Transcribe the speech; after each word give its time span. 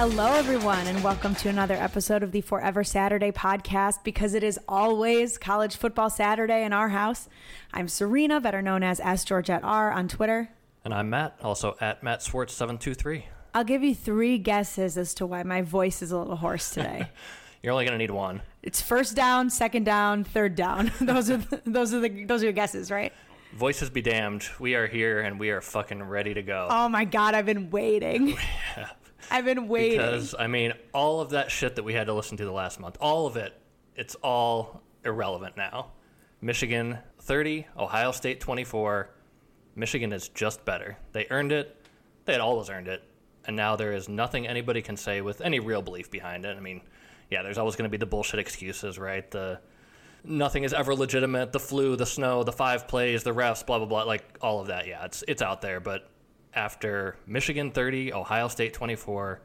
Hello, 0.00 0.32
everyone, 0.32 0.86
and 0.86 1.04
welcome 1.04 1.34
to 1.34 1.50
another 1.50 1.74
episode 1.74 2.22
of 2.22 2.32
the 2.32 2.40
Forever 2.40 2.82
Saturday 2.82 3.30
podcast 3.30 4.02
because 4.02 4.32
it 4.32 4.42
is 4.42 4.58
always 4.66 5.36
College 5.36 5.76
Football 5.76 6.08
Saturday 6.08 6.64
in 6.64 6.72
our 6.72 6.88
house. 6.88 7.28
I'm 7.74 7.86
Serena, 7.86 8.40
better 8.40 8.62
known 8.62 8.82
as 8.82 8.98
S. 9.00 9.26
Georgette 9.26 9.62
R 9.62 9.92
on 9.92 10.08
Twitter. 10.08 10.48
And 10.86 10.94
I'm 10.94 11.10
Matt, 11.10 11.36
also 11.42 11.76
at 11.82 12.02
Matt 12.02 12.22
Swartz 12.22 12.54
seven 12.54 12.78
two 12.78 12.94
three. 12.94 13.26
I'll 13.52 13.62
give 13.62 13.82
you 13.82 13.94
three 13.94 14.38
guesses 14.38 14.96
as 14.96 15.12
to 15.16 15.26
why 15.26 15.42
my 15.42 15.60
voice 15.60 16.00
is 16.00 16.12
a 16.12 16.18
little 16.18 16.36
hoarse 16.36 16.70
today. 16.70 17.10
You're 17.62 17.74
only 17.74 17.84
gonna 17.84 17.98
need 17.98 18.10
one. 18.10 18.40
it's 18.62 18.80
first 18.80 19.14
down, 19.14 19.50
second 19.50 19.84
down, 19.84 20.24
third 20.24 20.54
down. 20.54 20.92
those 21.02 21.28
are 21.28 21.36
the, 21.36 21.60
those 21.66 21.92
are 21.92 22.00
the 22.00 22.24
those 22.24 22.40
are 22.40 22.46
your 22.46 22.54
guesses, 22.54 22.90
right? 22.90 23.12
Voices 23.52 23.90
be 23.90 24.00
damned. 24.00 24.48
We 24.58 24.76
are 24.76 24.86
here 24.86 25.20
and 25.20 25.38
we 25.38 25.50
are 25.50 25.60
fucking 25.60 26.02
ready 26.04 26.32
to 26.32 26.42
go. 26.42 26.68
Oh 26.70 26.88
my 26.88 27.04
god, 27.04 27.34
I've 27.34 27.44
been 27.44 27.68
waiting. 27.68 28.38
I've 29.30 29.44
been 29.44 29.68
waiting. 29.68 29.98
Because 29.98 30.34
I 30.38 30.46
mean, 30.46 30.72
all 30.92 31.20
of 31.20 31.30
that 31.30 31.50
shit 31.50 31.76
that 31.76 31.82
we 31.82 31.94
had 31.94 32.06
to 32.06 32.14
listen 32.14 32.36
to 32.38 32.44
the 32.44 32.52
last 32.52 32.80
month, 32.80 32.96
all 33.00 33.26
of 33.26 33.36
it, 33.36 33.54
it's 33.96 34.14
all 34.16 34.82
irrelevant 35.04 35.56
now. 35.56 35.92
Michigan 36.40 36.98
30, 37.20 37.66
Ohio 37.78 38.12
State 38.12 38.40
24. 38.40 39.10
Michigan 39.74 40.12
is 40.12 40.28
just 40.28 40.64
better. 40.64 40.96
They 41.12 41.26
earned 41.30 41.52
it. 41.52 41.76
They 42.24 42.32
had 42.32 42.40
always 42.40 42.70
earned 42.70 42.88
it. 42.88 43.02
And 43.46 43.56
now 43.56 43.76
there 43.76 43.92
is 43.92 44.08
nothing 44.08 44.46
anybody 44.46 44.82
can 44.82 44.96
say 44.96 45.20
with 45.20 45.40
any 45.40 45.60
real 45.60 45.82
belief 45.82 46.10
behind 46.10 46.44
it. 46.44 46.56
I 46.56 46.60
mean, 46.60 46.82
yeah, 47.30 47.42
there's 47.42 47.58
always 47.58 47.76
going 47.76 47.88
to 47.88 47.90
be 47.90 47.96
the 47.96 48.06
bullshit 48.06 48.40
excuses, 48.40 48.98
right? 48.98 49.28
The 49.30 49.60
nothing 50.24 50.64
is 50.64 50.72
ever 50.72 50.94
legitimate. 50.94 51.52
The 51.52 51.60
flu, 51.60 51.96
the 51.96 52.06
snow, 52.06 52.42
the 52.42 52.52
five 52.52 52.88
plays, 52.88 53.22
the 53.22 53.32
refs, 53.32 53.64
blah 53.64 53.78
blah 53.78 53.86
blah. 53.86 54.02
Like 54.04 54.38
all 54.40 54.60
of 54.60 54.66
that. 54.68 54.86
Yeah, 54.86 55.04
it's 55.04 55.24
it's 55.26 55.42
out 55.42 55.62
there. 55.62 55.80
But 55.80 56.10
after 56.54 57.16
Michigan 57.26 57.70
30, 57.70 58.12
Ohio 58.12 58.48
State 58.48 58.72
24, 58.74 59.40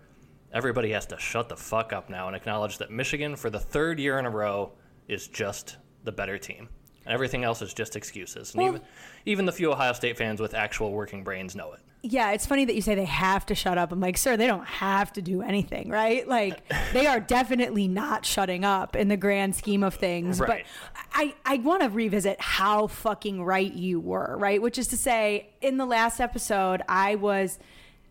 everybody 0.54 0.92
has 0.92 1.06
to 1.08 1.18
shut 1.20 1.50
the 1.50 1.56
fuck 1.56 1.94
up 1.94 2.10
now 2.10 2.28
and 2.28 2.36
acknowledge 2.36 2.78
that 2.80 2.92
Michigan, 2.92 3.36
for 3.36 3.50
the 3.50 3.60
third 3.60 4.00
year 4.00 4.18
in 4.20 4.26
a 4.26 4.30
row, 4.30 4.72
is 5.08 5.28
just 5.28 5.78
the 6.04 6.12
better 6.12 6.38
team. 6.38 6.70
And 7.06 7.14
everything 7.14 7.44
else 7.44 7.62
is 7.62 7.74
just 7.74 7.96
excuses. 7.96 8.54
And 8.54 8.64
Well- 8.64 8.70
even, 8.76 8.82
even 9.26 9.46
the 9.46 9.52
few 9.52 9.72
Ohio 9.72 9.94
State 9.94 10.18
fans 10.18 10.42
with 10.42 10.54
actual 10.54 10.92
working 10.92 11.24
brains 11.24 11.56
know 11.56 11.74
it. 11.74 11.82
Yeah, 12.08 12.34
it's 12.34 12.46
funny 12.46 12.66
that 12.66 12.76
you 12.76 12.82
say 12.84 12.94
they 12.94 13.06
have 13.06 13.48
to 13.48 13.56
shut 13.56 13.80
up. 13.80 13.92
I'm 13.92 14.00
like, 14.00 14.18
sir, 14.18 14.38
they 14.38 14.46
don't 14.46 14.66
have 14.66 15.12
to 15.14 15.24
do 15.24 15.42
anything, 15.42 15.90
right? 15.90 16.28
Like, 16.28 16.62
they 16.94 17.08
are 17.08 17.20
definitely 17.20 17.88
not 17.88 18.26
shutting 18.26 18.64
up 18.64 18.96
in 18.96 19.08
the 19.08 19.18
grand 19.18 19.56
scheme 19.56 19.84
of 19.84 19.96
things. 19.96 20.40
Right. 20.40 20.66
But 20.94 21.04
I, 21.14 21.34
I 21.46 21.58
want 21.58 21.82
to 21.82 21.90
revisit 21.90 22.40
how 22.40 22.86
fucking 22.88 23.44
right 23.44 23.74
you 23.74 24.00
were, 24.00 24.36
right? 24.38 24.62
Which 24.62 24.78
is 24.78 24.88
to 24.90 24.98
say, 24.98 25.50
in 25.62 25.78
the 25.78 25.86
last 25.86 26.20
episode, 26.20 26.84
I 26.88 27.16
was 27.16 27.58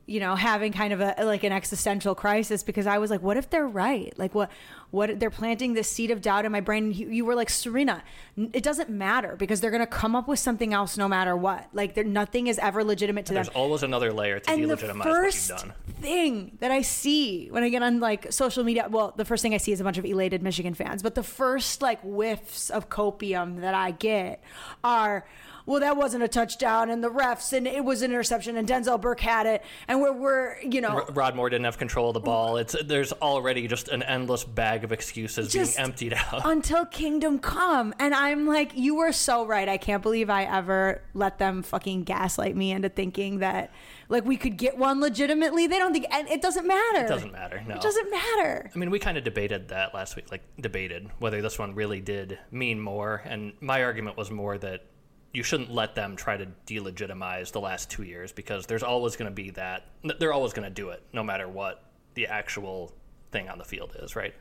you 0.07 0.21
know 0.21 0.35
having 0.35 0.73
kind 0.73 0.93
of 0.93 1.01
a 1.01 1.15
like 1.25 1.45
an 1.45 1.53
existential 1.53 2.15
crisis 2.15 2.63
because 2.63 2.87
i 2.87 2.99
was 2.99 3.11
like 3.11 3.23
what 3.23 3.37
if 3.37 3.51
they're 3.51 3.67
right 3.67 4.13
like 4.19 4.35
what 4.35 4.51
what 4.91 5.19
they're 5.19 5.31
planting 5.31 5.75
this 5.75 5.89
seed 5.89 6.11
of 6.11 6.21
doubt 6.23 6.45
in 6.45 6.53
my 6.53 6.61
brain 6.61 6.93
you, 6.93 7.09
you 7.09 7.25
were 7.25 7.35
like 7.35 7.51
serena 7.51 8.03
it 8.37 8.63
doesn't 8.63 8.91
matter 8.91 9.37
because 9.37 9.61
they're 9.61 9.71
going 9.71 9.81
to 9.81 9.87
come 9.87 10.15
up 10.15 10.29
with 10.29 10.39
something 10.39 10.73
else 10.73 10.97
no 10.97 11.09
matter 11.09 11.37
what 11.37 11.69
like 11.73 11.95
there 11.95 12.05
nothing 12.05 12.47
is 12.47 12.59
ever 12.59 12.85
legitimate 12.85 13.27
to 13.27 13.35
them. 13.35 13.45
There's 13.45 13.55
always 13.55 13.83
another 13.83 14.13
layer 14.13 14.41
to 14.41 14.51
and 14.51 14.71
the 14.71 14.77
delegitimize 14.77 15.03
first 15.03 15.51
what 15.51 15.65
you've 15.65 15.75
done. 15.75 16.01
thing 16.01 16.57
that 16.61 16.71
I 16.71 16.83
see 16.83 17.49
when 17.51 17.63
I 17.63 17.69
get 17.69 17.83
on 17.83 18.01
like 18.01 18.33
social 18.33 18.65
media, 18.65 18.87
well, 18.89 19.13
the 19.17 19.25
first 19.25 19.43
thing 19.43 19.55
I 19.55 19.59
see 19.59 19.73
is 19.73 19.81
a 19.81 19.85
bunch 19.85 19.99
of 19.99 20.05
elated 20.05 20.43
Michigan 20.43 20.75
fans, 20.75 21.03
but 21.03 21.15
the 21.15 21.23
first 21.23 21.83
like 21.83 22.01
whiffs 22.03 22.71
of 22.71 22.89
copium 22.89 23.61
that 23.61 23.75
I 23.75 23.91
get 23.91 24.43
are, 24.83 25.27
well, 25.67 25.81
that 25.81 25.97
wasn't 25.97 26.23
a 26.23 26.29
touchdown, 26.29 26.91
and 26.91 27.03
the 27.03 27.11
refs, 27.11 27.53
and 27.53 27.67
it 27.67 27.84
was 27.84 28.03
an 28.03 28.11
interception, 28.11 28.57
and 28.57 28.69
Denzel 28.69 29.01
Burke 29.01 29.20
had 29.20 29.47
it, 29.47 29.65
and 29.89 30.01
we're 30.01 30.12
we're 30.12 30.61
you 30.63 30.80
know. 30.80 30.89
R- 30.89 31.07
Rod 31.13 31.35
Moore 31.36 31.48
didn't 31.51 31.64
have 31.64 31.79
control 31.79 32.08
of 32.11 32.14
the 32.14 32.20
ball. 32.20 32.57
It's 32.57 32.77
there's 32.85 33.13
already 33.13 33.67
just 33.69 33.89
an 33.89 34.02
endless 34.02 34.45
bag 34.45 34.85
of 34.85 34.92
excuses 34.92 35.52
just 35.52 35.77
being 35.77 35.86
emptied 35.86 36.14
out. 36.14 36.42
until 36.45 36.85
kingdom 36.86 37.39
come 37.39 37.95
and 37.98 38.14
i'm 38.14 38.47
like 38.47 38.73
you 38.75 38.95
were 38.97 39.13
so 39.13 39.47
right 39.47 39.69
i 39.69 39.77
can't 39.77 40.02
believe 40.02 40.29
i 40.30 40.45
ever 40.45 41.01
let 41.14 41.39
them 41.39 41.63
fucking 41.63 42.05
gaslight 42.05 42.55
me 42.57 42.70
into 42.73 42.89
thinking 42.89 43.39
that 43.39 43.73
like 44.08 44.25
we 44.25 44.36
could 44.36 44.57
get 44.57 44.77
one 44.79 45.01
legitimately 45.01 45.67
they 45.67 45.79
don't 45.79 45.92
think 45.92 46.07
and 46.11 46.29
it 46.29 46.42
doesn't 46.42 46.67
matter 46.67 47.05
It 47.05 47.08
doesn't 47.08 47.33
matter. 47.33 47.63
No. 47.67 47.75
it 47.75 47.81
doesn't 47.81 48.11
matter 48.11 48.70
I 48.75 48.79
mean, 48.79 48.91
we 48.91 48.98
kind 48.98 49.17
of 49.19 49.25
debated 49.25 49.69
that 49.69 49.95
last 49.95 50.17
week, 50.17 50.31
like 50.31 50.42
debated 50.61 51.08
whether 51.19 51.41
this 51.42 51.58
one 51.58 51.75
really 51.75 52.01
did 52.01 52.39
mean 52.51 52.81
more. 52.81 53.23
And 53.25 53.52
my 53.61 53.83
argument 53.85 54.17
was 54.17 54.31
more 54.31 54.58
that 54.58 54.85
you 55.34 55.42
shouldn't 55.42 55.70
let 55.70 55.96
them 55.96 56.14
try 56.14 56.36
to 56.36 56.46
delegitimize 56.67 57.50
the 57.50 57.61
last 57.61 57.90
two 57.90 58.05
years 58.05 58.30
because 58.33 58.67
there's 58.67 58.84
always 58.84 59.17
going 59.17 59.28
to 59.28 59.34
be 59.34 59.50
that. 59.50 59.89
They're 60.20 60.33
always 60.33 60.52
going 60.52 60.68
to 60.68 60.74
do 60.74 60.90
it, 60.90 61.02
no 61.12 61.24
matter 61.24 61.48
what 61.48 61.84
the 62.14 62.28
actual 62.28 62.95
thing 63.33 63.48
on 63.48 63.58
the 63.58 63.64
field 63.64 63.96
is, 64.00 64.14
right? 64.14 64.33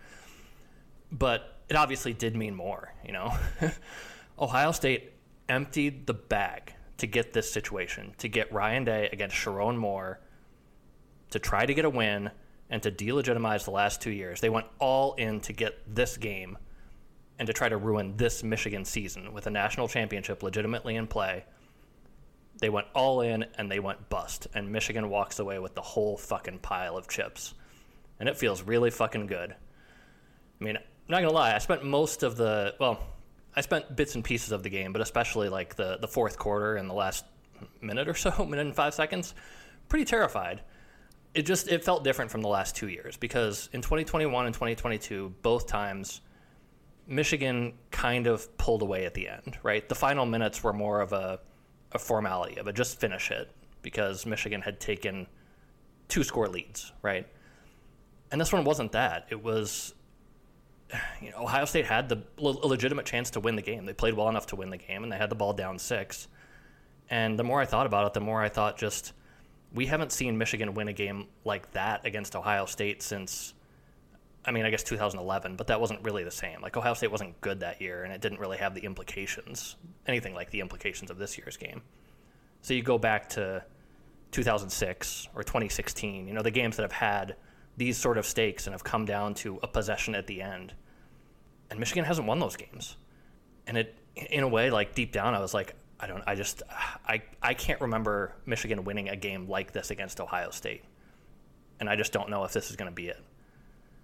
But 1.12 1.58
it 1.68 1.76
obviously 1.76 2.14
did 2.14 2.36
mean 2.36 2.56
more, 2.56 2.94
you 3.04 3.12
know? 3.12 3.36
Ohio 4.40 4.72
State 4.72 5.14
emptied 5.50 6.06
the 6.06 6.14
bag 6.14 6.74
to 6.98 7.08
get 7.08 7.34
this 7.34 7.52
situation, 7.52 8.14
to 8.20 8.30
get 8.30 8.54
Ryan 8.54 8.84
Day 8.84 9.10
against 9.12 9.36
Sherrone 9.36 9.78
Moore 9.78 10.20
to 11.32 11.40
try 11.40 11.66
to 11.66 11.74
get 11.74 11.86
a 11.86 11.90
win 11.90 12.30
and 12.70 12.84
to 12.84 12.92
delegitimize 12.92 13.66
the 13.66 13.72
last 13.72 14.00
two 14.00 14.12
years. 14.12 14.40
They 14.40 14.50
went 14.50 14.68
all 14.78 15.16
in 15.16 15.40
to 15.42 15.54
get 15.54 15.80
this 15.88 16.18
game 16.18 16.60
and 17.44 17.48
to 17.48 17.52
try 17.52 17.68
to 17.68 17.76
ruin 17.76 18.16
this 18.16 18.42
Michigan 18.42 18.86
season 18.86 19.34
with 19.34 19.48
a 19.48 19.50
national 19.50 19.90
championship 19.90 20.44
legitimately 20.44 20.96
in 20.96 21.08
play. 21.08 21.44
They 22.62 22.70
went 22.70 22.88
all 22.96 23.20
in 23.20 23.44
and 23.58 23.70
they 23.70 23.82
went 23.82 24.08
bust, 24.08 24.48
and 24.54 24.72
Michigan 24.72 25.10
walks 25.10 25.40
away 25.40 25.60
with 25.60 25.76
the 25.76 25.82
whole 25.82 26.16
fucking 26.16 26.60
pile 26.60 26.96
of 26.96 27.10
chips. 27.10 27.54
And 28.18 28.30
it 28.30 28.38
feels 28.38 28.64
really 28.64 28.92
fucking 28.92 29.28
good. 29.28 29.52
I 29.52 30.64
mean, 30.64 30.78
I'm 30.78 30.84
not 31.10 31.20
gonna 31.20 31.34
lie, 31.34 31.54
I 31.54 31.58
spent 31.58 31.84
most 31.84 32.24
of 32.24 32.38
the 32.38 32.76
well, 32.80 33.04
I 33.54 33.60
spent 33.60 33.94
bits 33.94 34.16
and 34.16 34.24
pieces 34.24 34.54
of 34.54 34.64
the 34.64 34.70
game, 34.70 34.94
but 34.94 35.02
especially 35.02 35.50
like 35.50 35.76
the 35.76 35.98
the 35.98 36.08
fourth 36.08 36.40
quarter 36.40 36.78
and 36.78 36.90
the 36.90 36.94
last 36.94 37.26
minute 37.82 38.08
or 38.08 38.14
so, 38.14 38.46
minute 38.50 38.68
and 38.68 38.74
five 38.74 38.94
seconds, 38.94 39.36
pretty 39.90 40.06
terrified 40.06 40.62
it 41.34 41.48
just 41.48 41.68
it 41.68 41.84
felt 41.84 42.06
different 42.06 42.32
from 42.32 42.42
the 42.42 42.48
last 42.48 42.76
two 42.76 42.88
years 42.88 43.18
because 43.18 43.68
in 43.74 43.82
2021 43.82 44.46
and 44.46 44.54
2022 44.54 45.34
both 45.42 45.66
times 45.66 46.22
michigan 47.08 47.74
kind 47.92 48.28
of 48.28 48.56
pulled 48.58 48.82
away 48.82 49.06
at 49.06 49.14
the 49.14 49.28
end 49.28 49.58
right? 49.64 49.88
The 49.88 49.96
final 49.96 50.26
minutes 50.26 50.64
were 50.64 50.74
more 50.74 51.02
of 51.02 51.14
a, 51.14 51.40
a 51.92 52.00
formality 52.00 52.58
of 52.58 52.68
a 52.68 52.74
just 52.74 53.00
finish 53.00 53.32
it 53.32 53.52
because 53.82 54.26
michigan 54.26 54.62
had 54.62 54.80
taken 54.80 55.28
two 56.08 56.24
score 56.24 56.48
leads 56.48 56.92
right? 57.02 57.28
And 58.32 58.42
this 58.42 58.52
one 58.52 58.64
wasn't 58.64 58.94
that. 58.94 59.28
It 59.30 59.44
was 59.44 59.94
you 61.22 61.32
know 61.32 61.38
ohio 61.38 61.66
state 61.66 61.86
had 61.86 62.10
the 62.10 62.24
le- 62.38 62.68
legitimate 62.68 63.06
chance 63.06 63.32
to 63.32 63.40
win 63.40 63.56
the 63.56 63.62
game. 63.62 63.86
They 63.86 63.94
played 63.94 64.14
well 64.14 64.30
enough 64.30 64.48
to 64.48 64.56
win 64.56 64.70
the 64.70 64.78
game 64.78 65.04
and 65.04 65.12
they 65.12 65.18
had 65.18 65.30
the 65.30 65.36
ball 65.36 65.54
down 65.54 65.80
six. 65.80 66.28
And 67.10 67.38
the 67.38 67.44
more 67.44 67.62
i 67.62 67.66
thought 67.66 67.86
about 67.86 68.08
it 68.08 68.14
the 68.14 68.22
more 68.22 68.42
i 68.42 68.50
thought 68.50 68.78
just 68.78 69.14
we 69.74 69.88
haven't 69.88 70.12
seen 70.12 70.38
Michigan 70.38 70.74
win 70.74 70.88
a 70.88 70.94
game 70.94 71.28
like 71.44 71.72
that 71.72 72.06
against 72.06 72.36
Ohio 72.36 72.66
State 72.66 73.02
since, 73.02 73.54
I 74.46 74.52
mean, 74.52 74.66
I 74.66 74.70
guess 74.70 74.84
2011, 74.84 75.56
but 75.56 75.68
that 75.68 75.80
wasn't 75.80 76.02
really 76.04 76.24
the 76.24 76.32
same. 76.32 76.62
Like, 76.62 76.76
Ohio 76.76 76.94
State 76.94 77.12
wasn't 77.12 77.40
good 77.42 77.62
that 77.62 77.82
year, 77.82 78.04
and 78.04 78.14
it 78.14 78.22
didn't 78.22 78.40
really 78.40 78.58
have 78.58 78.76
the 78.76 78.82
implications, 78.82 79.78
anything 80.06 80.34
like 80.34 80.52
the 80.52 80.60
implications 80.60 81.10
of 81.10 81.18
this 81.18 81.38
year's 81.38 81.56
game. 81.56 81.82
So 82.62 82.74
you 82.74 82.82
go 82.82 82.98
back 82.98 83.30
to 83.30 83.64
2006 84.32 85.30
or 85.36 85.44
2016, 85.44 86.28
you 86.28 86.34
know, 86.34 86.42
the 86.42 86.52
games 86.52 86.76
that 86.78 86.84
have 86.84 86.92
had 86.92 87.36
these 87.78 87.98
sort 87.98 88.18
of 88.18 88.26
stakes 88.26 88.68
and 88.68 88.74
have 88.74 88.84
come 88.84 89.06
down 89.06 89.34
to 89.34 89.60
a 89.64 89.68
possession 89.68 90.16
at 90.16 90.28
the 90.28 90.42
end. 90.42 90.74
And 91.70 91.80
Michigan 91.80 92.04
hasn't 92.04 92.28
won 92.28 92.40
those 92.40 92.56
games. 92.56 92.98
And 93.66 93.78
it, 93.78 93.96
in 94.16 94.44
a 94.44 94.48
way, 94.48 94.70
like 94.70 94.94
deep 94.94 95.12
down, 95.12 95.34
I 95.34 95.40
was 95.40 95.54
like, 95.54 95.76
I 96.00 96.08
don't, 96.08 96.24
I 96.28 96.36
just, 96.36 96.64
I, 97.08 97.24
I 97.42 97.54
can't 97.54 97.82
remember 97.82 98.36
Michigan 98.46 98.84
winning 98.84 99.10
a 99.10 99.16
game 99.16 99.48
like 99.48 99.72
this 99.72 99.90
against 99.90 100.20
Ohio 100.20 100.50
State. 100.50 100.84
And 101.80 101.90
I 101.90 101.96
just 101.96 102.12
don't 102.12 102.30
know 102.30 102.44
if 102.44 102.54
this 102.54 102.70
is 102.70 102.76
going 102.76 102.90
to 102.90 102.96
be 102.96 103.08
it. 103.08 103.22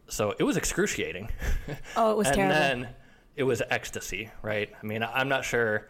So 0.09 0.35
it 0.37 0.43
was 0.43 0.57
excruciating. 0.57 1.29
oh 1.95 2.11
it 2.11 2.17
was 2.17 2.27
and 2.27 2.35
terrible 2.35 2.55
And 2.55 2.83
then 2.83 2.93
it 3.35 3.43
was 3.43 3.61
ecstasy, 3.69 4.29
right? 4.41 4.69
I 4.81 4.85
mean, 4.85 5.03
I'm 5.03 5.29
not 5.29 5.45
sure 5.45 5.87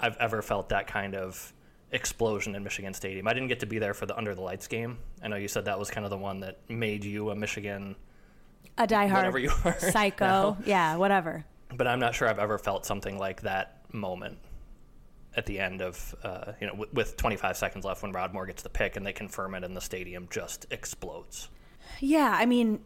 I've 0.00 0.16
ever 0.16 0.42
felt 0.42 0.70
that 0.70 0.86
kind 0.86 1.14
of 1.14 1.52
explosion 1.90 2.54
in 2.54 2.64
Michigan 2.64 2.94
Stadium. 2.94 3.28
I 3.28 3.32
didn't 3.32 3.48
get 3.48 3.60
to 3.60 3.66
be 3.66 3.78
there 3.78 3.94
for 3.94 4.06
the 4.06 4.16
Under 4.16 4.34
the 4.34 4.40
Lights 4.40 4.66
game. 4.66 4.98
I 5.22 5.28
know 5.28 5.36
you 5.36 5.48
said 5.48 5.66
that 5.66 5.78
was 5.78 5.90
kind 5.90 6.04
of 6.04 6.10
the 6.10 6.18
one 6.18 6.40
that 6.40 6.58
made 6.68 7.04
you 7.04 7.30
a 7.30 7.34
Michigan, 7.34 7.96
a 8.78 8.86
diehard 8.86 9.12
whatever 9.12 9.38
you 9.38 9.50
are 9.64 9.78
psycho 9.78 10.26
now. 10.26 10.58
yeah 10.66 10.96
whatever 10.96 11.44
but 11.74 11.86
I'm 11.86 11.98
not 11.98 12.14
sure 12.14 12.28
I've 12.28 12.38
ever 12.38 12.58
felt 12.58 12.86
something 12.86 13.18
like 13.18 13.42
that 13.42 13.80
moment 13.92 14.38
at 15.34 15.46
the 15.46 15.58
end 15.58 15.82
of, 15.82 16.14
uh, 16.22 16.52
you 16.60 16.66
know, 16.66 16.72
w- 16.72 16.90
with 16.92 17.16
25 17.16 17.56
seconds 17.56 17.84
left 17.84 18.02
when 18.02 18.12
Rod 18.12 18.32
Moore 18.32 18.46
gets 18.46 18.62
the 18.62 18.68
pick 18.68 18.96
and 18.96 19.04
they 19.04 19.12
confirm 19.12 19.54
it 19.54 19.64
and 19.64 19.76
the 19.76 19.80
stadium 19.80 20.28
just 20.30 20.66
explodes. 20.70 21.48
Yeah, 22.00 22.34
I 22.38 22.46
mean, 22.46 22.80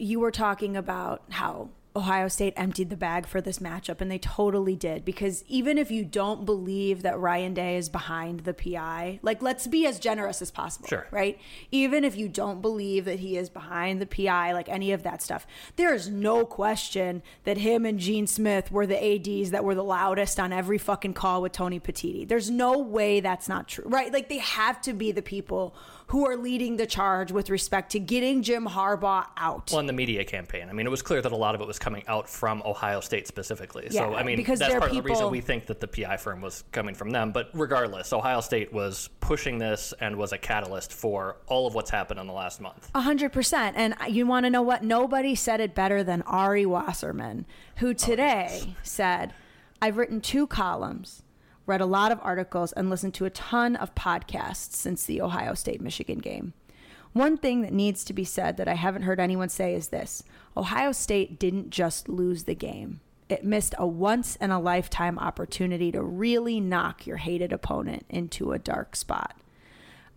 you 0.00 0.20
were 0.20 0.30
talking 0.30 0.76
about 0.76 1.22
how 1.30 1.70
Ohio 1.96 2.28
State 2.28 2.54
emptied 2.56 2.88
the 2.88 2.96
bag 2.96 3.26
for 3.26 3.40
this 3.40 3.58
matchup, 3.58 4.00
and 4.00 4.08
they 4.08 4.18
totally 4.18 4.76
did. 4.76 5.04
Because 5.04 5.42
even 5.48 5.76
if 5.76 5.90
you 5.90 6.04
don't 6.04 6.44
believe 6.46 7.02
that 7.02 7.18
Ryan 7.18 7.52
Day 7.52 7.76
is 7.76 7.88
behind 7.88 8.40
the 8.40 8.54
PI, 8.54 9.18
like 9.22 9.42
let's 9.42 9.66
be 9.66 9.86
as 9.86 9.98
generous 9.98 10.40
as 10.40 10.52
possible, 10.52 10.86
Sure. 10.86 11.08
right? 11.10 11.36
Even 11.72 12.04
if 12.04 12.16
you 12.16 12.28
don't 12.28 12.62
believe 12.62 13.06
that 13.06 13.18
he 13.18 13.36
is 13.36 13.50
behind 13.50 14.00
the 14.00 14.06
PI, 14.06 14.52
like 14.52 14.68
any 14.68 14.92
of 14.92 15.02
that 15.02 15.20
stuff, 15.20 15.48
there 15.74 15.92
is 15.92 16.08
no 16.08 16.46
question 16.46 17.24
that 17.42 17.58
him 17.58 17.84
and 17.84 17.98
Gene 17.98 18.28
Smith 18.28 18.70
were 18.70 18.86
the 18.86 18.96
ADs 18.96 19.50
that 19.50 19.64
were 19.64 19.74
the 19.74 19.82
loudest 19.82 20.38
on 20.38 20.52
every 20.52 20.78
fucking 20.78 21.14
call 21.14 21.42
with 21.42 21.50
Tony 21.50 21.80
Petitti. 21.80 22.26
There's 22.26 22.50
no 22.50 22.78
way 22.78 23.18
that's 23.18 23.48
not 23.48 23.66
true, 23.66 23.84
right? 23.88 24.12
Like 24.12 24.28
they 24.28 24.38
have 24.38 24.80
to 24.82 24.92
be 24.92 25.10
the 25.10 25.22
people 25.22 25.74
who 26.10 26.26
are 26.26 26.36
leading 26.36 26.76
the 26.76 26.86
charge 26.86 27.30
with 27.30 27.48
respect 27.50 27.92
to 27.92 28.00
getting 28.00 28.42
Jim 28.42 28.66
Harbaugh 28.66 29.26
out. 29.36 29.70
Well, 29.70 29.78
in 29.78 29.86
the 29.86 29.92
media 29.92 30.24
campaign, 30.24 30.68
I 30.68 30.72
mean, 30.72 30.84
it 30.84 30.90
was 30.90 31.02
clear 31.02 31.22
that 31.22 31.30
a 31.30 31.36
lot 31.36 31.54
of 31.54 31.60
it 31.60 31.68
was 31.68 31.78
coming 31.78 32.02
out 32.08 32.28
from 32.28 32.64
Ohio 32.66 32.98
State 32.98 33.28
specifically. 33.28 33.88
so, 33.90 34.10
Yeah, 34.10 34.16
I 34.16 34.24
mean, 34.24 34.36
because 34.36 34.58
that's 34.58 34.74
part 34.74 34.90
of 34.90 34.96
the 34.96 35.02
reason 35.02 35.30
we 35.30 35.40
think 35.40 35.66
that 35.66 35.78
the 35.78 35.86
PI 35.86 36.16
firm 36.16 36.40
was 36.40 36.64
coming 36.72 36.96
from 36.96 37.10
them. 37.10 37.30
But 37.30 37.50
regardless, 37.54 38.12
Ohio 38.12 38.40
State 38.40 38.72
was 38.72 39.08
pushing 39.20 39.58
this 39.58 39.94
and 40.00 40.16
was 40.16 40.32
a 40.32 40.38
catalyst 40.38 40.92
for 40.92 41.36
all 41.46 41.68
of 41.68 41.76
what's 41.76 41.90
happened 41.90 42.18
in 42.18 42.26
the 42.26 42.32
last 42.32 42.60
month. 42.60 42.90
A 42.92 43.02
hundred 43.02 43.32
percent. 43.32 43.76
And 43.76 43.94
you 44.08 44.26
want 44.26 44.46
to 44.46 44.50
know 44.50 44.62
what? 44.62 44.82
Nobody 44.82 45.36
said 45.36 45.60
it 45.60 45.76
better 45.76 46.02
than 46.02 46.22
Ari 46.22 46.66
Wasserman, 46.66 47.46
who 47.76 47.94
today 47.94 48.74
said, 48.82 49.32
I've 49.80 49.96
written 49.96 50.20
two 50.20 50.48
columns, 50.48 51.22
read 51.66 51.80
a 51.80 51.86
lot 51.86 52.12
of 52.12 52.20
articles, 52.22 52.72
and 52.72 52.90
listened 52.90 53.14
to 53.14 53.24
a 53.24 53.30
ton 53.30 53.76
of 53.76 53.94
podcasts 53.94 54.74
since 54.74 55.04
the 55.04 55.20
Ohio 55.20 55.54
State 55.54 55.80
Michigan 55.80 56.18
game. 56.18 56.52
One 57.12 57.36
thing 57.36 57.62
that 57.62 57.72
needs 57.72 58.04
to 58.04 58.12
be 58.12 58.24
said 58.24 58.56
that 58.56 58.68
I 58.68 58.74
haven't 58.74 59.02
heard 59.02 59.20
anyone 59.20 59.48
say 59.48 59.74
is 59.74 59.88
this 59.88 60.22
Ohio 60.56 60.92
State 60.92 61.38
didn't 61.38 61.70
just 61.70 62.08
lose 62.08 62.44
the 62.44 62.54
game. 62.54 63.00
It 63.28 63.44
missed 63.44 63.74
a 63.78 63.86
once 63.86 64.36
in 64.36 64.50
a 64.50 64.60
lifetime 64.60 65.18
opportunity 65.18 65.92
to 65.92 66.02
really 66.02 66.60
knock 66.60 67.06
your 67.06 67.18
hated 67.18 67.52
opponent 67.52 68.04
into 68.08 68.52
a 68.52 68.58
dark 68.58 68.96
spot. 68.96 69.36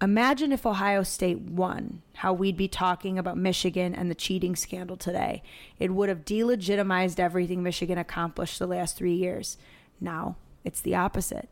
Imagine 0.01 0.51
if 0.51 0.65
Ohio 0.65 1.03
State 1.03 1.39
won, 1.39 2.01
how 2.15 2.33
we'd 2.33 2.57
be 2.57 2.67
talking 2.67 3.17
about 3.17 3.37
Michigan 3.37 3.95
and 3.95 4.09
the 4.09 4.15
cheating 4.15 4.55
scandal 4.55 4.97
today. 4.97 5.43
It 5.79 5.91
would 5.91 6.09
have 6.09 6.25
delegitimized 6.25 7.19
everything 7.19 7.63
Michigan 7.63 7.97
accomplished 7.97 8.59
the 8.59 8.67
last 8.67 8.97
three 8.97 9.13
years. 9.13 9.57
Now, 10.01 10.35
it's 10.63 10.81
the 10.81 10.95
opposite. 10.95 11.49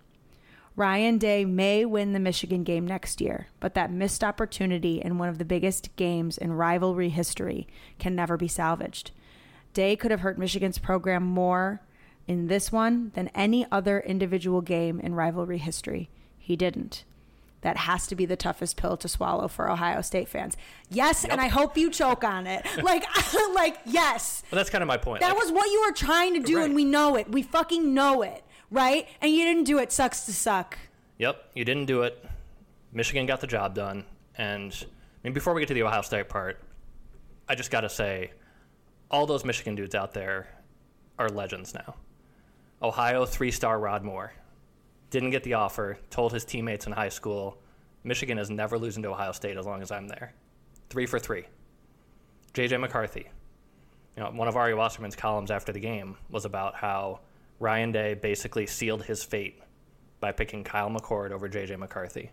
Ryan 0.75 1.17
Day 1.17 1.43
may 1.43 1.83
win 1.85 2.13
the 2.13 2.19
Michigan 2.19 2.63
game 2.63 2.87
next 2.87 3.19
year, 3.19 3.47
but 3.59 3.73
that 3.73 3.91
missed 3.91 4.23
opportunity 4.23 5.01
in 5.01 5.17
one 5.17 5.27
of 5.27 5.37
the 5.37 5.45
biggest 5.45 5.93
games 5.97 6.37
in 6.37 6.53
rivalry 6.53 7.09
history 7.09 7.67
can 7.99 8.15
never 8.15 8.37
be 8.37 8.47
salvaged. 8.47 9.11
Day 9.73 9.95
could 9.95 10.11
have 10.11 10.21
hurt 10.21 10.37
Michigan's 10.37 10.77
program 10.77 11.23
more 11.23 11.81
in 12.27 12.47
this 12.47 12.71
one 12.71 13.11
than 13.15 13.27
any 13.29 13.65
other 13.71 13.99
individual 13.99 14.61
game 14.61 14.99
in 14.99 15.13
rivalry 15.13 15.57
history. 15.57 16.09
He 16.39 16.55
didn't. 16.55 17.03
That 17.61 17.77
has 17.77 18.07
to 18.07 18.15
be 18.15 18.25
the 18.25 18.35
toughest 18.35 18.75
pill 18.77 18.97
to 18.97 19.07
swallow 19.07 19.47
for 19.47 19.69
Ohio 19.69 20.01
State 20.01 20.27
fans. 20.29 20.57
Yes, 20.89 21.23
and 21.23 21.39
I 21.39 21.47
hope 21.47 21.77
you 21.77 21.91
choke 21.91 22.23
on 22.23 22.47
it. 22.47 22.65
Like, 22.81 23.03
like 23.53 23.77
yes. 23.85 24.41
But 24.49 24.55
that's 24.55 24.69
kind 24.69 24.81
of 24.81 24.87
my 24.87 24.97
point. 24.97 25.19
That 25.19 25.35
Like, 25.35 25.43
was 25.43 25.51
what 25.51 25.69
you 25.69 25.81
were 25.85 25.91
trying 25.93 26.33
to 26.33 26.39
do, 26.39 26.57
Right. 26.57 26.65
and 26.65 26.75
we 26.75 26.85
know 26.85 27.15
it. 27.15 27.29
We 27.31 27.43
fucking 27.43 27.93
know 27.93 28.23
it, 28.23 28.43
right? 28.71 29.07
And 29.21 29.31
you 29.31 29.43
didn't 29.45 29.65
do 29.65 29.77
it. 29.77 29.91
Sucks 29.91 30.21
to 30.21 30.33
suck. 30.33 30.77
Yep, 31.19 31.51
you 31.53 31.63
didn't 31.63 31.85
do 31.85 32.01
it. 32.01 32.25
Michigan 32.91 33.25
got 33.25 33.41
the 33.41 33.47
job 33.47 33.75
done. 33.75 34.05
And 34.37 34.73
I 34.81 34.87
mean, 35.27 35.33
before 35.33 35.53
we 35.53 35.61
get 35.61 35.67
to 35.67 35.73
the 35.73 35.83
Ohio 35.83 36.01
State 36.01 36.29
part, 36.29 36.59
I 37.47 37.55
just 37.55 37.69
got 37.69 37.81
to 37.81 37.89
say, 37.89 38.31
all 39.11 39.25
those 39.25 39.45
Michigan 39.45 39.75
dudes 39.75 39.93
out 39.93 40.13
there 40.13 40.47
are 41.19 41.29
legends 41.29 41.73
now. 41.73 41.95
Ohio 42.81 43.25
three 43.25 43.51
star 43.51 43.79
Rod 43.79 44.03
Moore 44.03 44.33
didn't 45.11 45.29
get 45.31 45.43
the 45.43 45.53
offer, 45.53 45.97
told 46.09 46.31
his 46.33 46.45
teammates 46.45 46.87
in 46.87 46.93
high 46.93 47.09
school, 47.09 47.61
Michigan 48.03 48.39
is 48.39 48.49
never 48.49 48.79
losing 48.79 49.03
to 49.03 49.09
Ohio 49.09 49.33
State 49.33 49.57
as 49.57 49.65
long 49.65 49.81
as 49.81 49.91
I'm 49.91 50.07
there. 50.07 50.33
Three 50.89 51.05
for 51.05 51.19
three. 51.19 51.43
JJ 52.53 52.79
McCarthy. 52.79 53.27
You 54.15 54.23
know, 54.23 54.31
one 54.31 54.47
of 54.47 54.55
Ari 54.55 54.73
Wasserman's 54.73 55.15
columns 55.15 55.51
after 55.51 55.71
the 55.71 55.79
game 55.79 56.17
was 56.29 56.45
about 56.45 56.75
how 56.75 57.19
Ryan 57.61 57.91
Day 57.91 58.15
basically 58.15 58.65
sealed 58.65 59.03
his 59.03 59.23
fate 59.23 59.61
by 60.19 60.31
picking 60.31 60.63
Kyle 60.63 60.89
McCord 60.89 61.31
over 61.31 61.47
JJ 61.47 61.77
McCarthy 61.77 62.31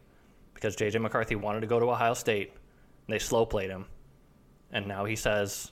because 0.55 0.75
JJ 0.75 1.01
McCarthy 1.03 1.37
wanted 1.37 1.61
to 1.61 1.67
go 1.67 1.79
to 1.79 1.87
Ohio 1.91 2.15
State. 2.15 2.49
And 3.07 3.15
they 3.15 3.19
slow 3.19 3.45
played 3.47 3.71
him. 3.71 3.85
And 4.73 4.87
now 4.89 5.05
he 5.05 5.17
says, 5.17 5.71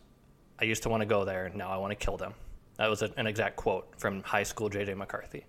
I 0.60 0.64
used 0.64 0.82
to 0.84 0.88
want 0.90 1.00
to 1.00 1.06
go 1.06 1.24
there. 1.24 1.50
Now 1.54 1.70
I 1.70 1.78
want 1.78 1.90
to 1.90 1.96
kill 1.96 2.16
them. 2.16 2.34
That 2.76 2.88
was 2.90 3.00
a, 3.02 3.10
an 3.16 3.26
exact 3.26 3.56
quote 3.56 3.88
from 3.98 4.22
high 4.22 4.42
school 4.42 4.68
JJ 4.70 4.94
McCarthy. 4.96 5.44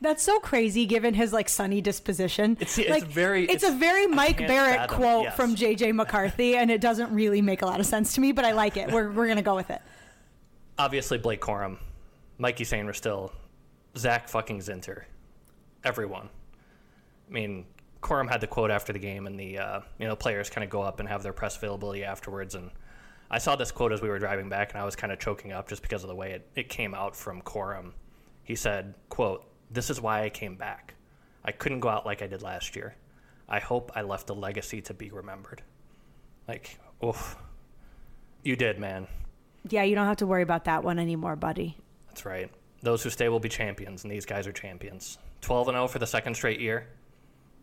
That's 0.00 0.22
so 0.22 0.38
crazy, 0.38 0.86
given 0.86 1.12
his 1.14 1.32
like 1.32 1.48
sunny 1.48 1.80
disposition. 1.80 2.52
It's- 2.52 2.78
it's 2.78 2.88
like, 2.88 3.04
very- 3.04 3.44
It's, 3.44 3.62
it's- 3.64 3.72
a 3.74 3.76
very 3.76 4.06
Mike 4.06 4.38
Barrett 4.38 4.76
fathom, 4.76 4.96
quote 4.96 5.24
yes. 5.24 5.36
from 5.36 5.54
J.J. 5.56 5.92
McCarthy, 5.92 6.56
and 6.56 6.70
it 6.70 6.80
doesn't 6.80 7.12
really 7.12 7.42
make 7.42 7.62
a 7.62 7.66
lot 7.66 7.80
of 7.80 7.86
sense 7.86 8.14
to 8.14 8.20
me, 8.20 8.32
but 8.32 8.44
I 8.46 8.52
like 8.52 8.76
it. 8.78 8.90
We're 8.90 9.10
we're 9.10 9.28
gonna 9.28 9.42
go 9.42 9.54
with 9.56 9.68
it. 9.70 9.82
Obviously, 10.78 11.18
Blake 11.18 11.40
Corum, 11.42 11.76
Mikey 12.38 12.64
Sainristil, 12.64 13.30
Zach 13.96 14.28
fucking 14.28 14.60
Zinter, 14.60 15.04
everyone. 15.84 16.28
I 17.28 17.32
mean, 17.32 17.66
Corum 18.02 18.28
had 18.30 18.40
the 18.40 18.46
quote 18.46 18.70
after 18.70 18.92
the 18.92 18.98
game, 18.98 19.26
and 19.26 19.38
the 19.38 19.58
uh, 19.58 19.80
you 19.98 20.06
know 20.06 20.16
players 20.16 20.50
kind 20.50 20.64
of 20.64 20.70
go 20.70 20.82
up 20.82 21.00
and 21.00 21.08
have 21.08 21.22
their 21.22 21.32
press 21.32 21.56
availability 21.56 22.04
afterwards. 22.04 22.54
And 22.54 22.70
I 23.30 23.38
saw 23.38 23.56
this 23.56 23.70
quote 23.70 23.92
as 23.92 24.00
we 24.00 24.08
were 24.08 24.18
driving 24.18 24.48
back, 24.48 24.72
and 24.72 24.80
I 24.80 24.84
was 24.84 24.96
kind 24.96 25.12
of 25.12 25.18
choking 25.18 25.52
up 25.52 25.68
just 25.68 25.82
because 25.82 26.02
of 26.02 26.08
the 26.08 26.14
way 26.14 26.32
it, 26.32 26.48
it 26.54 26.68
came 26.68 26.94
out 26.94 27.14
from 27.14 27.42
Corum. 27.42 27.92
He 28.44 28.54
said, 28.54 28.94
"quote 29.08 29.44
This 29.70 29.90
is 29.90 30.00
why 30.00 30.22
I 30.22 30.30
came 30.30 30.56
back. 30.56 30.94
I 31.44 31.52
couldn't 31.52 31.80
go 31.80 31.88
out 31.88 32.06
like 32.06 32.22
I 32.22 32.26
did 32.26 32.42
last 32.42 32.76
year. 32.76 32.94
I 33.48 33.58
hope 33.58 33.92
I 33.94 34.02
left 34.02 34.30
a 34.30 34.34
legacy 34.34 34.80
to 34.82 34.94
be 34.94 35.10
remembered." 35.10 35.62
Like, 36.48 36.78
oof, 37.04 37.36
you 38.42 38.56
did, 38.56 38.78
man. 38.78 39.06
Yeah, 39.68 39.82
you 39.84 39.94
don't 39.94 40.06
have 40.06 40.16
to 40.18 40.26
worry 40.26 40.42
about 40.42 40.64
that 40.64 40.82
one 40.82 40.98
anymore, 40.98 41.36
buddy. 41.36 41.76
That's 42.08 42.24
right. 42.24 42.50
Those 42.82 43.02
who 43.02 43.10
stay 43.10 43.28
will 43.28 43.40
be 43.40 43.48
champions, 43.48 44.04
and 44.04 44.10
these 44.10 44.24
guys 44.24 44.46
are 44.46 44.52
champions. 44.52 45.18
12 45.42 45.68
and 45.68 45.76
0 45.76 45.88
for 45.88 45.98
the 45.98 46.06
second 46.06 46.34
straight 46.34 46.60
year. 46.60 46.86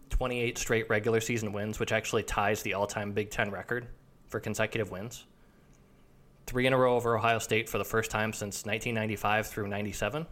28 0.09 0.57
straight 0.57 0.89
regular 0.89 1.19
season 1.19 1.51
wins, 1.51 1.79
which 1.79 1.91
actually 1.91 2.23
ties 2.23 2.61
the 2.61 2.73
all-time 2.73 3.11
Big 3.11 3.29
10 3.29 3.51
record 3.51 3.87
for 4.27 4.39
consecutive 4.39 4.91
wins. 4.91 5.25
3 6.45 6.67
in 6.67 6.73
a 6.73 6.77
row 6.77 6.95
over 6.95 7.17
Ohio 7.17 7.39
State 7.39 7.67
for 7.67 7.77
the 7.77 7.85
first 7.85 8.09
time 8.09 8.31
since 8.31 8.65
1995 8.65 9.47
through 9.47 9.67
97, 9.67 10.25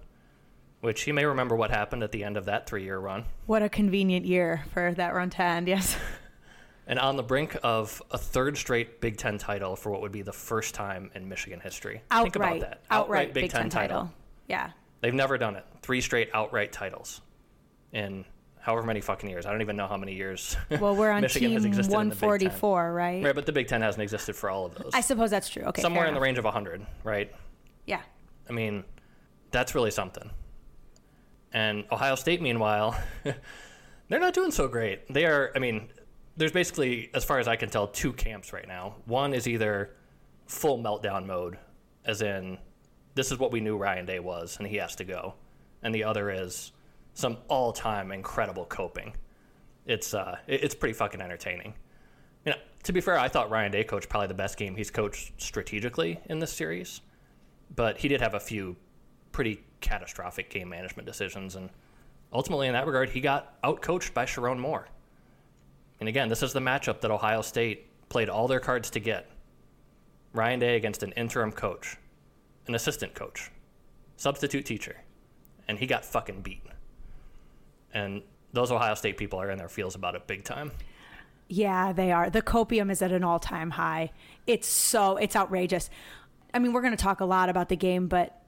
which 0.82 1.08
you 1.08 1.14
may 1.14 1.26
remember 1.26 1.56
what 1.56 1.72
happened 1.72 2.04
at 2.04 2.12
the 2.12 2.24
end 2.24 2.38
of 2.38 2.46
that 2.46 2.68
3-year 2.68 2.98
run. 2.98 3.26
What 3.48 3.64
a 3.64 3.70
convenient 3.70 4.26
year 4.26 4.64
for 4.74 4.94
that 4.94 5.14
run 5.14 5.30
to 5.32 5.42
end. 5.42 5.68
Yes. 5.68 5.98
And 6.88 7.00
on 7.00 7.16
the 7.16 7.24
brink 7.24 7.58
of 7.64 8.02
a 8.12 8.18
third 8.18 8.58
straight 8.58 9.02
Big 9.02 9.18
10 9.18 9.40
title 9.40 9.76
for 9.76 9.90
what 9.90 10.02
would 10.02 10.12
be 10.12 10.22
the 10.22 10.34
first 10.34 10.76
time 10.76 11.10
in 11.16 11.28
Michigan 11.28 11.60
history. 11.60 12.04
Think 12.12 12.36
about 12.36 12.60
that. 12.60 12.82
Outright, 12.92 13.34
Big, 13.34 13.50
Ten, 13.50 13.70
title. 13.70 14.12
Yeah. 14.48 14.72
They've 15.02 15.14
never 15.14 15.38
done 15.38 15.56
it. 15.56 15.66
Three 15.82 16.02
straight 16.02 16.30
outright 16.34 16.72
titles 16.72 17.22
in 17.92 18.26
however 18.60 18.86
many 18.86 19.02
fucking 19.02 19.30
years. 19.30 19.46
I 19.46 19.52
don't 19.52 19.62
even 19.62 19.76
know 19.76 19.88
how 19.88 19.98
many 19.98 20.16
years. 20.16 20.58
Well, 20.80 20.96
we're 20.96 21.12
on 21.12 21.22
Michigan 21.22 21.52
has 21.54 21.64
team 21.64 21.68
existed 21.70 21.92
the 21.92 21.98
Big 22.10 22.18
144, 22.18 22.94
right? 22.94 23.24
Right, 23.24 23.36
but 23.36 23.46
the 23.46 23.52
Big 23.52 23.68
Ten 23.68 23.82
hasn't 23.82 24.02
existed 24.02 24.36
for 24.36 24.50
all 24.50 24.66
of 24.66 24.76
those. 24.76 24.92
I 24.94 25.02
suppose 25.02 25.30
that's 25.30 25.50
true. 25.50 25.64
Okay. 25.64 25.82
Somewhere 25.82 26.08
in 26.08 26.14
the 26.14 26.20
range 26.20 26.38
of 26.38 26.46
100, 26.46 26.86
right? 27.04 27.32
Yeah. 27.86 28.02
I 28.50 28.54
mean, 28.54 28.84
that's 29.52 29.76
really 29.76 29.92
something. 29.92 30.30
And 31.54 31.86
Ohio 31.92 32.16
State, 32.16 32.42
meanwhile, 32.42 33.00
they're 33.24 34.20
not 34.20 34.34
doing 34.34 34.52
so 34.52 34.68
great. 34.68 35.12
They 35.14 35.26
are, 35.26 35.52
I 35.56 35.60
mean, 35.60 35.90
there's 36.36 36.52
basically, 36.52 37.10
as 37.14 37.24
far 37.24 37.40
as 37.40 37.48
I 37.48 37.56
can 37.56 37.70
tell, 37.70 37.88
two 37.88 38.12
camps 38.14 38.52
right 38.52 38.68
now. 38.68 38.96
One 39.06 39.34
is 39.34 39.48
either 39.48 39.96
full 40.48 40.80
meltdown 40.80 41.26
mode, 41.26 41.58
as 42.04 42.22
in, 42.22 42.58
this 43.16 43.32
is 43.32 43.40
what 43.40 43.52
we 43.52 43.62
knew 43.62 43.78
Ryan 43.78 44.06
Day 44.06 44.20
was, 44.20 44.58
and 44.58 44.68
he 44.68 44.78
has 44.78 44.96
to 44.98 45.04
go. 45.04 45.34
And 45.82 45.94
the 45.96 46.04
other 46.04 46.30
is 46.30 46.72
some 47.14 47.38
all 47.48 47.72
time 47.72 48.12
incredible 48.12 48.66
coping. 48.66 49.16
It's, 49.86 50.14
uh, 50.14 50.38
it's 50.48 50.76
pretty 50.76 50.94
fucking 50.94 51.22
entertaining. 51.22 51.74
You 52.46 52.52
know, 52.52 52.58
to 52.84 52.94
be 52.94 53.02
fair, 53.02 53.18
I 53.18 53.28
thought 53.28 53.50
Ryan 53.50 53.72
Day 53.72 53.84
coached 53.84 54.10
probably 54.10 54.28
the 54.28 54.34
best 54.34 54.58
game 54.58 54.76
he's 54.76 54.92
coached 54.92 55.34
strategically 55.42 56.20
in 56.26 56.40
this 56.40 56.52
series, 56.52 57.02
but 57.76 57.98
he 57.98 58.08
did 58.08 58.22
have 58.22 58.36
a 58.36 58.40
few 58.40 58.76
pretty 59.32 59.62
catastrophic 59.82 60.50
game 60.50 60.70
management 60.70 61.08
decisions, 61.08 61.56
and 61.56 61.70
ultimately, 62.34 62.68
in 62.68 62.74
that 62.74 62.86
regard, 62.86 63.10
he 63.10 63.22
got 63.22 63.62
outcoached 63.64 64.14
by 64.14 64.26
Sherrone 64.26 64.60
Moore. 64.60 64.88
And 66.00 66.10
again, 66.10 66.28
this 66.28 66.44
is 66.44 66.54
the 66.54 66.60
matchup 66.60 67.02
that 67.02 67.12
Ohio 67.12 67.42
State 67.42 67.88
played 68.10 68.30
all 68.30 68.48
their 68.48 68.60
cards 68.60 68.90
to 68.92 69.00
get. 69.00 69.30
Ryan 70.34 70.60
Day 70.60 70.76
against 70.76 71.04
an 71.04 71.12
interim 71.14 71.52
coach, 71.52 71.98
an 72.68 72.76
assistant 72.76 73.14
coach, 73.14 73.52
substitute 74.18 74.66
teacher, 74.66 74.98
and 75.68 75.78
he 75.80 75.88
got 75.88 76.06
fucking 76.06 76.42
beat. 76.42 76.62
And 77.94 78.22
those 78.54 78.72
Ohio 78.72 78.96
State 78.96 79.18
people 79.18 79.40
are 79.40 79.50
in 79.50 79.58
their 79.58 79.70
feels 79.70 79.96
about 79.96 80.16
it 80.16 80.28
big 80.28 80.44
time. 80.44 80.72
Yeah, 81.48 81.94
they 81.94 82.12
are. 82.12 82.30
The 82.30 82.42
copium 82.42 82.92
is 82.92 83.02
at 83.02 83.12
an 83.12 83.24
all-time 83.24 83.72
high. 83.72 84.12
It's 84.48 84.68
so 84.68 85.18
it's 85.18 85.36
outrageous. 85.36 85.90
I 86.54 86.60
mean, 86.60 86.74
we're 86.74 86.82
going 86.82 86.96
to 86.96 87.04
talk 87.04 87.20
a 87.20 87.26
lot 87.26 87.50
about 87.50 87.70
the 87.70 87.76
game, 87.76 88.08
but 88.08 88.42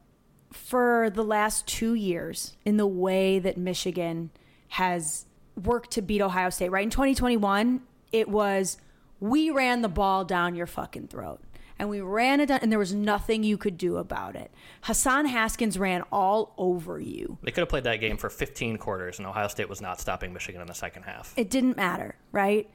for 0.52 1.10
the 1.10 1.24
last 1.24 1.68
two 1.68 1.94
years, 1.94 2.56
in 2.66 2.78
the 2.78 2.88
way 2.88 3.40
that 3.40 3.58
Michigan 3.58 4.32
has 4.70 5.26
worked 5.62 5.92
to 5.92 6.02
beat 6.02 6.22
Ohio 6.22 6.50
State, 6.50 6.70
right? 6.72 6.84
In 6.84 6.90
2021, 6.90 7.82
it 8.12 8.30
was 8.30 8.78
we 9.20 9.50
ran 9.50 9.82
the 9.82 9.90
ball 9.90 10.24
down 10.24 10.56
your 10.56 10.68
fucking 10.68 11.08
throat. 11.08 11.40
And 11.80 11.90
we 11.90 12.02
ran 12.02 12.40
it 12.40 12.48
down, 12.48 12.60
and 12.62 12.72
there 12.72 12.80
was 12.80 12.94
nothing 12.94 13.44
you 13.44 13.58
could 13.58 13.78
do 13.78 13.98
about 13.98 14.36
it. 14.36 14.52
Hassan 14.82 15.28
Haskins 15.28 15.78
ran 15.78 16.04
all 16.12 16.54
over 16.58 17.00
you. 17.00 17.38
They 17.44 17.52
could 17.52 17.62
have 17.62 17.70
played 17.70 17.84
that 17.84 17.98
game 17.98 18.18
for 18.18 18.30
15 18.30 18.78
quarters, 18.78 19.20
and 19.20 19.28
Ohio 19.28 19.48
State 19.48 19.70
was 19.70 19.82
not 19.82 20.00
stopping 20.00 20.34
Michigan 20.34 20.62
in 20.62 20.68
the 20.68 20.74
second 20.74 21.04
half. 21.04 21.34
It 21.38 21.50
didn't 21.50 21.78
matter, 21.78 22.16
right? 22.32 22.70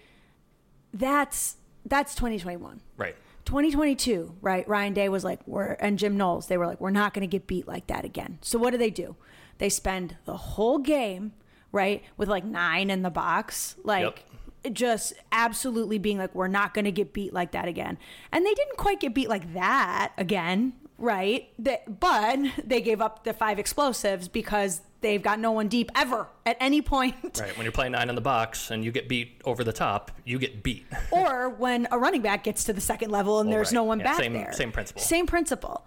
That's 0.94 1.56
that's 1.85 2.14
2021. 2.14 2.80
Right. 2.97 3.16
2022, 3.44 4.37
right? 4.40 4.66
Ryan 4.68 4.92
Day 4.92 5.09
was 5.09 5.25
like, 5.25 5.40
we're, 5.47 5.73
and 5.73 5.99
Jim 5.99 6.16
Knowles, 6.16 6.47
they 6.47 6.56
were 6.56 6.66
like, 6.66 6.80
we're 6.80 6.90
not 6.90 7.12
going 7.12 7.23
to 7.23 7.26
get 7.26 7.47
beat 7.47 7.66
like 7.66 7.88
that 7.88 8.04
again. 8.04 8.38
So 8.40 8.59
what 8.59 8.71
do 8.71 8.78
they 8.78 8.90
do? 8.90 9.16
They 9.59 9.68
spend 9.68 10.16
the 10.25 10.37
whole 10.37 10.78
game, 10.78 11.32
right, 11.73 12.02
with 12.16 12.28
like 12.28 12.44
nine 12.44 12.90
in 12.90 13.02
the 13.02 13.11
box, 13.11 13.76
like 13.82 14.25
just 14.73 15.14
absolutely 15.33 15.99
being 15.99 16.19
like, 16.19 16.35
we're 16.35 16.49
not 16.49 16.75
going 16.75 16.85
to 16.85 16.92
get 16.92 17.12
beat 17.12 17.33
like 17.33 17.52
that 17.52 17.66
again. 17.69 17.99
And 18.33 18.45
they 18.47 18.54
didn't 18.54 18.76
quite 18.76 19.00
get 19.00 19.14
beat 19.14 19.28
like 19.28 19.54
that 19.54 20.12
again, 20.19 20.75
right? 20.99 21.49
They, 21.59 21.81
but 21.87 22.38
they 22.64 22.81
gave 22.81 23.00
up 23.00 23.25
the 23.25 23.33
five 23.33 23.59
explosives 23.59 24.28
because 24.28 24.83
they've 25.00 25.23
got 25.23 25.40
no 25.40 25.50
one 25.50 25.66
deep 25.66 25.90
ever 25.97 26.28
at 26.47 26.57
any 26.61 26.81
point. 26.81 27.40
Right. 27.40 27.57
When 27.57 27.64
you're 27.64 27.73
playing 27.73 27.92
nine 27.92 28.09
in 28.09 28.14
the 28.14 28.21
box 28.21 28.71
and 28.71 28.85
you 28.85 28.92
get 28.92 29.09
beat 29.09 29.40
over 29.45 29.64
the 29.64 29.73
top, 29.73 30.12
you 30.25 30.38
get 30.38 30.62
beat. 30.62 30.87
or 31.11 31.49
when 31.49 31.88
a 31.90 31.99
running 31.99 32.23
back 32.23 32.45
gets 32.45 32.62
to 32.64 32.73
the 32.73 32.81
second 32.81 33.11
level 33.11 33.40
and 33.40 33.49
Well, 33.49 33.57
there's 33.59 33.69
right. 33.69 33.75
no 33.75 33.85
one 33.85 33.99
Yeah, 33.99 34.04
back 34.04 34.19
same- 34.19 34.33
there. 34.33 34.52
same 34.52 34.71
principle. 34.71 35.02
Same 35.02 35.26
principle. 35.26 35.85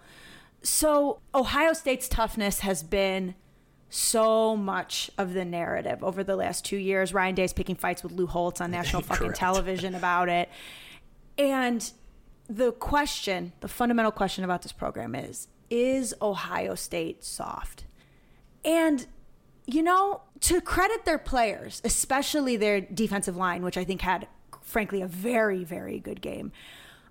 So 0.62 1.20
Ohio 1.34 1.72
State's 1.72 2.08
toughness 2.08 2.60
has 2.60 2.82
been 2.82 3.34
so 3.88 4.56
much 4.56 5.10
of 5.16 5.32
the 5.32 5.44
narrative 5.44 6.02
over 6.02 6.24
the 6.24 6.36
last 6.36 6.64
two 6.64 6.76
years. 6.76 7.14
Ryan 7.14 7.34
Day's 7.34 7.52
picking 7.52 7.76
fights 7.76 8.02
with 8.02 8.12
Lou 8.12 8.26
Holtz 8.26 8.60
on 8.60 8.70
national 8.70 9.02
fucking 9.10 9.32
television 9.34 9.94
about 9.94 10.28
it. 10.28 10.48
And 11.38 11.90
the 12.48 12.72
question, 12.72 13.52
the 13.60 13.68
fundamental 13.68 14.12
question 14.12 14.44
about 14.44 14.62
this 14.62 14.72
program 14.72 15.14
is 15.14 15.48
is 15.68 16.14
Ohio 16.22 16.74
State 16.76 17.24
soft? 17.24 17.84
And, 18.64 19.04
you 19.66 19.82
know, 19.82 20.22
to 20.40 20.60
credit 20.60 21.04
their 21.04 21.18
players, 21.18 21.82
especially 21.84 22.56
their 22.56 22.80
defensive 22.80 23.36
line, 23.36 23.62
which 23.62 23.76
I 23.76 23.82
think 23.84 24.00
had, 24.00 24.28
frankly, 24.62 25.02
a 25.02 25.06
very, 25.08 25.64
very 25.64 25.98
good 25.98 26.20
game, 26.20 26.52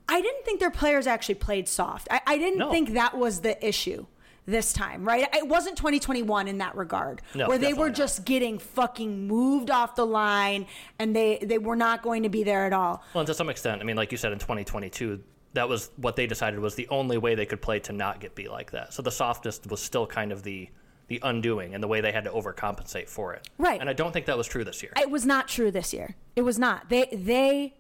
I 0.08 0.22
didn't 0.22 0.46
think 0.46 0.60
their 0.62 0.72
players 0.72 1.05
actually 1.08 1.36
played 1.36 1.67
soft. 1.67 2.08
I, 2.12 2.22
I 2.25 2.38
didn't 2.38 2.60
No. 2.60 2.72
think 2.72 2.94
that 2.94 3.17
was 3.17 3.41
the 3.41 3.65
issue 3.65 4.05
this 4.46 4.74
time, 4.74 5.04
right? 5.08 5.28
It 5.34 5.48
wasn't 5.48 5.75
2021 5.78 6.48
in 6.48 6.60
that 6.60 6.75
regard, 6.75 7.22
No, 7.34 7.48
where 7.48 7.58
they 7.58 7.74
were 7.74 7.88
not. 7.88 7.96
just 7.96 8.25
getting 8.25 8.60
fucking 8.60 9.28
moved 9.28 9.72
off 9.72 9.96
the 9.96 10.06
line 10.06 10.68
and 11.00 11.16
they, 11.16 11.40
they 11.42 11.58
were 11.58 11.75
not 11.75 12.04
going 12.04 12.24
to 12.24 12.30
be 12.30 12.44
there 12.44 12.66
at 12.66 12.74
all. 12.74 13.04
Well, 13.14 13.22
and 13.22 13.28
to 13.28 13.34
some 13.34 13.50
extent, 13.50 13.82
I 13.82 13.86
mean, 13.86 13.96
like 13.96 14.12
you 14.12 14.18
said 14.18 14.32
in 14.32 14.40
2022, 14.40 15.22
that 15.54 15.68
was 15.68 15.90
what 15.98 16.16
they 16.16 16.28
decided 16.28 16.60
was 16.60 16.75
the 16.75 16.88
only 16.90 17.18
way 17.18 17.34
they 17.34 17.46
could 17.46 17.62
play 17.62 17.80
to 17.80 17.94
not 17.94 18.20
get 18.20 18.36
beat 18.36 18.52
like 18.52 18.72
that. 18.72 18.94
So 18.94 19.02
the 19.02 19.12
softest 19.12 19.68
was 19.70 19.82
still 19.82 20.06
kind 20.06 20.32
of 20.32 20.44
the 20.44 20.70
the 21.08 21.20
undoing 21.22 21.75
and 21.75 21.84
the 21.84 21.88
way 21.88 22.02
they 22.02 22.12
had 22.12 22.24
to 22.24 22.32
overcompensate 22.32 23.08
for 23.08 23.32
it. 23.36 23.48
Right. 23.60 23.80
And 23.80 23.88
I 23.88 23.94
don't 23.94 24.12
think 24.12 24.25
that 24.25 24.38
was 24.38 24.48
true 24.48 24.64
this 24.64 24.82
year. 24.82 24.92
It 25.00 25.12
was 25.12 25.24
not 25.24 25.48
true 25.48 25.70
this 25.70 25.94
year. 25.94 26.16
It 26.36 26.42
was 26.42 26.58
not. 26.58 26.90
They 26.90 27.06
they 27.14 27.75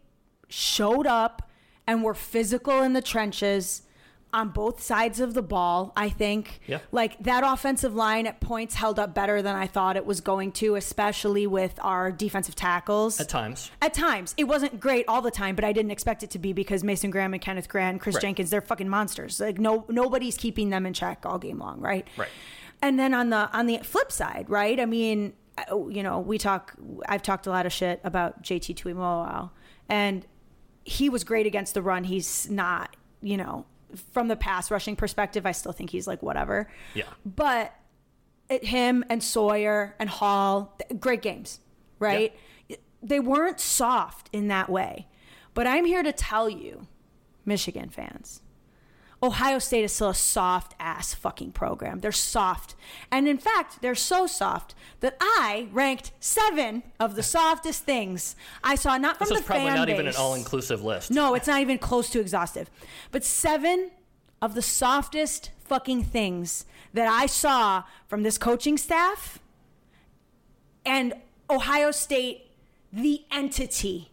showed 0.47 1.07
up 1.07 1.49
and 1.87 2.03
were 2.03 2.13
physical 2.13 2.81
in 2.83 2.93
the 2.93 3.01
trenches 3.01 3.81
on 4.35 4.49
both 4.49 4.83
sides 4.83 5.21
of 5.21 5.33
the 5.33 5.41
ball, 5.41 5.93
I 5.95 6.09
think. 6.09 6.59
Yeah. 6.67 6.79
Like 6.91 7.17
that 7.23 7.43
offensive 7.45 7.95
line 7.95 8.27
at 8.27 8.41
points 8.41 8.75
held 8.75 8.99
up 8.99 9.15
better 9.15 9.41
than 9.41 9.55
I 9.55 9.65
thought 9.65 9.95
it 9.95 10.05
was 10.05 10.19
going 10.19 10.51
to, 10.53 10.75
especially 10.75 11.47
with 11.47 11.79
our 11.81 12.11
defensive 12.11 12.53
tackles. 12.53 13.19
At 13.21 13.29
times. 13.29 13.71
At 13.81 13.93
times. 13.93 14.35
It 14.37 14.43
wasn't 14.43 14.79
great 14.79 15.05
all 15.07 15.21
the 15.21 15.31
time, 15.31 15.55
but 15.55 15.63
I 15.63 15.71
didn't 15.71 15.91
expect 15.91 16.21
it 16.21 16.29
to 16.31 16.39
be 16.39 16.51
because 16.51 16.83
Mason 16.83 17.11
Graham 17.11 17.33
and 17.33 17.41
Kenneth 17.41 17.69
Grant 17.69 17.93
and 17.93 18.01
Chris 18.01 18.15
Right. 18.15 18.23
Jenkins, 18.23 18.49
they're 18.49 18.61
fucking 18.61 18.89
monsters. 18.89 19.39
Like 19.39 19.57
no 19.57 19.85
nobody's 19.87 20.35
keeping 20.35 20.69
them 20.69 20.85
in 20.85 20.93
check 20.93 21.25
all 21.25 21.39
game 21.39 21.59
long, 21.59 21.79
right? 21.79 22.05
Right. 22.17 22.29
And 22.81 22.99
then 22.99 23.13
on 23.13 23.29
the 23.29 23.49
on 23.57 23.67
the 23.67 23.77
flip 23.79 24.11
side, 24.11 24.49
right? 24.49 24.79
I 24.81 24.85
mean, 24.85 25.31
you 25.69 26.03
know, 26.03 26.19
we 26.19 26.37
talk 26.37 26.73
I've 27.07 27.23
talked 27.23 27.47
a 27.47 27.49
lot 27.49 27.65
of 27.65 27.71
shit 27.71 28.01
about 28.03 28.43
JT 28.43 28.75
Tuimoloau 28.75 29.51
and 29.87 30.25
he 30.83 31.09
was 31.09 31.23
great 31.23 31.45
against 31.47 31.73
the 31.73 31.81
run. 31.81 32.03
He's 32.03 32.49
not, 32.49 32.97
you 33.21 33.37
know, 33.37 33.65
from 33.95 34.27
the 34.27 34.35
pass 34.35 34.71
rushing 34.71 34.95
perspective, 34.95 35.45
I 35.45 35.51
still 35.51 35.71
think 35.71 35.89
he's 35.89 36.07
like 36.07 36.21
whatever. 36.21 36.69
Yeah. 36.93 37.05
But 37.25 37.73
it, 38.49 38.65
him 38.65 39.03
and 39.09 39.23
Sawyer 39.23 39.95
and 39.99 40.09
Hall, 40.09 40.77
great 40.99 41.21
games, 41.21 41.59
right? 41.99 42.35
They 43.01 43.19
weren't 43.19 43.59
soft 43.59 44.29
in 44.33 44.47
that 44.47 44.69
way. 44.69 45.07
But 45.53 45.67
I'm 45.67 45.85
here 45.85 46.03
to 46.03 46.11
tell 46.11 46.49
you, 46.49 46.87
Michigan 47.45 47.89
fans, 47.89 48.41
Ohio 49.25 49.59
State 49.59 49.83
is 49.83 49.91
still 49.91 50.09
a 50.09 50.15
soft 50.15 50.75
ass 50.79 51.13
fucking 51.13 51.51
program. 51.51 51.99
They're 51.99 52.11
soft. 52.11 52.75
And 53.11 53.27
in 53.27 53.37
fact, 53.37 53.81
they're 53.81 53.95
so 53.95 54.27
soft 54.27 54.75
that 54.99 55.17
I 55.19 55.67
ranked 55.71 56.11
seven 56.19 56.83
of 56.99 57.15
the 57.15 57.23
softest 57.23 57.83
things 57.83 58.35
I 58.63 58.75
saw, 58.75 58.97
not 58.97 59.17
from 59.17 59.29
This 59.29 59.37
the 59.37 59.41
is 59.41 59.45
probably 59.45 59.67
fan 59.67 59.75
not 59.75 59.89
even 59.89 60.07
an 60.07 60.15
all-inclusive 60.15 60.83
list. 60.83 61.11
No, 61.11 61.33
it's 61.33 61.47
not 61.47 61.61
even 61.61 61.77
close 61.77 62.09
to 62.11 62.19
exhaustive. 62.19 62.69
But 63.11 63.23
seven 63.23 63.91
of 64.41 64.53
the 64.53 64.61
softest 64.61 65.51
fucking 65.65 66.03
things 66.03 66.65
that 66.93 67.07
I 67.07 67.25
saw 67.25 67.83
from 68.07 68.23
this 68.23 68.37
coaching 68.37 68.77
staff 68.77 69.39
and 70.85 71.13
Ohio 71.49 71.91
State, 71.91 72.51
the 72.93 73.23
entity 73.31 74.11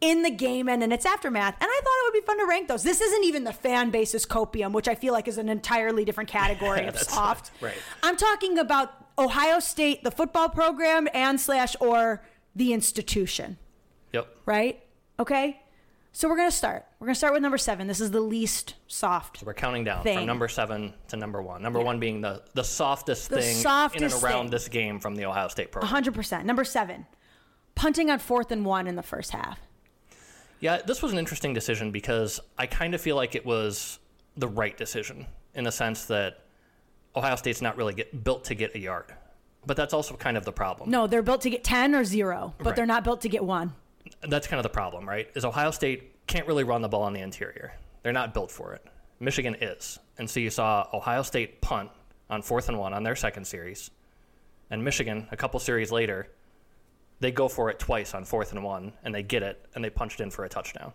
in 0.00 0.22
the 0.22 0.30
game 0.30 0.68
and 0.68 0.82
in 0.82 0.92
its 0.92 1.06
aftermath. 1.06 1.54
And 1.60 1.68
I 1.70 1.80
thought 1.82 1.98
it 2.00 2.04
would 2.12 2.20
be 2.20 2.26
fun 2.26 2.38
to 2.38 2.46
rank 2.46 2.68
those. 2.68 2.82
This 2.82 3.00
isn't 3.00 3.24
even 3.24 3.44
the 3.44 3.52
fan 3.52 3.90
basis 3.90 4.26
copium, 4.26 4.72
which 4.72 4.88
I 4.88 4.94
feel 4.94 5.12
like 5.12 5.26
is 5.28 5.38
an 5.38 5.48
entirely 5.48 6.04
different 6.04 6.28
category 6.28 6.84
of 6.86 6.98
soft. 6.98 7.50
right. 7.60 7.74
I'm 8.02 8.16
talking 8.16 8.58
about 8.58 8.92
Ohio 9.18 9.58
State, 9.60 10.04
the 10.04 10.10
football 10.10 10.48
program, 10.50 11.08
and 11.14 11.40
slash 11.40 11.74
or 11.80 12.22
the 12.54 12.72
institution 12.72 13.56
Yep. 14.12 14.28
right? 14.46 14.82
Okay. 15.18 15.60
So 16.12 16.28
we're 16.30 16.36
gonna 16.36 16.50
start. 16.50 16.86
We're 16.98 17.08
gonna 17.08 17.14
start 17.14 17.34
with 17.34 17.42
number 17.42 17.58
seven. 17.58 17.86
This 17.86 18.00
is 18.00 18.10
the 18.10 18.20
least 18.20 18.74
soft. 18.86 19.42
We're 19.44 19.52
counting 19.52 19.84
down 19.84 20.02
Thing. 20.02 20.16
from 20.18 20.26
number 20.26 20.48
seven 20.48 20.94
to 21.08 21.16
number 21.18 21.42
one. 21.42 21.62
Number 21.62 21.78
one 21.80 22.00
being 22.00 22.22
the, 22.22 22.42
the 22.54 22.64
softest 22.64 23.28
The 23.28 23.42
thing 23.42 23.58
in 23.96 24.02
and 24.04 24.12
around 24.22 24.44
thing. 24.44 24.50
this 24.50 24.68
game 24.68 24.98
from 24.98 25.14
the 25.14 25.26
Ohio 25.26 25.48
State 25.48 25.72
program. 25.72 25.90
hundred 25.90 26.14
percent. 26.14 26.46
Number 26.46 26.64
seven, 26.64 27.06
punting 27.74 28.10
on 28.10 28.18
fourth 28.18 28.50
and 28.50 28.64
one 28.64 28.86
in 28.86 28.96
the 28.96 29.02
first 29.02 29.32
half. 29.32 29.58
Yeah, 30.60 30.78
this 30.82 31.02
was 31.02 31.12
an 31.12 31.18
interesting 31.18 31.52
decision 31.54 31.90
because 31.90 32.40
I 32.58 32.66
kind 32.66 32.94
of 32.94 33.00
feel 33.00 33.16
like 33.16 33.34
it 33.34 33.44
was 33.44 33.98
the 34.36 34.48
right 34.48 34.76
decision 34.76 35.26
in 35.54 35.64
the 35.64 35.72
sense 35.72 36.06
that 36.06 36.40
Ohio 37.14 37.36
State's 37.36 37.62
not 37.62 37.76
really 37.76 37.94
get, 37.94 38.24
built 38.24 38.44
to 38.44 38.54
get 38.54 38.74
a 38.74 38.78
yard. 38.78 39.12
But 39.66 39.76
that's 39.76 39.92
also 39.94 40.14
kind 40.16 40.36
of 40.36 40.44
the 40.44 40.52
problem. 40.52 40.90
No, 40.90 41.06
they're 41.06 41.22
built 41.22 41.40
to 41.42 41.50
get 41.50 41.64
ten 41.64 41.94
or 41.94 42.04
zero, 42.04 42.54
but 42.58 42.66
Right. 42.66 42.76
they're 42.76 42.86
not 42.86 43.04
built 43.04 43.22
to 43.22 43.28
get 43.28 43.44
one. 43.44 43.72
That's 44.28 44.46
kind 44.46 44.58
of 44.58 44.62
the 44.62 44.68
problem, 44.70 45.08
right? 45.08 45.28
Is 45.34 45.44
Ohio 45.44 45.70
State 45.72 46.26
can't 46.26 46.46
really 46.46 46.64
run 46.64 46.82
the 46.82 46.88
ball 46.88 47.02
on 47.02 47.12
the 47.12 47.20
interior. 47.20 47.72
They're 48.02 48.12
not 48.12 48.32
built 48.32 48.50
for 48.50 48.74
it. 48.74 48.84
Michigan 49.18 49.56
is. 49.60 49.98
And 50.18 50.28
so 50.30 50.38
you 50.40 50.50
saw 50.50 50.86
Ohio 50.92 51.22
State 51.22 51.60
punt 51.60 51.90
on 52.30 52.42
fourth 52.42 52.68
and 52.68 52.78
one 52.78 52.92
on 52.94 53.02
their 53.02 53.16
second 53.16 53.46
series. 53.46 53.90
And 54.70 54.84
Michigan, 54.84 55.26
a 55.32 55.36
couple 55.36 55.58
series 55.60 55.90
later, 55.90 56.28
they 57.20 57.32
go 57.32 57.48
for 57.48 57.70
it 57.70 57.78
twice 57.78 58.14
on 58.14 58.24
fourth 58.24 58.52
and 58.52 58.62
one, 58.62 58.92
and 59.02 59.14
they 59.14 59.22
get 59.22 59.42
it, 59.42 59.64
and 59.74 59.84
they 59.84 59.90
punched 59.90 60.20
in 60.20 60.30
for 60.30 60.44
a 60.44 60.48
touchdown. 60.48 60.92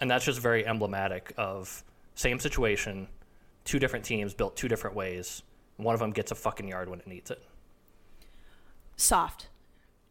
And 0.00 0.10
that's 0.10 0.24
just 0.24 0.40
very 0.40 0.66
emblematic 0.66 1.32
of 1.36 1.84
same 2.14 2.38
situation, 2.38 3.08
two 3.64 3.78
different 3.78 4.04
teams 4.04 4.34
built 4.34 4.56
two 4.56 4.68
different 4.68 4.96
ways. 4.96 5.42
One 5.76 5.94
of 5.94 6.00
them 6.00 6.10
gets 6.10 6.30
a 6.30 6.34
fucking 6.34 6.68
yard 6.68 6.88
when 6.88 7.00
it 7.00 7.06
needs 7.06 7.30
it. 7.30 7.42
Soft. 8.96 9.48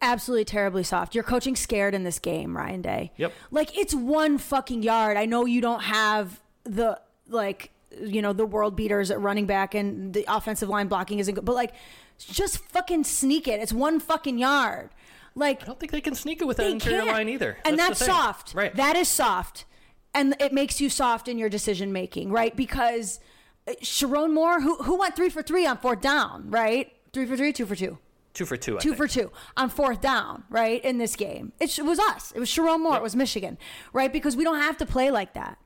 Absolutely 0.02 0.46
terribly 0.46 0.82
soft. 0.82 1.14
You're 1.14 1.24
coaching 1.24 1.54
scared 1.54 1.94
in 1.94 2.04
this 2.04 2.18
game, 2.18 2.56
Ryan 2.56 2.82
Day. 2.82 3.12
Yep. 3.16 3.32
Like 3.50 3.76
it's 3.76 3.94
one 3.94 4.38
fucking 4.38 4.82
yard. 4.82 5.16
I 5.16 5.26
know 5.26 5.44
you 5.44 5.60
don't 5.60 5.82
have 5.82 6.40
the 6.64 7.00
like 7.28 7.70
you 8.00 8.22
know 8.22 8.32
the 8.32 8.46
world 8.46 8.76
beaters 8.76 9.10
at 9.10 9.20
running 9.20 9.46
back 9.46 9.74
and 9.74 10.14
the 10.14 10.24
offensive 10.26 10.68
line 10.68 10.88
blocking 10.88 11.18
isn't 11.18 11.34
good, 11.34 11.44
but 11.44 11.54
like 11.54 11.72
just 12.18 12.58
fucking 12.58 13.04
sneak 13.04 13.46
it. 13.46 13.60
It's 13.60 13.72
one 13.72 14.00
fucking 14.00 14.38
yard. 14.38 14.90
Like 15.34 15.62
I 15.62 15.66
don't 15.66 15.78
think 15.78 15.92
they 15.92 16.00
can 16.00 16.14
sneak 16.14 16.40
it 16.40 16.46
with 16.46 16.56
that 16.58 16.70
interior 16.70 17.04
line 17.04 17.28
either. 17.28 17.58
And 17.64 17.74
the 17.74 17.82
that's, 17.82 18.04
soft. 18.04 18.54
Right. 18.54 18.74
That 18.74 18.96
is 18.96 19.08
soft. 19.08 19.64
And 20.12 20.34
it 20.40 20.52
makes 20.52 20.80
you 20.80 20.90
soft 20.90 21.28
in 21.28 21.38
your 21.38 21.48
decision 21.48 21.92
making, 21.92 22.32
right? 22.32 22.54
Because 22.54 23.20
uh, 23.68 23.72
Sherrone 23.82 24.32
Moore, 24.32 24.60
who 24.60 24.76
who 24.76 24.98
went 24.98 25.14
three 25.16 25.28
for 25.28 25.42
three 25.42 25.66
on 25.66 25.78
fourth 25.78 26.00
down, 26.00 26.50
right? 26.50 26.92
Three 27.12 27.26
for 27.26 27.36
three, 27.36 27.52
two 27.52 27.66
for 27.66 27.76
two. 27.76 27.98
two 28.34 28.46
for 28.46 28.56
two. 28.56 28.76
I 28.76 28.80
two 28.80 28.90
think. 28.90 28.96
for 28.96 29.08
two 29.08 29.30
on 29.56 29.68
fourth 29.70 30.00
down, 30.00 30.44
right? 30.48 30.84
In 30.84 30.98
this 30.98 31.16
game, 31.16 31.52
it, 31.60 31.78
was 31.82 31.98
us. 31.98 32.32
It 32.32 32.40
was 32.40 32.48
Sherrone 32.48 32.80
Moore. 32.80 32.96
It 32.96 33.02
was 33.02 33.16
Michigan, 33.16 33.58
right? 33.92 34.12
Because 34.12 34.36
we 34.36 34.44
don't 34.44 34.60
have 34.60 34.76
to 34.78 34.86
play 34.86 35.10
like 35.10 35.34
that, 35.34 35.58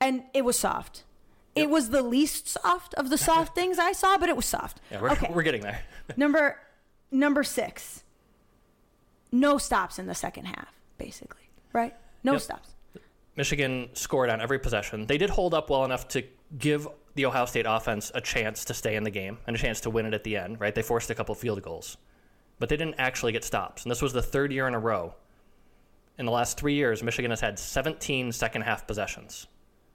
and 0.00 0.24
it 0.34 0.44
was 0.44 0.58
soft. 0.58 1.04
It 1.54 1.70
was 1.70 1.88
the 1.88 2.02
least 2.02 2.48
soft 2.48 2.92
of 2.94 3.08
the 3.08 3.18
soft 3.18 3.54
things 3.54 3.78
I 3.78 3.92
saw, 3.92 4.18
but 4.18 4.28
it 4.28 4.36
was 4.36 4.46
soft. 4.46 4.80
Yeah, 4.90 5.00
we're, 5.00 5.10
okay. 5.12 5.30
we're 5.32 5.42
getting 5.42 5.62
there. 5.62 5.80
Number 6.16 6.58
number 7.10 7.42
six. 7.42 8.04
No 9.32 9.58
stops 9.58 9.98
in 9.98 10.06
the 10.06 10.14
second 10.14 10.46
half, 10.46 10.72
basically. 10.98 11.50
Right? 11.72 11.94
No 12.24 12.32
Yep. 12.32 12.40
stops. 12.42 12.70
Michigan 13.36 13.90
scored 13.94 14.30
on 14.30 14.40
every 14.40 14.58
possession. 14.58 15.06
They 15.06 15.18
did 15.18 15.30
hold 15.30 15.52
up 15.52 15.68
well 15.68 15.84
enough 15.84 16.08
to 16.08 16.24
give 16.56 16.88
the 17.14 17.26
Ohio 17.26 17.44
State 17.44 17.66
offense 17.68 18.10
a 18.14 18.20
chance 18.20 18.64
to 18.64 18.74
stay 18.74 18.96
in 18.96 19.04
the 19.04 19.10
game 19.10 19.38
and 19.46 19.54
a 19.54 19.58
chance 19.58 19.80
to 19.82 19.90
win 19.90 20.06
it 20.06 20.14
at 20.14 20.24
the 20.24 20.36
end, 20.36 20.58
right? 20.60 20.74
They 20.74 20.82
forced 20.82 21.10
a 21.10 21.14
couple 21.14 21.34
field 21.34 21.60
goals, 21.62 21.98
but 22.58 22.68
they 22.68 22.76
didn't 22.76 22.94
actually 22.98 23.32
get 23.32 23.44
stops. 23.44 23.82
And 23.82 23.90
this 23.90 24.00
was 24.00 24.12
the 24.14 24.22
third 24.22 24.52
year 24.52 24.66
in 24.68 24.74
a 24.74 24.78
row. 24.78 25.14
In 26.18 26.24
the 26.24 26.32
last 26.32 26.58
three 26.58 26.72
years, 26.74 27.02
Michigan 27.02 27.30
has 27.30 27.40
had 27.40 27.58
17 27.58 28.32
second 28.32 28.62
half 28.62 28.86
possessions. 28.86 29.46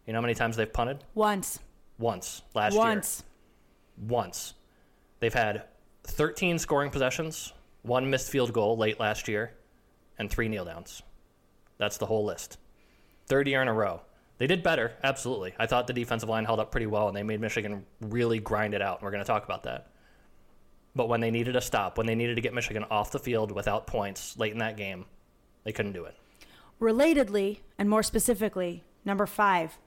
You 0.05 0.13
know 0.13 0.17
how 0.17 0.21
many 0.21 0.35
times 0.35 0.55
they've 0.55 0.71
punted? 0.71 1.03
Once. 1.15 1.59
Once 1.97 2.43
last 2.53 2.73
year. 2.73 2.79
Once. 2.81 3.23
Once. 3.97 4.53
They've 5.19 5.33
had 5.33 5.63
13 6.03 6.59
scoring 6.59 6.91
possessions, 6.91 7.53
one 7.83 8.09
missed 8.09 8.29
field 8.29 8.53
goal 8.53 8.77
late 8.77 8.99
last 8.99 9.27
year, 9.27 9.53
and 10.17 10.29
three 10.29 10.47
kneel 10.47 10.65
downs. 10.65 11.01
That's 11.77 11.97
the 11.97 12.05
whole 12.05 12.25
list. 12.25 12.57
Third 13.27 13.47
year 13.47 13.61
in 13.61 13.67
a 13.67 13.73
row. 13.73 14.01
They 14.37 14.47
did 14.47 14.63
better, 14.63 14.93
absolutely. 15.03 15.53
I 15.59 15.67
thought 15.67 15.87
the 15.87 15.93
defensive 15.93 16.29
line 16.29 16.45
held 16.45 16.59
up 16.59 16.71
pretty 16.71 16.87
well, 16.87 17.07
and 17.07 17.15
they 17.15 17.23
made 17.23 17.39
Michigan 17.41 17.85
really 18.01 18.39
grind 18.39 18.73
it 18.73 18.81
out. 18.81 18.97
And 18.97 19.03
we're 19.03 19.11
going 19.11 19.23
to 19.23 19.27
talk 19.27 19.45
about 19.45 19.63
that. 19.63 19.91
But 20.95 21.07
when 21.09 21.21
they 21.21 21.31
needed 21.31 21.55
a 21.55 21.61
stop, 21.61 21.97
when 21.97 22.07
they 22.07 22.15
needed 22.15 22.35
to 22.35 22.41
get 22.41 22.53
Michigan 22.53 22.83
off 22.89 23.11
the 23.11 23.19
field 23.19 23.51
without 23.51 23.87
points 23.87 24.37
late 24.37 24.51
in 24.51 24.57
that 24.57 24.77
game, 24.77 25.05
they 25.63 25.71
couldn't 25.71 25.93
do 25.93 26.05
it. 26.05 26.15
Relatedly, 26.81 27.59
and 27.77 27.89
more 27.89 28.03
specifically, 28.03 28.83
number 29.05 29.27
five, 29.27 29.77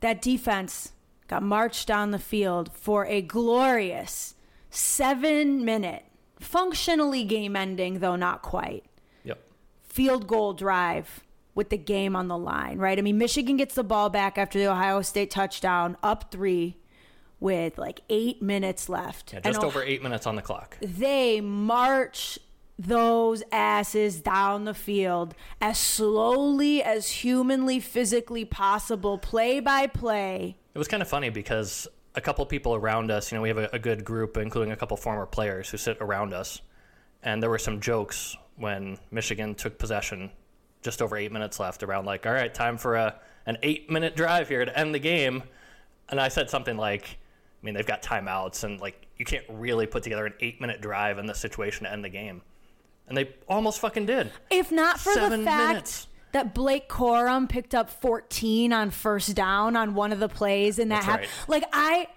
that 0.00 0.22
defense 0.22 0.92
got 1.28 1.42
marched 1.42 1.86
down 1.86 2.10
the 2.10 2.18
field 2.18 2.72
for 2.72 3.04
a 3.06 3.20
glorious 3.20 4.34
seven 4.70 5.64
minute, 5.64 6.04
functionally 6.40 7.24
game 7.24 7.56
ending, 7.56 7.98
though 8.00 8.16
not 8.16 8.42
quite, 8.42 8.84
Yep. 9.24 9.38
field 9.82 10.26
goal 10.26 10.52
drive 10.52 11.20
with 11.54 11.70
the 11.70 11.76
game 11.78 12.14
on 12.14 12.28
the 12.28 12.38
line, 12.38 12.78
right? 12.78 12.98
I 12.98 13.02
mean, 13.02 13.18
Michigan 13.18 13.56
gets 13.56 13.74
the 13.74 13.82
ball 13.84 14.10
back 14.10 14.38
after 14.38 14.58
the 14.58 14.66
Ohio 14.70 15.02
State 15.02 15.30
touchdown, 15.30 15.96
up 16.02 16.30
three 16.30 16.76
with 17.40 17.78
like 17.78 18.00
eight 18.08 18.40
minutes 18.42 18.88
left. 18.88 19.32
Yeah, 19.32 19.40
just 19.40 19.60
Oh- 19.62 19.66
over 19.66 19.82
eight 19.82 20.02
minutes 20.02 20.26
on 20.26 20.36
the 20.36 20.42
clock. 20.42 20.76
they 20.80 21.40
march 21.40 22.38
those 22.80 23.42
asses 23.50 24.20
down 24.20 24.64
the 24.64 24.74
field 24.74 25.34
as 25.60 25.76
slowly 25.78 26.80
as 26.80 27.08
humanly 27.10 27.80
physically 27.80 28.44
possible 28.44 29.18
play 29.18 29.58
by 29.58 29.84
play 29.88 30.56
It 30.74 30.78
was 30.78 30.86
kind 30.86 31.02
of 31.02 31.08
funny 31.08 31.28
because 31.28 31.88
a 32.18 32.20
couple 32.20 32.44
people 32.44 32.74
around 32.74 33.12
us, 33.12 33.30
you 33.30 33.38
know, 33.38 33.42
we 33.42 33.48
have 33.48 33.58
a, 33.58 33.70
a 33.72 33.78
good 33.78 34.04
group, 34.04 34.36
including 34.36 34.72
a 34.72 34.76
couple 34.76 34.96
former 34.96 35.24
players 35.24 35.70
who 35.70 35.76
sit 35.76 35.96
around 36.00 36.34
us, 36.34 36.60
and 37.22 37.40
there 37.40 37.48
were 37.48 37.58
some 37.58 37.80
jokes 37.80 38.36
when 38.56 38.98
Michigan 39.12 39.54
took 39.54 39.78
possession, 39.78 40.30
just 40.82 41.00
over 41.00 41.16
eight 41.16 41.30
minutes 41.30 41.60
left, 41.60 41.84
around 41.84 42.06
like, 42.06 42.26
all 42.26 42.32
right, 42.32 42.52
time 42.52 42.76
for 42.76 42.96
a 42.96 43.14
an 43.46 43.56
eight 43.62 43.88
minute 43.88 44.14
drive 44.16 44.48
here 44.48 44.64
to 44.64 44.78
end 44.78 44.92
the 44.92 44.98
game, 44.98 45.44
and 46.08 46.20
I 46.20 46.26
said 46.28 46.50
something 46.50 46.76
like, 46.76 47.04
I 47.04 47.64
mean, 47.64 47.74
they've 47.74 47.86
got 47.86 48.02
timeouts, 48.02 48.64
and 48.64 48.80
like 48.80 49.06
you 49.16 49.24
can't 49.24 49.44
really 49.48 49.86
put 49.86 50.02
together 50.02 50.26
an 50.26 50.34
eight 50.40 50.60
minute 50.60 50.80
drive 50.80 51.18
in 51.18 51.26
this 51.26 51.38
situation 51.38 51.84
to 51.84 51.92
end 51.92 52.04
the 52.04 52.08
game, 52.08 52.42
and 53.06 53.16
they 53.16 53.32
almost 53.48 53.78
fucking 53.80 54.06
did. 54.06 54.32
if 54.50 54.72
not 54.72 54.98
for 54.98 55.14
the 55.14 55.20
Seven 55.20 55.44
fact 55.44 55.68
minutes. 55.68 56.07
That 56.32 56.54
Blake 56.54 56.88
Corum 56.88 57.48
picked 57.48 57.74
up 57.74 57.90
14 57.90 58.72
on 58.72 58.90
first 58.90 59.34
down 59.34 59.76
on 59.76 59.94
one 59.94 60.12
of 60.12 60.20
the 60.20 60.28
plays 60.28 60.78
and 60.78 60.90
that 60.90 61.04
happened. 61.04 61.28
right. 61.48 61.48
Like 61.48 61.64
I 61.72 62.08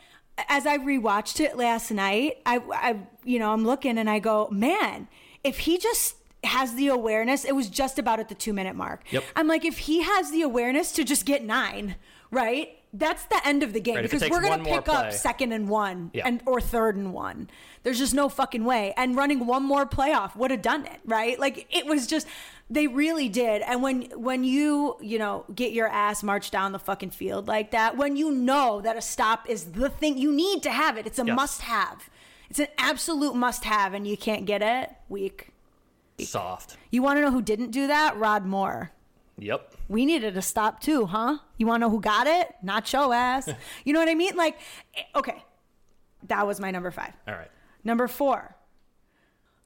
as 0.50 0.66
I 0.66 0.78
rewatched 0.78 1.40
it 1.40 1.58
last 1.58 1.92
night, 1.92 2.38
I 2.46 2.62
I 2.74 3.00
you 3.24 3.40
know, 3.40 3.52
I'm 3.52 3.66
looking 3.66 3.98
and 3.98 4.10
I 4.10 4.20
go, 4.20 4.48
"Man, 4.52 5.08
if 5.44 5.60
he 5.60 5.78
just 5.78 6.16
has 6.44 6.74
the 6.74 6.88
awareness, 6.88 7.46
it 7.46 7.56
was 7.56 7.70
just 7.70 8.00
about 8.00 8.20
at 8.20 8.28
the 8.28 8.36
2 8.36 8.52
minute 8.54 8.76
mark. 8.76 9.04
Yep. 9.12 9.24
I'm 9.36 9.48
like 9.48 9.64
if 9.64 9.78
he 9.80 10.02
has 10.02 10.32
the 10.32 10.42
awareness 10.42 10.92
to 10.94 11.04
just 11.04 11.26
get 11.26 11.44
9, 11.44 11.96
right? 12.32 12.78
That's 12.94 13.24
the 13.26 13.40
end 13.46 13.64
of 13.64 13.72
the 13.72 13.80
game 13.80 13.96
Right, 13.96 14.04
because 14.10 14.30
we're 14.30 14.42
going 14.42 14.64
to 14.66 14.70
pick 14.70 14.90
up 14.90 15.14
second 15.14 15.54
and 15.54 15.70
1 15.70 16.12
Yeah. 16.14 16.28
and 16.28 16.42
or 16.46 16.60
third 16.60 16.98
and 16.98 17.14
1. 17.14 17.50
There's 17.84 17.98
just 17.98 18.14
no 18.14 18.28
fucking 18.28 18.66
way. 18.66 18.94
And 18.98 19.16
running 19.16 19.46
one 19.48 19.64
more 19.64 19.86
playoff 19.86 20.36
would 20.36 20.52
have 20.52 20.62
done 20.62 20.86
it, 20.86 21.00
right? 21.06 21.40
Like 21.40 21.68
it 21.74 21.86
was 21.86 22.06
just 22.06 22.28
they 22.70 22.88
really 22.88 23.30
did. 23.30 23.62
And 23.62 23.82
when 23.82 24.04
when 24.20 24.44
you, 24.44 24.98
you 25.02 25.18
know, 25.20 25.46
get 25.56 25.72
your 25.72 25.88
ass 25.88 26.22
marched 26.22 26.52
down 26.52 26.74
the 26.74 26.80
fucking 26.80 27.12
field 27.12 27.48
like 27.48 27.72
that, 27.72 27.96
when 27.96 28.18
you 28.18 28.30
know 28.32 28.82
that 28.82 28.98
a 28.98 29.02
stop 29.02 29.50
is 29.50 29.72
the 29.72 29.90
thing 29.90 30.18
you 30.18 30.32
need 30.34 30.62
to 30.64 30.72
have 30.72 30.98
it. 30.98 31.06
It's 31.08 31.20
a 31.20 31.26
Yes. 31.26 31.36
must 31.36 31.62
have. 31.62 32.10
It's 32.50 32.60
an 32.60 32.68
absolute 32.78 33.36
must 33.36 33.64
have 33.64 33.94
and 33.94 34.06
you 34.06 34.18
can't 34.18 34.46
get 34.46 34.62
it. 34.62 34.90
Weak. 35.08 35.54
Soft. 36.20 36.76
You 36.92 37.02
want 37.02 37.18
to 37.18 37.22
know 37.22 37.32
who 37.32 37.42
didn't 37.42 37.72
do 37.72 37.88
that? 37.88 38.18
Rod 38.18 38.46
Moore. 38.46 38.92
Yep. 39.42 39.76
We 39.88 40.06
needed 40.06 40.38
a 40.38 40.42
stop 40.42 40.82
too, 40.82 41.08
huh? 41.08 41.40
You 41.58 41.66
want 41.66 41.82
to 41.82 41.88
know 41.88 41.90
who 41.90 42.00
got 42.00 42.28
it? 42.28 42.54
Not 42.62 42.92
your 42.94 43.14
ass. 43.14 43.50
you 43.86 43.92
know 43.92 44.00
what 44.00 44.08
I 44.08 44.14
mean? 44.14 44.36
Like, 44.36 44.58
eh, 44.96 45.02
okay, 45.16 45.44
that 46.28 46.46
was 46.46 46.60
my 46.60 46.70
number 46.70 46.92
five. 46.92 47.14
All 47.28 47.34
right. 47.34 47.50
Number 47.84 48.08
four, 48.08 48.56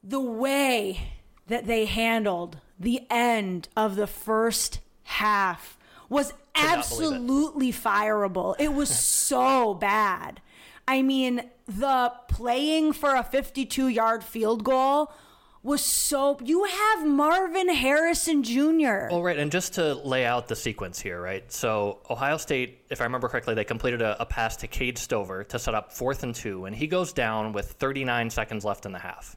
the 0.02 0.20
way 0.20 1.12
that 1.48 1.66
they 1.66 1.84
handled 1.84 2.58
the 2.80 3.02
end 3.10 3.68
of 3.76 3.96
the 3.96 4.06
first 4.06 4.80
half 5.04 5.78
was 6.08 6.32
believe 6.32 6.70
it. 6.70 6.78
absolutely 6.78 7.72
fireable. 7.72 8.56
It 8.58 8.72
was 8.72 8.88
so 8.98 9.74
bad. 9.74 10.40
I 10.88 11.02
mean, 11.02 11.50
the 11.66 12.12
playing 12.28 12.94
for 12.94 13.14
a 13.14 13.22
52 13.22 13.88
yard 13.88 14.24
field 14.24 14.64
goal 14.64 15.12
was 15.66 15.84
so. 15.84 16.38
You 16.44 16.64
have 16.64 17.04
Marvin 17.04 17.68
Harrison 17.68 18.44
Jr. 18.44 19.08
Well, 19.10 19.22
right, 19.22 19.36
and 19.36 19.50
just 19.50 19.74
to 19.74 19.94
lay 19.94 20.24
out 20.24 20.46
the 20.46 20.54
sequence 20.54 21.00
here, 21.00 21.20
right? 21.20 21.50
So 21.52 21.98
Ohio 22.08 22.36
State, 22.36 22.84
if 22.88 23.00
I 23.00 23.04
remember 23.04 23.28
correctly, 23.28 23.54
they 23.54 23.64
completed 23.64 24.00
a, 24.00 24.20
a 24.22 24.24
pass 24.24 24.56
to 24.58 24.68
Cade 24.68 24.96
Stover 24.96 25.42
to 25.44 25.58
set 25.58 25.74
up 25.74 25.92
fourth 25.92 26.22
and 26.22 26.32
two, 26.32 26.66
and 26.66 26.74
he 26.74 26.86
goes 26.86 27.12
down 27.12 27.52
with 27.52 27.72
39 27.72 28.30
seconds 28.30 28.64
left 28.64 28.86
in 28.86 28.92
the 28.92 29.00
half 29.00 29.36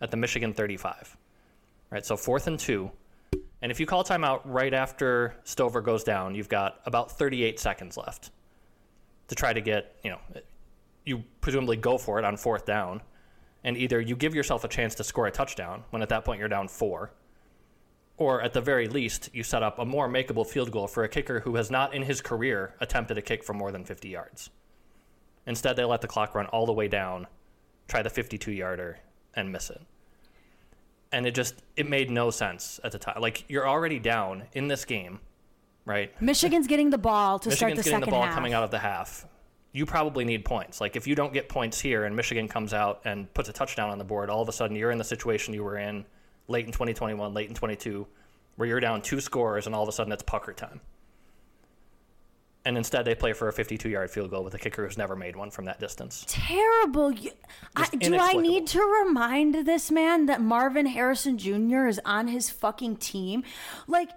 at 0.00 0.10
the 0.10 0.16
Michigan 0.16 0.54
35. 0.54 1.16
Right, 1.90 2.04
so 2.04 2.16
fourth 2.16 2.46
and 2.46 2.58
two, 2.58 2.90
and 3.60 3.70
if 3.70 3.78
you 3.78 3.84
call 3.84 4.04
timeout 4.04 4.40
right 4.44 4.72
after 4.72 5.34
Stover 5.44 5.82
goes 5.82 6.02
down, 6.02 6.34
you've 6.34 6.48
got 6.48 6.80
about 6.86 7.12
38 7.12 7.60
seconds 7.60 7.96
left 7.96 8.30
to 9.28 9.34
try 9.34 9.52
to 9.52 9.60
get, 9.60 9.96
you 10.02 10.10
know, 10.10 10.18
you 11.04 11.24
presumably 11.42 11.76
go 11.76 11.98
for 11.98 12.18
it 12.18 12.24
on 12.24 12.36
fourth 12.36 12.64
down, 12.64 13.02
and 13.64 13.76
either 13.76 14.00
you 14.00 14.16
give 14.16 14.34
yourself 14.34 14.64
a 14.64 14.68
chance 14.68 14.94
to 14.96 15.04
score 15.04 15.26
a 15.26 15.30
touchdown 15.30 15.84
when 15.90 16.02
at 16.02 16.08
that 16.08 16.24
point 16.24 16.38
you're 16.38 16.48
down 16.48 16.68
four 16.68 17.12
or 18.18 18.42
at 18.42 18.52
the 18.52 18.60
very 18.60 18.88
least, 18.88 19.30
you 19.32 19.44
set 19.44 19.62
up 19.62 19.78
a 19.78 19.84
more 19.84 20.08
makeable 20.08 20.46
field 20.46 20.72
goal 20.72 20.88
for 20.88 21.04
a 21.04 21.08
kicker 21.08 21.40
who 21.40 21.54
has 21.54 21.70
not 21.70 21.94
in 21.94 22.02
his 22.02 22.20
career 22.20 22.74
attempted 22.80 23.16
a 23.16 23.22
kick 23.22 23.44
for 23.44 23.54
more 23.54 23.70
than 23.70 23.84
50 23.84 24.08
yards. 24.08 24.50
Instead, 25.46 25.76
they 25.76 25.84
let 25.84 26.00
the 26.00 26.08
clock 26.08 26.34
run 26.34 26.46
all 26.46 26.66
the 26.66 26.72
way 26.72 26.88
down, 26.88 27.28
try 27.86 28.02
the 28.02 28.10
52 28.10 28.50
yarder, 28.50 28.98
and 29.34 29.50
miss 29.50 29.70
it. 29.70 29.80
And 31.12 31.26
it 31.26 31.34
just, 31.34 31.54
it 31.76 31.88
made 31.88 32.10
no 32.10 32.30
sense 32.30 32.80
at 32.84 32.92
the 32.92 32.98
time. 32.98 33.20
Like, 33.20 33.44
you're 33.48 33.66
already 33.66 34.00
down 34.00 34.42
in 34.52 34.68
this 34.68 34.84
game, 34.84 35.20
right? 35.86 36.20
Michigan's 36.20 36.66
getting 36.66 36.90
the 36.90 36.98
ball 36.98 37.38
to 37.38 37.50
start 37.52 37.70
Michigan's 37.70 37.78
the 37.78 37.90
getting 37.90 38.00
second 38.00 38.12
the 38.12 38.16
ball 38.16 38.26
half. 38.26 38.34
coming 38.34 38.52
out 38.52 38.64
of 38.64 38.70
the 38.72 38.80
half. 38.80 39.26
You 39.72 39.84
probably 39.86 40.24
need 40.24 40.44
points. 40.44 40.80
Like 40.80 40.96
if 40.96 41.06
you 41.06 41.14
don't 41.14 41.32
get 41.32 41.48
points 41.48 41.78
here 41.80 42.04
and 42.04 42.16
Michigan 42.16 42.48
comes 42.48 42.72
out 42.72 43.02
and 43.04 43.32
puts 43.34 43.48
a 43.48 43.52
touchdown 43.52 43.90
on 43.90 43.98
the 43.98 44.04
board, 44.04 44.30
all 44.30 44.40
of 44.42 44.48
a 44.48 44.52
sudden 44.52 44.76
you're 44.76 44.90
in 44.90 44.98
the 44.98 45.04
situation 45.04 45.52
you 45.54 45.62
were 45.62 45.76
in 45.78 46.04
late 46.48 46.64
in 46.66 46.72
2021, 46.72 47.34
late 47.34 47.48
in 47.48 47.54
22, 47.54 48.06
where 48.56 48.66
you're 48.68 48.80
down 48.80 49.02
two 49.02 49.20
scores 49.20 49.66
and 49.66 49.74
all 49.74 49.82
of 49.82 49.88
a 49.88 49.92
sudden 49.92 50.12
it's 50.12 50.22
pucker 50.22 50.52
time. 50.52 50.80
And 52.64 52.76
instead 52.76 53.04
they 53.04 53.14
play 53.14 53.32
for 53.32 53.48
a 53.48 53.52
52-yard 53.52 54.10
field 54.10 54.30
goal 54.30 54.44
with 54.44 54.52
a 54.54 54.58
kicker 54.58 54.84
who's 54.86 54.98
never 54.98 55.16
made 55.16 55.36
one 55.36 55.50
from 55.50 55.66
that 55.66 55.78
distance. 55.80 56.24
terrible. 56.28 57.10
You- 57.12 57.30
I, 57.76 57.86
do 57.88 58.16
I 58.18 58.32
need 58.34 58.66
to 58.68 58.80
remind 59.04 59.54
this 59.66 59.90
man 59.90 60.26
that 60.26 60.40
Marvin 60.42 60.86
Harrison 60.86 61.38
Jr. 61.38 61.86
is 61.86 62.00
on 62.04 62.28
his 62.28 62.50
fucking 62.50 62.96
team? 62.96 63.44
Like, 63.86 64.10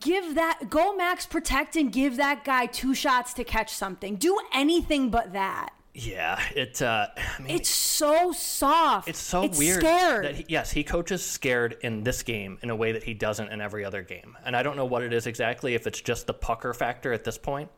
give 0.00 0.34
that, 0.34 0.68
go 0.70 0.94
max 0.96 1.26
protect 1.26 1.76
and 1.76 1.92
give 1.92 2.16
that 2.16 2.44
guy 2.44 2.66
two 2.66 2.94
shots 2.94 3.34
to 3.34 3.44
catch 3.44 3.72
something. 3.72 4.16
Do 4.16 4.38
anything 4.52 5.10
but 5.10 5.32
that. 5.32 5.70
Yeah, 5.96 6.40
it. 6.56 6.82
Uh, 6.82 7.06
I 7.16 7.40
mean, 7.42 7.54
It's 7.54 7.68
so 7.68 8.32
soft. 8.32 9.08
It's 9.08 9.20
so 9.20 9.44
it's 9.44 9.56
weird 9.56 9.78
Scared. 9.80 10.24
that 10.24 10.34
he, 10.34 10.44
yes, 10.48 10.72
he 10.72 10.82
coaches 10.82 11.24
scared 11.24 11.76
in 11.82 12.02
this 12.02 12.24
game 12.24 12.58
in 12.62 12.70
a 12.70 12.74
way 12.76 12.90
that 12.92 13.04
he 13.04 13.14
doesn't 13.14 13.48
in 13.52 13.60
every 13.60 13.84
other 13.84 14.02
game. 14.02 14.36
And 14.44 14.56
I 14.56 14.64
don't 14.64 14.76
know 14.76 14.86
what 14.86 15.02
it 15.04 15.12
is 15.12 15.28
exactly. 15.28 15.74
If 15.74 15.86
it's 15.86 16.00
just 16.00 16.26
the 16.26 16.34
pucker 16.34 16.74
factor 16.74 17.12
at 17.12 17.22
this 17.22 17.38
point. 17.38 17.70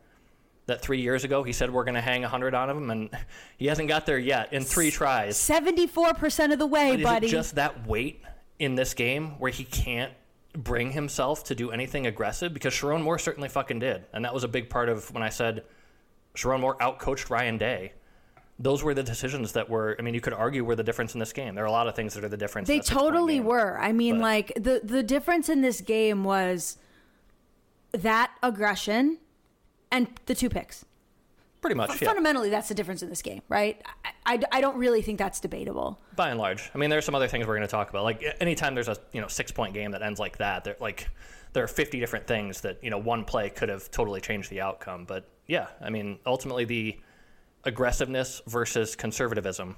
That 0.65 0.81
three 0.81 0.99
years 0.99 1.23
ago 1.23 1.43
he 1.43 1.53
said 1.53 1.71
we're 1.71 1.85
going 1.85 1.95
to 1.95 2.01
hang 2.01 2.23
hundred 2.23 2.53
on 2.53 2.69
him, 2.69 2.89
and 2.91 3.09
he 3.57 3.67
hasn't 3.67 3.87
got 3.87 4.05
there 4.05 4.17
yet 4.17 4.51
in 4.51 4.63
three 4.65 4.91
tries. 4.91 5.37
Seventy-four 5.37 6.15
percent 6.15 6.51
of 6.51 6.59
the 6.59 6.67
way, 6.67 6.97
But 6.97 7.03
buddy. 7.03 7.27
just 7.29 7.55
that 7.55 7.87
weight 7.87 8.21
in 8.59 8.75
this 8.75 8.93
game 8.93 9.39
where 9.39 9.49
he 9.51 9.63
can't 9.63 10.11
bring 10.57 10.91
himself 10.91 11.43
to 11.45 11.55
do 11.55 11.71
anything 11.71 12.07
aggressive? 12.07 12.53
Because 12.53 12.73
Sherrone 12.73 13.03
Moore 13.03 13.19
certainly 13.19 13.47
fucking 13.49 13.79
did, 13.79 14.05
and 14.13 14.25
that 14.25 14.33
was 14.33 14.43
a 14.43 14.47
big 14.47 14.69
part 14.69 14.89
of 14.89 15.11
when 15.13 15.23
I 15.23 15.29
said 15.29 15.63
Sherrone 16.35 16.59
Moore 16.61 16.75
outcoached 16.77 17.29
Ryan 17.29 17.57
Day. 17.57 17.93
Those 18.59 18.83
were 18.83 18.95
the 18.95 19.03
decisions 19.03 19.51
that 19.51 19.69
were. 19.69 19.95
I 19.99 20.01
mean, 20.01 20.15
you 20.15 20.21
could 20.21 20.33
argue 20.33 20.63
were 20.65 20.75
the 20.75 20.83
difference 20.83 21.13
in 21.13 21.19
this 21.19 21.31
game. 21.31 21.53
There 21.53 21.63
are 21.63 21.67
a 21.67 21.71
lot 21.71 21.87
of 21.87 21.95
things 21.95 22.15
that 22.15 22.23
are 22.23 22.29
the 22.29 22.37
difference. 22.37 22.67
They 22.67 22.79
totally 22.79 23.39
were. 23.39 23.77
I 23.79 23.91
mean, 23.91 24.15
But- 24.15 24.21
like 24.21 24.51
the 24.55 24.81
the 24.83 25.03
difference 25.03 25.47
in 25.47 25.61
this 25.61 25.79
game 25.81 26.23
was 26.23 26.77
that 27.91 28.31
aggression 28.41 29.19
and 29.91 30.07
the 30.25 30.33
two 30.35 30.49
picks. 30.49 30.85
Pretty 31.67 31.77
much. 31.77 32.01
Yeah. 32.01 32.07
Fundamentally, 32.07 32.49
that's 32.49 32.69
the 32.69 32.75
difference 32.75 33.03
in 33.03 33.09
this 33.09 33.21
game, 33.21 33.41
right? 33.49 33.81
I, 34.05 34.33
I, 34.33 34.39
I 34.53 34.61
don't 34.61 34.77
really 34.77 35.01
think 35.01 35.19
that's 35.19 35.39
debatable. 35.39 35.99
by 36.15 36.29
and 36.29 36.39
large. 36.39 36.69
I 36.73 36.77
mean, 36.77 36.89
there's 36.89 37.05
some 37.05 37.15
other 37.15 37.27
things 37.27 37.45
we're 37.45 37.55
going 37.55 37.67
to 37.67 37.71
talk 37.71 37.89
about. 37.89 38.03
Like 38.03 38.23
anytime 38.39 38.75
there's 38.75 38.87
a 38.87 38.97
you 39.11 39.21
know 39.21 39.27
six 39.27 39.51
point 39.51 39.73
game 39.73 39.91
that 39.91 40.01
ends 40.01 40.19
like 40.19 40.37
that, 40.37 40.63
there 40.63 40.75
like 40.79 41.09
there 41.53 41.63
are 41.63 41.67
50 41.67 41.99
different 41.99 42.27
things 42.27 42.61
that 42.61 42.83
you 42.83 42.89
know 42.89 42.97
one 42.97 43.25
play 43.25 43.49
could 43.49 43.69
have 43.69 43.89
totally 43.91 44.21
changed 44.21 44.49
the 44.49 44.61
outcome. 44.61 45.05
But 45.05 45.29
yeah, 45.47 45.67
I 45.81 45.89
mean, 45.89 46.19
ultimately 46.25 46.65
the 46.65 46.99
aggressiveness 47.63 48.41
versus 48.47 48.95
conservatism 48.95 49.75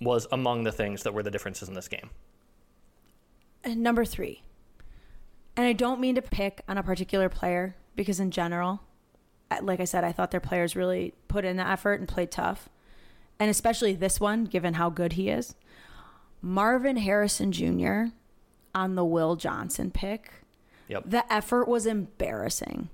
was 0.00 0.26
among 0.32 0.64
the 0.64 0.72
things 0.72 1.02
that 1.02 1.12
were 1.12 1.22
the 1.22 1.30
differences 1.30 1.68
in 1.68 1.74
this 1.74 1.88
game. 1.88 2.10
And 3.62 3.82
number 3.82 4.04
three, 4.06 4.42
and 5.56 5.66
I 5.66 5.74
don't 5.74 6.00
mean 6.00 6.14
to 6.14 6.22
pick 6.22 6.62
on 6.66 6.78
a 6.78 6.82
particular 6.82 7.28
player 7.28 7.76
because 7.94 8.18
in 8.18 8.30
general, 8.30 8.80
like 9.62 9.80
I 9.80 9.84
said, 9.84 10.04
I 10.04 10.12
thought 10.12 10.30
their 10.30 10.40
players 10.40 10.76
really 10.76 11.14
put 11.28 11.44
in 11.44 11.56
the 11.56 11.66
effort 11.66 11.98
and 11.98 12.08
played 12.08 12.30
tough, 12.30 12.68
and 13.38 13.50
especially 13.50 13.94
this 13.94 14.20
one, 14.20 14.44
given 14.44 14.74
how 14.74 14.90
good 14.90 15.14
he 15.14 15.28
is. 15.28 15.54
Marvin 16.42 16.96
Harrison 16.96 17.52
Jr. 17.52 18.04
on 18.74 18.94
the 18.94 19.04
Will 19.04 19.36
Johnson 19.36 19.90
pick. 19.90 20.32
Yep. 20.88 21.04
The 21.06 21.32
effort 21.32 21.68
was 21.68 21.86
embarrassing. 21.86 22.88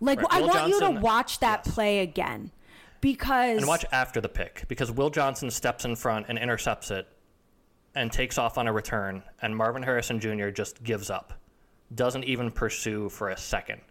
Like 0.00 0.20
Right, 0.20 0.28
I 0.30 0.40
Will 0.40 0.48
want 0.48 0.68
you 0.68 0.80
to 0.80 0.90
watch 0.90 1.38
that 1.40 1.62
yes. 1.64 1.74
play 1.74 2.00
again 2.00 2.50
because 3.00 3.58
And 3.58 3.66
watch 3.68 3.84
after 3.92 4.20
the 4.20 4.28
pick 4.28 4.64
because 4.68 4.90
Will 4.90 5.10
Johnson 5.10 5.50
steps 5.50 5.84
in 5.84 5.94
front 5.96 6.26
and 6.28 6.38
intercepts 6.38 6.90
it 6.90 7.06
and 7.94 8.10
takes 8.10 8.38
off 8.38 8.58
on 8.58 8.66
a 8.66 8.72
return, 8.72 9.22
and 9.42 9.56
Marvin 9.56 9.82
Harrison 9.82 10.18
Jr. 10.18 10.48
just 10.48 10.82
gives 10.82 11.10
up, 11.10 11.34
doesn't 11.94 12.24
even 12.24 12.50
pursue 12.50 13.08
for 13.10 13.28
a 13.28 13.36
second. 13.36 13.82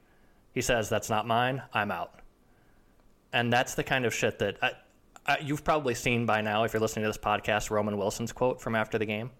He 0.54 0.62
says, 0.62 0.90
"That's 0.90 1.10
not 1.10 1.26
mine. 1.28 1.62
I'm 1.74 1.92
out." 1.92 2.20
And 3.34 3.52
that's 3.52 3.76
the 3.76 3.84
kind 3.84 4.06
of 4.06 4.14
shit 4.14 4.40
that 4.40 4.58
I, 4.62 4.72
I, 5.26 5.38
you've 5.40 5.64
probably 5.64 5.96
seen 5.96 6.26
by 6.26 6.42
now 6.42 6.64
if 6.64 6.74
you're 6.74 6.82
listening 6.82 7.04
to 7.04 7.10
this 7.10 7.18
podcast. 7.18 7.70
Roman 7.70 7.98
Wilson's 7.98 8.32
quote 8.34 8.62
from 8.62 8.76
after 8.76 8.98
the 8.98 9.06
game. 9.06 9.32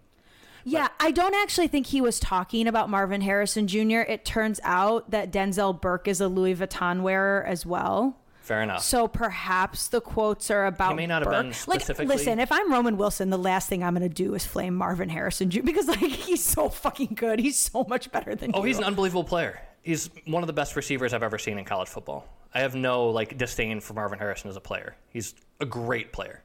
Yeah, 0.64 0.88
I 1.00 1.10
don't 1.10 1.34
actually 1.34 1.66
think 1.66 1.88
he 1.88 2.00
was 2.00 2.20
talking 2.20 2.68
about 2.68 2.88
Marvin 2.88 3.20
Harrison 3.20 3.66
Jr. 3.66 4.00
It 4.08 4.24
turns 4.24 4.60
out 4.62 5.10
that 5.10 5.32
Denzel 5.32 5.78
Burke 5.78 6.06
is 6.08 6.20
a 6.20 6.28
Louis 6.28 6.54
Vuitton 6.54 7.02
wearer 7.02 7.44
as 7.44 7.66
well. 7.66 8.16
Fair 8.42 8.62
enough. 8.62 8.82
So 8.82 9.06
perhaps 9.08 9.88
the 9.88 10.00
quotes 10.00 10.50
are 10.50 10.66
about 10.66 10.90
He 10.90 10.96
may 10.96 11.06
not 11.06 11.22
have 11.22 11.30
Burke. 11.32 11.42
been 11.42 11.54
like 11.66 12.08
listen, 12.08 12.38
if 12.40 12.50
I'm 12.52 12.72
Roman 12.72 12.96
Wilson, 12.96 13.30
the 13.30 13.38
last 13.38 13.68
thing 13.68 13.82
I'm 13.84 13.94
going 13.94 14.08
to 14.08 14.14
do 14.14 14.34
is 14.34 14.46
flame 14.46 14.74
Marvin 14.74 15.08
Harrison 15.08 15.50
Jr. 15.50 15.62
because 15.62 15.86
like 15.88 15.98
he's 16.00 16.42
so 16.44 16.68
fucking 16.68 17.14
good. 17.16 17.38
He's 17.40 17.58
so 17.58 17.84
much 17.88 18.10
better 18.12 18.34
than 18.34 18.52
Oh, 18.54 18.60
you. 18.60 18.66
he's 18.68 18.78
an 18.78 18.84
unbelievable 18.84 19.24
player. 19.24 19.60
He's 19.82 20.10
one 20.26 20.42
of 20.42 20.46
the 20.46 20.52
best 20.52 20.76
receivers 20.76 21.12
I've 21.12 21.22
ever 21.22 21.38
seen 21.38 21.58
in 21.58 21.64
college 21.64 21.88
football. 21.88 22.26
I 22.54 22.60
have 22.60 22.74
no 22.74 23.08
like 23.08 23.36
disdain 23.36 23.80
for 23.80 23.94
Marvin 23.94 24.18
Harrison 24.18 24.48
as 24.50 24.56
a 24.56 24.60
player. 24.60 24.96
He's 25.10 25.34
a 25.60 25.66
great 25.66 26.12
player. 26.12 26.42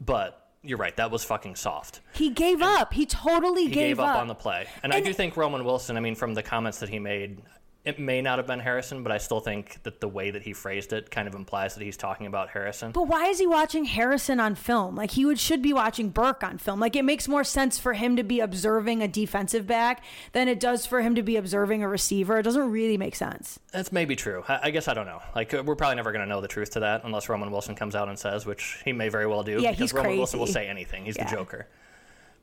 But 0.00 0.48
you're 0.62 0.78
right, 0.78 0.96
that 0.96 1.10
was 1.10 1.24
fucking 1.24 1.54
soft. 1.56 2.00
he 2.12 2.30
gave 2.30 2.62
up. 2.62 2.92
He 2.92 3.06
totally 3.06 3.64
He 3.64 3.68
gave, 3.68 3.96
gave 3.96 4.00
up 4.00 4.16
on 4.16 4.26
the 4.26 4.34
play. 4.34 4.66
And, 4.82 4.92
I 4.92 5.00
do 5.00 5.12
think 5.12 5.36
Roman 5.36 5.64
Wilson, 5.64 5.96
I 5.96 6.00
mean 6.00 6.14
from 6.14 6.34
the 6.34 6.42
comments 6.42 6.78
that 6.80 6.88
he 6.88 6.98
made, 6.98 7.40
it 7.84 7.98
may 7.98 8.20
not 8.20 8.38
have 8.38 8.46
been 8.46 8.58
Harrison, 8.60 9.02
but 9.02 9.12
I 9.12 9.18
still 9.18 9.40
think 9.40 9.82
that 9.84 10.00
the 10.00 10.08
way 10.08 10.30
that 10.30 10.42
he 10.42 10.52
phrased 10.52 10.92
it 10.92 11.10
kind 11.10 11.26
of 11.26 11.34
implies 11.34 11.74
that 11.74 11.82
he's 11.84 11.96
talking 11.96 12.26
about 12.26 12.50
Harrison. 12.50 12.90
But 12.92 13.08
why 13.08 13.26
is 13.26 13.38
he 13.38 13.46
watching 13.46 13.84
Harrison 13.86 14.40
on 14.40 14.56
film? 14.56 14.94
Like 14.96 15.12
he 15.12 15.24
would 15.24 15.38
should 15.38 15.62
be 15.62 15.72
watching 15.72 16.10
Burke 16.10 16.42
on 16.42 16.58
film. 16.58 16.80
Like 16.80 16.96
it 16.96 17.04
makes 17.04 17.28
more 17.28 17.44
sense 17.44 17.78
for 17.78 17.94
him 17.94 18.16
to 18.16 18.22
be 18.22 18.40
observing 18.40 19.02
a 19.02 19.08
defensive 19.08 19.66
back 19.66 20.02
than 20.32 20.48
it 20.48 20.60
does 20.60 20.86
for 20.86 21.00
him 21.00 21.14
to 21.14 21.22
be 21.22 21.36
observing 21.36 21.82
a 21.82 21.88
receiver. 21.88 22.38
It 22.38 22.42
doesn't 22.42 22.70
really 22.70 22.98
make 22.98 23.14
sense. 23.14 23.58
That's 23.72 23.92
maybe 23.92 24.16
true. 24.16 24.44
I, 24.48 24.60
I 24.64 24.70
guess 24.70 24.88
I 24.88 24.92
don't 24.94 25.06
know. 25.06 25.22
Like 25.34 25.54
uh, 25.54 25.62
we're 25.64 25.76
probably 25.76 25.96
never 25.96 26.12
going 26.12 26.24
to 26.24 26.28
know 26.28 26.40
the 26.40 26.48
truth 26.48 26.70
to 26.72 26.80
that 26.80 27.02
unless 27.04 27.28
Roman 27.28 27.50
Wilson 27.50 27.74
comes 27.74 27.94
out 27.94 28.08
and 28.08 28.18
says, 28.18 28.44
which 28.44 28.82
he 28.84 28.92
may 28.92 29.08
very 29.08 29.26
well 29.26 29.42
do. 29.44 29.52
Yeah, 29.62 29.70
because 29.70 29.78
he's 29.78 29.92
Roman 29.94 30.16
Wilson 30.18 30.40
will 30.40 30.46
say 30.46 30.66
anything. 30.68 31.04
He's 31.04 31.16
Yeah. 31.16 31.30
the 31.30 31.36
Joker. 31.36 31.68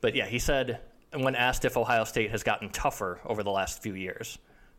But 0.00 0.14
yeah, 0.16 0.26
he 0.26 0.38
said 0.38 0.80
when 1.12 1.34
asked 1.36 1.64
if 1.64 1.76
Ohio 1.76 2.04
State 2.04 2.30
has 2.30 2.42
gotten 2.42 2.70
tougher 2.70 3.20
over 3.24 3.42
the 3.42 3.50
last 3.50 3.82
few 3.82 3.94
years, 3.94 4.38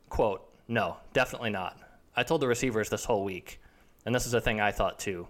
quote, 0.10 0.48
"No, 0.68 0.98
definitely 1.14 1.50
not. 1.50 1.78
I 2.16 2.24
told 2.24 2.42
the 2.42 2.48
receivers 2.48 2.90
this 2.90 3.06
whole 3.06 3.24
week, 3.24 3.60
and 4.06 4.14
this 4.14 4.26
is 4.26 4.34
a 4.34 4.42
thing 4.42 4.60
I 4.60 4.72
thought 4.72 5.00
too. 5.00 5.28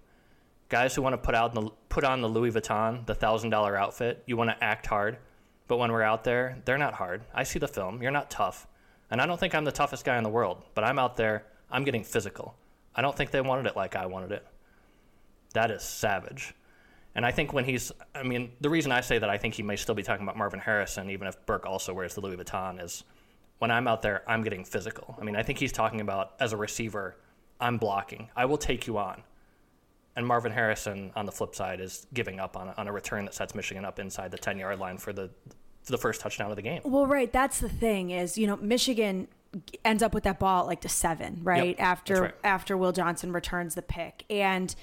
Guys 0.69 0.95
who 0.95 1.01
want 1.01 1.13
to 1.13 1.17
put 1.17 1.35
out 1.35 1.53
the 1.53 1.69
put 1.89 2.03
on 2.03 2.21
the 2.21 2.29
Louis 2.29 2.51
Vuitton, 2.51 3.05
the 3.05 3.15
thousand 3.15 3.49
dollar 3.49 3.75
outfit, 3.77 4.23
you 4.25 4.37
want 4.37 4.49
to 4.49 4.63
act 4.63 4.85
hard, 4.85 5.17
but 5.67 5.77
when 5.77 5.91
we're 5.91 6.01
out 6.01 6.23
there, 6.23 6.61
they're 6.65 6.77
not 6.77 6.93
hard. 6.93 7.23
I 7.33 7.43
see 7.43 7.59
the 7.59 7.67
film. 7.67 8.01
You're 8.01 8.11
not 8.11 8.29
tough, 8.29 8.67
and 9.09 9.21
I 9.21 9.25
don't 9.25 9.39
think 9.39 9.55
I'm 9.55 9.65
the 9.65 9.71
toughest 9.71 10.05
guy 10.05 10.17
in 10.17 10.23
the 10.23 10.29
world, 10.29 10.63
but 10.75 10.83
I'm 10.83 10.99
out 10.99 11.17
there. 11.17 11.45
I'm 11.69 11.83
getting 11.83 12.03
physical. 12.03 12.55
I 12.95 13.01
don't 13.01 13.15
think 13.15 13.31
they 13.31 13.41
wanted 13.41 13.67
it 13.67 13.75
like 13.75 13.95
I 13.95 14.05
wanted 14.05 14.31
it. 14.31 14.45
That 15.53 15.71
is 15.71 15.83
savage. 15.83 16.53
And 17.15 17.25
I 17.25 17.31
think 17.31 17.51
when 17.51 17.65
he's, 17.65 17.91
I 18.13 18.23
mean, 18.23 18.51
the 18.61 18.69
reason 18.69 18.91
I 18.91 19.01
say 19.01 19.17
that 19.17 19.29
I 19.29 19.37
think 19.37 19.55
he 19.55 19.63
may 19.63 19.75
still 19.75 19.95
be 19.95 20.03
talking 20.03 20.23
about 20.23 20.37
Marvin 20.37 20.59
Harrison, 20.59 21.09
even 21.09 21.27
if 21.27 21.45
Burke 21.45 21.65
also 21.65 21.93
wears 21.93 22.13
the 22.13 22.21
Louis 22.21 22.37
Vuitton, 22.37 22.81
is 22.81 23.03
when 23.59 23.71
I'm 23.71 23.87
out 23.87 24.01
there, 24.01 24.23
I'm 24.27 24.43
getting 24.43 24.63
physical. 24.63 25.15
I 25.19 25.23
mean, 25.23 25.35
I 25.35 25.43
think 25.43 25.59
he's 25.59 25.71
talking 25.71 26.01
about 26.01 26.33
as 26.39 26.53
a 26.53 26.57
receiver, 26.57 27.17
I'm 27.59 27.77
blocking. 27.77 28.29
I 28.35 28.45
will 28.45 28.57
take 28.57 28.87
you 28.87 28.97
on. 28.97 29.23
And 30.15 30.25
Marvin 30.25 30.51
Harrison, 30.51 31.11
on 31.15 31.25
the 31.25 31.31
flip 31.31 31.53
side, 31.53 31.79
is 31.79 32.07
giving 32.13 32.39
up 32.39 32.57
on 32.57 32.69
a, 32.69 32.73
on 32.77 32.87
a 32.87 32.91
return 32.91 33.25
that 33.25 33.33
sets 33.33 33.53
Michigan 33.53 33.85
up 33.85 33.99
inside 33.99 34.31
the 34.31 34.37
10 34.37 34.57
yard 34.57 34.79
line 34.79 34.97
for 34.97 35.13
the, 35.13 35.29
for 35.83 35.91
the 35.91 35.97
first 35.97 36.21
touchdown 36.21 36.49
of 36.49 36.55
the 36.55 36.61
game. 36.61 36.81
Well, 36.83 37.05
right. 37.05 37.31
That's 37.31 37.59
the 37.59 37.69
thing 37.69 38.09
is, 38.11 38.37
you 38.37 38.47
know, 38.47 38.57
Michigan 38.57 39.27
ends 39.85 40.03
up 40.03 40.13
with 40.13 40.23
that 40.23 40.39
ball 40.39 40.61
at 40.61 40.67
like 40.67 40.81
the 40.81 40.89
seven, 40.89 41.39
right? 41.43 41.69
Yep, 41.69 41.79
after 41.79 42.21
right. 42.21 42.35
after 42.43 42.77
Will 42.77 42.91
Johnson 42.91 43.31
returns 43.31 43.75
the 43.75 43.81
pick. 43.81 44.23
And 44.29 44.73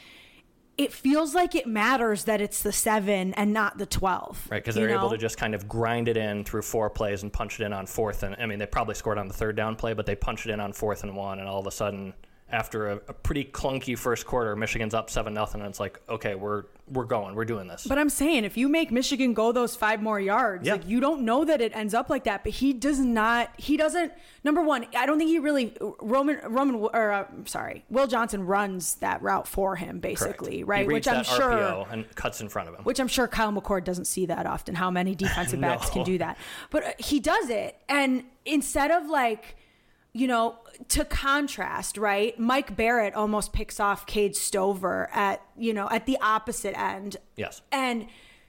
it 0.76 0.92
feels 0.92 1.34
like 1.34 1.54
it 1.54 1.66
matters 1.66 2.24
that 2.24 2.40
it's 2.40 2.62
the 2.62 2.72
seven 2.72 3.32
and 3.34 3.52
not 3.52 3.78
the 3.78 3.86
12. 3.86 4.48
Right, 4.50 4.62
because 4.62 4.74
they're 4.74 4.90
able 4.90 5.10
to 5.10 5.18
just 5.18 5.38
kind 5.38 5.54
of 5.54 5.68
grind 5.68 6.08
it 6.08 6.16
in 6.16 6.44
through 6.44 6.62
four 6.62 6.90
plays 6.90 7.22
and 7.22 7.32
punch 7.32 7.60
it 7.60 7.64
in 7.64 7.72
on 7.72 7.86
fourth. 7.86 8.22
And 8.22 8.34
I 8.38 8.46
mean, 8.46 8.58
they 8.58 8.66
probably 8.66 8.94
scored 8.94 9.18
on 9.18 9.28
the 9.28 9.34
third 9.34 9.56
down 9.56 9.76
play, 9.76 9.92
but 9.92 10.06
they 10.06 10.16
punch 10.16 10.46
it 10.46 10.50
in 10.50 10.60
on 10.60 10.72
fourth 10.72 11.04
and 11.04 11.16
one, 11.16 11.38
and 11.38 11.48
all 11.48 11.60
of 11.60 11.66
a 11.66 11.70
sudden, 11.70 12.14
after 12.50 12.90
a, 12.90 12.96
a 13.08 13.12
pretty 13.12 13.44
clunky 13.44 13.96
first 13.96 14.26
quarter, 14.26 14.54
Michigan's 14.56 14.94
up 14.94 15.10
seven 15.10 15.32
nothing, 15.34 15.60
and 15.60 15.70
it's 15.70 15.80
like, 15.80 16.00
okay, 16.08 16.34
we're 16.34 16.64
we're 16.90 17.04
going, 17.04 17.34
we're 17.34 17.46
doing 17.46 17.66
this. 17.66 17.86
But 17.86 17.98
I'm 17.98 18.10
saying 18.10 18.44
if 18.44 18.56
you 18.58 18.68
make 18.68 18.90
Michigan 18.92 19.32
go 19.32 19.52
those 19.52 19.74
five 19.74 20.02
more 20.02 20.20
yards, 20.20 20.66
Yeah. 20.66 20.74
like 20.74 20.86
you 20.86 21.00
don't 21.00 21.22
know 21.22 21.44
that 21.44 21.60
it 21.62 21.74
ends 21.74 21.94
up 21.94 22.10
like 22.10 22.24
that. 22.24 22.44
But 22.44 22.52
he 22.52 22.72
does 22.74 22.98
not. 22.98 23.50
He 23.56 23.76
doesn't. 23.76 24.12
Number 24.44 24.62
one, 24.62 24.86
I 24.94 25.06
don't 25.06 25.16
think 25.18 25.30
he 25.30 25.38
really 25.38 25.74
Roman 26.02 26.40
Roman 26.46 26.74
or 26.76 27.10
uh, 27.12 27.26
sorry, 27.46 27.84
Will 27.88 28.06
Johnson 28.06 28.44
runs 28.46 28.96
that 28.96 29.22
route 29.22 29.48
for 29.48 29.76
him 29.76 29.98
basically, 30.00 30.58
He 30.58 30.64
right? 30.64 30.86
Which 30.86 31.08
I'm 31.08 31.24
sure. 31.24 31.38
RPO 31.40 31.92
and 31.92 32.14
cuts 32.16 32.40
in 32.42 32.48
front 32.50 32.68
of 32.68 32.74
him. 32.74 32.82
Which 32.84 33.00
I'm 33.00 33.08
sure 33.08 33.28
Kyle 33.28 33.52
McCord 33.52 33.84
doesn't 33.84 34.04
see 34.06 34.26
that 34.26 34.44
often. 34.44 34.74
How 34.74 34.90
many 34.90 35.14
defensive 35.24 35.60
backs 35.60 35.88
can 35.88 36.04
do 36.04 36.18
that? 36.18 36.36
But 36.70 36.84
uh, 36.84 36.90
he 36.98 37.18
does 37.20 37.48
it, 37.48 37.78
and 37.88 38.24
instead 38.44 38.90
of 38.90 39.06
like, 39.06 39.56
you 40.14 40.26
know, 40.26 40.56
to 40.88 41.04
contrast, 41.04 41.98
right? 41.98 42.38
Mike 42.38 42.74
Barrett 42.74 43.14
almost 43.14 43.52
picks 43.52 43.78
off 43.78 44.06
Cade 44.06 44.34
Stover 44.34 45.10
at 45.12 45.42
you 45.58 45.74
know 45.74 45.88
at 45.90 46.06
the 46.06 46.16
opposite 46.22 46.78
end, 46.78 47.18
yes. 47.36 47.60
and 47.70 48.06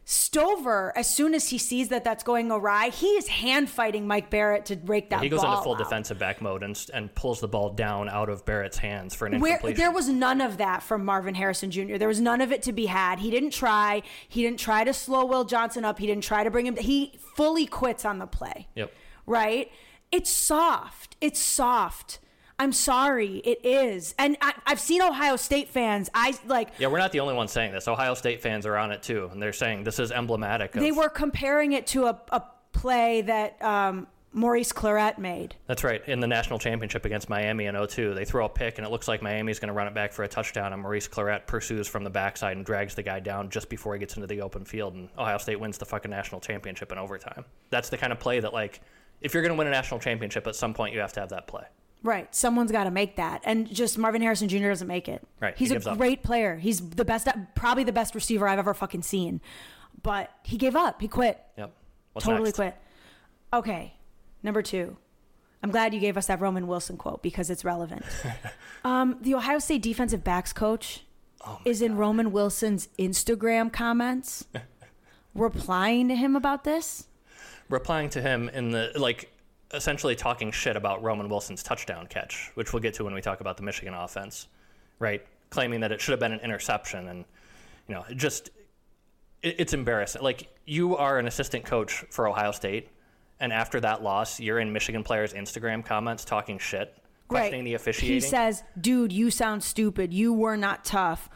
Stover, 0.08 0.94
as 0.96 1.12
soon 1.12 1.34
as 1.34 1.50
he 1.50 1.58
sees 1.58 1.90
that 1.90 2.04
that's 2.04 2.24
going 2.24 2.52
awry, 2.52 2.90
he 2.90 3.08
is 3.08 3.28
hand 3.28 3.68
fighting 3.68 4.06
Mike 4.06 4.30
Barrett 4.30 4.66
to 4.66 4.76
break 4.76 5.10
that. 5.10 5.24
He 5.24 5.30
goes 5.30 5.44
into 5.44 5.58
full 5.64 5.74
out. 5.74 5.80
defensive 5.80 6.20
back 6.20 6.44
mode 6.44 6.62
and, 6.62 6.80
and 6.94 7.14
pulls 7.16 7.40
the 7.40 7.48
ball 7.48 7.72
down 7.72 8.08
out 8.08 8.30
of 8.30 8.46
Barrett's 8.46 8.78
hands 8.78 9.16
for 9.16 9.26
an 9.26 9.40
Where 9.40 9.54
incompletion. 9.54 9.80
there 9.80 9.90
was 9.90 10.08
none 10.08 10.42
of 10.42 10.58
that 10.58 10.84
from 10.84 11.04
Marvin 11.04 11.34
Harrison 11.34 11.72
Jr. 11.72 11.98
There 11.98 12.08
was 12.08 12.22
none 12.22 12.42
of 12.42 12.52
it 12.52 12.62
to 12.64 12.72
be 12.72 12.86
had. 12.86 13.18
He 13.18 13.32
didn't 13.32 13.50
try. 13.50 14.04
He 14.30 14.44
didn't 14.44 14.60
try 14.60 14.84
to 14.84 14.94
slow 14.94 15.26
Will 15.26 15.44
Johnson 15.44 15.84
up. 15.84 15.98
He 15.98 16.06
didn't 16.06 16.24
try 16.24 16.44
to 16.44 16.52
bring 16.52 16.68
him. 16.68 16.76
He 16.76 17.18
fully 17.36 17.66
quits 17.66 18.06
on 18.06 18.20
the 18.20 18.28
play. 18.28 18.68
Yep. 18.76 18.94
Right? 19.26 19.72
It's 20.12 20.30
soft. 20.30 21.16
It's 21.22 21.40
soft. 21.40 22.20
I'm 22.58 22.72
sorry. 22.72 23.38
It 23.38 23.66
is. 23.66 24.16
And 24.18 24.38
I, 24.42 24.54
I've 24.66 24.80
seen 24.80 25.02
Ohio 25.02 25.36
State 25.36 25.70
fans. 25.70 26.10
I 26.14 26.38
like. 26.46 26.70
Yeah, 26.80 26.88
we're 26.88 27.00
not 27.00 27.12
the 27.12 27.20
only 27.20 27.34
ones 27.34 27.52
saying 27.52 27.74
this. 27.74 27.88
Ohio 27.88 28.14
State 28.14 28.42
fans 28.42 28.66
are 28.66 28.78
on 28.78 28.92
it 28.92 29.04
too, 29.04 29.30
and 29.32 29.42
they're 29.42 29.54
saying 29.54 29.84
this 29.84 30.00
is 30.00 30.12
emblematic. 30.12 30.76
Of, 30.76 30.82
They 30.82 30.92
were 30.92 31.10
comparing 31.10 31.74
it 31.74 31.88
to 31.88 32.06
a, 32.06 32.20
a 32.30 32.44
play 32.72 33.22
that 33.24 33.62
um, 33.62 34.08
Maurice 34.32 34.72
Clarett 34.72 35.18
made. 35.18 35.56
That's 35.68 35.84
right. 35.84 36.02
In 36.08 36.20
the 36.20 36.28
national 36.28 36.60
championship 36.60 37.06
against 37.06 37.30
Miami 37.30 37.66
in 37.66 37.88
02, 37.88 38.14
they 38.14 38.26
throw 38.26 38.46
a 38.46 38.50
pick, 38.50 38.78
and 38.78 38.86
it 38.86 38.90
looks 38.90 39.08
like 39.08 39.22
Miami's 39.22 39.60
going 39.60 39.70
to 39.70 39.74
run 39.74 39.88
it 39.88 39.94
back 39.94 40.12
for 40.14 40.24
a 40.24 40.28
touchdown, 40.28 40.74
and 40.74 40.82
Maurice 40.82 41.08
Clarett 41.08 41.48
pursues 41.48 41.88
from 41.88 42.04
the 42.04 42.10
backside 42.10 42.56
and 42.56 42.66
drags 42.66 42.96
the 42.96 43.04
guy 43.04 43.20
down 43.20 43.50
just 43.50 43.70
before 43.70 43.94
he 43.94 44.00
gets 44.00 44.16
into 44.16 44.28
the 44.28 44.42
open 44.42 44.64
field, 44.64 44.94
and 44.94 45.10
Ohio 45.18 45.38
State 45.38 45.60
wins 45.60 45.78
the 45.78 45.86
fucking 45.86 46.12
national 46.12 46.40
championship 46.42 46.92
in 46.92 46.98
overtime. 46.98 47.44
That's 47.70 47.90
the 47.90 47.98
kind 47.98 48.14
of 48.14 48.20
play 48.20 48.42
that, 48.42 48.54
like, 48.54 48.82
if 49.26 49.34
you're 49.34 49.44
going 49.44 49.54
to 49.54 49.58
win 49.58 49.68
a 49.68 49.72
national 49.72 50.00
championship, 50.00 50.46
at 50.48 50.56
some 50.56 50.74
point 50.74 50.94
you 50.94 51.00
have 51.02 51.14
to 51.14 51.20
have 51.20 51.30
that 51.30 51.48
play. 51.48 51.64
Right. 52.04 52.34
Someone's 52.36 52.72
got 52.72 52.84
to 52.84 52.92
make 52.92 53.16
that. 53.16 53.42
And 53.44 53.68
just 53.74 53.98
Marvin 53.98 54.22
Harrison 54.22 54.48
Jr. 54.48 54.68
doesn't 54.68 54.88
make 54.88 55.10
it. 55.10 55.24
Right. 55.42 55.58
He's 55.58 55.70
He 55.70 55.76
a 55.76 55.78
gives 55.78 55.88
up. 55.88 55.98
great 55.98 56.22
player. 56.22 56.56
He's 56.58 56.80
the 56.92 57.04
best, 57.04 57.28
probably 57.56 57.84
the 57.84 57.92
best 57.92 58.14
receiver 58.14 58.48
I've 58.48 58.60
ever 58.60 58.76
fucking 58.76 59.02
seen. 59.02 59.42
But 60.04 60.30
he 60.44 60.58
gave 60.58 60.76
up. 60.76 61.02
He 61.02 61.08
quit. 61.08 61.42
Yep. 61.58 61.74
What's 62.14 62.26
totally 62.26 62.50
next? 62.50 62.58
quit. 62.58 62.76
Okay. 63.52 63.94
Number 64.44 64.62
two. 64.62 64.98
I'm 65.64 65.72
glad 65.72 65.96
you 65.96 66.00
gave 66.00 66.16
us 66.16 66.28
that 66.28 66.40
Roman 66.40 66.68
Wilson 66.68 66.96
quote 66.96 67.24
because 67.24 67.50
it's 67.50 67.66
relevant. 67.66 68.06
um, 68.84 69.18
the 69.22 69.34
Ohio 69.34 69.58
State 69.58 69.82
defensive 69.82 70.24
backs 70.24 70.54
coach 70.54 71.02
Oh 71.44 71.60
is 71.66 71.82
in 71.82 71.96
Roman 71.98 72.32
Wilson's 72.32 72.88
Instagram 73.00 73.74
comments 73.74 74.46
replying 75.34 76.08
to 76.10 76.16
him 76.16 76.36
about 76.36 76.64
this. 76.66 77.08
Replying 77.70 78.10
to 78.12 78.22
him 78.22 78.50
in 78.50 78.72
the 78.72 78.92
like 78.96 79.32
essentially 79.74 80.16
talking 80.16 80.52
shit 80.52 80.76
about 80.76 81.04
Roman 81.04 81.28
Wilson's 81.30 81.64
touchdown 81.64 82.08
catch, 82.08 82.52
which 82.56 82.74
we'll 82.74 82.82
get 82.82 82.94
to 82.96 83.04
when 83.04 83.14
we 83.14 83.22
talk 83.22 83.42
about 83.42 83.58
the 83.58 83.64
Michigan 83.64 83.94
offense, 83.94 84.48
right? 85.00 85.26
Claiming 85.50 85.82
that 85.82 85.92
it 85.92 86.02
should 86.02 86.12
have 86.12 86.20
been 86.20 86.34
an 86.34 86.40
interception 86.42 87.08
and 87.08 87.26
you 87.88 87.96
know, 87.96 88.06
it 88.10 88.18
just 88.18 88.50
it, 89.42 89.56
it's 89.60 89.74
embarrassing. 89.74 90.22
Like 90.22 90.48
you 90.66 90.96
are 90.98 91.18
an 91.20 91.28
assistant 91.28 91.66
coach 91.66 92.06
for 92.10 92.28
Ohio 92.28 92.52
State 92.52 92.90
and 93.40 93.52
after 93.52 93.80
that 93.82 94.02
loss, 94.02 94.40
you're 94.40 94.60
in 94.60 94.72
Michigan 94.72 95.04
players 95.04 95.34
Instagram 95.34 95.84
comments 95.84 96.24
talking 96.24 96.58
shit, 96.58 96.96
questioning 97.28 97.66
the 97.66 97.74
officiating. 97.74 98.16
He 98.16 98.20
says, 98.22 98.64
"Dude, 98.80 99.12
you 99.12 99.30
sound 99.30 99.64
stupid. 99.64 100.14
You 100.14 100.34
were 100.34 100.56
not 100.56 100.86
tough." 100.86 101.30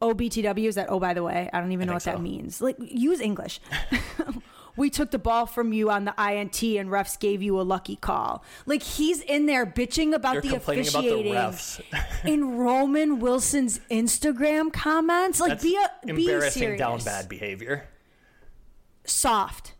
OBTW 0.00 0.66
is 0.66 0.74
that? 0.74 0.90
Oh, 0.90 0.98
by 0.98 1.14
the 1.14 1.22
way, 1.22 1.48
I 1.52 1.60
don't 1.60 1.72
even 1.72 1.86
know 1.86 1.94
what 1.94 2.02
think 2.02 2.16
that 2.16 2.22
means. 2.22 2.60
Like, 2.60 2.76
use 2.80 3.20
English. 3.20 3.60
we 4.76 4.90
took 4.90 5.10
the 5.10 5.18
ball 5.18 5.46
from 5.46 5.72
you 5.72 5.90
on 5.90 6.04
the 6.04 6.14
INT, 6.18 6.62
and 6.62 6.88
refs 6.90 7.18
gave 7.18 7.42
you 7.42 7.60
a 7.60 7.62
lucky 7.62 7.96
call. 7.96 8.44
Like 8.66 8.82
he's 8.82 9.20
in 9.20 9.46
there 9.46 9.66
bitching 9.66 10.14
about 10.14 10.34
you're 10.34 10.42
the 10.42 10.48
complaining 10.50 10.88
about 10.88 11.02
the 11.02 11.08
officiating 11.08 11.32
refs. 11.32 11.80
in 12.24 12.56
Roman 12.58 13.18
Wilson's 13.20 13.80
Instagram 13.90 14.72
comments. 14.72 15.40
Like, 15.40 15.50
That's 15.50 15.62
be 15.62 15.76
a 15.76 16.06
be 16.14 16.24
embarrassing 16.24 16.60
serious. 16.60 16.78
down 16.78 17.00
bad 17.00 17.28
behavior. 17.28 17.88
soft. 19.04 19.74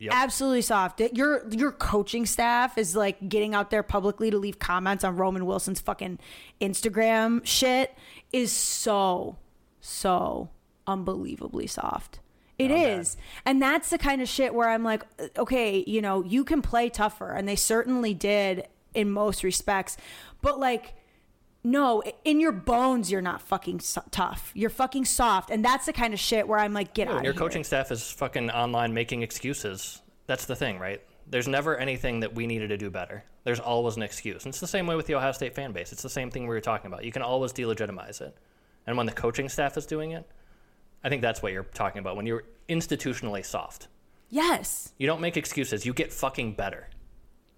Yep. 0.00 0.12
Absolutely 0.14 0.62
soft. 0.62 1.00
Your 1.00 1.48
your 1.50 1.72
coaching 1.72 2.24
staff 2.24 2.78
is 2.78 2.94
like 2.94 3.28
getting 3.28 3.54
out 3.54 3.70
there 3.70 3.82
publicly 3.82 4.30
to 4.30 4.38
leave 4.38 4.60
comments 4.60 5.02
on 5.02 5.16
Roman 5.16 5.44
Wilson's 5.44 5.80
fucking 5.80 6.20
Instagram 6.60 7.44
shit 7.44 7.96
is 8.32 8.52
so 8.52 9.38
so 9.80 10.50
unbelievably 10.86 11.66
soft. 11.66 12.20
It 12.58 12.70
is. 12.70 13.16
And 13.46 13.62
that's 13.62 13.90
the 13.90 13.98
kind 13.98 14.20
of 14.20 14.28
shit 14.28 14.52
where 14.52 14.68
I'm 14.68 14.82
like, 14.82 15.04
uh, 15.20 15.28
okay, 15.38 15.84
you 15.86 16.02
know, 16.02 16.24
you 16.24 16.44
can 16.44 16.60
play 16.60 16.88
tougher 16.88 17.30
and 17.30 17.48
they 17.48 17.56
certainly 17.56 18.14
did 18.14 18.66
in 18.94 19.10
most 19.10 19.44
respects. 19.44 19.96
But 20.42 20.58
like 20.58 20.94
no, 21.64 22.02
in 22.24 22.40
your 22.40 22.52
bones, 22.52 23.10
you're 23.10 23.20
not 23.20 23.42
fucking 23.42 23.80
so- 23.80 24.04
tough. 24.10 24.52
You're 24.54 24.70
fucking 24.70 25.04
soft, 25.06 25.50
and 25.50 25.64
that's 25.64 25.86
the 25.86 25.92
kind 25.92 26.14
of 26.14 26.20
shit 26.20 26.46
where 26.46 26.58
I'm 26.58 26.72
like, 26.72 26.94
get 26.94 27.08
out 27.08 27.14
When 27.14 27.18
of 27.18 27.24
your 27.24 27.32
here. 27.32 27.38
coaching 27.40 27.64
staff 27.64 27.90
is 27.90 28.10
fucking 28.12 28.50
online 28.50 28.94
making 28.94 29.22
excuses. 29.22 30.00
That's 30.26 30.46
the 30.46 30.54
thing, 30.54 30.78
right? 30.78 31.02
There's 31.26 31.48
never 31.48 31.76
anything 31.76 32.20
that 32.20 32.34
we 32.34 32.46
needed 32.46 32.68
to 32.68 32.76
do 32.78 32.90
better. 32.90 33.24
There's 33.44 33.60
always 33.60 33.96
an 33.96 34.02
excuse. 34.02 34.44
And 34.44 34.52
it's 34.52 34.60
the 34.60 34.66
same 34.66 34.86
way 34.86 34.94
with 34.94 35.06
the 35.06 35.14
Ohio 35.16 35.32
State 35.32 35.54
fan 35.54 35.72
base. 35.72 35.92
It's 35.92 36.02
the 36.02 36.08
same 36.08 36.30
thing 36.30 36.44
we 36.44 36.54
were 36.54 36.60
talking 36.60 36.86
about. 36.86 37.04
You 37.04 37.12
can 37.12 37.22
always 37.22 37.52
delegitimize 37.52 38.20
it. 38.20 38.34
And 38.86 38.96
when 38.96 39.06
the 39.06 39.12
coaching 39.12 39.48
staff 39.48 39.76
is 39.76 39.84
doing 39.84 40.12
it, 40.12 40.26
I 41.04 41.08
think 41.08 41.22
that's 41.22 41.42
what 41.42 41.52
you're 41.52 41.64
talking 41.64 42.00
about. 42.00 42.16
When 42.16 42.26
you're 42.26 42.44
institutionally 42.68 43.44
soft, 43.44 43.88
Yes. 44.30 44.92
you 44.98 45.06
don't 45.06 45.20
make 45.20 45.36
excuses. 45.36 45.86
You 45.86 45.92
get 45.94 46.12
fucking 46.12 46.52
better. 46.52 46.88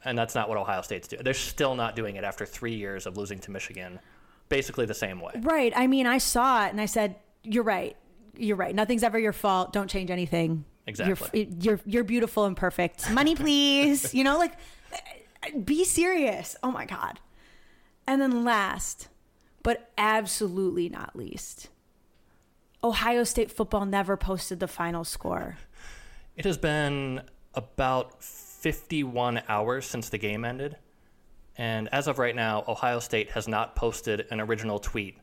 And 0.05 0.16
that's 0.16 0.35
not 0.35 0.48
what 0.48 0.57
Ohio 0.57 0.83
State's 0.83 1.09
doing. 1.09 1.22
They're 1.24 1.35
still 1.35 1.74
not 1.74 1.94
doing 1.96 2.16
it 2.16 2.24
after 2.24 2.46
three 2.46 2.74
years 2.74 3.07
of 3.07 3.16
losing 3.16 3.38
to 3.40 3.50
Michigan, 3.50 3.98
basically 4.48 4.87
the 4.87 4.94
same 4.94 5.20
way. 5.20 5.33
Right. 5.40 5.72
I 5.76 5.87
mean, 5.87 6.07
I 6.07 6.18
saw 6.18 6.64
it 6.66 6.70
and 6.70 6.81
I 6.81 6.87
said, 6.87 7.16
"You're 7.42 7.64
right. 7.64 7.96
You're 8.37 8.57
right. 8.57 8.74
Nothing's 8.74 9.03
ever 9.03 9.18
your 9.18 9.33
fault. 9.35 9.72
Don't 9.72 9.88
change 9.90 10.11
anything. 10.11 10.64
Exactly. 10.87 11.48
You're 11.61 11.76
you're, 11.76 11.81
you're 11.85 12.05
beautiful 12.05 12.46
and 12.46 12.57
perfect. 12.57 13.11
Money, 13.11 13.35
please. 13.35 14.14
you 14.14 14.24
know, 14.24 14.38
like, 14.38 14.55
be 15.64 15.85
serious. 15.85 16.57
Oh 16.62 16.70
my 16.70 16.87
god. 16.87 17.20
And 18.07 18.20
then 18.22 18.42
last, 18.44 19.09
but 19.62 19.90
absolutely 19.98 20.88
not 20.88 21.14
least, 21.14 21.68
Ohio 22.83 23.25
State 23.25 23.51
football 23.51 23.85
never 23.85 24.16
posted 24.16 24.61
the 24.61 24.69
final 24.69 25.05
score. 25.05 25.59
It 26.37 26.45
has 26.45 26.57
been 26.57 27.23
about 27.55 28.23
51 28.23 29.43
hours 29.49 29.87
since 29.87 30.09
the 30.09 30.19
game 30.19 30.45
ended. 30.45 30.77
And 31.57 31.88
as 31.93 32.07
of 32.07 32.19
right 32.19 32.35
now, 32.35 32.64
Ohio 32.66 33.01
State 33.01 33.33
has 33.33 33.47
not 33.47 33.77
posted 33.77 34.27
an 34.31 34.40
original 34.40 34.79
tweet 34.79 35.19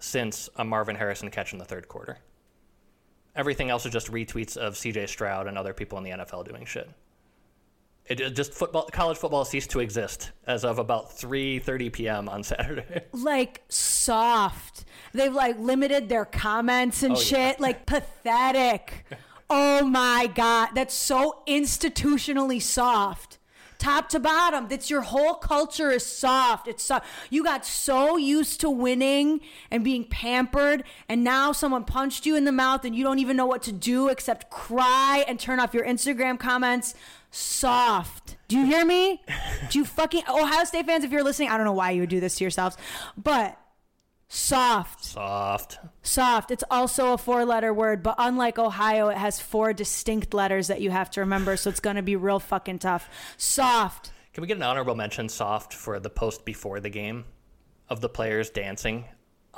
since 0.00 0.48
a 0.56 0.64
Marvin 0.64 0.96
Harrison 0.96 1.30
catch 1.30 1.52
in 1.52 1.58
the 1.58 1.64
third 1.64 1.86
quarter. 1.88 2.18
Everything 3.36 3.70
else 3.70 3.86
is 3.86 3.92
just 3.92 4.10
retweets 4.10 4.56
of 4.56 4.74
CJ 4.74 5.08
Stroud 5.08 5.46
and 5.46 5.56
other 5.56 5.72
people 5.72 5.98
in 5.98 6.04
the 6.04 6.10
NFL 6.10 6.48
doing 6.48 6.64
shit. 6.64 6.88
It 8.08 8.16
just 8.34 8.54
football, 8.54 8.88
college 8.92 9.18
football 9.18 9.44
ceased 9.44 9.70
to 9.70 9.80
exist 9.80 10.32
as 10.46 10.64
of 10.64 10.78
about 10.78 11.10
3:30 11.10 11.92
p.m. 11.92 12.28
on 12.28 12.42
Saturday. 12.42 13.02
like 13.12 13.62
soft. 13.68 14.84
They've 15.12 15.32
like 15.34 15.58
limited 15.58 16.08
their 16.08 16.24
comments 16.24 17.02
and 17.02 17.12
Oh, 17.14 17.18
yeah. 17.18 17.24
shit. 17.24 17.60
Like 17.60 17.84
pathetic. 17.86 19.04
oh 19.50 19.84
my 19.84 20.30
god, 20.34 20.70
that's 20.74 20.94
so 20.94 21.42
institutionally 21.46 22.60
soft. 22.60 23.34
Top 23.78 24.08
to 24.08 24.18
bottom, 24.18 24.66
that's 24.66 24.90
your 24.90 25.02
whole 25.02 25.34
culture 25.34 25.90
is 25.92 26.04
soft. 26.04 26.66
It's 26.66 26.82
soft. 26.82 27.06
You 27.30 27.44
got 27.44 27.64
so 27.64 28.16
used 28.16 28.60
to 28.62 28.68
winning 28.70 29.40
and 29.70 29.84
being 29.84 30.02
pampered, 30.02 30.82
and 31.08 31.22
now 31.22 31.52
someone 31.52 31.84
punched 31.84 32.26
you 32.26 32.34
in 32.34 32.44
the 32.44 32.50
mouth, 32.50 32.84
and 32.84 32.92
you 32.96 33.04
don't 33.04 33.20
even 33.20 33.36
know 33.36 33.46
what 33.46 33.62
to 33.62 33.72
do 33.72 34.08
except 34.08 34.50
cry 34.50 35.24
and 35.28 35.38
turn 35.38 35.60
off 35.60 35.74
your 35.74 35.84
Instagram 35.84 36.40
comments. 36.40 36.96
Soft. 37.30 38.36
Do 38.48 38.56
you 38.58 38.66
hear 38.66 38.84
me? 38.84 39.22
Do 39.70 39.78
you 39.78 39.84
fucking 39.84 40.22
Ohio 40.28 40.64
State 40.64 40.86
fans? 40.86 41.04
If 41.04 41.12
you're 41.12 41.22
listening, 41.22 41.50
I 41.50 41.56
don't 41.56 41.66
know 41.66 41.72
why 41.72 41.90
you 41.90 42.00
would 42.00 42.08
do 42.10 42.20
this 42.20 42.36
to 42.36 42.44
yourselves, 42.44 42.76
but 43.16 43.58
soft, 44.28 45.04
Soft. 45.04 45.78
soft. 46.02 46.50
It's 46.50 46.64
also 46.70 47.12
a 47.12 47.18
four 47.18 47.44
letter 47.44 47.72
word, 47.72 48.02
but 48.02 48.14
unlike 48.18 48.58
Ohio, 48.58 49.08
it 49.08 49.16
has 49.16 49.40
four 49.40 49.72
distinct 49.72 50.32
letters 50.34 50.68
that 50.68 50.80
you 50.80 50.90
have 50.90 51.10
to 51.12 51.20
remember. 51.20 51.56
So 51.56 51.70
it's 51.70 51.80
going 51.80 51.96
to 51.96 52.02
be 52.02 52.16
real 52.16 52.38
fucking 52.40 52.78
tough. 52.78 53.08
Soft. 53.36 54.10
Can 54.32 54.42
we 54.42 54.48
get 54.48 54.56
an 54.56 54.62
honorable 54.62 54.94
mention 54.94 55.28
soft 55.28 55.74
for 55.74 55.98
the 55.98 56.10
post 56.10 56.44
before 56.44 56.80
the 56.80 56.90
game 56.90 57.24
of 57.88 58.00
the 58.00 58.08
players 58.08 58.50
dancing? 58.50 59.04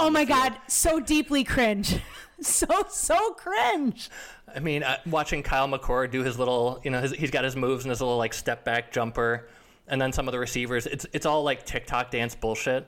Oh 0.00 0.10
my? 0.10 0.24
God. 0.24 0.56
So 0.66 1.00
deeply 1.00 1.44
cringe. 1.44 1.96
so, 2.40 2.66
so 2.88 3.32
cringe. 3.32 4.10
I 4.54 4.60
mean, 4.60 4.82
uh, 4.82 4.98
watching 5.06 5.42
Kyle 5.42 5.68
McCord 5.68 6.10
do 6.10 6.22
his 6.22 6.38
little, 6.38 6.80
you 6.82 6.90
know, 6.90 7.00
his, 7.00 7.12
he's 7.12 7.30
got 7.30 7.44
his 7.44 7.54
moves 7.54 7.84
and 7.84 7.90
his 7.90 8.00
little 8.00 8.16
like 8.16 8.34
step 8.34 8.64
back 8.64 8.92
jumper, 8.92 9.48
and 9.86 10.00
then 10.00 10.12
some 10.12 10.26
of 10.28 10.32
the 10.32 10.38
receivers. 10.38 10.86
It's 10.86 11.06
it's 11.12 11.26
all 11.26 11.42
like 11.42 11.64
TikTok 11.64 12.10
dance 12.10 12.34
bullshit, 12.34 12.86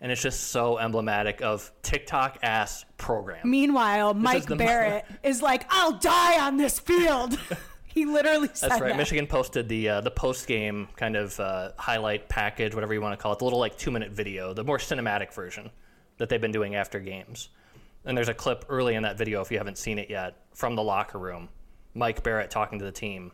and 0.00 0.10
it's 0.10 0.22
just 0.22 0.48
so 0.48 0.78
emblematic 0.78 1.42
of 1.42 1.70
TikTok 1.82 2.38
ass 2.42 2.84
program. 2.96 3.48
Meanwhile, 3.48 4.14
Mike 4.14 4.46
the- 4.46 4.56
Barrett 4.56 5.04
is 5.22 5.42
like, 5.42 5.66
I'll 5.68 5.98
die 5.98 6.44
on 6.44 6.56
this 6.56 6.78
field. 6.80 7.38
he 7.86 8.06
literally 8.06 8.48
said 8.54 8.70
That's 8.70 8.80
right. 8.80 8.88
that. 8.88 8.96
Michigan 8.96 9.26
posted 9.26 9.68
the 9.68 9.88
uh, 9.88 10.00
the 10.00 10.10
post 10.10 10.46
game 10.46 10.88
kind 10.96 11.16
of 11.16 11.38
uh, 11.38 11.72
highlight 11.76 12.28
package, 12.28 12.74
whatever 12.74 12.94
you 12.94 13.00
want 13.00 13.16
to 13.16 13.22
call 13.22 13.32
it, 13.32 13.38
the 13.38 13.44
little 13.44 13.60
like 13.60 13.76
two 13.76 13.90
minute 13.90 14.10
video, 14.10 14.52
the 14.52 14.64
more 14.64 14.78
cinematic 14.78 15.32
version 15.32 15.70
that 16.18 16.28
they've 16.28 16.40
been 16.40 16.52
doing 16.52 16.74
after 16.74 17.00
games. 17.00 17.50
And 18.04 18.16
there's 18.16 18.28
a 18.28 18.34
clip 18.34 18.64
early 18.68 18.94
in 18.94 19.02
that 19.02 19.16
video, 19.16 19.40
if 19.40 19.50
you 19.50 19.58
haven't 19.58 19.78
seen 19.78 19.98
it 19.98 20.10
yet, 20.10 20.36
from 20.52 20.76
the 20.76 20.82
locker 20.82 21.18
room. 21.18 21.48
Mike 21.94 22.22
Barrett 22.22 22.50
talking 22.50 22.78
to 22.78 22.84
the 22.84 22.92
team, 22.92 23.32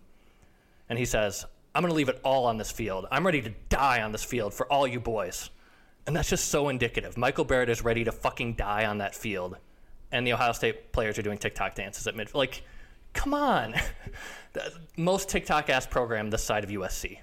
and 0.88 0.98
he 0.98 1.04
says, 1.04 1.44
"I'm 1.74 1.82
going 1.82 1.90
to 1.90 1.96
leave 1.96 2.08
it 2.08 2.20
all 2.22 2.46
on 2.46 2.58
this 2.58 2.70
field. 2.70 3.06
I'm 3.10 3.24
ready 3.24 3.40
to 3.42 3.50
die 3.68 4.02
on 4.02 4.12
this 4.12 4.22
field 4.22 4.54
for 4.54 4.70
all 4.70 4.86
you 4.86 5.00
boys." 5.00 5.50
And 6.06 6.14
that's 6.14 6.28
just 6.28 6.48
so 6.48 6.68
indicative. 6.68 7.16
Michael 7.16 7.44
Barrett 7.44 7.68
is 7.68 7.82
ready 7.82 8.04
to 8.04 8.12
fucking 8.12 8.54
die 8.54 8.84
on 8.84 8.98
that 8.98 9.14
field, 9.14 9.56
and 10.12 10.26
the 10.26 10.32
Ohio 10.32 10.52
State 10.52 10.92
players 10.92 11.18
are 11.18 11.22
doing 11.22 11.38
TikTok 11.38 11.74
dances 11.74 12.06
at 12.06 12.14
mid. 12.14 12.34
Like, 12.34 12.62
come 13.12 13.34
on. 13.34 13.74
Most 14.96 15.28
TikTok 15.28 15.70
ass 15.70 15.86
program 15.86 16.30
this 16.30 16.44
side 16.44 16.64
of 16.64 16.70
USC. 16.70 17.18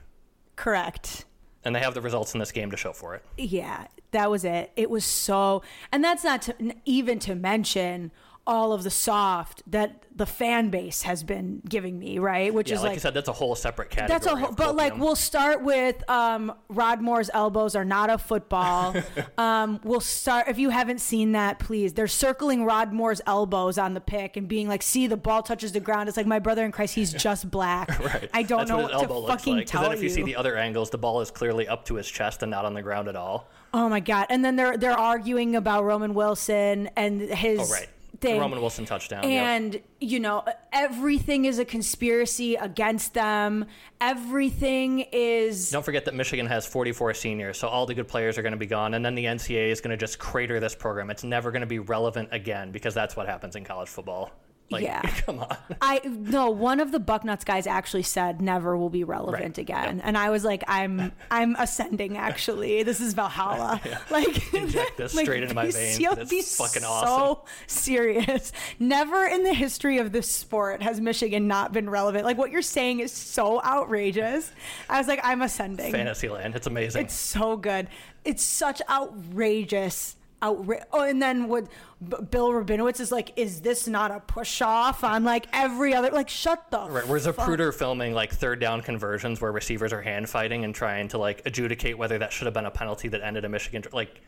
Correct. 0.56 1.26
And 1.64 1.76
they 1.76 1.80
have 1.80 1.94
the 1.94 2.02
results 2.02 2.34
in 2.34 2.40
this 2.40 2.52
game 2.52 2.72
to 2.72 2.78
show 2.78 2.94
for 2.94 3.16
it. 3.16 3.24
Yeah, 3.38 3.88
that 4.12 4.30
was 4.32 4.44
it. 4.44 4.72
It 4.76 4.90
was 4.90 5.06
so, 5.06 5.62
and 5.92 6.04
that's 6.04 6.24
not 6.24 6.42
to, 6.44 6.56
even 6.86 7.20
to 7.20 7.36
mention 7.36 8.12
all 8.46 8.72
of 8.72 8.84
the 8.84 8.90
soft 8.90 9.62
that 9.70 10.04
the 10.16 10.26
fan 10.26 10.70
base 10.70 11.02
has 11.02 11.22
been 11.22 11.62
giving 11.68 12.00
me, 12.00 12.18
right? 12.18 12.54
Which 12.54 12.70
Yeah, 12.70 12.76
is 12.78 12.82
like, 12.82 12.90
like 12.92 12.96
you 12.96 13.02
said, 13.02 13.14
that's 13.14 13.28
a 13.28 13.34
whole 13.34 13.56
separate 13.56 13.90
category. 13.90 14.08
that's 14.08 14.26
a 14.26 14.36
whole, 14.38 14.54
but 14.54 14.74
like 14.74 14.98
we'll 14.98 15.18
start 15.18 15.62
with 15.64 16.02
um, 16.10 16.54
Rod 16.70 17.02
Moore's 17.02 17.30
elbows 17.34 17.76
are 17.76 17.84
not 17.84 18.10
a 18.10 18.18
football. 18.18 18.96
um, 19.38 19.82
we'll 19.84 20.00
start 20.00 20.48
if 20.48 20.58
you 20.58 20.70
haven't 20.70 21.02
seen 21.02 21.34
that, 21.34 21.60
please. 21.60 21.92
They're 21.92 22.08
circling 22.08 22.64
Rod 22.64 22.94
Moore's 22.94 23.20
elbows 23.28 23.78
on 23.78 23.94
the 23.94 24.02
pick 24.02 24.38
and 24.38 24.48
being 24.48 24.70
like, 24.70 24.82
"See, 24.82 25.08
the 25.08 25.18
ball 25.18 25.44
touches 25.44 25.74
the 25.74 25.82
ground." 25.82 26.08
It's 26.08 26.18
like 26.18 26.26
my 26.26 26.40
brother 26.40 26.64
in 26.64 26.72
Christ, 26.72 26.96
he's 26.96 27.12
just 27.28 27.52
black. 27.52 28.00
Right. 28.00 28.30
I 28.34 28.44
don't 28.44 28.60
That's 28.60 28.70
know 28.70 28.78
what 28.78 28.84
what, 28.86 28.94
his 28.94 29.02
elbow 29.02 29.14
to 29.16 29.20
looks 29.20 29.42
fucking 29.44 29.56
like. 29.58 29.68
tell 29.68 29.82
then 29.84 29.92
if 29.92 29.98
you, 30.00 30.04
you. 30.06 30.10
see 30.10 30.24
the 30.24 30.38
other 30.38 30.56
angles, 30.56 30.90
the 30.90 30.98
ball 30.98 31.20
is 31.20 31.30
clearly 31.32 31.68
up 31.68 31.84
to 31.88 31.96
his 31.96 32.08
chest 32.10 32.44
and 32.44 32.50
not 32.50 32.64
on 32.64 32.74
the 32.74 32.82
ground 32.82 33.10
at 33.10 33.18
all. 33.18 33.50
Oh 33.74 33.90
my 33.90 34.00
god! 34.00 34.28
And 34.30 34.44
then 34.44 34.56
they're 34.56 34.78
they're 34.78 34.98
arguing 34.98 35.56
about 35.56 35.84
Roman 35.84 36.14
Wilson 36.14 36.90
and 36.96 37.22
his 37.22 37.60
Oh, 37.60 37.74
right. 37.74 37.88
thing. 38.20 38.36
The 38.36 38.40
Roman 38.42 38.60
Wilson 38.62 38.86
touchdown. 38.86 39.24
yep. 39.24 39.44
and 39.44 39.82
you 40.00 40.20
know 40.20 40.44
everything 40.74 41.46
is 41.46 41.60
a 41.60 41.66
conspiracy 41.66 42.56
against 42.56 43.14
them 43.14 43.66
everything 44.00 45.06
is 45.12 45.70
Don't 45.72 45.84
forget 45.84 46.06
that 46.06 46.14
Michigan 46.16 46.46
has 46.48 46.66
44 46.68 47.14
seniors, 47.14 47.58
so 47.60 47.68
all 47.68 47.86
the 47.86 47.94
good 47.96 48.08
players 48.08 48.38
are 48.38 48.42
going 48.44 48.52
to 48.52 48.58
be 48.58 48.66
gone, 48.68 48.94
and 48.94 49.04
then 49.06 49.16
the 49.16 49.26
NCAA 49.26 49.70
is 49.70 49.82
going 49.82 49.92
to 49.92 49.98
just 49.98 50.20
crater 50.20 50.60
this 50.60 50.76
program. 50.76 51.10
It's 51.10 51.24
never 51.24 51.52
going 51.52 51.62
to 51.62 51.68
be 51.68 51.80
relevant 51.80 52.30
again 52.32 52.72
because 52.72 52.94
that's 52.94 53.16
what 53.16 53.28
happens 53.28 53.56
in 53.56 53.64
college 53.64 53.90
football. 53.90 54.32
Like, 54.70 54.84
Yeah. 54.84 55.02
come 55.26 55.40
on. 55.40 55.56
I 55.82 56.02
no 56.06 56.50
one 56.50 56.80
of 56.82 56.92
the 56.92 57.00
Bucknuts 57.00 57.46
guys 57.46 57.66
actually 57.68 58.04
said 58.04 58.42
never 58.42 58.78
will 58.78 58.90
be 58.90 59.04
relevant 59.06 59.42
Right. 59.44 59.58
again, 59.58 60.02
and 60.04 60.18
I 60.18 60.30
was 60.30 60.44
like, 60.44 60.64
I'm 60.68 61.14
I'm 61.32 61.56
ascending. 61.58 62.18
Actually, 62.18 62.84
this 62.84 63.00
is 63.00 63.14
Valhalla. 63.14 63.80
Like 64.12 64.54
Inject 64.54 64.98
this 64.98 65.14
straight 65.14 65.44
into 65.44 65.56
my 65.56 65.72
veins. 65.72 65.98
so- 66.04 66.16
That's 66.16 66.30
be 66.30 66.42
fucking 66.42 66.82
so 66.82 66.88
awesome. 66.90 67.38
serious. 67.68 68.52
Never 68.80 69.26
in 69.26 69.44
the 69.44 69.54
history 69.54 70.00
of 70.00 70.12
this 70.12 70.30
sport 70.30 70.82
has 70.82 71.00
Michigan 71.00 71.48
not 71.48 71.72
been 71.72 71.90
relevant. 71.90 72.26
Like 72.26 72.38
what 72.38 72.52
you're 72.52 72.62
saying 72.62 73.00
is 73.00 73.12
so 73.14 73.62
outrageous. 73.64 74.52
I 74.90 74.98
was 74.98 75.08
like, 75.08 75.22
I'm 75.24 75.42
ascending. 75.42 75.92
Fantasyland. 75.94 76.56
It's 76.56 76.68
amazing. 76.68 77.04
It's 77.06 77.14
so 77.14 77.56
good. 77.56 77.88
It's 78.26 78.44
such 78.44 78.82
outrageous. 78.90 80.17
Outra- 80.42 80.84
oh, 80.94 81.02
and 81.02 81.22
then 81.22 81.48
what 81.48 81.68
B- 82.08 82.18
Bill 82.30 82.50
Rabinowitz 82.50 83.00
is 83.00 83.12
like, 83.12 83.34
is 83.38 83.62
this 83.62 83.88
not 83.88 84.12
a 84.12 84.20
push 84.20 84.62
off 84.62 85.04
on 85.04 85.24
like 85.24 85.48
every 85.52 85.96
other? 85.96 86.12
Like, 86.12 86.30
shut 86.30 86.70
the. 86.70 86.80
Right, 86.90 87.08
where's 87.08 87.26
Zapruder 87.26 87.74
filming 87.74 88.14
like 88.14 88.32
third 88.32 88.60
down 88.60 88.82
conversions 88.82 89.42
where 89.42 89.52
receivers 89.52 89.92
are 89.94 90.02
hand 90.02 90.30
fighting 90.30 90.64
and 90.64 90.76
trying 90.76 91.08
to 91.10 91.18
like 91.18 91.42
adjudicate 91.46 91.98
whether 91.98 92.20
that 92.20 92.32
should 92.32 92.46
have 92.46 92.54
been 92.54 92.68
a 92.68 92.72
penalty 92.72 93.08
that 93.08 93.22
ended 93.22 93.46
a 93.46 93.50
Michigan 93.50 93.84
like 93.94 94.22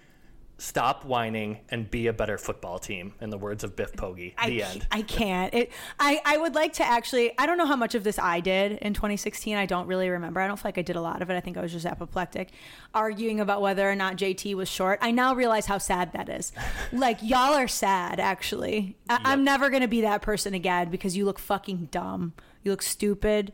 stop 0.59 1.05
whining 1.05 1.59
and 1.69 1.89
be 1.89 2.07
a 2.07 2.13
better 2.13 2.37
football 2.37 2.77
team 2.77 3.13
in 3.21 3.29
the 3.29 3.37
words 3.37 3.63
of 3.63 3.75
Biff 3.75 3.93
Poggi. 3.93 4.33
I, 4.37 4.49
the 4.49 4.63
end. 4.63 4.87
I 4.91 5.01
can't. 5.01 5.53
It. 5.53 5.71
I. 5.99 6.21
I 6.25 6.37
would 6.37 6.53
like 6.53 6.73
to 6.73 6.83
actually. 6.83 7.31
I 7.37 7.45
don't 7.45 7.57
know 7.57 7.65
how 7.65 7.75
much 7.75 7.95
of 7.95 8.03
this 8.03 8.19
I 8.19 8.39
did 8.39 8.73
in 8.73 8.93
2016. 8.93 9.55
I 9.55 9.65
don't 9.65 9.87
really 9.87 10.09
remember. 10.09 10.39
I 10.39 10.47
don't 10.47 10.57
feel 10.57 10.67
like 10.67 10.77
I 10.77 10.83
did 10.83 10.95
a 10.95 11.01
lot 11.01 11.21
of 11.21 11.29
it. 11.29 11.35
I 11.35 11.39
think 11.39 11.57
I 11.57 11.61
was 11.61 11.71
just 11.71 11.85
apoplectic, 11.85 12.49
arguing 12.93 13.39
about 13.39 13.61
whether 13.61 13.89
or 13.89 13.95
not 13.95 14.17
JT 14.17 14.53
was 14.55 14.69
short. 14.69 14.99
I 15.01 15.11
now 15.11 15.33
realize 15.33 15.65
how 15.65 15.77
sad 15.77 16.13
that 16.13 16.29
is. 16.29 16.51
like 16.91 17.19
y'all 17.21 17.53
are 17.53 17.67
sad. 17.67 18.19
Actually, 18.19 18.97
I, 19.09 19.19
I'm 19.23 19.43
never 19.43 19.69
gonna 19.69 19.87
be 19.87 20.01
that 20.01 20.21
person 20.21 20.53
again 20.53 20.89
because 20.89 21.17
you 21.17 21.25
look 21.25 21.39
fucking 21.39 21.89
dumb. 21.91 22.33
You 22.63 22.71
look 22.71 22.81
stupid. 22.81 23.53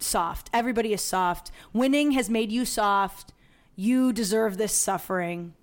Soft. 0.00 0.48
Everybody 0.52 0.92
is 0.92 1.02
soft. 1.02 1.50
Winning 1.72 2.12
has 2.12 2.30
made 2.30 2.52
you 2.52 2.64
soft. 2.64 3.32
You 3.74 4.12
deserve 4.12 4.56
this 4.56 4.72
suffering. 4.72 5.54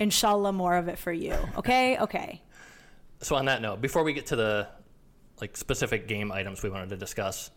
Inshallah, 0.00 0.52
more 0.52 0.76
of 0.76 0.88
it 0.88 0.98
for 0.98 1.12
you. 1.12 1.34
Okay. 1.56 1.96
Okay. 2.08 2.42
So 3.20 3.34
on 3.34 3.46
that 3.46 3.60
note, 3.60 3.80
before 3.80 4.04
we 4.04 4.12
get 4.12 4.26
to 4.26 4.36
the 4.36 4.68
like 5.40 5.56
specific 5.56 6.06
game 6.06 6.30
items 6.30 6.62
we 6.62 6.70
wanted 6.70 6.90
to 6.90 6.96
discuss, 6.96 7.50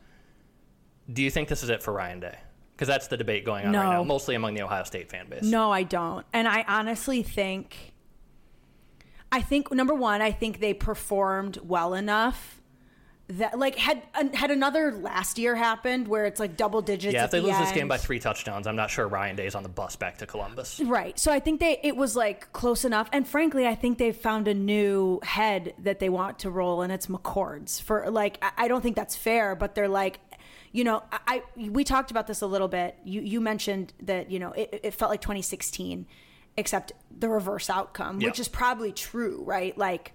do 1.12 1.22
you 1.22 1.30
think 1.30 1.50
this 1.50 1.62
is 1.62 1.70
it 1.70 1.84
for 1.84 1.94
Ryan 1.94 2.20
Day? 2.20 2.38
Because 2.72 2.88
that's 2.88 3.08
the 3.08 3.18
debate 3.18 3.46
going 3.46 3.68
on 3.68 3.74
right 3.74 3.94
now, 3.94 4.04
mostly 4.04 4.34
among 4.34 4.56
the 4.56 4.64
Ohio 4.64 4.84
State 4.84 5.12
fan 5.12 5.30
base. 5.30 5.44
No, 5.44 5.72
I 5.72 5.84
don't. 5.84 6.26
And 6.34 6.48
I 6.48 6.66
honestly 6.68 7.22
think 7.22 7.94
I 9.32 9.42
think 9.42 9.72
number 9.72 9.94
1, 9.94 10.22
I 10.22 10.32
think 10.32 10.60
they 10.60 10.74
performed 10.74 11.58
well 11.64 11.94
enough 11.94 12.61
that 13.38 13.58
like 13.60 13.76
had 13.76 14.02
had 14.34 14.52
another 14.52 14.92
last 14.92 15.38
year 15.38 15.56
happened 15.56 16.08
where 16.08 16.26
it's 16.26 16.40
like 16.40 16.58
double 16.58 16.82
digits 16.82 17.14
Yeah, 17.14 17.26
if 17.26 17.32
they 17.32 17.40
the 17.40 17.48
lose 17.48 17.58
this 17.58 17.72
game 17.72 17.88
by 17.88 17.98
three 17.98 18.20
touchdowns, 18.20 18.68
I'm 18.68 18.76
not 18.76 18.90
sure 18.90 19.08
Ryan 19.08 19.36
Day's 19.36 19.56
on 19.56 19.64
the 19.64 19.70
bus 19.70 19.96
back 19.96 20.18
to 20.20 20.26
Columbus. 20.26 20.80
Right. 20.80 21.18
So 21.20 21.32
I 21.32 21.40
think 21.40 21.60
they 21.60 21.80
it 21.84 21.96
was 21.96 22.16
like 22.16 22.52
close 22.54 22.84
enough. 22.86 23.10
And 23.14 23.28
frankly, 23.28 23.68
I 23.68 23.76
think 23.76 23.98
they've 23.98 24.16
found 24.16 24.48
a 24.48 24.54
new 24.54 25.20
head 25.24 25.74
that 25.80 26.00
they 26.00 26.10
want 26.10 26.40
to 26.40 26.50
roll 26.50 26.82
and 26.82 26.92
it's 26.92 27.08
McCord's. 27.08 27.80
For 27.80 28.10
like 28.10 28.38
I- 28.42 28.52
I 28.66 28.68
don't 28.68 28.82
think 28.82 28.96
that's 28.96 29.16
fair, 29.16 29.56
but 29.56 29.76
they're 29.76 29.88
like 29.88 30.20
you 30.74 30.86
know, 30.86 31.04
I, 31.12 31.20
I 31.28 31.44
we 31.70 31.84
talked 31.84 32.12
about 32.12 32.28
this 32.28 32.42
a 32.42 32.48
little 32.48 32.68
bit. 32.70 32.96
You 33.04 33.22
you 33.22 33.42
mentioned 33.42 33.94
that, 34.04 34.32
you 34.32 34.40
know, 34.40 34.52
it, 34.54 34.80
it 34.84 34.94
felt 34.94 35.12
like 35.12 35.22
2016 35.22 36.06
except 36.58 36.92
the 37.18 37.30
reverse 37.30 37.70
outcome, 37.70 38.20
Yeah. 38.20 38.28
which 38.28 38.40
is 38.40 38.48
probably 38.50 38.92
true, 38.92 39.42
right? 39.46 39.78
Like 39.78 40.14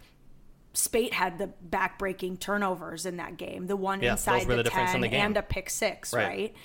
Speight 0.77 1.15
had 1.15 1.39
the 1.39 1.47
back-breaking 1.47 2.37
turnovers 2.37 3.07
in 3.07 3.17
that 3.17 3.39
game, 3.39 3.67
the 3.67 3.77
one 3.77 4.03
Yeah, 4.03 4.13
inside 4.13 4.47
the, 4.47 4.57
the 4.63 4.65
10 4.65 5.01
the 5.01 5.09
and 5.09 5.37
a 5.37 5.43
pick 5.43 5.71
six, 5.71 6.13
Right. 6.13 6.27
right? 6.29 6.57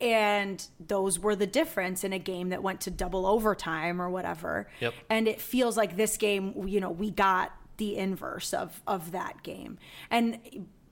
And 0.00 0.64
those 0.78 1.18
were 1.18 1.34
the 1.34 1.46
difference 1.46 2.04
in 2.04 2.12
a 2.12 2.20
game 2.20 2.50
that 2.50 2.62
went 2.62 2.80
to 2.82 2.90
double 2.90 3.26
overtime 3.26 4.00
or 4.00 4.08
whatever. 4.08 4.68
Yep. 4.78 4.94
And 5.10 5.26
it 5.26 5.40
feels 5.40 5.76
like 5.76 5.96
this 5.96 6.16
game, 6.16 6.68
you 6.68 6.78
know, 6.80 6.90
we 6.90 7.10
got 7.10 7.52
the 7.78 7.96
inverse 7.96 8.54
of 8.54 8.80
of 8.86 9.10
that 9.10 9.42
game. 9.42 9.78
And 10.08 10.38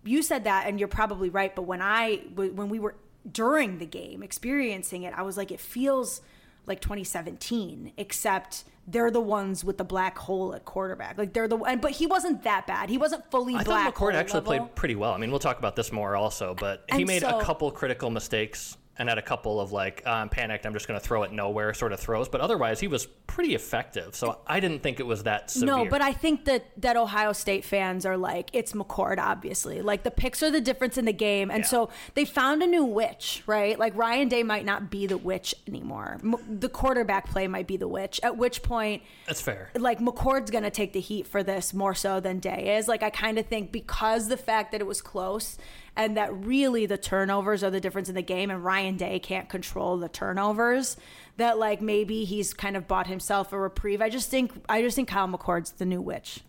you 0.03 0.23
said 0.23 0.43
that, 0.45 0.67
and 0.67 0.81
you're 0.81 0.89
probably 0.89 1.31
right. 1.31 1.55
But 1.55 1.63
when 1.63 1.81
I 1.83 2.17
when 2.35 2.69
we 2.69 2.81
were 2.81 2.97
during 3.31 3.79
the 3.79 3.87
game 3.87 4.25
experiencing 4.25 5.05
it, 5.05 5.15
I 5.17 5.23
was 5.23 5.37
like, 5.37 5.53
it 5.53 5.61
feels 5.61 6.21
like 6.67 6.81
2017, 6.81 7.93
except 7.97 8.65
they're 8.87 9.11
the 9.11 9.21
ones 9.21 9.65
with 9.65 9.79
the 9.79 9.85
black 9.85 10.17
hole 10.19 10.55
at 10.55 10.65
quarterback. 10.65 11.19
Like 11.19 11.33
they're 11.33 11.49
the 11.49 11.57
one, 11.57 11.79
but 11.81 11.91
he 11.93 12.07
wasn't 12.07 12.43
that 12.45 12.67
bad. 12.67 12.89
He 12.89 12.99
wasn't 12.99 13.29
fully 13.31 13.55
I 13.55 13.65
black. 13.65 13.95
thought 13.95 13.95
McCord 13.95 14.15
actually 14.15 14.41
level. 14.41 14.59
played 14.67 14.75
pretty 14.77 14.95
well. 14.95 15.13
I 15.13 15.19
mean, 15.19 15.31
we'll 15.31 15.41
talk 15.41 15.59
about 15.59 15.77
this 15.77 15.91
more 15.93 16.15
also, 16.17 16.55
but 16.55 16.85
he 16.93 17.05
made 17.05 17.23
so- 17.23 17.39
a 17.39 17.43
couple 17.43 17.71
critical 17.71 18.11
mistakes 18.11 18.77
and 18.99 19.09
had 19.09 19.19
a 19.19 19.23
couple 19.23 19.61
of 19.61 19.73
like, 19.73 20.03
uh, 20.07 20.11
I'm 20.11 20.29
panicked, 20.29 20.65
I'm 20.67 20.73
just 20.73 20.89
going 20.89 20.99
to 20.99 21.05
throw 21.07 21.23
it 21.25 21.33
nowhere 21.33 21.75
sort 21.75 21.93
of 21.93 22.01
throws. 22.01 22.29
But 22.29 22.41
otherwise, 22.41 22.81
he 22.81 22.89
was 22.89 23.07
pretty 23.27 23.55
effective. 23.55 24.15
So 24.17 24.39
I 24.47 24.61
didn't 24.61 24.83
think 24.83 25.01
it 25.01 25.07
was 25.07 25.25
that 25.25 25.51
severe. 25.51 25.67
No, 25.67 25.85
but 25.85 26.01
I 26.01 26.13
think 26.13 26.47
that 26.47 26.65
that 26.81 26.97
Ohio 26.97 27.33
State 27.33 27.65
fans 27.65 28.07
are 28.07 28.17
like 28.17 28.51
it's 28.53 28.73
McCord, 28.73 29.19
obviously. 29.19 29.83
Like 29.83 30.03
the 30.03 30.11
picks 30.11 30.43
are 30.43 30.51
the 30.51 30.61
difference 30.61 30.97
in 30.97 31.05
the 31.05 31.13
game, 31.13 31.51
and 31.51 31.61
Yeah. 31.61 31.67
so 31.69 31.91
they 32.15 32.25
found 32.25 32.63
a 32.63 32.67
new 32.67 32.85
witch, 32.85 33.43
right? 33.47 33.79
Like 33.79 33.95
Ryan 33.97 34.29
Day 34.29 34.43
might 34.43 34.65
not 34.65 34.91
be 34.91 35.07
the 35.07 35.19
witch 35.19 35.55
anymore. 35.67 36.19
M- 36.23 36.59
the 36.61 36.69
quarterback 36.69 37.29
play 37.29 37.47
might 37.49 37.67
be 37.67 37.77
the 37.77 37.89
witch. 37.89 38.19
At 38.23 38.37
which 38.37 38.63
point, 38.63 39.03
That's 39.27 39.41
fair. 39.41 39.71
like 39.77 39.99
McCord's 40.01 40.51
gonna 40.51 40.71
take 40.71 40.93
the 40.93 41.01
heat 41.01 41.27
for 41.27 41.43
this 41.43 41.75
more 41.75 41.95
so 41.95 42.21
than 42.21 42.39
Day 42.39 42.77
is. 42.79 42.89
Like 42.89 43.03
I 43.03 43.11
kind 43.11 43.39
of 43.39 43.47
think 43.47 43.73
because 43.73 44.29
the 44.29 44.37
fact 44.37 44.73
that 44.73 44.81
it 44.81 44.87
was 44.87 45.03
close 45.03 45.59
and 45.97 46.17
that 46.17 46.35
really 46.45 46.87
the 46.87 46.99
turnovers 46.99 47.65
are 47.65 47.71
the 47.71 47.81
difference 47.81 48.09
in 48.09 48.15
the 48.15 48.23
game, 48.23 48.51
and 48.51 48.65
Ryan 48.65 48.97
Day 48.97 49.19
can't 49.19 49.49
control 49.49 49.97
the 49.97 50.09
turnovers. 50.09 50.97
That 51.39 51.59
like 51.59 51.81
maybe 51.81 52.25
he's 52.25 52.55
kind 52.55 52.77
of 52.77 52.87
bought 52.87 53.07
himself 53.07 53.53
a 53.53 53.59
reprieve. 53.59 54.01
I 54.01 54.09
just 54.09 54.31
think 54.31 54.53
I 54.69 54.83
just 54.83 54.97
think 54.97 55.09
Kyle 55.09 55.29
McCord's 55.29 55.73
the 55.73 55.87
new 55.87 56.01
witch. 56.01 56.41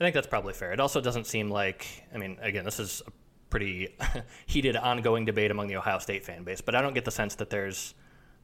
I 0.00 0.04
think 0.04 0.14
that's 0.14 0.26
probably 0.26 0.52
fair. 0.52 0.72
It 0.72 0.80
also 0.80 1.00
doesn't 1.00 1.26
seem 1.26 1.50
like, 1.50 1.86
I 2.14 2.18
mean, 2.18 2.36
again, 2.42 2.66
this 2.66 2.78
is 2.78 3.02
a 3.06 3.10
pretty 3.48 3.96
heated, 4.46 4.76
ongoing 4.76 5.24
debate 5.24 5.50
among 5.50 5.68
the 5.68 5.76
Ohio 5.76 5.98
State 6.00 6.24
fan 6.24 6.44
base, 6.44 6.60
but 6.60 6.74
I 6.74 6.82
don't 6.82 6.92
get 6.92 7.06
the 7.06 7.10
sense 7.10 7.36
that 7.36 7.48
there's 7.48 7.94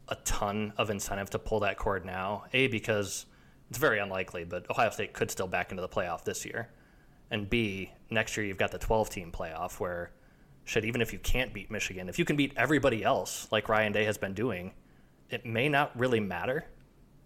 a 0.08 0.14
ton 0.24 0.72
of 0.78 0.88
incentive 0.88 1.28
to 1.30 1.38
pull 1.38 1.60
that 1.60 1.76
cord 1.76 2.06
now. 2.06 2.44
A, 2.54 2.68
because 2.68 3.26
it's 3.68 3.78
very 3.78 3.98
unlikely, 3.98 4.44
but 4.44 4.68
Ohio 4.70 4.90
State 4.90 5.12
could 5.12 5.30
still 5.30 5.46
back 5.46 5.70
into 5.70 5.82
the 5.82 5.88
playoff 5.88 6.24
this 6.24 6.46
year. 6.46 6.68
And 7.30 7.48
B, 7.48 7.90
next 8.10 8.36
year 8.36 8.46
you've 8.46 8.58
got 8.58 8.70
the 8.70 8.78
12 8.78 9.10
team 9.10 9.30
playoff 9.30 9.78
where, 9.78 10.10
shit, 10.64 10.84
even 10.84 11.00
if 11.00 11.12
you 11.12 11.18
can't 11.18 11.52
beat 11.52 11.70
Michigan, 11.70 12.08
if 12.08 12.18
you 12.18 12.24
can 12.24 12.36
beat 12.36 12.52
everybody 12.56 13.04
else, 13.04 13.48
like 13.50 13.68
Ryan 13.68 13.92
Day 13.92 14.04
has 14.04 14.18
been 14.18 14.34
doing, 14.34 14.72
it 15.30 15.44
may 15.44 15.68
not 15.68 15.98
really 15.98 16.20
matter 16.20 16.64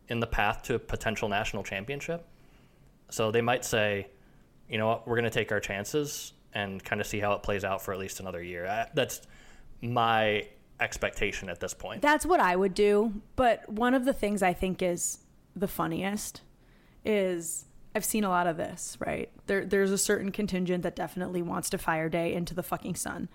in 0.09 0.21
the 0.21 0.27
path 0.27 0.63
to 0.63 0.75
a 0.75 0.79
potential 0.79 1.29
national 1.29 1.63
championship. 1.63 2.27
So 3.11 3.31
they 3.31 3.41
might 3.41 3.65
say, 3.65 4.09
you 4.69 4.79
know 4.79 4.87
what, 4.87 5.07
we're 5.07 5.17
going 5.17 5.25
to 5.25 5.31
take 5.31 5.53
our 5.53 5.61
chances 5.61 6.33
and 6.55 6.83
kind 6.83 7.01
of 7.01 7.07
see 7.07 7.21
how 7.21 7.33
it 7.33 7.43
plays 7.43 7.65
out 7.65 7.83
for 7.83 7.93
at 7.93 7.99
least 7.99 8.21
another 8.21 8.43
year. 8.43 8.67
I, 8.67 8.87
that's 8.95 9.21
my 9.83 10.49
expectation 10.81 11.49
at 11.49 11.61
this 11.61 11.75
point. 11.75 12.03
That's 12.03 12.25
what 12.25 12.41
I 12.41 12.57
would 12.57 12.75
do. 12.75 13.21
But 13.37 13.69
one 13.69 13.95
of 13.95 14.05
the 14.05 14.13
things 14.13 14.43
I 14.43 14.53
think 14.53 14.83
is 14.83 15.19
the 15.55 15.69
funniest 15.69 16.41
is 17.05 17.66
I've 17.97 18.05
seen 18.05 18.25
a 18.25 18.29
lot 18.29 18.47
of 18.47 18.59
this, 18.59 18.99
right? 19.01 19.31
There, 19.47 19.65
there's 19.65 19.91
a 19.91 19.97
certain 19.97 20.31
contingent 20.31 20.83
that 20.83 20.95
definitely 20.95 21.41
wants 21.41 21.71
to 21.71 21.79
fire 21.79 22.11
Day 22.11 22.35
into 22.35 22.53
the 22.53 22.63
fucking 22.63 22.95
sun. 22.95 23.31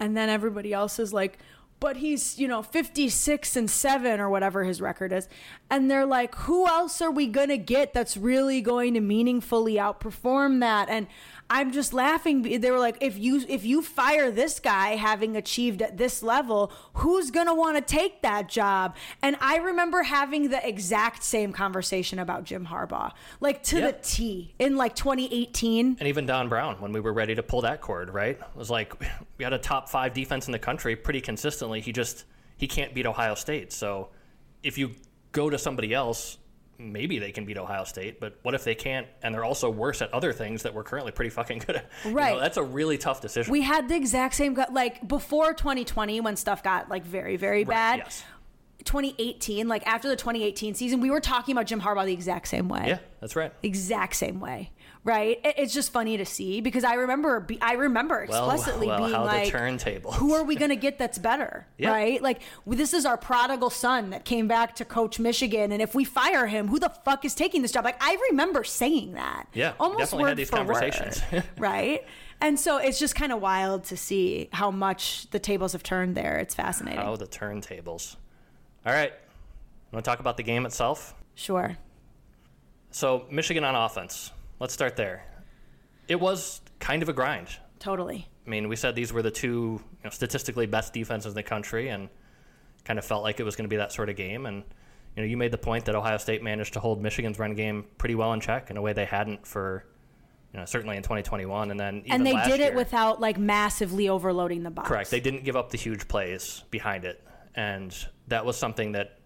And 0.00 0.16
then 0.16 0.28
everybody 0.28 0.72
else 0.72 0.98
is 0.98 1.12
like, 1.12 1.38
but 1.78 1.98
he's, 1.98 2.36
you 2.36 2.48
know, 2.48 2.60
56 2.60 3.54
and 3.54 3.70
7 3.70 4.18
or 4.18 4.28
whatever 4.28 4.64
his 4.64 4.80
record 4.80 5.12
is. 5.12 5.28
And 5.70 5.88
they're 5.88 6.04
like, 6.04 6.34
who 6.34 6.66
else 6.66 7.00
are 7.00 7.10
we 7.12 7.28
going 7.28 7.50
to 7.50 7.56
get 7.56 7.94
that's 7.94 8.16
really 8.16 8.60
going 8.60 8.94
to 8.94 9.00
meaningfully 9.00 9.76
outperform 9.76 10.58
that? 10.58 10.88
And 10.88 11.06
I'm 11.52 11.72
just 11.72 11.92
laughing. 11.92 12.42
They 12.60 12.70
were 12.70 12.78
like, 12.78 12.98
if 13.00 13.18
you 13.18 13.44
if 13.48 13.64
you 13.64 13.82
fire 13.82 14.30
this 14.30 14.60
guy 14.60 14.90
having 14.94 15.36
achieved 15.36 15.82
at 15.82 15.96
this 15.98 16.22
level, 16.22 16.72
who's 16.94 17.32
gonna 17.32 17.54
want 17.54 17.76
to 17.76 17.82
take 17.82 18.22
that 18.22 18.48
job? 18.48 18.94
And 19.20 19.36
I 19.40 19.56
remember 19.56 20.04
having 20.04 20.48
the 20.50 20.66
exact 20.66 21.24
same 21.24 21.52
conversation 21.52 22.20
about 22.20 22.44
Jim 22.44 22.66
Harbaugh, 22.66 23.10
like 23.40 23.64
to 23.64 23.80
Yep. 23.80 24.02
the 24.02 24.08
T 24.08 24.54
in 24.60 24.76
like 24.76 24.94
2018. 24.94 25.96
And 25.98 26.08
even 26.08 26.24
Don 26.24 26.48
Brown, 26.48 26.76
when 26.80 26.92
we 26.92 27.00
were 27.00 27.12
ready 27.12 27.34
to 27.34 27.42
pull 27.42 27.62
that 27.62 27.80
cord, 27.80 28.14
right? 28.14 28.38
It 28.38 28.56
was 28.56 28.70
like 28.70 28.94
we 29.36 29.42
had 29.44 29.52
a 29.52 29.58
top 29.58 29.88
five 29.88 30.14
defense 30.14 30.46
in 30.46 30.52
the 30.52 30.58
country 30.58 30.94
pretty 30.94 31.20
consistently. 31.20 31.80
He 31.80 31.92
just 31.92 32.26
he 32.56 32.68
can't 32.68 32.94
beat 32.94 33.06
Ohio 33.06 33.34
State. 33.34 33.72
So 33.72 34.10
if 34.62 34.78
you 34.78 34.92
go 35.32 35.50
to 35.50 35.58
somebody 35.58 35.92
else, 35.94 36.38
maybe 36.80 37.18
they 37.18 37.30
can 37.32 37.44
beat 37.44 37.58
Ohio 37.58 37.84
State. 37.84 38.18
But 38.20 38.38
what 38.42 38.54
if 38.54 38.64
they 38.64 38.74
can't 38.74 39.06
and 39.22 39.34
they're 39.34 39.44
also 39.44 39.68
worse 39.70 40.00
at 40.02 40.12
other 40.14 40.32
things 40.32 40.62
that 40.62 40.74
we're 40.74 40.82
currently 40.84 41.12
pretty 41.12 41.30
fucking 41.30 41.58
good 41.66 41.76
at? 41.76 41.90
You 42.04 42.10
know, 42.10 42.16
Right. 42.16 42.40
that's 42.40 42.56
a 42.56 42.62
really 42.62 42.98
tough 42.98 43.20
decision. 43.20 43.52
We 43.52 43.62
had 43.62 43.88
the 43.88 43.96
exact 43.96 44.34
same 44.34 44.54
gut 44.54 44.72
like 44.72 45.06
before 45.06 45.52
2020 45.54 46.20
when 46.20 46.36
stuff 46.36 46.62
got 46.62 46.88
like 46.88 47.04
very 47.04 47.36
very 47.36 47.64
bad. 47.64 47.98
yes. 47.98 48.24
2018, 48.84 49.68
like 49.68 49.86
after 49.86 50.08
the 50.08 50.16
2018 50.16 50.74
season, 50.74 51.00
we 51.00 51.10
were 51.10 51.20
talking 51.20 51.52
about 51.52 51.66
Jim 51.66 51.80
Harbaugh 51.82 52.06
the 52.06 52.14
exact 52.14 52.48
same 52.48 52.66
way. 52.68 52.84
yeah, 52.86 52.98
that's 53.20 53.36
right. 53.36 53.52
exact 53.62 54.16
same 54.16 54.40
way 54.40 54.70
right 55.02 55.40
It- 55.44 55.54
it's 55.58 55.72
just 55.72 55.92
funny 55.92 56.16
to 56.18 56.26
see 56.26 56.60
because 56.60 56.84
i 56.84 56.94
remember 56.94 57.46
i 57.62 57.72
remember 57.72 58.20
explicitly 58.22 58.86
well, 58.86 58.98
being 58.98 59.10
how 59.12 59.20
the 59.20 59.26
like 59.26 59.52
turntables. 59.52 60.14
who 60.16 60.34
are 60.34 60.42
we 60.44 60.56
going 60.56 60.68
to 60.70 60.76
get 60.76 60.98
that's 60.98 61.18
better 61.18 61.66
Yeah. 61.78 61.90
right 61.90 62.20
like 62.22 62.42
this 62.66 62.92
is 62.92 63.06
our 63.06 63.16
prodigal 63.16 63.70
son 63.70 64.10
that 64.10 64.24
came 64.26 64.46
back 64.46 64.74
to 64.76 64.84
coach 64.84 65.18
michigan 65.18 65.72
and 65.72 65.80
if 65.80 65.94
we 65.94 66.04
fire 66.04 66.46
him 66.46 66.68
who 66.68 66.78
the 66.78 66.90
fuck 66.90 67.24
is 67.24 67.34
taking 67.34 67.62
this 67.62 67.72
job 67.72 67.84
like 67.84 67.96
i 68.02 68.16
remember 68.30 68.62
saying 68.62 69.12
that 69.14 69.46
Yeah, 69.54 69.72
almost 69.80 70.12
word 70.12 70.28
had 70.28 70.36
these 70.36 70.50
for 70.50 70.56
conversations. 70.56 71.22
word, 71.32 71.44
right 71.58 72.04
and 72.42 72.58
so 72.60 72.76
it's 72.76 72.98
just 72.98 73.14
kind 73.14 73.32
of 73.32 73.40
wild 73.40 73.84
to 73.84 73.96
see 73.96 74.48
how 74.52 74.70
much 74.70 75.30
the 75.30 75.38
tables 75.38 75.72
have 75.72 75.82
turned 75.82 76.14
there 76.14 76.36
it's 76.38 76.54
fascinating 76.54 77.00
Oh, 77.00 77.16
the 77.16 77.26
turntables. 77.26 78.16
All 78.86 78.92
right. 78.94 79.12
Want 79.92 80.02
to 80.04 80.10
talk 80.10 80.20
about 80.20 80.36
the 80.38 80.42
game 80.42 80.64
itself? 80.66 81.14
sure 81.34 81.76
So, 82.90 83.26
Michigan 83.30 83.62
on 83.64 83.74
offense. 83.74 84.30
Let's 84.60 84.74
start 84.74 84.94
there. 84.94 85.24
It 86.06 86.20
was 86.20 86.60
kind 86.78 87.02
of 87.02 87.08
a 87.08 87.12
grind. 87.12 87.48
totally 87.78 88.28
I 88.46 88.50
mean, 88.50 88.68
we 88.68 88.76
said 88.76 88.94
these 88.94 89.12
were 89.12 89.22
the 89.22 89.30
two 89.30 89.80
you 89.80 90.04
know, 90.04 90.10
statistically 90.10 90.66
best 90.66 90.92
defenses 90.92 91.32
in 91.32 91.36
the 91.36 91.42
country, 91.42 91.88
and 91.88 92.08
kind 92.84 92.98
of 92.98 93.04
felt 93.04 93.22
like 93.22 93.38
it 93.38 93.44
was 93.44 93.54
going 93.56 93.64
to 93.64 93.68
be 93.68 93.76
that 93.76 93.92
sort 93.92 94.08
of 94.08 94.16
game. 94.16 94.46
And 94.46 94.64
you 95.16 95.22
know, 95.22 95.28
you 95.28 95.36
made 95.36 95.52
the 95.52 95.58
point 95.58 95.84
that 95.84 95.94
Ohio 95.94 96.18
State 96.18 96.42
managed 96.42 96.72
to 96.74 96.80
hold 96.80 97.00
Michigan's 97.00 97.38
run 97.38 97.54
game 97.54 97.84
pretty 97.98 98.14
well 98.14 98.32
in 98.32 98.40
check 98.40 98.70
in 98.70 98.76
a 98.76 98.82
way 98.82 98.92
they 98.92 99.04
hadn't 99.04 99.46
for, 99.46 99.84
you 100.52 100.58
know, 100.58 100.64
certainly 100.64 100.96
in 100.96 101.02
2021, 101.02 101.70
and 101.70 101.78
then 101.78 102.02
even 102.06 102.12
and 102.12 102.26
they 102.26 102.32
did 102.44 102.60
it 102.60 102.70
year. 102.70 102.74
without 102.74 103.20
like 103.20 103.38
massively 103.38 104.08
overloading 104.08 104.62
the 104.62 104.70
box 104.70 104.88
Correct. 104.88 105.10
They 105.10 105.20
didn't 105.20 105.44
give 105.44 105.56
up 105.56 105.70
the 105.70 105.78
huge 105.78 106.08
plays 106.08 106.64
behind 106.70 107.04
it, 107.04 107.22
and 107.54 107.96
that 108.28 108.44
was 108.44 108.56
something 108.56 108.92
that 108.92 109.18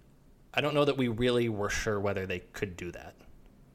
I 0.52 0.60
don't 0.60 0.74
know 0.74 0.84
that 0.84 0.96
we 0.96 1.08
really 1.08 1.48
were 1.48 1.70
sure 1.70 1.98
whether 1.98 2.26
they 2.26 2.40
could 2.40 2.76
do 2.76 2.92
that. 2.92 3.14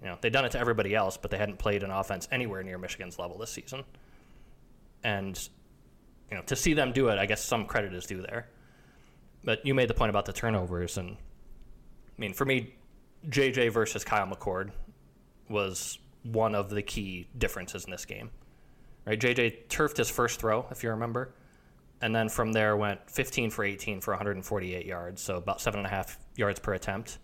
You 0.01 0.07
know, 0.07 0.17
they'd 0.21 0.31
done 0.31 0.45
it 0.45 0.51
to 0.51 0.59
everybody 0.59 0.95
else, 0.95 1.17
but 1.17 1.29
they 1.31 1.37
hadn't 1.37 1.59
played 1.59 1.83
an 1.83 1.91
offense 1.91 2.27
anywhere 2.31 2.63
near 2.63 2.77
Michigan's 2.77 3.19
level 3.19 3.37
this 3.37 3.51
season. 3.51 3.83
And 5.03 5.37
you 6.29 6.37
know, 6.37 6.43
to 6.43 6.55
see 6.55 6.73
them 6.73 6.91
do 6.91 7.09
it, 7.09 7.17
I 7.17 7.25
guess 7.25 7.43
some 7.43 7.65
credit 7.65 7.93
is 7.93 8.05
due 8.05 8.21
there. 8.21 8.47
But 9.43 9.65
you 9.65 9.73
made 9.73 9.89
the 9.89 9.93
point 9.93 10.09
about 10.09 10.25
the 10.25 10.33
turnovers, 10.33 10.97
and 10.97 11.11
I 11.11 11.15
mean, 12.17 12.33
for 12.33 12.45
me, 12.45 12.75
JJ 13.29 13.71
versus 13.71 14.03
Kyle 14.03 14.27
McCord 14.27 14.71
was 15.49 15.97
one 16.23 16.55
of 16.55 16.69
the 16.69 16.81
key 16.81 17.27
differences 17.37 17.85
in 17.85 17.91
this 17.91 18.05
game. 18.05 18.29
Right, 19.05 19.19
JJ 19.19 19.69
turfed 19.69 19.97
his 19.97 20.09
first 20.09 20.39
throw, 20.39 20.67
if 20.71 20.83
you 20.83 20.89
remember, 20.89 21.33
and 22.01 22.13
then 22.13 22.29
from 22.29 22.51
there 22.51 22.77
went 22.77 23.09
15 23.09 23.49
for 23.49 23.63
18 23.63 24.01
for 24.01 24.11
148 24.11 24.85
yards, 24.85 25.21
so 25.21 25.37
about 25.37 25.61
seven 25.61 25.79
and 25.79 25.87
a 25.87 25.89
half 25.89 26.19
yards 26.35 26.59
per 26.59 26.73
attempt. 26.73 27.17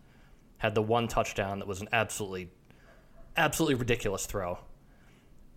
Had 0.58 0.74
the 0.74 0.82
one 0.82 1.08
touchdown 1.08 1.60
that 1.60 1.68
was 1.68 1.82
an 1.82 1.90
absolutely, 1.92 2.50
absolutely 3.38 3.76
ridiculous 3.76 4.26
throw, 4.26 4.58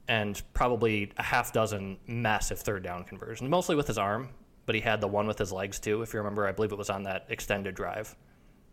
and 0.07 0.41
probably 0.55 1.13
a 1.17 1.23
half 1.23 1.53
dozen 1.53 1.99
massive 2.07 2.61
third 2.61 2.83
down 2.83 3.05
conversions, 3.05 3.49
mostly 3.49 3.77
with 3.77 3.87
his 3.87 3.99
arm, 3.99 4.31
but 4.67 4.75
he 4.75 4.81
had 4.81 5.01
the 5.01 5.09
one 5.09 5.27
with 5.27 5.39
his 5.39 5.53
legs 5.53 5.79
too. 5.79 6.03
If 6.03 6.13
you 6.13 6.19
remember, 6.19 6.47
I 6.47 6.53
believe 6.53 6.73
it 6.73 6.79
was 6.79 6.91
on 6.91 7.05
that 7.05 7.27
extended 7.29 7.75
drive 7.75 8.15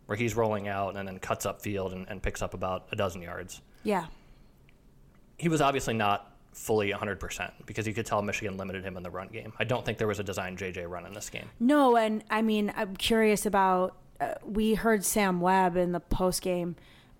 where 0.06 0.16
he's 0.16 0.36
rolling 0.36 0.68
out 0.68 0.96
and 0.96 1.06
then 1.06 1.18
cuts 1.18 1.46
up 1.46 1.60
field 1.60 1.92
and, 1.92 2.08
and 2.08 2.22
picks 2.22 2.40
up 2.40 2.54
about 2.54 2.86
a 2.92 2.96
dozen 2.96 3.20
yards 3.20 3.60
yeah 3.82 4.06
he 5.38 5.48
was 5.48 5.60
obviously 5.60 5.94
not 5.94 6.32
fully 6.52 6.90
100% 6.90 7.52
because 7.66 7.86
you 7.86 7.92
could 7.92 8.06
tell 8.06 8.22
Michigan 8.22 8.56
limited 8.56 8.82
him 8.82 8.96
in 8.96 9.02
the 9.02 9.10
run 9.10 9.28
game. 9.28 9.52
I 9.58 9.64
don't 9.64 9.84
think 9.84 9.98
there 9.98 10.06
was 10.06 10.18
a 10.18 10.24
designed 10.24 10.58
JJ 10.58 10.88
run 10.88 11.04
in 11.04 11.12
this 11.12 11.28
game. 11.28 11.50
No, 11.60 11.96
and 11.96 12.24
I 12.30 12.40
mean, 12.42 12.72
I'm 12.74 12.96
curious 12.96 13.44
about. 13.44 13.96
Uh, 14.18 14.32
we 14.42 14.72
heard 14.72 15.04
Sam 15.04 15.42
Webb 15.42 15.76
in 15.76 15.92
the 15.92 16.00
post 16.00 16.40
game 16.40 16.76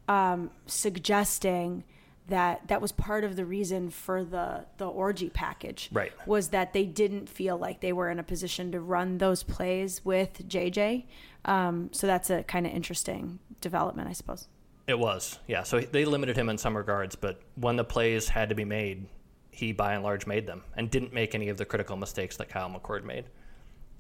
um, 0.09 0.51
suggesting 0.67 1.85
that 2.29 2.67
that 2.69 2.81
was 2.81 2.91
part 2.93 3.23
of 3.25 3.37
the 3.37 3.45
reason 3.45 3.91
for 3.91 4.25
the 4.25 4.67
the 4.79 4.87
Orji 4.87 5.33
package. 5.33 5.89
Right. 5.93 6.13
Was 6.27 6.49
that 6.49 6.73
they 6.73 6.85
didn't 6.85 7.29
feel 7.29 7.57
like 7.57 7.81
they 7.81 7.93
were 7.93 8.11
in 8.11 8.19
a 8.19 8.25
position 8.25 8.73
to 8.73 8.81
run 8.81 9.19
those 9.19 9.43
plays 9.43 10.05
with 10.05 10.49
JJ. 10.49 11.05
Um, 11.45 11.91
so 11.93 12.07
that's 12.07 12.31
a 12.31 12.43
kind 12.43 12.67
of 12.67 12.73
interesting 12.73 13.39
development, 13.61 14.09
I 14.09 14.13
suppose. 14.13 14.49
It 14.89 14.99
was, 14.99 15.39
yeah. 15.47 15.63
So 15.63 15.81
they 15.81 16.05
limited 16.05 16.37
him 16.37 16.49
in 16.49 16.59
some 16.59 16.77
regards, 16.77 17.17
but 17.17 17.41
when 17.57 17.77
the 17.77 17.85
plays 17.85 18.29
had 18.29 18.51
to 18.51 18.55
be 18.55 18.65
made, 18.65 19.07
he 19.51 19.73
by 19.73 19.95
and 19.95 20.05
large 20.05 20.27
made 20.27 20.47
them 20.47 20.63
and 20.77 20.91
didn't 20.91 21.13
make 21.13 21.35
any 21.35 21.49
of 21.49 21.57
the 21.57 21.65
critical 21.65 21.97
mistakes 21.97 22.37
that 22.37 22.49
Kyle 22.49 22.71
McCord 22.71 23.05
made. 23.05 23.25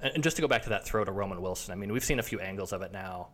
And 0.01 0.15
and 0.15 0.23
just 0.23 0.37
to 0.37 0.43
go 0.43 0.49
back 0.49 0.63
to 0.65 0.69
that 0.71 0.85
throw 0.85 1.05
to 1.05 1.13
Roman 1.13 1.41
Wilson, 1.41 1.73
I 1.73 1.77
mean, 1.77 1.93
we've 1.93 2.05
seen 2.05 2.19
a 2.19 2.23
few 2.23 2.41
angles 2.41 2.73
of 2.73 2.83
it 2.83 2.93
now, 2.93 3.29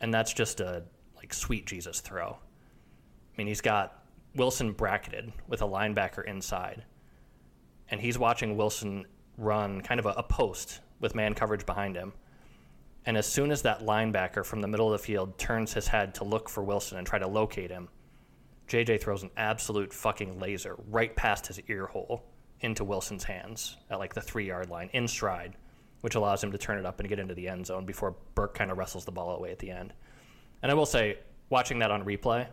and 0.00 0.14
that's 0.14 0.32
just 0.32 0.60
a 0.60 0.84
like 1.20 1.32
sweet 1.34 1.66
Jesus 1.66 2.00
throw. 2.00 2.30
I 2.30 3.36
mean, 3.36 3.46
he's 3.46 3.60
got 3.60 4.04
Wilson 4.34 4.72
bracketed 4.72 5.32
with 5.48 5.62
a 5.62 5.66
linebacker 5.66 6.24
inside, 6.24 6.84
and 7.90 8.00
he's 8.00 8.18
watching 8.18 8.56
Wilson 8.56 9.06
run 9.36 9.80
kind 9.80 10.00
of 10.00 10.06
a, 10.06 10.10
a 10.10 10.22
post 10.22 10.80
with 11.00 11.14
man 11.14 11.34
coverage 11.34 11.66
behind 11.66 11.96
him. 11.96 12.12
And 13.06 13.16
as 13.16 13.26
soon 13.26 13.50
as 13.50 13.62
that 13.62 13.80
linebacker 13.80 14.44
from 14.44 14.60
the 14.60 14.68
middle 14.68 14.92
of 14.92 15.00
the 15.00 15.04
field 15.04 15.38
turns 15.38 15.72
his 15.72 15.88
head 15.88 16.14
to 16.16 16.24
look 16.24 16.48
for 16.48 16.62
Wilson 16.62 16.98
and 16.98 17.06
try 17.06 17.18
to 17.18 17.26
locate 17.26 17.70
him, 17.70 17.88
JJ 18.68 19.00
throws 19.00 19.22
an 19.22 19.30
absolute 19.36 19.92
fucking 19.92 20.38
laser 20.38 20.76
right 20.88 21.14
past 21.16 21.46
his 21.46 21.60
ear 21.68 21.86
hole 21.86 22.22
into 22.60 22.84
Wilson's 22.84 23.24
hands 23.24 23.76
at 23.88 23.98
like 23.98 24.14
the 24.14 24.20
three 24.20 24.46
yard 24.46 24.70
line 24.70 24.90
in 24.92 25.08
stride, 25.08 25.56
which 26.02 26.14
allows 26.14 26.44
him 26.44 26.52
to 26.52 26.58
turn 26.58 26.78
it 26.78 26.86
up 26.86 27.00
and 27.00 27.08
get 27.08 27.18
into 27.18 27.34
the 27.34 27.48
end 27.48 27.66
zone 27.66 27.86
before 27.86 28.14
Burke 28.34 28.54
kind 28.54 28.70
of 28.70 28.78
wrestles 28.78 29.04
the 29.04 29.12
ball 29.12 29.34
away 29.34 29.50
at 29.50 29.58
the 29.58 29.70
end. 29.70 29.92
And 30.62 30.70
I 30.70 30.74
will 30.74 30.86
say, 30.86 31.18
watching 31.48 31.78
that 31.80 31.90
on 31.90 32.04
replay, 32.04 32.46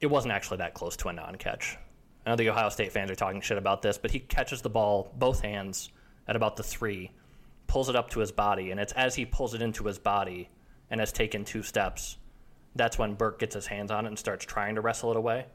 it 0.00 0.06
wasn't 0.06 0.32
actually 0.32 0.58
that 0.58 0.74
close 0.74 0.96
to 0.98 1.08
a 1.08 1.12
non 1.12 1.36
catch. 1.36 1.76
I 2.24 2.30
know 2.30 2.36
the 2.36 2.50
Ohio 2.50 2.68
State 2.68 2.92
fans 2.92 3.10
are 3.10 3.16
talking 3.16 3.40
shit 3.40 3.58
about 3.58 3.82
this, 3.82 3.98
but 3.98 4.10
he 4.10 4.20
catches 4.20 4.62
the 4.62 4.70
ball 4.70 5.12
both 5.16 5.40
hands 5.40 5.90
at 6.26 6.36
about 6.36 6.56
the 6.56 6.62
three, 6.62 7.10
pulls 7.66 7.88
it 7.88 7.96
up 7.96 8.10
to 8.10 8.20
his 8.20 8.32
body, 8.32 8.70
and 8.70 8.78
it's 8.78 8.92
as 8.92 9.14
he 9.14 9.24
pulls 9.24 9.54
it 9.54 9.62
into 9.62 9.84
his 9.84 9.98
body 9.98 10.50
and 10.90 11.00
has 11.00 11.12
taken 11.12 11.44
two 11.44 11.62
steps, 11.62 12.18
that's 12.74 12.98
when 12.98 13.14
Burke 13.14 13.38
gets 13.38 13.54
his 13.54 13.66
hands 13.66 13.90
on 13.90 14.04
it 14.04 14.08
and 14.08 14.18
starts 14.18 14.44
trying 14.44 14.74
to 14.74 14.80
wrestle 14.80 15.10
it 15.10 15.16
away. 15.16 15.46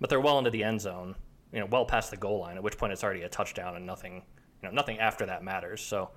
But 0.00 0.10
they're 0.10 0.20
well 0.20 0.38
into 0.38 0.50
the 0.50 0.64
end 0.64 0.80
zone, 0.80 1.14
you 1.52 1.60
know, 1.60 1.66
well 1.66 1.84
past 1.84 2.10
the 2.10 2.16
goal 2.16 2.40
line, 2.40 2.56
at 2.56 2.62
which 2.62 2.78
point 2.78 2.92
it's 2.92 3.04
already 3.04 3.22
a 3.22 3.28
touchdown 3.28 3.76
and 3.76 3.86
nothing, 3.86 4.22
you 4.62 4.68
know, 4.68 4.70
nothing 4.70 4.98
after 4.98 5.26
that 5.26 5.44
matters. 5.44 5.80
So 5.80 6.10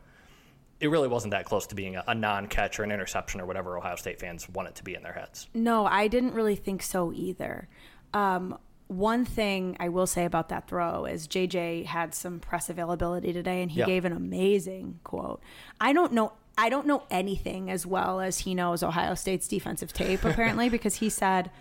it 0.80 0.90
really 0.90 1.08
wasn't 1.08 1.32
that 1.32 1.46
close 1.46 1.66
to 1.68 1.76
being 1.76 1.96
a, 1.96 2.04
a 2.08 2.14
non-catch 2.16 2.80
or 2.80 2.84
an 2.84 2.92
interception 2.92 3.40
or 3.42 3.46
whatever 3.46 3.78
Ohio 3.78 3.96
State 3.96 4.20
fans 4.20 4.48
want 4.50 4.68
it 4.68 4.76
to 4.76 4.84
be 4.84 4.94
in 4.96 5.04
their 5.04 5.14
heads. 5.14 5.48
No, 5.54 5.86
I 5.86 6.08
didn't 6.08 6.34
really 6.34 6.56
think 6.56 6.82
so 6.84 7.14
either. 7.14 7.68
Um, 8.14 8.58
one 8.88 9.26
thing 9.26 9.78
I 9.80 9.90
will 9.90 10.06
say 10.06 10.26
about 10.26 10.50
that 10.50 10.68
throw 10.68 11.06
is 11.06 11.28
JJ 11.28 11.86
had 11.86 12.14
some 12.14 12.40
press 12.40 12.70
availability 12.70 13.34
today, 13.34 13.62
and 13.62 13.72
he 13.72 13.80
Yeah. 13.80 13.86
gave 13.88 14.06
an 14.06 14.12
amazing 14.14 15.00
quote. 15.04 15.42
I 15.82 15.92
don't 15.94 16.14
know. 16.14 16.34
I 16.58 16.70
don't 16.70 16.86
know 16.88 17.04
anything 17.10 17.70
as 17.70 17.86
well 17.86 18.22
as 18.22 18.40
he 18.40 18.54
knows 18.56 18.82
Ohio 18.84 19.16
State's 19.16 19.48
defensive 19.48 19.92
tape, 19.92 20.24
apparently, 20.24 20.70
because 20.70 20.96
he 20.96 21.10
said, 21.10 21.52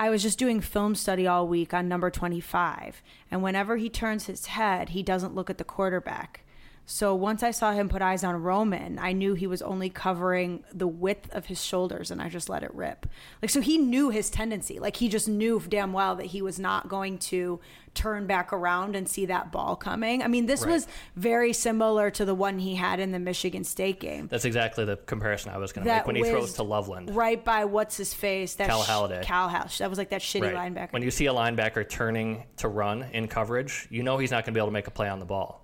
I 0.00 0.10
was 0.10 0.20
just 0.22 0.38
doing 0.38 0.60
film 0.60 0.94
study 0.96 1.26
all 1.28 1.46
week 1.46 1.72
on 1.72 1.86
number 1.88 2.10
25. 2.10 3.02
And 3.30 3.42
whenever 3.42 3.76
he 3.76 3.88
turns 3.88 4.26
his 4.26 4.46
head, 4.46 4.90
he 4.90 5.02
doesn't 5.02 5.34
look 5.34 5.48
at 5.48 5.58
the 5.58 5.64
quarterback. 5.64 6.44
So 6.84 7.14
once 7.14 7.42
I 7.44 7.52
saw 7.52 7.72
him 7.72 7.88
put 7.88 8.02
eyes 8.02 8.24
on 8.24 8.42
Roman, 8.42 8.98
I 8.98 9.12
knew 9.12 9.34
he 9.34 9.46
was 9.46 9.62
only 9.62 9.88
covering 9.88 10.64
the 10.74 10.88
width 10.88 11.30
of 11.32 11.46
his 11.46 11.62
shoulders 11.64 12.10
and 12.10 12.20
I 12.20 12.28
just 12.28 12.48
let 12.48 12.62
it 12.64 12.74
rip. 12.74 13.06
Like 13.40 13.50
so 13.50 13.60
he 13.60 13.78
knew 13.78 14.10
his 14.10 14.28
tendency. 14.28 14.78
Like 14.80 14.96
he 14.96 15.08
just 15.08 15.28
knew 15.28 15.62
damn 15.68 15.92
well 15.92 16.16
that 16.16 16.26
he 16.26 16.42
was 16.42 16.58
not 16.58 16.88
going 16.88 17.18
to 17.18 17.60
turn 17.94 18.26
back 18.26 18.52
around 18.52 18.96
and 18.96 19.08
see 19.08 19.26
that 19.26 19.52
ball 19.52 19.76
coming. 19.76 20.22
I 20.22 20.26
mean, 20.28 20.46
this 20.46 20.62
Right. 20.64 20.72
was 20.72 20.88
very 21.14 21.52
similar 21.52 22.10
to 22.10 22.24
the 22.24 22.34
one 22.34 22.58
he 22.58 22.74
had 22.74 22.98
in 23.00 23.12
the 23.12 23.18
Michigan 23.18 23.64
State 23.64 24.00
game. 24.00 24.26
That's 24.28 24.44
exactly 24.46 24.84
the 24.84 24.96
comparison 24.96 25.52
I 25.52 25.58
was 25.58 25.72
going 25.72 25.86
to 25.86 25.94
make 25.94 26.06
when 26.06 26.16
he 26.16 26.24
throws 26.24 26.54
to 26.54 26.62
Loveland. 26.62 27.14
Right 27.14 27.42
by 27.42 27.64
what's 27.66 27.96
his 27.96 28.12
face? 28.12 28.54
That 28.56 28.68
Cal 28.68 28.82
sh- 28.82 28.88
Haladay. 28.88 29.22
Cal 29.22 29.48
Haladay. 29.48 29.78
That 29.78 29.88
was 29.90 29.98
like 29.98 30.10
that 30.10 30.20
shitty 30.22 30.52
Right. 30.52 30.72
linebacker. 30.74 30.92
When 30.92 31.02
you 31.02 31.10
see 31.10 31.26
a 31.26 31.32
linebacker 31.34 31.88
turning 31.88 32.42
to 32.56 32.68
run 32.68 33.04
in 33.12 33.28
coverage, 33.28 33.86
you 33.90 34.02
know 34.02 34.18
he's 34.18 34.30
not 34.30 34.44
going 34.44 34.52
to 34.54 34.58
be 34.58 34.60
able 34.60 34.68
to 34.68 34.72
make 34.72 34.88
a 34.88 34.90
play 34.90 35.08
on 35.08 35.18
the 35.20 35.24
ball. 35.26 35.61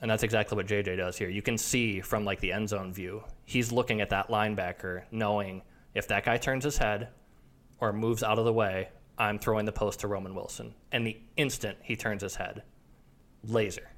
And 0.00 0.10
that's 0.10 0.22
exactly 0.22 0.56
what 0.56 0.66
JJ 0.66 0.96
does 0.96 1.18
here. 1.18 1.28
You 1.28 1.42
can 1.42 1.58
see 1.58 2.00
from 2.00 2.24
like 2.24 2.40
the 2.40 2.52
end 2.52 2.68
zone 2.68 2.92
view, 2.92 3.24
he's 3.44 3.72
looking 3.72 4.00
at 4.00 4.10
that 4.10 4.28
linebacker 4.28 5.02
knowing 5.10 5.62
if 5.94 6.06
that 6.08 6.24
guy 6.24 6.36
turns 6.36 6.64
his 6.64 6.78
head 6.78 7.08
or 7.80 7.92
moves 7.92 8.22
out 8.22 8.38
of 8.38 8.44
the 8.44 8.52
way, 8.52 8.88
I'm 9.18 9.38
throwing 9.38 9.66
the 9.66 9.72
post 9.72 10.00
to 10.00 10.08
Roman 10.08 10.34
Wilson. 10.34 10.74
And 10.92 11.06
the 11.06 11.18
instant 11.36 11.78
he 11.82 11.96
turns 11.96 12.22
his 12.22 12.36
head, 12.36 12.62
laser 13.44 13.90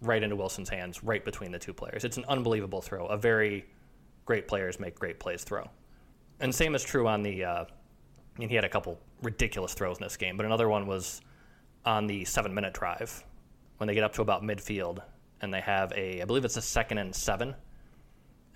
right 0.00 0.22
into 0.22 0.36
Wilson's 0.36 0.68
hands, 0.68 1.02
right 1.02 1.24
between 1.24 1.50
the 1.50 1.58
two 1.58 1.72
players. 1.72 2.04
It's 2.04 2.16
an 2.16 2.24
unbelievable 2.28 2.80
throw. 2.80 3.06
A 3.06 3.16
very 3.16 3.66
great 4.24 4.46
players 4.46 4.78
make 4.78 4.98
great 4.98 5.18
plays 5.18 5.42
throw. 5.42 5.68
And 6.40 6.54
same 6.54 6.74
is 6.74 6.84
true 6.84 7.08
on 7.08 7.22
the 7.22 7.44
uh, 7.44 7.64
I 7.64 8.40
mean, 8.40 8.48
he 8.48 8.54
had 8.54 8.64
a 8.64 8.68
couple 8.68 8.98
ridiculous 9.22 9.74
throws 9.74 9.98
in 9.98 10.04
this 10.04 10.16
game, 10.16 10.36
but 10.36 10.46
another 10.46 10.68
one 10.68 10.86
was 10.86 11.20
on 11.84 12.06
the 12.06 12.24
seven 12.24 12.54
minute 12.54 12.72
drive 12.72 13.24
when 13.78 13.88
they 13.88 13.94
get 13.94 14.04
up 14.04 14.12
to 14.14 14.22
about 14.22 14.42
midfield 14.42 15.00
and 15.40 15.52
they 15.52 15.60
have 15.60 15.92
a, 15.92 16.22
I 16.22 16.24
believe 16.24 16.44
it's 16.44 16.56
a 16.56 16.62
second 16.62 16.98
and 16.98 17.14
seven. 17.14 17.54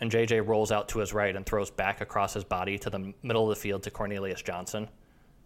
And 0.01 0.11
JJ 0.11 0.47
rolls 0.47 0.73
out 0.73 0.89
to 0.91 0.99
his 0.99 1.13
right 1.13 1.35
and 1.35 1.47
throws 1.47 1.71
back 1.71 2.01
across 2.01 2.35
his 2.35 2.45
body 2.45 2.79
to 2.79 2.91
the 2.91 3.13
middle 3.23 3.45
of 3.45 3.57
the 3.57 3.61
field 3.61 3.85
to 3.85 3.91
Cornelius 3.91 4.43
Johnson. 4.43 4.89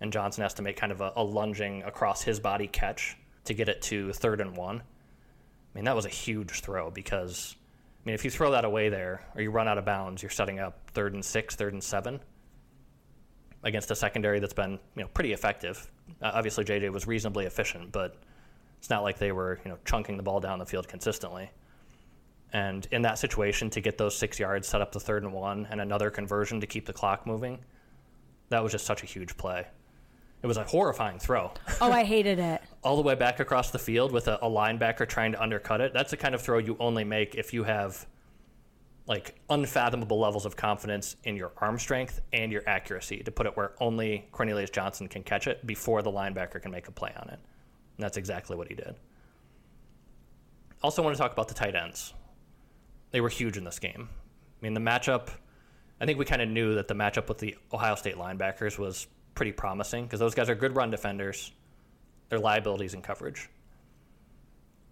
And 0.00 0.12
Johnson 0.12 0.42
has 0.42 0.54
to 0.54 0.62
make 0.62 0.76
kind 0.76 0.92
of 0.92 1.00
a, 1.00 1.12
a 1.16 1.22
lunging 1.22 1.82
across 1.82 2.22
his 2.22 2.40
body 2.40 2.66
catch 2.66 3.16
to 3.44 3.54
get 3.54 3.68
it 3.68 3.82
to 3.82 4.12
third 4.12 4.40
and 4.40 4.56
one. 4.56 4.78
I 4.78 4.82
mean, 5.74 5.84
that 5.84 5.94
was 5.94 6.06
a 6.06 6.10
huge 6.10 6.60
throw 6.60 6.90
because, 6.90 7.54
I 7.58 8.02
mean, 8.06 8.14
if 8.14 8.24
you 8.24 8.30
throw 8.30 8.52
that 8.52 8.64
away 8.64 8.88
there 8.88 9.22
or 9.34 9.42
you 9.42 9.50
run 9.50 9.68
out 9.68 9.78
of 9.78 9.84
bounds, 9.84 10.22
you're 10.22 10.30
setting 10.30 10.58
up 10.58 10.90
third 10.92 11.12
and 11.12 11.24
six, 11.24 11.54
third 11.54 11.74
and 11.74 11.84
seven 11.84 12.20
against 13.62 13.90
a 13.90 13.96
secondary 13.96 14.38
that's 14.38 14.54
been 14.54 14.78
you 14.94 15.02
know 15.02 15.08
pretty 15.08 15.32
effective. 15.32 15.90
Uh, 16.22 16.30
obviously, 16.32 16.64
JJ 16.64 16.90
was 16.92 17.06
reasonably 17.06 17.44
efficient, 17.44 17.92
but 17.92 18.16
it's 18.78 18.90
not 18.90 19.02
like 19.02 19.18
they 19.18 19.32
were 19.32 19.60
you 19.64 19.70
know 19.70 19.78
chunking 19.84 20.16
the 20.16 20.22
ball 20.22 20.40
down 20.40 20.58
the 20.58 20.66
field 20.66 20.88
consistently. 20.88 21.50
And 22.52 22.86
in 22.92 23.02
that 23.02 23.18
situation, 23.18 23.70
to 23.70 23.80
get 23.80 23.98
those 23.98 24.16
six 24.16 24.38
yards, 24.38 24.68
set 24.68 24.80
up 24.80 24.92
the 24.92 25.00
third 25.00 25.24
and 25.24 25.32
one, 25.32 25.66
and 25.70 25.80
another 25.80 26.10
conversion 26.10 26.60
to 26.60 26.66
keep 26.66 26.86
the 26.86 26.92
clock 26.92 27.26
moving, 27.26 27.58
that 28.50 28.62
was 28.62 28.72
just 28.72 28.86
such 28.86 29.02
a 29.02 29.06
huge 29.06 29.36
play. 29.36 29.66
It 30.42 30.46
was 30.46 30.56
a 30.56 30.64
horrifying 30.64 31.18
throw, 31.18 31.52
oh, 31.80 31.90
I 31.90 32.04
hated 32.04 32.38
it. 32.38 32.62
all 32.84 32.96
the 32.96 33.02
way 33.02 33.14
back 33.14 33.40
across 33.40 33.70
the 33.70 33.78
field 33.78 34.12
with 34.12 34.28
a, 34.28 34.36
a 34.44 34.48
linebacker 34.48 35.08
trying 35.08 35.32
to 35.32 35.42
undercut 35.42 35.80
it. 35.80 35.92
That's 35.92 36.10
the 36.12 36.16
kind 36.16 36.34
of 36.34 36.40
throw 36.40 36.58
you 36.58 36.76
only 36.78 37.04
make 37.04 37.34
if 37.34 37.52
you 37.52 37.64
have 37.64 38.06
like 39.06 39.38
unfathomable 39.50 40.18
levels 40.18 40.46
of 40.46 40.56
confidence 40.56 41.16
in 41.24 41.36
your 41.36 41.52
arm 41.58 41.78
strength 41.78 42.20
and 42.32 42.50
your 42.50 42.62
accuracy 42.66 43.18
to 43.18 43.30
put 43.30 43.46
it 43.46 43.56
where 43.56 43.72
only 43.80 44.26
Cornelius 44.32 44.70
Johnson 44.70 45.08
can 45.08 45.22
catch 45.22 45.46
it 45.46 45.64
before 45.66 46.02
the 46.02 46.10
linebacker 46.10 46.60
can 46.60 46.72
make 46.72 46.88
a 46.88 46.92
play 46.92 47.12
on 47.16 47.28
it. 47.28 47.38
And 47.96 48.04
that's 48.04 48.16
exactly 48.16 48.56
what 48.56 48.68
he 48.68 48.74
did. 48.74 48.94
Also, 50.82 51.02
want 51.02 51.16
to 51.16 51.20
talk 51.20 51.32
about 51.32 51.48
the 51.48 51.54
tight 51.54 51.74
ends. 51.74 52.12
They 53.10 53.20
were 53.20 53.28
huge 53.28 53.56
in 53.56 53.64
this 53.64 53.78
game. 53.78 54.08
I 54.10 54.64
mean, 54.64 54.74
the 54.74 54.80
matchup, 54.80 55.28
I 56.00 56.06
think 56.06 56.18
we 56.18 56.24
kind 56.24 56.42
of 56.42 56.48
knew 56.48 56.74
that 56.74 56.88
the 56.88 56.94
matchup 56.94 57.28
with 57.28 57.38
the 57.38 57.56
Ohio 57.72 57.94
State 57.94 58.16
linebackers 58.16 58.78
was 58.78 59.06
pretty 59.34 59.52
promising 59.52 60.04
because 60.04 60.20
those 60.20 60.34
guys 60.34 60.50
are 60.50 60.54
good 60.54 60.76
run 60.76 60.90
defenders. 60.90 61.52
They're 62.28 62.38
liabilities 62.38 62.94
in 62.94 63.02
coverage. 63.02 63.48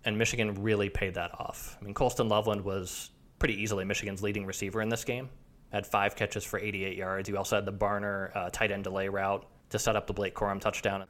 And 0.05 0.17
Michigan 0.19 0.63
really 0.63 0.91
paid 0.91 1.15
that 1.15 1.33
off. 1.39 1.77
I 1.81 1.85
mean, 1.85 1.95
Colston 1.95 2.29
Loveland 2.29 2.63
was 2.63 3.11
pretty 3.39 3.61
easily 3.61 3.85
Michigan's 3.85 4.23
leading 4.23 4.47
receiver 4.47 4.81
in 4.81 4.89
this 4.89 5.05
game. 5.05 5.29
Had 5.73 5.87
five 5.87 6.15
catches 6.15 6.45
for 6.45 6.59
88 6.59 6.97
yards. 6.97 7.29
You 7.29 7.37
also 7.37 7.57
had 7.57 7.65
the 7.65 7.73
Barner 7.73 8.35
uh, 8.37 8.51
tight 8.51 8.71
end 8.71 8.85
delay 8.85 9.09
route 9.09 9.45
to 9.71 9.79
set 9.79 9.97
up 9.97 10.07
the 10.07 10.13
Blake 10.13 10.35
Corum 10.35 10.61
touchdown. 10.61 11.05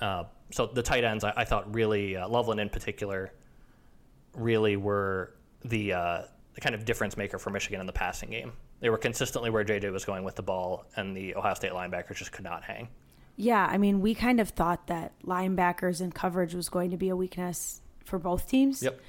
Uh, 0.00 0.24
so 0.50 0.66
the 0.66 0.82
tight 0.82 1.04
ends, 1.04 1.24
I, 1.24 1.32
I 1.36 1.44
thought 1.44 1.74
really, 1.74 2.16
uh, 2.16 2.28
Loveland 2.28 2.60
in 2.60 2.68
particular, 2.68 3.32
really 4.34 4.76
were 4.76 5.34
the, 5.64 5.92
uh, 5.92 6.22
the 6.54 6.60
kind 6.60 6.74
of 6.74 6.84
difference 6.84 7.16
maker 7.16 7.38
for 7.38 7.50
Michigan 7.50 7.80
in 7.80 7.86
the 7.86 7.92
passing 7.92 8.30
game. 8.30 8.52
They 8.80 8.90
were 8.90 8.98
consistently 8.98 9.50
where 9.50 9.64
JJ 9.64 9.90
was 9.92 10.04
going 10.04 10.22
with 10.22 10.36
the 10.36 10.42
ball, 10.42 10.84
and 10.96 11.16
the 11.16 11.34
Ohio 11.34 11.54
State 11.54 11.72
linebackers 11.72 12.16
just 12.16 12.32
could 12.32 12.44
not 12.44 12.62
hang. 12.62 12.88
Yeah, 13.36 13.66
I 13.66 13.78
mean, 13.78 14.00
we 14.00 14.14
kind 14.14 14.40
of 14.40 14.50
thought 14.50 14.86
that 14.86 15.12
linebackers 15.24 16.00
and 16.00 16.14
coverage 16.14 16.54
was 16.54 16.68
going 16.68 16.90
to 16.90 16.96
be 16.96 17.08
a 17.08 17.16
weakness 17.16 17.80
for 18.04 18.18
both 18.18 18.48
teams. 18.48 18.82
Yep. 18.82 19.00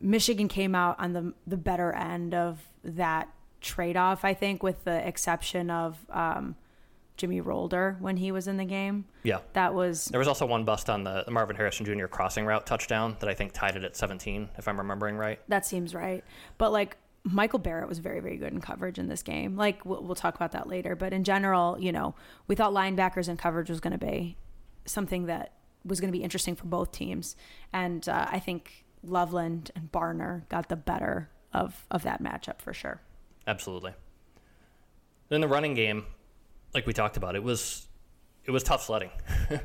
Michigan 0.00 0.48
came 0.48 0.74
out 0.74 0.98
on 0.98 1.12
the 1.12 1.32
the 1.46 1.56
better 1.56 1.92
end 1.92 2.34
of 2.34 2.60
that 2.84 3.28
trade 3.60 3.96
off, 3.96 4.24
I 4.24 4.34
think, 4.34 4.62
with 4.62 4.84
the 4.84 5.06
exception 5.06 5.70
of 5.70 5.98
um, 6.10 6.56
Jimmy 7.16 7.40
Rolder 7.40 8.00
when 8.00 8.16
he 8.16 8.32
was 8.32 8.46
in 8.48 8.56
the 8.56 8.64
game. 8.64 9.06
Yeah. 9.22 9.40
That 9.54 9.74
was 9.74 10.06
There 10.06 10.18
was 10.18 10.28
also 10.28 10.46
one 10.46 10.64
bust 10.64 10.90
on 10.90 11.04
the, 11.04 11.24
the 11.24 11.30
Marvin 11.30 11.56
Harrison 11.56 11.86
Jr. 11.86 12.06
crossing 12.06 12.44
route 12.44 12.66
touchdown 12.66 13.16
that 13.20 13.28
I 13.28 13.34
think 13.34 13.52
tied 13.52 13.76
it 13.76 13.84
at 13.84 13.96
17, 13.96 14.50
if 14.58 14.68
I'm 14.68 14.78
remembering 14.78 15.16
right. 15.16 15.40
that 15.48 15.66
seems 15.66 15.94
right. 15.94 16.24
But 16.58 16.72
like 16.72 16.96
Michael 17.24 17.58
Barrett 17.58 17.88
was 17.88 17.98
very, 17.98 18.20
very 18.20 18.36
good 18.36 18.52
in 18.52 18.60
coverage 18.60 18.98
in 18.98 19.08
this 19.08 19.22
game. 19.22 19.56
Like 19.56 19.84
we'll, 19.84 20.02
we'll 20.02 20.14
talk 20.14 20.36
about 20.36 20.52
that 20.52 20.68
later. 20.68 20.94
But 20.94 21.12
in 21.12 21.24
general, 21.24 21.76
you 21.80 21.92
know, 21.92 22.14
we 22.46 22.54
thought 22.54 22.72
linebackers 22.72 23.28
and 23.28 23.38
coverage 23.38 23.68
was 23.68 23.80
going 23.80 23.98
to 23.98 24.04
be 24.06 24.36
something 24.84 25.26
that 25.26 25.52
was 25.84 26.00
going 26.00 26.12
to 26.12 26.16
be 26.16 26.22
interesting 26.22 26.54
for 26.54 26.66
both 26.66 26.92
teams. 26.92 27.36
And 27.72 28.08
uh, 28.08 28.26
I 28.30 28.38
think 28.38 28.84
Loveland 29.02 29.70
and 29.74 29.90
Barner 29.90 30.48
got 30.48 30.68
the 30.68 30.76
better 30.76 31.30
of 31.52 31.86
of 31.90 32.02
that 32.02 32.22
matchup 32.22 32.60
for 32.60 32.72
sure. 32.72 33.00
Absolutely. 33.46 33.92
Then 35.28 35.40
the 35.40 35.48
running 35.48 35.74
game, 35.74 36.06
like 36.76 36.86
we 36.86 36.92
talked 36.92 37.16
about, 37.16 37.34
it 37.34 37.42
was 37.42 37.88
it 38.44 38.50
was 38.52 38.62
tough 38.62 38.84
sledding. 38.84 39.10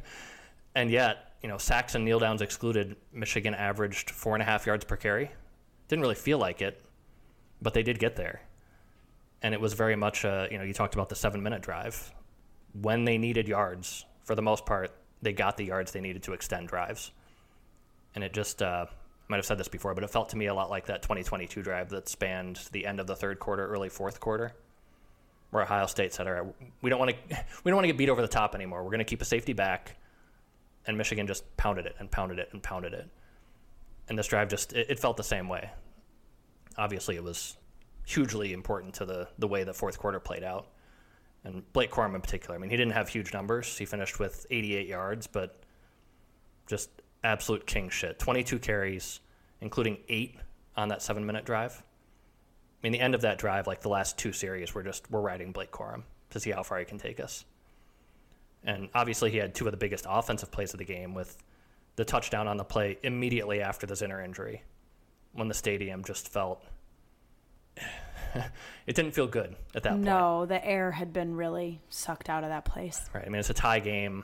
and 0.76 0.90
yet, 0.90 1.36
you 1.44 1.50
know, 1.50 1.58
sacks 1.58 1.94
and 1.94 2.04
kneel 2.06 2.20
downs 2.20 2.42
excluded, 2.42 2.96
Michigan 3.14 3.54
averaged 3.54 4.10
four 4.10 4.34
and 4.34 4.42
a 4.42 4.46
half 4.46 4.66
yards 4.66 4.86
per 4.86 4.96
carry. 4.96 5.30
Didn't 5.88 6.02
really 6.02 6.16
feel 6.16 6.40
like 6.40 6.62
it, 6.62 6.82
but 7.62 7.74
they 7.74 7.84
did 7.84 8.00
get 8.00 8.16
there. 8.16 8.42
And 9.44 9.54
it 9.54 9.60
was 9.60 9.74
very 9.74 9.96
much, 9.96 10.24
uh, 10.24 10.48
you 10.50 10.58
know, 10.58 10.64
you 10.64 10.74
talked 10.74 10.94
about 10.94 11.10
the 11.10 11.16
seven 11.16 11.44
minute 11.44 11.62
drive. 11.62 12.12
When 12.82 13.04
they 13.04 13.18
needed 13.18 13.48
yards, 13.48 14.06
for 14.24 14.34
the 14.34 14.42
most 14.42 14.66
part, 14.66 14.92
they 15.22 15.34
got 15.34 15.58
the 15.58 15.66
yards 15.66 15.92
they 15.92 16.00
needed 16.00 16.24
to 16.24 16.34
extend 16.34 16.70
drives. 16.70 17.12
And 18.16 18.24
it 18.24 18.34
just, 18.34 18.62
uh, 18.62 18.86
I 18.88 18.94
might 19.28 19.38
have 19.38 19.46
said 19.46 19.58
this 19.58 19.68
before, 19.68 19.94
but 19.94 20.04
it 20.04 20.10
felt 20.10 20.30
to 20.30 20.38
me 20.38 20.46
a 20.46 20.54
lot 20.54 20.70
like 20.70 20.86
that 20.86 21.02
2022 21.02 21.62
drive 21.62 21.90
that 21.90 22.08
spanned 22.08 22.62
the 22.72 22.86
end 22.86 23.00
of 23.00 23.08
the 23.08 23.16
third 23.16 23.40
quarter, 23.40 23.68
early 23.68 23.90
fourth 23.90 24.20
quarter, 24.20 24.54
where 25.52 25.64
Ohio 25.64 25.86
State 25.86 26.14
said, 26.14 26.28
"All 26.28 26.34
right, 26.34 26.56
we 26.82 26.90
don't 26.90 27.00
want 27.00 27.12
to, 27.12 27.46
we 27.64 27.70
don't 27.70 27.78
want 27.78 27.84
to 27.84 27.90
get 27.90 27.98
beat 27.98 28.10
over 28.10 28.22
the 28.22 28.28
top 28.28 28.56
anymore. 28.56 28.84
We're 28.84 28.90
going 28.90 29.00
to 29.00 29.06
keep 29.06 29.22
a 29.22 29.26
safety 29.26 29.54
back," 29.54 29.98
and 30.88 30.98
Michigan 30.98 31.28
just 31.28 31.46
pounded 31.58 31.86
it 31.86 31.96
and 32.00 32.10
pounded 32.10 32.40
it 32.40 32.50
and 32.52 32.64
pounded 32.64 32.94
it. 32.94 33.08
And 34.10 34.18
this 34.18 34.28
drive 34.28 34.50
just, 34.50 34.74
it, 34.74 34.88
it 34.90 35.00
felt 35.00 35.16
the 35.16 35.24
same 35.24 35.48
way. 35.48 35.70
Obviously, 36.78 37.16
it 37.16 37.24
was 37.24 37.56
hugely 38.06 38.52
important 38.52 38.96
to 38.96 39.06
the 39.06 39.28
the 39.38 39.48
way 39.48 39.64
the 39.64 39.74
fourth 39.74 40.00
quarter 40.00 40.20
played 40.20 40.44
out. 40.44 40.68
And 41.44 41.64
Blake 41.74 41.92
Corum 41.92 42.14
in 42.14 42.22
particular, 42.22 42.56
I 42.56 42.60
mean, 42.60 42.70
he 42.70 42.78
didn't 42.78 42.94
have 42.94 43.10
huge 43.10 43.34
numbers. 43.34 43.76
He 43.78 43.86
finished 43.86 44.20
with 44.20 44.46
88 44.52 44.88
yards, 44.88 45.26
but 45.26 45.64
just 46.68 46.90
absolute 47.24 47.66
king 47.66 47.90
shit. 47.90 48.20
22 48.20 48.60
carries, 48.60 49.22
including 49.60 49.98
eight 50.08 50.36
on 50.76 50.90
that 50.90 51.02
seven 51.02 51.26
minute 51.26 51.46
drive. 51.46 51.84
I 52.82 52.88
mean, 52.88 52.94
the 52.94 53.00
end 53.00 53.14
of 53.14 53.22
that 53.22 53.38
drive, 53.38 53.68
like 53.68 53.82
the 53.82 53.90
last 53.90 54.18
two 54.18 54.34
series, 54.34 54.74
we're 54.74 54.84
just 54.84 55.10
we're 55.12 55.22
riding 55.22 55.52
Blake 55.52 55.72
Corum 55.72 56.04
to 56.32 56.40
see 56.40 56.52
how 56.52 56.64
far 56.64 56.80
he 56.80 56.86
can 56.86 56.98
take 56.98 57.20
us. 57.20 57.46
And 58.64 58.90
obviously, 58.94 59.32
he 59.32 59.38
had 59.38 59.54
two 59.54 59.66
of 59.68 59.72
the 59.72 59.78
biggest 59.78 60.06
offensive 60.10 60.52
plays 60.52 60.74
of 60.74 60.80
the 60.80 60.86
game 60.86 61.14
with 61.14 61.38
the 61.96 62.06
touchdown 62.06 62.48
on 62.48 62.58
the 62.58 62.64
play 62.64 62.98
immediately 63.04 63.62
after 63.62 63.86
the 63.86 63.94
Zinter 63.94 64.24
injury, 64.24 64.64
when 65.34 65.48
the 65.48 65.54
stadium 65.54 66.04
just 66.04 66.28
felt 66.28 66.64
it 68.88 68.96
didn't 68.96 69.12
feel 69.12 69.28
good 69.28 69.56
at 69.76 69.84
that 69.84 69.92
point. 69.92 70.04
No, 70.04 70.46
the 70.46 70.64
air 70.66 70.92
had 70.92 71.14
been 71.14 71.36
really 71.36 71.82
sucked 71.90 72.30
out 72.30 72.44
of 72.44 72.50
that 72.50 72.66
place. 72.66 73.10
Right. 73.14 73.24
I 73.26 73.30
mean, 73.30 73.40
it's 73.40 73.50
a 73.50 73.54
tie 73.56 73.80
game. 73.80 74.24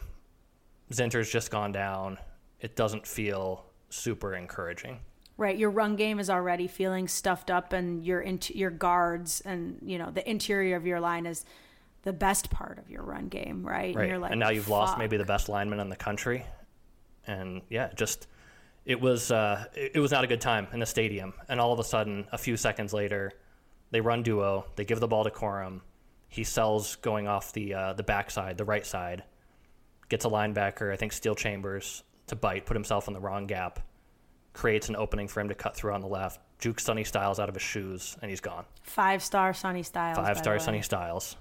Zinter's 0.91 1.29
just 1.29 1.51
gone 1.51 1.71
down. 1.71 2.17
It 2.61 2.75
doesn't 2.75 3.05
feel 3.05 3.65
super 3.89 4.35
encouraging. 4.35 4.99
Right, 5.37 5.55
your 5.55 5.69
run 5.69 5.95
game 5.95 6.19
is 6.19 6.31
already 6.31 6.67
feeling 6.67 7.07
stuffed 7.07 7.51
up, 7.51 7.71
and 7.71 8.03
your 8.03 8.21
int- 8.21 8.55
your 8.55 8.71
guards 8.71 9.41
and 9.41 9.77
you 9.83 9.99
know 9.99 10.09
the 10.09 10.27
interior 10.27 10.75
of 10.75 10.87
your 10.87 10.99
line 10.99 11.27
is 11.27 11.45
the 12.03 12.13
best 12.13 12.49
part 12.49 12.79
of 12.79 12.89
your 12.89 13.03
run 13.03 13.27
game, 13.27 13.63
right? 13.63 13.93
Right. 13.93 14.03
And, 14.03 14.09
you're 14.09 14.17
like, 14.17 14.31
and 14.31 14.39
now 14.39 14.49
you've 14.49 14.69
lost 14.69 14.97
maybe 14.97 15.17
the 15.17 15.25
best 15.25 15.49
lineman 15.49 15.79
in 15.79 15.89
the 15.89 15.95
country. 15.95 16.45
And 17.27 17.61
yeah, 17.69 17.89
just 17.95 18.27
it 18.85 19.01
was 19.01 19.29
uh, 19.29 19.65
it 19.75 19.91
it 19.95 19.99
was 19.99 20.11
not 20.11 20.23
a 20.23 20.27
good 20.27 20.41
time 20.41 20.67
in 20.73 20.79
the 20.79 20.85
stadium. 20.85 21.33
And 21.49 21.59
all 21.59 21.73
of 21.73 21.79
a 21.79 21.83
sudden, 21.83 22.25
a 22.31 22.37
few 22.37 22.57
seconds 22.57 22.93
later, 22.93 23.31
they 23.91 24.01
run 24.01 24.23
duo. 24.23 24.65
They 24.75 24.85
give 24.85 24.99
the 24.99 25.07
ball 25.07 25.23
to 25.25 25.29
Corum. 25.29 25.81
He 26.29 26.43
sells 26.43 26.95
going 26.95 27.27
off 27.27 27.53
the 27.53 27.73
uh, 27.73 27.93
the 27.93 28.03
backside, 28.03 28.57
the 28.57 28.65
right 28.65 28.85
side. 28.85 29.23
Gets 30.09 30.23
a 30.23 30.29
linebacker, 30.29 30.93
I 30.93 30.95
think 30.95 31.11
Steele 31.11 31.35
Chambers, 31.35 32.03
to 32.27 32.37
bite, 32.37 32.65
put 32.65 32.75
himself 32.75 33.09
in 33.09 33.13
the 33.13 33.19
wrong 33.19 33.45
gap. 33.45 33.81
Creates 34.57 34.89
an 34.89 34.95
opening 34.95 35.27
for 35.27 35.39
him 35.39 35.49
to 35.49 35.53
cut 35.53 35.75
through 35.75 35.93
on 35.93 36.01
the 36.01 36.07
left. 36.07 36.39
Juke 36.57 36.79
Sonny 36.79 37.03
Styles 37.03 37.39
out 37.39 37.47
of 37.47 37.53
his 37.53 37.61
shoes, 37.61 38.17
and 38.23 38.31
he's 38.31 38.41
gone. 38.41 38.65
Five 38.81 39.21
star 39.21 39.53
Sonny 39.53 39.83
Styles. 39.83 40.17
Five 40.17 40.35
star 40.39 40.55
way. 40.55 40.59
Sonny 40.59 40.81
Styles. 40.81 41.35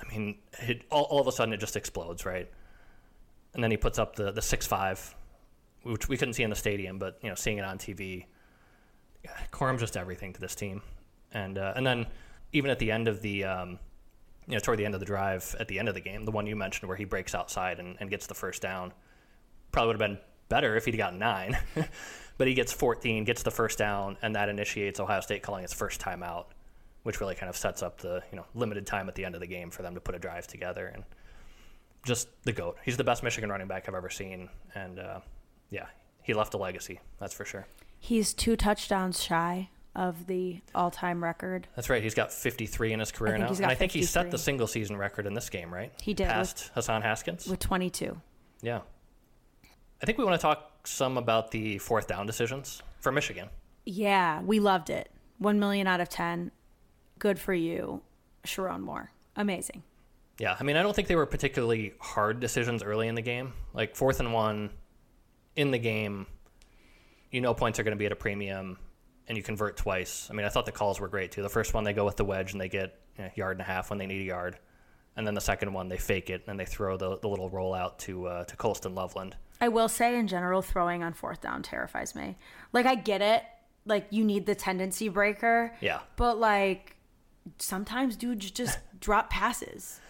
I 0.00 0.12
mean, 0.12 0.38
it, 0.62 0.82
all, 0.90 1.04
all 1.04 1.20
of 1.20 1.28
a 1.28 1.32
sudden 1.32 1.54
it 1.54 1.58
just 1.58 1.76
explodes, 1.76 2.26
right? 2.26 2.50
And 3.54 3.62
then 3.62 3.70
he 3.70 3.76
puts 3.76 4.00
up 4.00 4.16
the 4.16 4.32
the 4.32 4.42
six 4.42 4.66
five, 4.66 5.14
which 5.84 6.08
we 6.08 6.16
couldn't 6.16 6.34
see 6.34 6.42
in 6.42 6.50
the 6.50 6.56
stadium, 6.56 6.98
but 6.98 7.20
you 7.22 7.28
know, 7.28 7.36
seeing 7.36 7.58
it 7.58 7.64
on 7.64 7.78
TV, 7.78 8.26
Corum's 9.52 9.80
just 9.82 9.96
everything 9.96 10.32
to 10.32 10.40
this 10.40 10.56
team. 10.56 10.82
And 11.30 11.56
uh, 11.56 11.74
and 11.76 11.86
then 11.86 12.08
even 12.52 12.68
at 12.68 12.80
the 12.80 12.90
end 12.90 13.06
of 13.06 13.22
the, 13.22 13.44
um, 13.44 13.78
you 14.48 14.54
know, 14.54 14.58
toward 14.58 14.80
the 14.80 14.84
end 14.84 14.94
of 14.94 15.00
the 15.00 15.06
drive, 15.06 15.54
at 15.60 15.68
the 15.68 15.78
end 15.78 15.88
of 15.88 15.94
the 15.94 16.00
game, 16.00 16.24
the 16.24 16.32
one 16.32 16.48
you 16.48 16.56
mentioned 16.56 16.88
where 16.88 16.96
he 16.96 17.04
breaks 17.04 17.32
outside 17.32 17.78
and, 17.78 17.96
and 18.00 18.10
gets 18.10 18.26
the 18.26 18.34
first 18.34 18.60
down, 18.60 18.92
probably 19.70 19.86
would 19.86 20.00
have 20.00 20.10
been 20.10 20.18
better 20.48 20.76
if 20.76 20.84
he'd 20.84 20.96
gotten 20.96 21.18
nine. 21.18 21.56
but 22.38 22.46
he 22.46 22.54
gets 22.54 22.72
14, 22.72 23.24
gets 23.24 23.42
the 23.42 23.50
first 23.50 23.78
down, 23.78 24.16
and 24.22 24.34
that 24.34 24.48
initiates 24.48 25.00
Ohio 25.00 25.20
State 25.20 25.42
calling 25.42 25.64
its 25.64 25.72
first 25.72 26.00
timeout, 26.00 26.46
which 27.02 27.20
really 27.20 27.34
kind 27.34 27.50
of 27.50 27.56
sets 27.56 27.82
up 27.82 27.98
the 28.00 28.22
you 28.30 28.36
know 28.36 28.44
limited 28.54 28.86
time 28.86 29.08
at 29.08 29.14
the 29.14 29.24
end 29.24 29.34
of 29.34 29.40
the 29.40 29.46
game 29.46 29.70
for 29.70 29.82
them 29.82 29.94
to 29.94 30.00
put 30.00 30.14
a 30.14 30.18
drive 30.18 30.46
together. 30.46 30.86
And 30.86 31.04
just 32.04 32.28
the 32.44 32.52
goat. 32.52 32.78
He's 32.84 32.96
the 32.96 33.04
best 33.04 33.22
Michigan 33.22 33.50
running 33.50 33.68
back 33.68 33.88
I've 33.88 33.94
ever 33.94 34.10
seen, 34.10 34.48
and 34.74 34.98
uh, 34.98 35.20
yeah, 35.70 35.86
he 36.22 36.34
left 36.34 36.54
a 36.54 36.58
legacy. 36.58 37.00
That's 37.18 37.34
for 37.34 37.44
sure. 37.44 37.66
He's 37.98 38.32
two 38.32 38.56
touchdowns 38.56 39.22
shy 39.22 39.70
of 39.94 40.26
the 40.26 40.60
all 40.74 40.90
time 40.90 41.22
record. 41.22 41.66
That's 41.74 41.90
right. 41.90 42.02
He's 42.02 42.14
got 42.14 42.32
53 42.32 42.92
in 42.92 43.00
his 43.00 43.10
career 43.10 43.36
now, 43.36 43.48
and 43.48 43.66
I 43.66 43.74
think 43.74 43.92
he 43.92 44.02
set 44.04 44.30
the 44.30 44.38
single 44.38 44.66
season 44.66 44.96
record 44.96 45.26
in 45.26 45.34
this 45.34 45.50
game, 45.50 45.74
right? 45.74 45.92
He 46.00 46.14
did, 46.14 46.28
with- 46.28 46.34
past 46.34 46.70
Hassan 46.74 47.02
Haskins. 47.02 47.46
with 47.46 47.58
22. 47.60 48.20
Yeah. 48.62 48.80
I 50.02 50.06
think 50.06 50.18
we 50.18 50.24
want 50.24 50.40
to 50.40 50.42
talk 50.42 50.86
some 50.86 51.16
about 51.16 51.50
the 51.50 51.78
fourth 51.78 52.06
down 52.06 52.26
decisions 52.26 52.82
for 53.00 53.10
Michigan. 53.12 53.48
Yeah, 53.84 54.42
we 54.42 54.60
loved 54.60 54.90
it. 54.90 55.10
1 55.38 55.58
million 55.58 55.86
out 55.86 56.00
of 56.00 56.08
10. 56.08 56.50
Good 57.18 57.38
for 57.38 57.54
you, 57.54 58.02
Sherrone 58.44 58.80
Moore. 58.80 59.10
Amazing. 59.36 59.82
Yeah, 60.38 60.56
I 60.58 60.62
mean, 60.62 60.76
I 60.76 60.82
don't 60.82 60.94
think 60.94 61.08
they 61.08 61.16
were 61.16 61.26
particularly 61.26 61.94
hard 61.98 62.38
decisions 62.38 62.82
early 62.82 63.08
in 63.08 63.16
the 63.16 63.22
game. 63.22 63.52
Like 63.74 63.96
fourth 63.96 64.20
and 64.20 64.32
one 64.32 64.70
in 65.56 65.72
the 65.72 65.78
game, 65.78 66.26
you 67.32 67.40
know 67.40 67.54
points 67.54 67.78
are 67.78 67.82
going 67.82 67.96
to 67.96 67.98
be 67.98 68.06
at 68.06 68.12
a 68.12 68.16
premium, 68.16 68.78
and 69.26 69.36
you 69.36 69.42
convert 69.42 69.76
twice. 69.76 70.28
I 70.30 70.34
mean, 70.34 70.46
I 70.46 70.48
thought 70.48 70.64
the 70.64 70.72
calls 70.72 71.00
were 71.00 71.08
great 71.08 71.32
too. 71.32 71.42
The 71.42 71.48
first 71.48 71.74
one 71.74 71.82
they 71.82 71.92
go 71.92 72.04
with 72.04 72.16
the 72.16 72.24
wedge 72.24 72.52
and 72.52 72.60
they 72.60 72.68
get 72.68 73.00
you 73.16 73.24
know, 73.24 73.30
a 73.34 73.38
yard 73.38 73.56
and 73.56 73.62
a 73.62 73.64
half 73.64 73.90
when 73.90 73.98
they 73.98 74.06
need 74.06 74.20
a 74.20 74.24
yard, 74.24 74.58
and 75.16 75.26
then 75.26 75.34
the 75.34 75.40
second 75.40 75.72
one 75.72 75.88
they 75.88 75.98
fake 75.98 76.30
it 76.30 76.44
and 76.46 76.58
they 76.58 76.64
throw 76.64 76.96
the, 76.96 77.18
the 77.18 77.28
little 77.28 77.50
rollout 77.50 77.98
to 77.98 78.26
uh, 78.26 78.44
to 78.44 78.56
Colston 78.56 78.94
Loveland. 78.94 79.36
I 79.60 79.68
will 79.68 79.88
say, 79.88 80.16
in 80.18 80.28
general, 80.28 80.62
throwing 80.62 81.02
on 81.02 81.12
fourth 81.14 81.40
down 81.40 81.62
terrifies 81.62 82.14
me. 82.14 82.36
Like, 82.72 82.86
I 82.86 82.94
get 82.94 83.22
it. 83.22 83.42
Like, 83.86 84.06
you 84.10 84.24
need 84.24 84.46
the 84.46 84.54
tendency 84.54 85.08
breaker. 85.08 85.74
Yeah, 85.80 86.00
But, 86.16 86.38
like, 86.38 86.96
sometimes 87.58 88.16
dudes 88.16 88.50
just 88.50 88.78
drop 89.00 89.30
passes. 89.30 90.00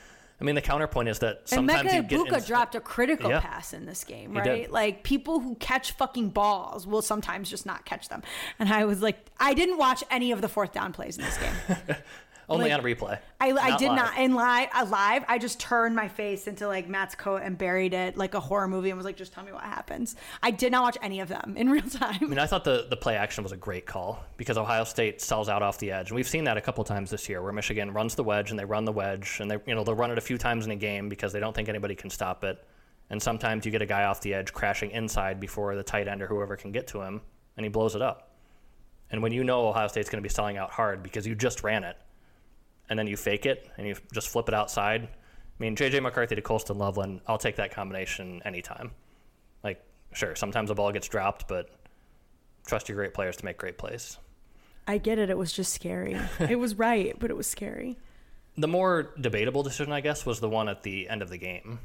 I 0.41 0.45
mean 0.45 0.55
the 0.55 0.63
counterpoint 0.63 1.09
is 1.09 1.19
that 1.19 1.39
And 1.41 1.49
sometimes 1.49 1.93
you 1.93 2.01
Emeka 2.03 2.09
Egbuka 2.11 2.33
inst- 2.35 2.47
dropped 2.47 2.75
a 2.77 2.81
critical 2.81 3.29
Yeah. 3.29 3.41
pass 3.41 3.73
in 3.73 3.87
this 3.87 4.05
game, 4.05 4.35
right? 4.35 4.71
Like 4.71 5.03
people 5.03 5.41
who 5.41 5.57
catch 5.57 5.91
fucking 5.93 6.29
balls 6.29 6.87
will 6.87 7.03
sometimes 7.03 7.51
just 7.51 7.67
not 7.67 7.85
catch 7.85 8.09
them. 8.09 8.23
And 8.61 8.73
I 8.73 8.85
was 8.85 9.03
like, 9.03 9.19
I 9.41 9.53
didn't 9.55 9.79
watch 9.79 10.05
any 10.13 10.31
of 10.31 10.41
the 10.41 10.49
fourth 10.49 10.71
down 10.73 10.93
plays 10.93 11.19
in 11.19 11.25
this 11.25 11.39
game. 11.39 11.77
only 12.49 12.71
like- 12.71 12.79
on 12.79 12.85
replay. 12.85 13.19
I, 13.41 13.53
I 13.53 13.77
did 13.77 13.89
live. 13.89 13.97
not 13.97 14.19
in 14.19 14.35
live 14.35 14.69
uh, 14.75 14.87
live. 14.89 15.25
I 15.29 15.39
just 15.39 15.61
turned 15.61 15.95
my 15.95 16.09
face 16.09 16.47
into 16.47 16.67
like 16.67 16.89
Matt's 16.89 17.15
coat 17.15 17.43
and 17.43 17.57
buried 17.57 17.95
it 17.95 18.17
like 18.17 18.35
a 18.35 18.41
horror 18.41 18.67
movie 18.67 18.91
and 18.91 18.97
was 18.97 19.05
like, 19.05 19.17
just 19.17 19.33
tell 19.33 19.45
me 19.45 19.53
what 19.53 19.63
happens. 19.63 20.17
I 20.43 20.51
did 20.51 20.73
not 20.73 20.83
watch 20.83 20.99
any 21.03 21.21
of 21.21 21.29
them 21.29 21.55
in 21.57 21.71
real 21.71 21.83
time. 21.83 22.19
I 22.21 22.25
mean, 22.25 22.39
I 22.39 22.47
thought 22.47 22.65
the, 22.65 22.87
the 22.89 22.97
play 22.97 23.17
action 23.17 23.43
was 23.45 23.53
a 23.53 23.57
great 23.57 23.87
call 23.87 24.25
because 24.37 24.57
Ohio 24.59 24.85
State 24.85 25.21
sells 25.21 25.49
out 25.49 25.63
off 25.63 25.79
the 25.79 25.93
edge, 25.93 26.11
and 26.11 26.17
we've 26.17 26.29
seen 26.29 26.45
that 26.45 26.57
a 26.57 26.61
couple 26.61 26.83
times 26.85 27.11
this 27.11 27.29
year, 27.29 27.43
where 27.43 27.53
Michigan 27.53 27.93
runs 27.93 28.15
the 28.15 28.25
wedge 28.25 28.51
and 28.51 28.59
they 28.59 28.65
run 28.65 28.85
the 28.85 28.93
wedge, 28.93 29.39
and 29.41 29.51
they 29.51 29.59
you 29.67 29.75
know 29.75 29.85
they'll 29.85 29.95
run 29.95 30.11
it 30.11 30.19
a 30.19 30.23
few 30.23 30.39
times 30.39 30.65
in 30.65 30.71
a 30.71 30.77
game 30.77 31.09
because 31.09 31.33
they 31.33 31.41
don't 31.41 31.55
think 31.55 31.69
anybody 31.69 31.95
can 31.95 32.11
stop 32.11 32.45
it, 32.45 32.65
and 33.11 33.23
sometimes 33.23 33.65
you 33.67 33.73
get 33.73 33.83
a 33.83 33.87
guy 33.87 34.05
off 34.05 34.21
the 34.21 34.35
edge 34.35 34.53
crashing 34.53 34.91
inside 34.91 35.39
before 35.41 35.77
the 35.77 35.83
tight 35.83 36.09
end 36.09 36.23
or 36.23 36.27
whoever 36.27 36.57
can 36.57 36.73
get 36.73 36.87
to 36.89 37.03
him, 37.03 37.21
and 37.57 37.65
he 37.65 37.71
blows 37.71 37.95
it 37.95 38.03
up. 38.03 38.33
And 39.11 39.23
when 39.23 39.33
you 39.33 39.45
know 39.45 39.69
Ohio 39.69 39.89
State's 39.89 40.11
going 40.11 40.23
to 40.23 40.29
be 40.29 40.33
selling 40.33 40.57
out 40.59 40.71
hard 40.71 41.03
because 41.03 41.27
you 41.27 41.35
just 41.35 41.63
ran 41.63 41.85
it, 41.85 41.97
and 42.89 42.99
then 42.99 43.07
you 43.07 43.17
fake 43.17 43.47
it 43.47 43.69
and 43.77 43.87
you 43.87 43.97
just 44.13 44.29
flip 44.29 44.49
it 44.49 44.55
outside. 44.55 45.03
I 45.05 45.09
mean, 45.59 45.77
JJ 45.77 46.03
McCarthy 46.03 46.35
to 46.35 46.43
Colston 46.43 46.79
Loveland, 46.79 47.21
I'll 47.27 47.39
take 47.39 47.57
that 47.57 47.73
combination 47.73 48.41
anytime. 48.45 48.93
Like, 49.65 49.83
sure, 50.13 50.37
sometimes 50.37 50.69
the 50.69 50.75
ball 50.75 50.93
gets 50.93 51.09
dropped, 51.09 51.49
but 51.49 51.69
trust 52.67 52.89
your 52.89 52.97
great 52.97 53.15
players 53.15 53.37
to 53.39 53.45
make 53.45 53.59
great 53.59 53.79
plays. 53.79 54.19
I 54.87 54.99
get 54.99 55.19
it. 55.19 55.31
It 55.31 55.37
was 55.37 55.53
just 55.53 55.73
scary. 55.73 56.17
it 56.39 56.59
was 56.59 56.77
right, 56.77 57.15
but 57.19 57.31
it 57.31 57.37
was 57.37 57.47
scary. 57.47 57.99
The 58.57 58.69
more 58.69 59.15
debatable 59.21 59.63
decision, 59.63 59.93
I 59.93 60.01
guess, 60.01 60.25
was 60.25 60.41
the 60.41 60.49
one 60.49 60.69
at 60.69 60.83
the 60.83 61.09
end 61.09 61.23
of 61.23 61.29
the 61.29 61.39
game, 61.39 61.81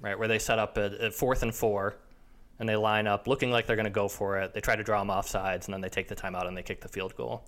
right, 0.00 0.18
where 0.18 0.28
they 0.28 0.38
set 0.38 0.58
up 0.58 0.78
at, 0.78 0.94
at 0.94 1.14
fourth 1.14 1.42
and 1.42 1.54
four, 1.54 1.96
and 2.58 2.68
they 2.68 2.76
line 2.76 3.06
up 3.06 3.26
looking 3.26 3.50
like 3.50 3.66
they're 3.66 3.76
going 3.76 3.84
to 3.84 3.90
go 3.90 4.08
for 4.08 4.38
it. 4.38 4.54
They 4.54 4.60
try 4.60 4.76
to 4.76 4.82
draw 4.82 5.00
them 5.00 5.10
off 5.10 5.28
sides, 5.28 5.66
and 5.66 5.74
then 5.74 5.80
they 5.80 5.88
take 5.88 6.08
the 6.08 6.14
timeout 6.14 6.46
and 6.46 6.56
they 6.56 6.62
kick 6.62 6.80
the 6.80 6.88
field 6.88 7.16
goal. 7.16 7.44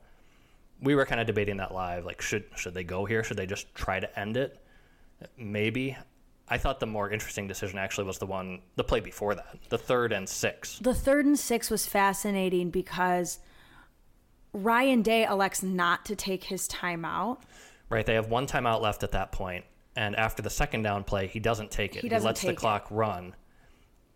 We 0.80 0.94
were 0.94 1.06
kind 1.06 1.20
of 1.20 1.26
debating 1.26 1.56
that 1.58 1.72
live, 1.72 2.04
like 2.04 2.20
should 2.20 2.44
should 2.56 2.74
they 2.74 2.84
go 2.84 3.04
here? 3.04 3.24
Should 3.24 3.36
they 3.36 3.46
just 3.46 3.74
try 3.74 4.00
to 4.00 4.18
end 4.18 4.36
it? 4.36 4.58
Maybe. 5.36 5.96
I 6.48 6.58
thought 6.58 6.78
the 6.78 6.86
more 6.86 7.10
interesting 7.10 7.48
decision 7.48 7.78
actually 7.78 8.04
was 8.04 8.18
the 8.18 8.26
one, 8.26 8.60
the 8.76 8.84
play 8.84 9.00
before 9.00 9.34
that, 9.34 9.56
the 9.68 9.78
third 9.78 10.12
and 10.12 10.28
six. 10.28 10.78
The 10.78 10.94
third 10.94 11.26
and 11.26 11.38
six 11.38 11.70
was 11.70 11.86
fascinating 11.86 12.70
because 12.70 13.40
Ryan 14.52 15.02
Day 15.02 15.24
elects 15.24 15.62
not 15.62 16.04
to 16.06 16.14
take 16.14 16.44
his 16.44 16.68
timeout. 16.68 17.38
Right, 17.88 18.06
they 18.06 18.14
have 18.14 18.28
one 18.30 18.46
timeout 18.46 18.80
left 18.80 19.02
at 19.02 19.12
that 19.12 19.32
point, 19.32 19.64
and 19.96 20.14
after 20.14 20.42
the 20.42 20.50
second 20.50 20.82
down 20.82 21.02
play, 21.02 21.26
he 21.26 21.40
doesn't 21.40 21.70
take 21.70 21.96
it. 21.96 22.02
He 22.02 22.08
doesn't 22.08 22.26
lets 22.26 22.40
the 22.40 22.48
take 22.48 22.56
it. 22.56 22.60
clock 22.60 22.86
run. 22.90 23.34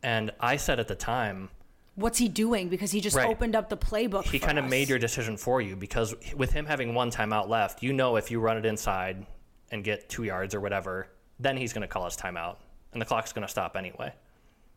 And 0.02 0.30
I 0.38 0.56
said 0.56 0.78
at 0.78 0.88
the 0.88 0.94
time, 0.94 1.50
What's 1.96 2.18
he 2.18 2.28
doing? 2.28 2.68
Because 2.68 2.92
he 2.92 3.00
just 3.00 3.16
Right. 3.16 3.26
opened 3.28 3.54
up 3.56 3.68
the 3.68 3.76
playbook. 3.76 4.24
he 4.24 4.38
kind 4.38 4.58
of 4.58 4.64
made 4.64 4.88
your 4.88 4.98
decision 4.98 5.36
for 5.36 5.60
you 5.60 5.76
because 5.76 6.14
with 6.36 6.52
him 6.52 6.66
having 6.66 6.94
one 6.94 7.10
timeout 7.10 7.48
left, 7.48 7.82
you 7.82 7.92
know 7.92 8.16
if 8.16 8.30
you 8.30 8.40
run 8.40 8.56
it 8.56 8.64
inside 8.64 9.26
and 9.70 9.84
get 9.84 10.08
two 10.08 10.22
yards 10.24 10.54
or 10.54 10.60
whatever, 10.60 11.08
then 11.38 11.56
he's 11.56 11.72
going 11.72 11.82
to 11.82 11.88
call 11.88 12.04
his 12.04 12.16
timeout, 12.16 12.56
and 12.92 13.00
the 13.00 13.06
clock's 13.06 13.32
going 13.32 13.46
to 13.46 13.50
stop 13.50 13.76
anyway. 13.76 14.12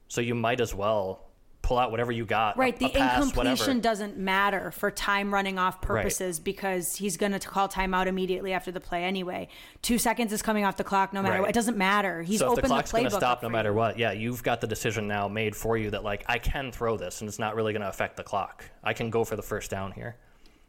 So 0.07 0.21
you 0.21 0.35
might 0.35 0.59
as 0.61 0.73
well 0.73 1.29
pull 1.63 1.79
out 1.79 1.89
whatever 1.89 2.11
you 2.11 2.25
got. 2.25 2.57
Right, 2.57 2.75
a 2.75 2.79
the 2.79 2.89
pass, 2.89 3.15
incompletion 3.23 3.57
whatever. 3.77 3.79
doesn't 3.79 4.17
matter 4.17 4.69
for 4.71 4.91
time 4.91 5.33
running 5.33 5.57
off 5.57 5.81
purposes 5.81 6.39
because 6.39 6.97
he's 6.97 7.17
going 7.17 7.31
to 7.31 7.39
call 7.39 7.67
timeout 7.69 8.05
immediately 8.05 8.51
after 8.53 8.69
the 8.71 8.81
play 8.81 9.03
anyway. 9.05 9.47
Two 9.81 9.97
seconds 9.97 10.31
is 10.33 10.41
coming 10.41 10.65
off 10.65 10.75
the 10.77 10.83
clock, 10.83 11.13
no 11.13 11.21
matter 11.21 11.35
Right. 11.35 11.41
what. 11.41 11.49
It 11.49 11.53
doesn't 11.53 11.77
matter. 11.77 12.21
He's 12.21 12.39
so 12.39 12.47
if 12.47 12.51
opened 12.51 12.65
the 12.65 12.67
clock's 12.67 12.91
going 12.91 13.05
to 13.05 13.11
stop 13.11 13.41
no 13.41 13.47
you. 13.47 13.53
matter 13.53 13.73
what, 13.73 13.97
yeah, 13.97 14.11
you've 14.11 14.43
got 14.43 14.59
the 14.61 14.67
decision 14.67 15.07
now 15.07 15.27
made 15.29 15.55
for 15.55 15.77
you 15.77 15.89
that 15.91 16.03
like 16.03 16.23
I 16.27 16.37
can 16.37 16.71
throw 16.71 16.97
this 16.97 17.21
and 17.21 17.27
it's 17.29 17.39
not 17.39 17.55
really 17.55 17.71
going 17.73 17.81
to 17.81 17.89
affect 17.89 18.17
the 18.17 18.23
clock. 18.23 18.65
I 18.83 18.93
can 18.93 19.09
go 19.09 19.23
for 19.23 19.35
the 19.37 19.41
first 19.41 19.71
down 19.71 19.93
here. 19.93 20.17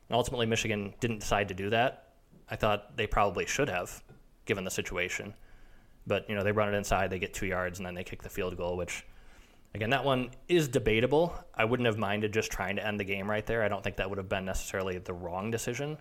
And 0.09 0.17
ultimately, 0.17 0.47
Michigan 0.47 0.95
didn't 1.01 1.19
decide 1.21 1.49
to 1.49 1.55
do 1.55 1.71
that. 1.71 2.13
I 2.49 2.55
thought 2.57 2.97
they 2.97 3.07
probably 3.09 3.47
should 3.47 3.69
have, 3.69 4.01
given 4.45 4.63
the 4.65 4.71
situation. 4.71 5.35
But 6.07 6.29
you 6.29 6.37
know, 6.37 6.45
they 6.45 6.53
run 6.53 6.73
it 6.73 6.77
inside, 6.77 7.11
they 7.11 7.19
get 7.19 7.35
two 7.35 7.47
yards, 7.47 7.79
and 7.81 7.87
then 7.87 7.95
they 7.95 8.05
kick 8.05 8.23
the 8.23 8.29
field 8.29 8.57
goal, 8.57 8.77
which. 8.77 9.05
Again, 9.75 9.91
that 9.91 10.05
one 10.05 10.31
is 10.49 10.69
debatable. 10.69 11.35
I 11.55 11.65
wouldn't 11.65 11.87
have 11.87 11.99
minded 11.99 12.33
just 12.33 12.53
trying 12.53 12.77
to 12.77 12.87
end 12.87 13.01
the 13.01 13.05
game 13.05 13.29
right 13.29 13.45
there. 13.45 13.65
I 13.65 13.69
don't 13.69 13.83
think 13.83 13.97
that 13.97 14.09
would 14.09 14.19
have 14.19 14.29
been 14.29 14.45
necessarily 14.45 14.99
the 14.99 15.13
wrong 15.13 15.51
decision. 15.51 15.99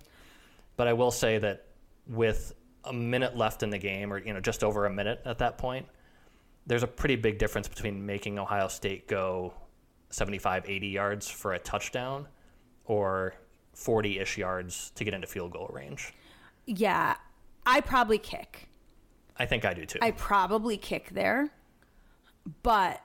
But 0.78 0.88
I 0.88 0.94
will 0.94 1.10
say 1.10 1.40
that 1.40 1.66
with 2.08 2.54
a 2.84 2.94
minute 2.94 3.36
left 3.36 3.64
in 3.64 3.72
the 3.72 3.80
game, 3.80 4.14
or 4.14 4.20
you 4.20 4.34
know, 4.34 4.40
just 4.40 4.64
over 4.64 4.86
a 4.86 4.92
minute 4.92 5.22
at 5.26 5.40
that 5.40 5.58
point, 5.58 5.88
there's 6.68 6.84
a 6.84 6.88
pretty 6.88 7.16
big 7.16 7.40
difference 7.40 7.68
between 7.68 8.06
making 8.06 8.38
Ohio 8.38 8.68
State 8.68 9.08
go 9.08 9.54
75, 10.12 10.66
80 10.68 10.88
yards 10.88 11.30
for 11.30 11.54
a 11.54 11.60
touchdown, 11.60 12.28
or 12.86 13.34
40-ish 13.76 14.38
yards 14.38 14.92
to 14.96 15.04
get 15.04 15.16
into 15.16 15.26
field 15.26 15.52
goal 15.52 15.70
range. 15.74 16.14
Yeah, 16.68 17.16
I 17.66 17.82
probably 17.82 18.20
kick. 18.20 18.68
I 19.38 19.48
think 19.48 19.66
I 19.66 19.74
do 19.74 19.86
too. 19.86 19.98
I 20.02 20.12
probably 20.12 20.78
kick 20.78 21.10
there, 21.10 21.50
but 22.62 23.02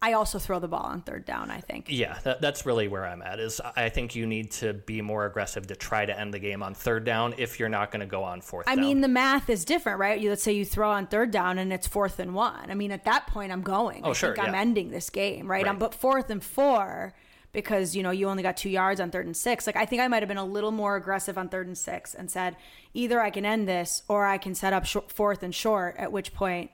I 0.00 0.12
also 0.12 0.38
throw 0.38 0.60
the 0.60 0.68
ball 0.68 0.84
on 0.84 1.02
third 1.02 1.24
down. 1.24 1.50
I 1.50 1.60
think. 1.60 1.86
Yeah, 1.88 2.18
that, 2.22 2.40
that's 2.40 2.64
really 2.64 2.86
where 2.86 3.04
I'm 3.06 3.20
at. 3.20 3.40
Is 3.40 3.60
I 3.76 3.88
think 3.88 4.14
you 4.14 4.26
need 4.26 4.52
to 4.52 4.74
be 4.74 5.02
more 5.02 5.26
aggressive 5.26 5.66
to 5.68 5.76
try 5.76 6.06
to 6.06 6.18
end 6.18 6.32
the 6.32 6.38
game 6.38 6.62
on 6.62 6.74
third 6.74 7.04
down 7.04 7.34
if 7.36 7.58
you're 7.58 7.68
not 7.68 7.90
going 7.90 8.00
to 8.00 8.06
go 8.06 8.22
on 8.22 8.40
fourth. 8.40 8.68
I 8.68 8.76
down. 8.76 8.84
mean, 8.84 9.00
the 9.00 9.08
math 9.08 9.50
is 9.50 9.64
different, 9.64 9.98
right? 9.98 10.20
You, 10.20 10.30
let's 10.30 10.42
say 10.42 10.52
you 10.52 10.64
throw 10.64 10.90
on 10.90 11.06
third 11.08 11.30
down 11.30 11.58
and 11.58 11.72
it's 11.72 11.86
fourth 11.86 12.20
and 12.20 12.34
one. 12.34 12.70
I 12.70 12.74
mean, 12.74 12.92
at 12.92 13.04
that 13.06 13.26
point, 13.26 13.50
I'm 13.50 13.62
going. 13.62 14.02
Oh, 14.04 14.10
I 14.10 14.12
sure, 14.12 14.34
think 14.34 14.46
I'm 14.46 14.54
ending 14.54 14.90
this 14.90 15.10
game, 15.10 15.50
right? 15.50 15.64
Right. 15.64 15.68
Um, 15.68 15.78
but 15.78 15.94
fourth 15.94 16.30
and 16.30 16.42
four 16.42 17.14
because 17.52 17.96
you 17.96 18.02
know 18.02 18.10
you 18.10 18.28
only 18.28 18.42
got 18.42 18.56
two 18.56 18.70
yards 18.70 19.00
on 19.00 19.10
third 19.10 19.26
and 19.26 19.36
six. 19.36 19.66
Like 19.66 19.76
I 19.76 19.84
think 19.84 20.00
I 20.00 20.06
might 20.08 20.22
have 20.22 20.28
been 20.28 20.36
a 20.36 20.44
little 20.44 20.70
more 20.70 20.94
aggressive 20.94 21.36
on 21.36 21.48
third 21.48 21.66
and 21.66 21.76
six 21.76 22.14
and 22.14 22.30
said 22.30 22.56
either 22.94 23.20
I 23.20 23.30
can 23.30 23.44
end 23.44 23.66
this 23.66 24.02
or 24.06 24.24
I 24.24 24.38
can 24.38 24.54
set 24.54 24.72
up 24.72 24.84
short, 24.84 25.10
fourth 25.10 25.42
and 25.42 25.54
short. 25.54 25.96
At 25.96 26.12
which 26.12 26.34
point, 26.34 26.70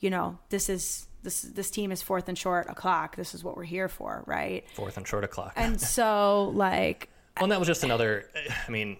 you 0.00 0.10
know, 0.10 0.38
this 0.48 0.68
is 0.68 1.06
this 1.24 1.42
this 1.42 1.70
team 1.70 1.90
is 1.90 2.00
fourth 2.02 2.28
and 2.28 2.38
short 2.38 2.68
o'clock. 2.68 3.16
This 3.16 3.34
is 3.34 3.42
what 3.42 3.56
we're 3.56 3.64
here 3.64 3.88
for, 3.88 4.22
right? 4.26 4.64
fourth 4.74 4.96
and 4.96 5.06
short 5.06 5.24
o'clock. 5.24 5.54
And 5.56 5.80
so 5.80 6.52
like 6.54 7.08
Well, 7.36 7.44
and 7.46 7.52
that 7.52 7.58
was 7.58 7.66
just 7.66 7.82
another. 7.82 8.30
I 8.68 8.70
mean, 8.70 8.98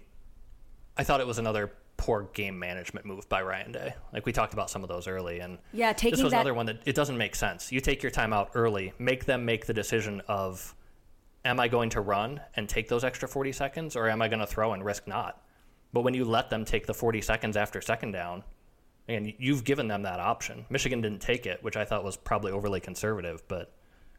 I 0.97 1.05
thought 1.05 1.21
it 1.21 1.27
was 1.27 1.39
another 1.39 1.71
poor 1.97 2.29
game 2.35 2.59
management 2.59 3.07
move 3.07 3.29
by 3.29 3.41
Ryan 3.43 3.71
Day. 3.71 3.95
Like 4.13 4.27
we 4.27 4.33
talked 4.33 4.53
about 4.53 4.69
some 4.69 4.83
of 4.83 4.89
those 4.89 5.07
early, 5.07 5.39
and 5.39 5.59
Yeah, 5.73 5.93
this 5.93 6.11
was 6.21 6.33
that- 6.33 6.39
another 6.39 6.55
one 6.55 6.67
that 6.67 6.79
it 6.87 6.95
doesn't 6.97 7.17
make 7.17 7.37
sense. 7.37 7.71
You 7.71 7.81
take 7.81 8.03
your 8.03 8.11
time 8.11 8.33
out 8.33 8.51
early, 8.55 8.93
make 8.99 9.27
them 9.27 9.45
make 9.45 9.67
the 9.67 9.75
decision 9.75 10.21
of, 10.27 10.75
am 11.45 11.61
I 11.61 11.69
going 11.69 11.91
to 11.91 12.01
run 12.01 12.41
and 12.57 12.69
take 12.69 12.89
those 12.89 13.05
extra 13.05 13.29
forty 13.29 13.53
seconds, 13.53 13.95
or 13.97 14.09
am 14.09 14.21
I 14.23 14.29
going 14.29 14.41
to 14.41 14.47
throw 14.47 14.73
and 14.73 14.85
risk 14.85 15.07
not? 15.07 15.41
But 15.93 16.01
when 16.03 16.15
you 16.15 16.25
let 16.25 16.51
them 16.51 16.65
take 16.65 16.87
the 16.87 16.95
forty 16.95 17.21
seconds 17.21 17.57
after 17.57 17.81
second 17.81 18.11
down, 18.13 18.43
and 19.09 19.33
you've 19.39 19.65
given 19.65 19.89
them 19.89 20.03
that 20.03 20.21
option. 20.21 20.65
Michigan 20.71 21.01
didn't 21.01 21.21
take 21.21 21.47
it, 21.47 21.63
which 21.63 21.77
I 21.77 21.85
thought 21.85 22.05
was 22.05 22.17
probably 22.17 22.53
overly 22.53 22.81
conservative, 22.81 23.43
but. 23.49 23.73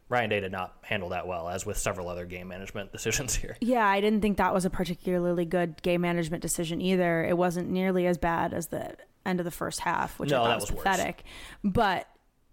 Ryan 0.08 0.30
Day 0.30 0.38
did 0.38 0.52
not 0.52 0.76
handle 0.82 1.08
that 1.08 1.26
well, 1.26 1.48
as 1.48 1.66
with 1.66 1.76
several 1.78 2.08
other 2.08 2.24
game 2.26 2.46
management 2.46 2.92
decisions 2.96 3.34
here. 3.34 3.56
Yeah, 3.60 3.84
I 3.84 4.00
didn't 4.00 4.20
think 4.20 4.36
that 4.36 4.54
was 4.54 4.64
a 4.64 4.70
particularly 4.70 5.44
good 5.44 5.82
game 5.82 6.02
management 6.02 6.42
decision 6.42 6.80
either. 6.80 7.24
It 7.24 7.36
wasn't 7.36 7.70
nearly 7.70 8.06
as 8.06 8.16
bad 8.16 8.54
as 8.54 8.68
the 8.68 8.96
end 9.24 9.40
of 9.40 9.44
the 9.44 9.50
first 9.50 9.80
half, 9.80 10.16
which 10.20 10.30
No, 10.30 10.42
I 10.42 10.44
thought 10.44 10.48
that 10.50 10.54
was, 10.60 10.70
was 10.70 10.76
worse. 10.76 10.82
pathetic. 10.84 11.24
But 11.64 12.08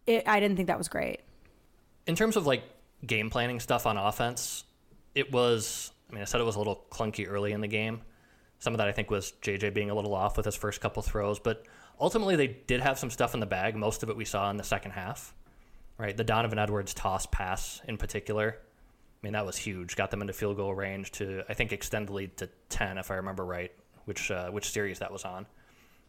it, 0.07 0.23
I 0.27 0.39
didn't 0.39 0.57
think 0.57 0.65
that 0.69 0.79
was 0.79 0.88
great. 0.88 1.19
in 2.07 2.15
terms 2.15 2.38
of 2.38 2.47
like 2.47 2.63
game 3.05 3.29
planning 3.29 3.59
stuff 3.59 3.86
on 3.86 3.97
offense, 3.97 4.63
it 5.13 5.31
was. 5.31 5.91
I 6.09 6.13
mean, 6.13 6.23
I 6.23 6.25
said 6.25 6.41
it 6.41 6.45
was 6.45 6.55
a 6.55 6.59
little 6.59 6.88
clunky 6.89 7.29
early 7.29 7.51
in 7.51 7.61
the 7.61 7.67
game. 7.67 8.01
Some 8.57 8.73
of 8.73 8.79
that 8.79 8.88
I 8.88 8.93
think 8.93 9.11
was 9.11 9.31
JJ 9.43 9.75
being 9.75 9.91
a 9.91 9.93
little 9.93 10.15
off 10.15 10.38
with 10.38 10.47
his 10.47 10.55
first 10.55 10.81
couple 10.81 11.03
throws, 11.03 11.38
but 11.38 11.67
ultimately 11.99 12.35
they 12.35 12.47
did 12.47 12.81
have 12.81 12.99
some 12.99 13.09
stuff 13.09 13.33
in 13.33 13.39
the 13.39 13.45
bag. 13.45 13.75
Most 13.75 14.03
of 14.03 14.09
it 14.09 14.17
we 14.17 14.25
saw 14.25 14.49
in 14.49 14.57
the 14.57 14.63
second 14.63 14.91
half, 14.91 15.33
right? 15.97 16.15
The 16.15 16.23
Donovan 16.23 16.59
Edwards 16.59 16.93
toss 16.93 17.25
pass 17.25 17.81
in 17.87 17.97
particular. 17.97 18.57
I 18.59 19.19
mean, 19.25 19.33
that 19.33 19.45
was 19.45 19.57
huge. 19.57 19.95
Got 19.95 20.11
them 20.11 20.21
into 20.21 20.33
field 20.33 20.57
goal 20.57 20.73
range 20.73 21.11
to 21.13 21.43
I 21.47 21.53
think 21.53 21.71
extend 21.71 22.09
the 22.09 22.13
lead 22.13 22.37
to 22.37 22.49
ten, 22.69 22.97
if 22.97 23.09
I 23.09 23.15
remember 23.15 23.45
right, 23.45 23.71
which 24.05 24.31
uh, 24.31 24.49
which 24.49 24.71
series 24.71 24.99
that 24.99 25.11
was 25.11 25.23
on. 25.23 25.45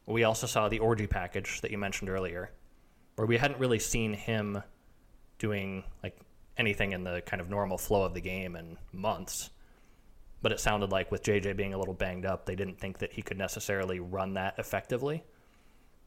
We 0.07 0.25
also 0.25 0.47
saw 0.47 0.69
the 0.69 0.81
Orji 0.81 1.09
package 1.09 1.61
that 1.63 1.71
you 1.71 1.79
mentioned 1.79 2.11
earlier, 2.11 2.51
where 3.17 3.27
we 3.27 3.37
hadn't 3.37 3.59
really 3.59 3.79
seen 3.79 4.13
him 4.13 4.63
doing 5.39 5.85
like 6.03 6.19
anything 6.57 6.93
in 6.93 7.05
the 7.05 7.23
kind 7.25 7.41
of 7.41 7.49
normal 7.49 7.79
flow 7.79 8.03
of 8.03 8.15
the 8.15 8.21
game 8.21 8.57
in 8.57 8.77
months. 8.93 9.51
But 10.43 10.53
it 10.53 10.61
sounded 10.61 10.91
like 10.91 11.11
with 11.11 11.23
JJ 11.23 11.57
being 11.57 11.73
a 11.73 11.79
little 11.79 11.95
banged 11.95 12.27
up, 12.27 12.45
they 12.45 12.55
didn't 12.55 12.79
think 12.79 12.99
that 12.99 13.13
he 13.13 13.23
could 13.23 13.39
necessarily 13.39 13.99
run 13.99 14.35
that 14.35 14.55
effectively. 14.59 15.25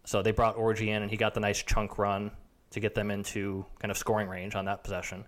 So 0.07 0.21
they 0.21 0.31
brought 0.31 0.55
Orji 0.55 0.87
in 0.87 1.01
and 1.01 1.11
he 1.11 1.17
got 1.17 1.33
the 1.33 1.41
nice 1.41 1.61
chunk 1.61 1.97
run 1.97 2.31
to 2.69 2.79
get 2.79 2.95
them 2.95 3.11
into 3.11 3.65
kind 3.79 3.91
of 3.91 3.97
scoring 3.97 4.29
range 4.29 4.55
on 4.55 4.63
that 4.63 4.81
possession. 4.85 5.25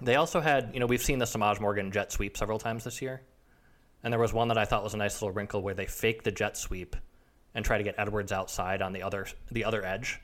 They 0.00 0.14
also 0.14 0.40
had, 0.40 0.70
you 0.74 0.78
know, 0.78 0.86
we've 0.86 1.02
seen 1.02 1.18
the 1.18 1.24
Semaj 1.24 1.60
Morgan 1.60 1.90
jet 1.90 2.12
sweep 2.12 2.36
several 2.36 2.60
times 2.60 2.84
this 2.84 3.02
year. 3.02 3.20
And 4.04 4.12
there 4.12 4.20
was 4.20 4.32
one 4.32 4.46
that 4.46 4.58
I 4.58 4.64
thought 4.64 4.84
was 4.84 4.94
a 4.94 4.96
nice 4.96 5.20
little 5.20 5.32
wrinkle 5.32 5.60
where 5.60 5.74
they 5.74 5.86
fake 5.86 6.22
the 6.22 6.30
jet 6.30 6.56
sweep 6.56 6.94
and 7.52 7.64
try 7.64 7.78
to 7.78 7.82
get 7.82 7.96
Edwards 7.98 8.30
outside 8.30 8.80
on 8.80 8.92
the 8.92 9.02
other 9.02 9.26
the 9.50 9.64
other 9.64 9.84
edge. 9.84 10.20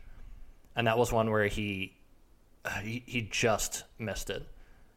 And 0.77 0.87
that 0.87 0.97
was 0.97 1.13
one 1.13 1.29
where 1.29 1.49
he 1.49 1.97
uh, 2.65 2.71
he, 2.83 3.03
he 3.05 3.23
just 3.23 3.83
missed 3.99 4.31
it. 4.31 4.47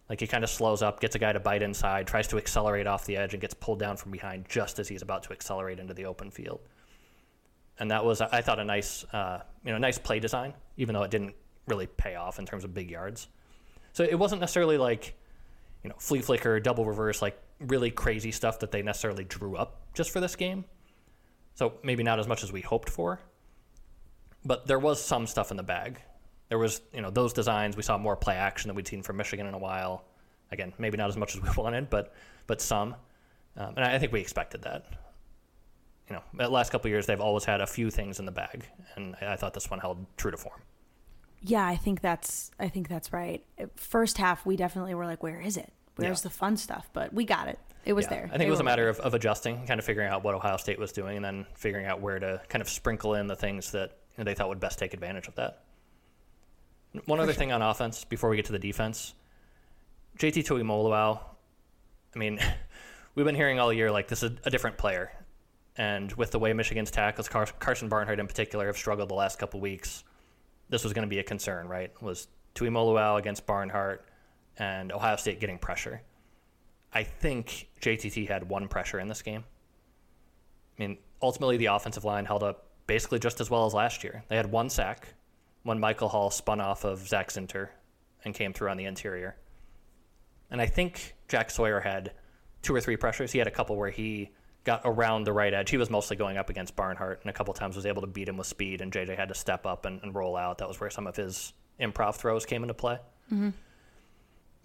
Like 0.09 0.19
he 0.19 0.27
kind 0.27 0.43
of 0.43 0.51
slows 0.51 0.83
up, 0.83 0.99
gets 0.99 1.15
a 1.15 1.19
guy 1.19 1.33
to 1.33 1.39
bite 1.39 1.63
inside, 1.63 2.05
tries 2.05 2.27
to 2.27 2.37
accelerate 2.37 2.85
off 2.85 3.07
the 3.07 3.17
edge, 3.17 3.33
and 3.33 3.41
gets 3.41 3.55
pulled 3.55 3.79
down 3.79 3.97
from 3.97 4.11
behind 4.11 4.45
just 4.47 4.77
as 4.77 4.87
he's 4.87 5.01
about 5.01 5.23
to 5.23 5.31
accelerate 5.31 5.79
into 5.79 5.95
the 5.95 6.05
open 6.05 6.29
field. 6.29 6.59
And 7.79 7.91
that 7.91 8.03
was, 8.03 8.21
I 8.21 8.41
thought, 8.41 8.59
a 8.59 8.65
nice, 8.65 9.03
uh, 9.13 9.41
you 9.63 9.71
know, 9.71 9.77
nice 9.77 9.97
play 9.97 10.19
design, 10.19 10.53
even 10.77 10.93
though 10.93 11.03
it 11.03 11.11
didn't 11.11 11.35
really 11.67 11.85
pay 11.85 12.15
off 12.15 12.39
in 12.39 12.45
terms 12.45 12.63
of 12.63 12.73
big 12.73 12.89
yards. 12.89 13.27
So 13.93 14.03
it 14.03 14.17
wasn't 14.17 14.41
necessarily 14.41 14.77
like, 14.77 15.15
you 15.83 15.89
know, 15.89 15.95
flea 15.99 16.21
flicker, 16.21 16.59
double 16.59 16.85
reverse, 16.85 17.21
like 17.21 17.39
really 17.59 17.91
crazy 17.91 18.31
stuff 18.31 18.59
that 18.59 18.71
they 18.71 18.81
necessarily 18.81 19.23
drew 19.23 19.55
up 19.55 19.81
just 19.93 20.11
for 20.11 20.19
this 20.19 20.35
game. 20.35 20.65
So 21.55 21.73
maybe 21.83 22.03
not 22.03 22.19
as 22.19 22.27
much 22.27 22.43
as 22.43 22.51
we 22.51 22.61
hoped 22.61 22.89
for, 22.89 23.19
but 24.45 24.67
there 24.67 24.79
was 24.79 25.03
some 25.03 25.27
stuff 25.27 25.51
in 25.51 25.57
the 25.57 25.63
bag. 25.63 25.99
There 26.49 26.57
was, 26.57 26.81
you 26.93 27.01
know, 27.01 27.09
those 27.09 27.33
designs. 27.33 27.75
We 27.75 27.83
saw 27.83 27.97
more 27.97 28.15
play 28.15 28.35
action 28.35 28.69
than 28.69 28.75
we'd 28.75 28.87
seen 28.87 29.03
from 29.03 29.17
Michigan 29.17 29.47
in 29.47 29.53
a 29.53 29.57
while. 29.57 30.05
Again, 30.51 30.73
maybe 30.77 30.97
not 30.97 31.09
as 31.09 31.17
much 31.17 31.35
as 31.35 31.41
we 31.41 31.49
wanted, 31.57 31.89
but 31.89 32.13
but 32.45 32.61
some. 32.61 32.95
Um, 33.57 33.73
and 33.75 33.83
I 33.83 33.97
think 33.99 34.11
we 34.11 34.21
expected 34.21 34.61
that. 34.61 34.85
You 36.09 36.15
know, 36.15 36.23
the 36.33 36.49
last 36.49 36.71
couple 36.71 36.87
of 36.87 36.91
years 36.91 37.05
they've 37.05 37.19
always 37.19 37.43
had 37.43 37.59
a 37.61 37.67
few 37.67 37.89
things 37.89 38.19
in 38.19 38.25
the 38.25 38.31
bag, 38.31 38.65
and 38.95 39.15
I, 39.21 39.33
I 39.33 39.35
thought 39.35 39.53
this 39.53 39.69
one 39.69 39.79
held 39.79 40.05
true 40.17 40.31
to 40.31 40.37
form. 40.37 40.61
Yeah, 41.41 41.65
I 41.65 41.75
think 41.75 42.01
that's 42.01 42.49
I 42.59 42.69
think 42.69 42.87
that's 42.87 43.11
right. 43.13 43.43
First 43.75 44.17
half, 44.17 44.45
we 44.45 44.55
definitely 44.55 44.95
were 44.95 45.05
like, 45.05 45.21
"Where 45.21 45.39
is 45.41 45.57
it? 45.57 45.71
Where's 45.97 46.19
Yeah. 46.19 46.23
the 46.23 46.29
fun 46.29 46.55
stuff?" 46.57 46.89
But 46.93 47.13
we 47.13 47.25
got 47.25 47.47
it. 47.49 47.59
It 47.85 47.93
was 47.93 48.05
Yeah, 48.05 48.09
there. 48.09 48.23
I 48.25 48.29
think 48.29 48.39
They 48.39 48.47
it 48.47 48.51
was 48.51 48.59
a 48.59 48.63
matter 48.63 48.89
of, 48.89 48.99
of 48.99 49.13
adjusting, 49.13 49.65
kind 49.67 49.79
of 49.79 49.85
figuring 49.85 50.09
out 50.09 50.23
what 50.23 50.33
Ohio 50.33 50.57
State 50.57 50.79
was 50.79 50.91
doing, 50.91 51.17
and 51.17 51.25
then 51.25 51.45
figuring 51.55 51.85
out 51.85 52.01
where 52.01 52.19
to 52.19 52.41
kind 52.49 52.61
of 52.61 52.69
sprinkle 52.69 53.13
in 53.15 53.27
the 53.27 53.35
things 53.35 53.71
that 53.71 53.91
you 54.17 54.23
know, 54.23 54.23
they 54.23 54.33
thought 54.33 54.49
would 54.49 54.59
best 54.59 54.79
take 54.79 54.93
advantage 54.93 55.27
of 55.27 55.35
that. 55.35 55.63
One 57.05 57.19
other 57.19 57.33
thing 57.33 57.51
on 57.51 57.61
offense 57.61 58.03
before 58.05 58.29
we 58.29 58.35
get 58.37 58.45
to 58.45 58.51
the 58.51 58.59
defense, 58.59 59.13
JT 60.17 60.43
Tuimoloau. 60.47 61.19
I 62.15 62.19
mean, 62.19 62.39
we've 63.15 63.25
been 63.25 63.35
hearing 63.35 63.59
all 63.59 63.71
year 63.71 63.91
like 63.91 64.07
this 64.07 64.23
is 64.23 64.31
a 64.45 64.49
different 64.49 64.77
player, 64.77 65.11
and 65.77 66.11
with 66.13 66.31
the 66.31 66.39
way 66.39 66.53
Michigan's 66.53 66.91
tackles, 66.91 67.29
Car- 67.29 67.47
Carson 67.59 67.89
Barnhart 67.89 68.19
in 68.19 68.27
particular, 68.27 68.67
have 68.67 68.77
struggled 68.77 69.09
the 69.09 69.15
last 69.15 69.39
couple 69.39 69.59
weeks, 69.59 70.03
this 70.69 70.83
was 70.83 70.93
going 70.93 71.07
to 71.07 71.09
be 71.09 71.19
a 71.19 71.23
concern, 71.23 71.67
right? 71.67 71.91
Was 72.01 72.27
Tuimoloau 72.55 73.19
against 73.19 73.45
Barnhart, 73.45 74.05
and 74.57 74.91
Ohio 74.91 75.15
State 75.15 75.39
getting 75.39 75.57
pressure. 75.57 76.01
I 76.93 77.03
think 77.03 77.69
JTT 77.81 78.27
had 78.27 78.49
one 78.49 78.67
pressure 78.67 78.99
in 78.99 79.07
this 79.07 79.21
game. 79.21 79.43
I 80.77 80.81
mean, 80.81 80.97
ultimately, 81.21 81.57
the 81.57 81.67
offensive 81.67 82.03
line 82.03 82.25
held 82.25 82.43
up 82.43 82.65
basically 82.87 83.19
just 83.19 83.41
as 83.41 83.49
well 83.49 83.65
as 83.65 83.73
last 83.73 84.03
year. 84.03 84.23
They 84.29 84.35
had 84.35 84.51
one 84.51 84.69
sack 84.69 85.13
when 85.63 85.79
Michael 85.79 86.09
Hall 86.09 86.31
spun 86.31 86.61
off 86.61 86.85
of 86.85 87.07
Zach 87.07 87.29
Zinter 87.29 87.69
and 88.23 88.33
came 88.33 88.53
through 88.53 88.69
on 88.69 88.77
the 88.77 88.85
interior. 88.85 89.35
And 90.49 90.61
I 90.61 90.65
think 90.65 91.15
Jack 91.27 91.51
Sawyer 91.51 91.81
had 91.81 92.13
two 92.61 92.73
or 92.73 92.81
three 92.81 92.95
pressures. 92.95 93.31
He 93.31 93.37
had 93.37 93.47
a 93.47 93.51
couple 93.51 93.75
where 93.75 93.89
he 93.89 94.31
got 94.67 94.81
around 94.83 95.23
the 95.23 95.31
right 95.31 95.53
edge. 95.53 95.69
He 95.69 95.77
was 95.77 95.89
mostly 95.89 96.17
going 96.17 96.37
up 96.37 96.49
against 96.49 96.75
Barnhart, 96.75 97.21
and 97.21 97.29
a 97.29 97.33
couple 97.33 97.53
times 97.53 97.77
was 97.77 97.85
able 97.85 98.01
to 98.01 98.07
beat 98.07 98.27
him 98.27 98.35
with 98.35 98.47
speed, 98.47 98.81
and 98.81 98.91
JJ 98.91 99.15
had 99.15 99.29
to 99.29 99.33
step 99.33 99.65
up 99.65 99.85
and, 99.85 100.03
and 100.03 100.13
roll 100.13 100.35
out. 100.35 100.57
That 100.57 100.67
was 100.67 100.77
where 100.79 100.89
some 100.89 101.07
of 101.07 101.15
his 101.15 101.53
improv 101.79 102.15
throws 102.17 102.45
came 102.45 102.63
into 102.63 102.73
play. 102.73 102.99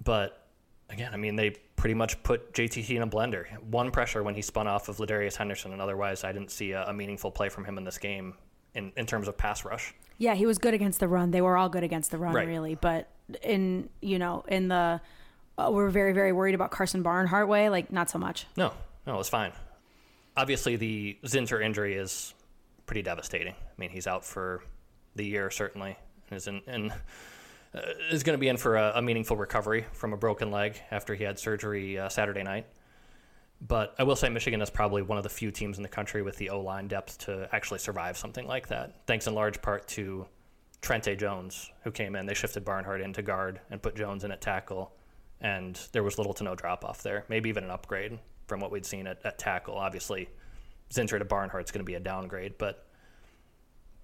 But 0.04 0.46
again, 0.90 1.10
I 1.14 1.16
mean, 1.16 1.36
they 1.36 1.50
pretty 1.76 1.94
much 1.94 2.20
put 2.24 2.52
JTT 2.52 2.90
in 2.96 3.02
a 3.02 3.06
blender. 3.06 3.46
One 3.62 3.92
pressure 3.92 4.24
when 4.24 4.34
he 4.34 4.42
spun 4.42 4.66
off 4.66 4.88
of 4.88 4.96
Ladarius 4.96 5.36
Henderson, 5.36 5.72
and 5.72 5.80
otherwise, 5.80 6.24
I 6.24 6.32
didn't 6.32 6.50
see 6.50 6.72
a, 6.72 6.84
a 6.86 6.92
meaningful 6.92 7.30
play 7.30 7.48
from 7.48 7.64
him 7.64 7.78
in 7.78 7.84
this 7.84 7.98
game 7.98 8.34
in, 8.74 8.92
in 8.96 9.06
terms 9.06 9.28
of 9.28 9.38
pass 9.38 9.64
rush. 9.64 9.94
Yeah, 10.18 10.34
he 10.34 10.46
was 10.46 10.58
good 10.58 10.74
against 10.74 10.98
the 11.00 11.08
run. 11.08 11.30
They 11.30 11.40
were 11.40 11.56
all 11.56 11.68
good 11.68 11.84
against 11.84 12.10
the 12.10 12.18
run, 12.18 12.34
Right. 12.34 12.46
really. 12.48 12.74
But 12.74 13.08
in 13.42 13.88
you 14.00 14.18
know, 14.18 14.44
in 14.48 14.66
the 14.68 15.00
uh, 15.58 15.70
we're 15.72 15.90
very 15.90 16.12
very 16.12 16.32
worried 16.32 16.54
about 16.56 16.70
Carson 16.72 17.02
Barnhart 17.02 17.46
way. 17.48 17.68
Like 17.68 17.92
not 17.92 18.10
so 18.10 18.18
much. 18.18 18.46
No, 18.56 18.72
no, 19.06 19.20
it's 19.20 19.28
fine. 19.28 19.52
Obviously, 20.36 20.76
the 20.76 21.18
Zinter 21.24 21.62
injury 21.62 21.94
is 21.94 22.34
pretty 22.86 23.02
devastating. 23.02 23.54
I 23.54 23.74
mean, 23.80 23.90
he's 23.90 24.06
out 24.06 24.24
for 24.24 24.62
the 25.14 25.24
year 25.24 25.50
certainly, 25.50 25.96
and 26.30 26.36
is 26.36 26.48
in, 26.48 26.90
uh, 27.74 27.80
is 28.10 28.22
going 28.22 28.34
to 28.36 28.40
be 28.40 28.48
in 28.48 28.56
for 28.56 28.76
a, 28.76 28.92
a 28.96 29.02
meaningful 29.02 29.36
recovery 29.36 29.84
from 29.92 30.12
a 30.12 30.16
broken 30.16 30.50
leg 30.50 30.80
after 30.90 31.14
he 31.14 31.24
had 31.24 31.38
surgery 31.38 31.98
uh, 31.98 32.08
Saturday 32.08 32.42
night. 32.42 32.66
But 33.60 33.94
I 33.98 34.02
will 34.02 34.16
say 34.16 34.28
Michigan 34.28 34.60
is 34.60 34.70
probably 34.70 35.02
one 35.02 35.18
of 35.18 35.24
the 35.24 35.30
few 35.30 35.50
teams 35.50 35.76
in 35.76 35.82
the 35.82 35.88
country 35.88 36.22
with 36.22 36.36
the 36.36 36.50
O 36.50 36.60
line 36.60 36.88
depth 36.88 37.18
to 37.26 37.48
actually 37.52 37.78
survive 37.78 38.16
something 38.16 38.46
like 38.46 38.68
that, 38.68 39.06
thanks 39.06 39.26
in 39.26 39.34
large 39.34 39.62
part 39.62 39.86
to 39.88 40.26
Trente 40.80 41.16
Jones, 41.16 41.70
who 41.84 41.92
came 41.92 42.16
in. 42.16 42.26
They 42.26 42.34
shifted 42.34 42.64
Barnhart 42.64 43.00
into 43.00 43.22
guard 43.22 43.60
and 43.70 43.80
put 43.80 43.94
Jones 43.94 44.24
in 44.24 44.32
at 44.32 44.40
tackle, 44.40 44.92
and 45.40 45.78
there 45.92 46.02
was 46.02 46.18
little 46.18 46.34
to 46.34 46.44
no 46.44 46.56
drop 46.56 46.84
off 46.84 47.02
there. 47.02 47.24
Maybe 47.28 47.48
even 47.50 47.62
an 47.64 47.70
upgrade 47.70 48.18
from 48.52 48.60
what 48.60 48.70
we'd 48.70 48.84
seen 48.84 49.06
at, 49.06 49.24
at 49.24 49.38
tackle. 49.38 49.76
Obviously, 49.76 50.28
Zinter 50.90 51.18
to 51.18 51.24
Barnhart's 51.24 51.70
going 51.70 51.80
to 51.80 51.84
be 51.84 51.94
a 51.94 52.00
downgrade, 52.00 52.58
but 52.58 52.86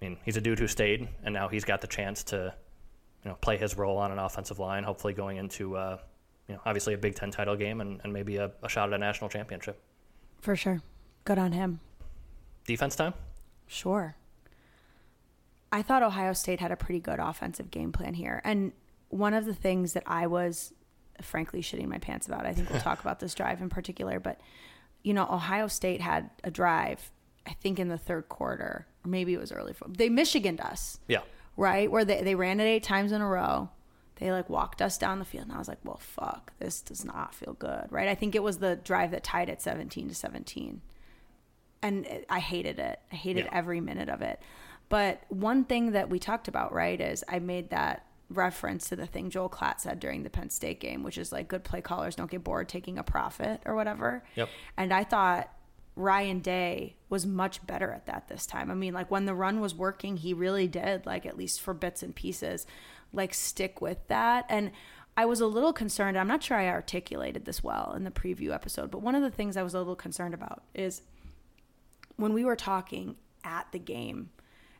I 0.00 0.06
mean, 0.06 0.16
he's 0.24 0.38
a 0.38 0.40
dude 0.40 0.58
who 0.58 0.66
stayed, 0.66 1.06
and 1.22 1.34
now 1.34 1.48
he's 1.48 1.66
got 1.66 1.82
the 1.82 1.86
chance 1.86 2.24
to 2.24 2.54
you 3.24 3.30
know, 3.30 3.36
play 3.42 3.58
his 3.58 3.76
role 3.76 3.98
on 3.98 4.10
an 4.10 4.18
offensive 4.18 4.58
line. 4.58 4.84
Hopefully, 4.84 5.12
going 5.12 5.36
into 5.36 5.76
uh, 5.76 5.98
you 6.46 6.54
know, 6.54 6.62
obviously 6.64 6.94
a 6.94 6.98
Big 6.98 7.14
Ten 7.14 7.30
title 7.30 7.56
game 7.56 7.82
and, 7.82 8.00
and 8.02 8.10
maybe 8.10 8.38
a, 8.38 8.50
a 8.62 8.70
shot 8.70 8.88
at 8.88 8.94
a 8.94 8.98
national 8.98 9.28
championship. 9.28 9.82
For 10.40 10.56
sure. 10.56 10.80
Good 11.26 11.38
on 11.38 11.52
him. 11.52 11.80
Defense 12.66 12.96
time. 12.96 13.12
Sure. 13.66 14.16
I 15.70 15.82
thought 15.82 16.02
Ohio 16.02 16.32
State 16.32 16.60
had 16.60 16.72
a 16.72 16.76
pretty 16.76 17.00
good 17.00 17.18
offensive 17.18 17.70
game 17.70 17.92
plan 17.92 18.14
here. 18.14 18.40
And 18.44 18.72
one 19.10 19.34
of 19.34 19.44
the 19.44 19.52
things 19.52 19.92
that 19.92 20.04
I 20.06 20.26
was 20.26 20.72
frankly 21.22 21.62
shitting 21.62 21.86
my 21.88 21.98
pants 21.98 22.26
about, 22.26 22.46
I 22.46 22.52
think 22.52 22.70
we'll 22.70 22.80
talk 22.90 23.00
about 23.00 23.20
this 23.20 23.34
drive 23.34 23.60
in 23.60 23.68
particular, 23.68 24.20
but 24.20 24.40
you 25.02 25.14
know, 25.14 25.26
Ohio 25.30 25.68
State 25.68 26.00
had 26.00 26.30
a 26.44 26.50
drive, 26.50 27.10
I 27.46 27.52
think 27.54 27.78
in 27.78 27.88
the 27.88 27.96
third 27.98 28.28
quarter, 28.28 28.86
or 29.04 29.08
maybe 29.08 29.32
it 29.34 29.40
was 29.40 29.52
early. 29.52 29.74
They 29.86 30.08
Michiganed 30.08 30.60
us. 30.60 30.98
Yeah. 31.08 31.20
Right? 31.56 31.90
Where 31.90 32.04
they, 32.04 32.22
they 32.22 32.34
ran 32.34 32.60
it 32.60 32.64
eight 32.64 32.82
times 32.82 33.12
in 33.12 33.20
a 33.20 33.26
row. 33.26 33.70
They 34.16 34.32
like 34.32 34.50
walked 34.50 34.82
us 34.82 34.98
down 34.98 35.20
the 35.20 35.24
field, 35.24 35.44
and 35.44 35.52
I 35.52 35.58
was 35.58 35.68
like, 35.68 35.78
well, 35.84 36.00
fuck, 36.02 36.52
this 36.58 36.82
does 36.82 37.04
not 37.04 37.34
feel 37.34 37.52
good. 37.54 37.86
Right? 37.90 38.08
I 38.08 38.14
think 38.16 38.34
it 38.34 38.42
was 38.42 38.58
the 38.58 38.76
drive 38.76 39.12
that 39.12 39.22
tied 39.22 39.48
at 39.48 39.62
17 39.62 40.08
to 40.08 40.14
17. 40.14 40.80
And 41.82 42.06
it, 42.06 42.26
I 42.28 42.40
hated 42.40 42.80
it. 42.80 42.98
I 43.12 43.14
hated 43.14 43.44
Yeah. 43.44 43.50
every 43.52 43.80
minute 43.80 44.08
of 44.08 44.20
it. 44.22 44.40
But 44.88 45.22
one 45.28 45.64
thing 45.64 45.92
that 45.92 46.10
we 46.10 46.18
talked 46.18 46.48
about, 46.48 46.72
right, 46.72 47.00
is 47.00 47.22
I 47.28 47.38
made 47.38 47.70
that 47.70 48.04
reference 48.30 48.88
to 48.88 48.96
the 48.96 49.06
thing 49.06 49.30
Joel 49.30 49.48
Klatt 49.48 49.80
said 49.80 50.00
during 50.00 50.22
the 50.22 50.30
Penn 50.30 50.50
State 50.50 50.80
game, 50.80 51.02
which 51.02 51.18
is 51.18 51.32
like 51.32 51.48
good 51.48 51.64
play 51.64 51.80
callers 51.80 52.14
don't 52.14 52.30
get 52.30 52.44
bored 52.44 52.68
taking 52.68 52.98
a 52.98 53.02
profit 53.02 53.62
or 53.64 53.74
whatever. 53.74 54.22
Yep. 54.34 54.48
And 54.76 54.92
I 54.92 55.04
thought 55.04 55.52
Ryan 55.96 56.40
Day 56.40 56.96
was 57.08 57.26
much 57.26 57.66
better 57.66 57.90
at 57.90 58.06
that 58.06 58.28
this 58.28 58.46
time. 58.46 58.70
I 58.70 58.74
mean, 58.74 58.94
like 58.94 59.10
when 59.10 59.24
the 59.24 59.34
run 59.34 59.60
was 59.60 59.74
working, 59.74 60.16
he 60.16 60.32
really 60.34 60.68
did, 60.68 61.06
like 61.06 61.26
at 61.26 61.36
least 61.36 61.60
for 61.60 61.74
bits 61.74 62.02
and 62.02 62.14
pieces, 62.14 62.66
like 63.12 63.34
stick 63.34 63.80
with 63.80 64.06
that. 64.08 64.44
And 64.48 64.70
I 65.16 65.24
was 65.24 65.40
a 65.40 65.46
little 65.46 65.72
concerned. 65.72 66.16
I'm 66.16 66.28
not 66.28 66.42
sure 66.42 66.56
I 66.56 66.68
articulated 66.68 67.44
this 67.44 67.64
well 67.64 67.92
in 67.96 68.04
the 68.04 68.10
preview 68.10 68.54
episode, 68.54 68.90
but 68.90 69.02
one 69.02 69.16
of 69.16 69.22
the 69.22 69.30
things 69.30 69.56
I 69.56 69.64
was 69.64 69.74
a 69.74 69.78
little 69.78 69.96
concerned 69.96 70.34
about 70.34 70.62
is 70.74 71.02
when 72.16 72.32
we 72.32 72.44
were 72.44 72.56
talking 72.56 73.16
at 73.42 73.66
the 73.72 73.78
game 73.78 74.30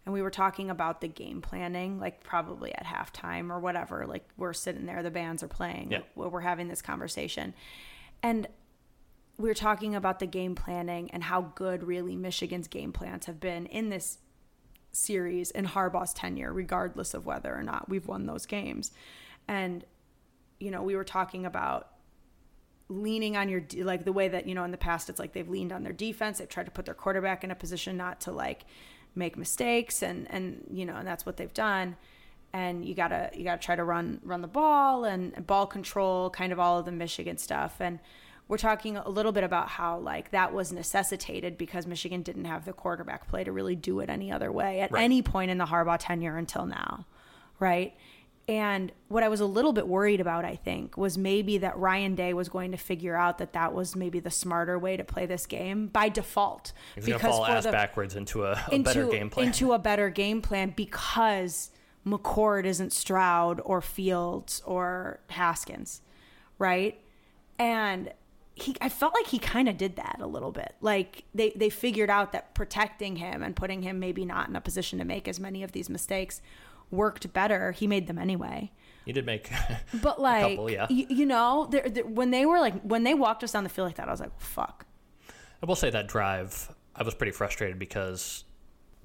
and 0.08 0.14
we 0.14 0.22
were 0.22 0.30
talking 0.30 0.70
about 0.70 1.02
the 1.02 1.06
game 1.06 1.42
planning, 1.42 2.00
like 2.00 2.24
probably 2.24 2.74
at 2.74 2.86
halftime 2.86 3.50
or 3.50 3.60
whatever, 3.60 4.06
like 4.06 4.26
we're 4.38 4.54
sitting 4.54 4.86
there, 4.86 5.02
the 5.02 5.10
bands 5.10 5.42
are 5.42 5.48
playing, 5.48 5.92
Yeah. 5.92 5.98
we're 6.14 6.28
we're 6.30 6.40
having 6.40 6.68
this 6.68 6.80
conversation. 6.80 7.52
And 8.22 8.48
we 9.36 9.50
were 9.50 9.54
talking 9.54 9.94
about 9.94 10.18
the 10.18 10.24
game 10.24 10.54
planning 10.54 11.10
and 11.10 11.22
how 11.24 11.42
good 11.54 11.82
really 11.84 12.16
Michigan's 12.16 12.68
game 12.68 12.90
plans 12.90 13.26
have 13.26 13.38
been 13.38 13.66
in 13.66 13.90
this 13.90 14.16
series 14.92 15.50
in 15.50 15.66
Harbaugh's 15.66 16.14
tenure, 16.14 16.54
regardless 16.54 17.12
of 17.12 17.26
whether 17.26 17.54
or 17.54 17.62
not 17.62 17.90
we've 17.90 18.08
won 18.08 18.24
those 18.24 18.46
games. 18.46 18.92
And, 19.46 19.84
you 20.58 20.70
know, 20.70 20.82
we 20.82 20.96
were 20.96 21.04
talking 21.04 21.44
about 21.44 21.88
leaning 22.88 23.36
on 23.36 23.50
your 23.50 23.62
like 23.80 24.06
the 24.06 24.12
way 24.14 24.28
that 24.28 24.46
you 24.48 24.54
know 24.54 24.64
in 24.64 24.70
the 24.70 24.78
past 24.78 25.10
it's 25.10 25.18
like 25.18 25.34
they've 25.34 25.50
leaned 25.50 25.72
on 25.74 25.82
their 25.82 25.92
defense 25.92 26.38
they've 26.38 26.48
tried 26.48 26.64
to 26.64 26.70
put 26.72 26.86
their 26.86 26.94
quarterback 26.94 27.44
in 27.44 27.50
a 27.50 27.54
position 27.54 27.98
not 27.98 28.18
to 28.18 28.32
like 28.32 28.64
make 29.18 29.36
mistakes 29.36 30.02
and 30.02 30.26
and 30.30 30.64
you 30.72 30.86
know 30.86 30.96
and 30.96 31.06
that's 31.06 31.26
what 31.26 31.36
they've 31.36 31.52
done. 31.54 31.96
And 32.52 32.84
you 32.84 32.94
gotta 32.94 33.30
you 33.34 33.44
gotta 33.44 33.60
try 33.60 33.76
to 33.76 33.84
run 33.84 34.20
run 34.24 34.40
the 34.40 34.48
ball 34.48 35.04
and 35.04 35.46
ball 35.46 35.66
control 35.66 36.30
kind 36.30 36.52
of 36.52 36.58
all 36.58 36.78
of 36.78 36.84
the 36.86 36.92
michigan 36.92 37.36
stuff. 37.36 37.76
And 37.80 37.98
we're 38.48 38.56
talking 38.56 38.96
a 38.96 39.10
little 39.10 39.32
bit 39.32 39.44
about 39.44 39.68
how 39.68 39.98
like 39.98 40.30
that 40.30 40.54
was 40.54 40.72
necessitated 40.72 41.58
because 41.58 41.86
michigan 41.86 42.22
didn't 42.22 42.46
have 42.46 42.64
the 42.64 42.72
quarterback 42.72 43.28
play 43.28 43.44
to 43.44 43.52
really 43.52 43.76
do 43.76 44.00
it 44.00 44.08
any 44.08 44.32
other 44.32 44.50
way 44.50 44.80
at 44.80 44.90
Right. 44.90 45.02
any 45.04 45.20
point 45.20 45.50
in 45.50 45.58
the 45.58 45.66
harbaugh 45.66 45.98
tenure 46.00 46.38
until 46.38 46.64
now 46.64 47.04
right 47.60 47.94
and 48.48 48.90
what 49.08 49.22
I 49.22 49.28
was 49.28 49.40
a 49.40 49.46
little 49.46 49.74
bit 49.74 49.86
worried 49.86 50.20
about, 50.20 50.46
I 50.46 50.56
think, 50.56 50.96
was 50.96 51.18
maybe 51.18 51.58
that 51.58 51.76
Ryan 51.76 52.14
Day 52.14 52.32
was 52.32 52.48
going 52.48 52.70
to 52.72 52.78
figure 52.78 53.14
out 53.14 53.36
that 53.38 53.52
that 53.52 53.74
was 53.74 53.94
maybe 53.94 54.20
the 54.20 54.30
smarter 54.30 54.78
way 54.78 54.96
to 54.96 55.04
play 55.04 55.26
this 55.26 55.44
game 55.44 55.88
by 55.88 56.08
default. 56.08 56.72
He's 56.94 57.06
going 57.06 57.20
to 57.20 57.26
fall 57.26 57.44
ass 57.44 57.66
backwards 57.66 58.16
into 58.16 58.46
a, 58.46 58.58
a 58.72 58.78
better 58.78 59.06
game 59.06 59.28
plan. 59.28 59.48
Into 59.48 59.74
a 59.74 59.78
better 59.78 60.08
game 60.08 60.40
plan 60.40 60.72
because 60.74 61.70
McCord 62.06 62.64
isn't 62.64 62.94
Stroud 62.94 63.60
or 63.66 63.82
Fields 63.82 64.62
or 64.64 65.20
Haskins, 65.28 66.00
right? 66.58 66.98
And 67.58 68.14
he, 68.54 68.74
I 68.80 68.88
felt 68.88 69.12
like 69.12 69.26
he 69.26 69.38
kind 69.38 69.68
of 69.68 69.76
did 69.76 69.96
that 69.96 70.16
a 70.20 70.26
little 70.26 70.52
bit. 70.52 70.74
Like 70.80 71.24
they, 71.34 71.50
they 71.54 71.68
figured 71.68 72.08
out 72.08 72.32
that 72.32 72.54
protecting 72.54 73.16
him 73.16 73.42
and 73.42 73.54
putting 73.54 73.82
him 73.82 74.00
maybe 74.00 74.24
not 74.24 74.48
in 74.48 74.56
a 74.56 74.60
position 74.62 74.98
to 75.00 75.04
make 75.04 75.28
as 75.28 75.38
many 75.38 75.62
of 75.62 75.72
these 75.72 75.90
mistakes 75.90 76.40
worked 76.90 77.32
better. 77.32 77.72
He 77.72 77.86
made 77.86 78.06
them 78.06 78.18
anyway. 78.18 78.70
he 79.04 79.12
did 79.12 79.26
make 79.26 79.50
But 80.02 80.20
like, 80.20 80.50
couple, 80.56 80.70
yeah. 80.70 80.86
y- 80.90 81.06
you 81.08 81.26
know, 81.26 81.66
they're, 81.70 81.88
they're- 81.88 82.06
when 82.06 82.30
they 82.30 82.46
were 82.46 82.58
like, 82.60 82.80
when 82.82 83.04
they 83.04 83.14
walked 83.14 83.42
us 83.44 83.52
down 83.52 83.64
the 83.64 83.70
field 83.70 83.88
like 83.88 83.96
that, 83.96 84.08
I 84.08 84.10
was 84.10 84.20
like, 84.20 84.38
fuck. 84.40 84.86
I 85.62 85.66
will 85.66 85.76
say 85.76 85.90
that 85.90 86.06
drive, 86.08 86.70
I 86.94 87.02
was 87.02 87.14
pretty 87.14 87.32
frustrated 87.32 87.78
because 87.78 88.44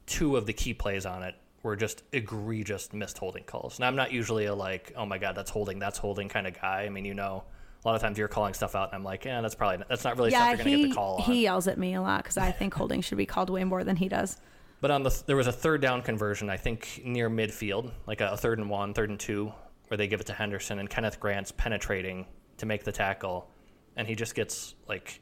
two 0.06 0.38
of 0.38 0.46
the 0.46 0.54
key 0.54 0.74
plays 0.74 1.06
on 1.06 1.24
it 1.24 1.36
were 1.64 1.76
just 1.76 2.04
egregious 2.12 2.92
missed 2.94 3.18
holding 3.18 3.44
calls. 3.44 3.78
And 3.80 3.86
I'm 3.86 3.96
not 3.96 4.12
usually 4.12 4.46
a 4.46 4.54
like, 4.56 4.94
oh 4.96 5.06
my 5.06 5.18
god, 5.18 5.36
that's 5.36 5.50
holding, 5.50 5.80
that's 5.80 5.98
holding 5.98 6.28
kind 6.30 6.46
of 6.46 6.60
guy. 6.60 6.84
I 6.84 6.90
mean, 6.90 7.06
you 7.06 7.14
know, 7.14 7.44
a 7.84 7.88
lot 7.88 7.96
of 7.96 8.02
times 8.02 8.18
you're 8.18 8.28
calling 8.30 8.54
stuff 8.54 8.76
out, 8.76 8.90
and 8.90 8.96
I'm 8.96 9.04
like, 9.04 9.26
yeah, 9.26 9.42
that's 9.42 9.56
probably 9.56 9.84
that's 9.90 10.04
not 10.04 10.18
really 10.18 10.32
Yeah, 10.32 10.40
stuff 10.54 10.66
you're 10.66 10.66
gonna 10.66 10.78
get 10.84 10.90
the 10.90 10.96
call 10.96 11.16
on. 11.18 11.24
he 11.24 11.42
yells 11.44 11.68
at 11.68 11.78
me 11.78 11.96
a 11.96 12.02
lot 12.02 12.24
because 12.24 12.38
I 12.38 12.52
think 12.52 12.74
holding 12.74 13.02
should 13.02 13.18
be 13.18 13.26
called 13.26 13.50
way 13.50 13.64
more 13.66 13.84
than 13.84 13.96
he 13.98 14.08
does. 14.08 14.38
But 14.84 14.92
on 14.92 15.02
the 15.02 15.24
there 15.28 15.38
was 15.38 15.48
a 15.48 15.52
third 15.54 15.80
down 15.80 16.02
conversion, 16.02 16.50
I 16.50 16.58
think 16.58 17.04
near 17.06 17.30
midfield, 17.30 17.94
like 18.06 18.20
a, 18.20 18.36
third 18.36 18.60
and 18.60 18.70
one, 18.70 18.94
third 18.94 19.10
and 19.10 19.18
two, 19.18 19.54
where 19.88 19.98
they 19.98 20.08
give 20.08 20.20
it 20.20 20.26
to 20.26 20.34
Henderson 20.34 20.78
and 20.78 20.90
Kenneth 20.90 21.22
Grant's 21.22 21.54
penetrating 21.54 22.26
to 22.58 22.66
make 22.66 22.84
the 22.84 22.92
tackle, 22.92 23.50
and 23.96 24.06
he 24.06 24.14
just 24.14 24.36
gets 24.36 24.76
like 24.86 25.22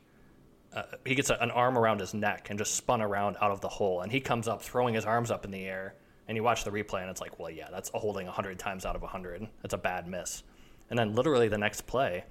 uh, 0.74 0.82
he 1.06 1.14
gets 1.14 1.30
a, 1.30 1.36
an 1.36 1.52
arm 1.52 1.78
around 1.78 2.00
his 2.00 2.16
neck 2.16 2.50
and 2.50 2.58
just 2.58 2.74
spun 2.74 3.04
around 3.04 3.38
out 3.40 3.52
of 3.52 3.62
the 3.62 3.68
hole, 3.68 4.02
and 4.02 4.12
he 4.12 4.20
comes 4.20 4.48
up 4.48 4.64
throwing 4.64 4.96
his 4.96 5.06
arms 5.06 5.30
up 5.30 5.46
in 5.46 5.52
the 5.52 5.64
air, 5.64 5.94
and 6.28 6.36
you 6.36 6.42
watch 6.42 6.64
the 6.64 6.72
replay, 6.72 7.02
and 7.02 7.12
it's 7.12 7.22
like, 7.22 7.38
well, 7.38 7.52
yeah, 7.52 7.68
that's 7.70 7.92
a 7.94 8.00
holding 8.00 8.26
hundred 8.26 8.58
times 8.58 8.84
out 8.84 8.96
of 8.96 9.04
hundred. 9.04 9.48
That's 9.62 9.76
a 9.76 9.78
bad 9.78 10.08
miss, 10.08 10.42
and 10.90 10.98
then 10.98 11.14
literally 11.14 11.50
the 11.50 11.60
next 11.60 11.82
play, 11.82 12.24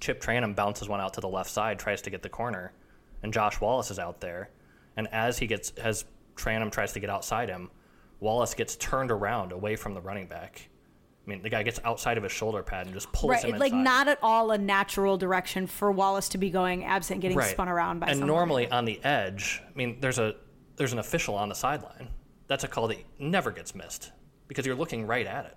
Chip 0.00 0.20
Trayanum 0.20 0.54
bounces 0.54 0.86
one 0.86 1.00
out 1.00 1.14
to 1.14 1.22
the 1.22 1.28
left 1.30 1.48
side, 1.48 1.78
tries 1.78 2.02
to 2.02 2.10
get 2.10 2.20
the 2.20 2.28
corner, 2.28 2.74
and 3.22 3.32
Josh 3.32 3.58
Wallace 3.58 3.90
is 3.90 3.98
out 3.98 4.20
there. 4.20 4.50
And 4.98 5.08
as 5.08 5.38
he 5.38 5.46
gets, 5.46 5.70
as 5.72 6.06
Trayanum 6.36 6.70
tries 6.70 6.92
to 6.92 7.00
get 7.00 7.10
outside 7.10 7.48
him, 7.48 7.70
Wallace 8.20 8.54
gets 8.54 8.76
turned 8.76 9.10
around 9.10 9.52
away 9.52 9.76
from 9.76 9.94
the 9.94 10.00
running 10.00 10.26
back. 10.26 10.68
I 11.26 11.30
mean, 11.30 11.42
the 11.42 11.50
guy 11.50 11.64
gets 11.64 11.80
outside 11.84 12.16
of 12.16 12.22
his 12.22 12.30
shoulder 12.30 12.62
pad 12.62 12.86
and 12.86 12.94
just 12.94 13.10
pulls 13.12 13.42
him 13.42 13.52
Right, 13.52 13.60
like 13.60 13.72
not 13.72 14.06
at 14.06 14.18
all 14.22 14.52
a 14.52 14.58
natural 14.58 15.16
direction 15.18 15.66
for 15.66 15.90
Wallace 15.90 16.28
to 16.30 16.38
be 16.38 16.50
going, 16.50 16.84
absent 16.84 17.20
getting 17.20 17.36
Right. 17.36 17.50
spun 17.50 17.68
around 17.68 17.98
by 17.98 18.06
And 18.08 18.20
normally 18.20 18.70
on 18.70 18.84
the 18.84 19.02
edge, 19.04 19.60
I 19.68 19.76
mean, 19.76 19.98
there's 20.00 20.18
a 20.18 20.36
there's 20.76 20.92
an 20.92 20.98
official 20.98 21.34
on 21.34 21.48
the 21.48 21.54
sideline. 21.54 22.08
That's 22.48 22.62
a 22.62 22.68
call 22.68 22.86
that 22.88 22.98
never 23.18 23.50
gets 23.50 23.74
missed 23.74 24.12
because 24.46 24.66
you're 24.66 24.76
looking 24.76 25.06
right 25.06 25.26
at 25.26 25.46
it. 25.46 25.56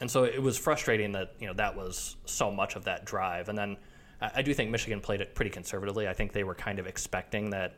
And 0.00 0.10
so 0.10 0.24
it 0.24 0.42
was 0.42 0.58
frustrating 0.58 1.12
that 1.12 1.34
you 1.38 1.46
know 1.46 1.54
that 1.54 1.76
was 1.76 2.16
so 2.24 2.50
much 2.50 2.74
of 2.74 2.84
that 2.84 3.04
drive. 3.04 3.48
And 3.48 3.56
then 3.56 3.76
I, 4.20 4.30
I 4.36 4.42
do 4.42 4.52
think 4.54 4.70
Michigan 4.70 5.00
played 5.00 5.20
it 5.20 5.36
pretty 5.36 5.50
conservatively. 5.50 6.08
I 6.08 6.14
think 6.14 6.32
they 6.32 6.44
were 6.44 6.54
kind 6.56 6.78
of 6.80 6.86
expecting 6.86 7.50
that. 7.50 7.76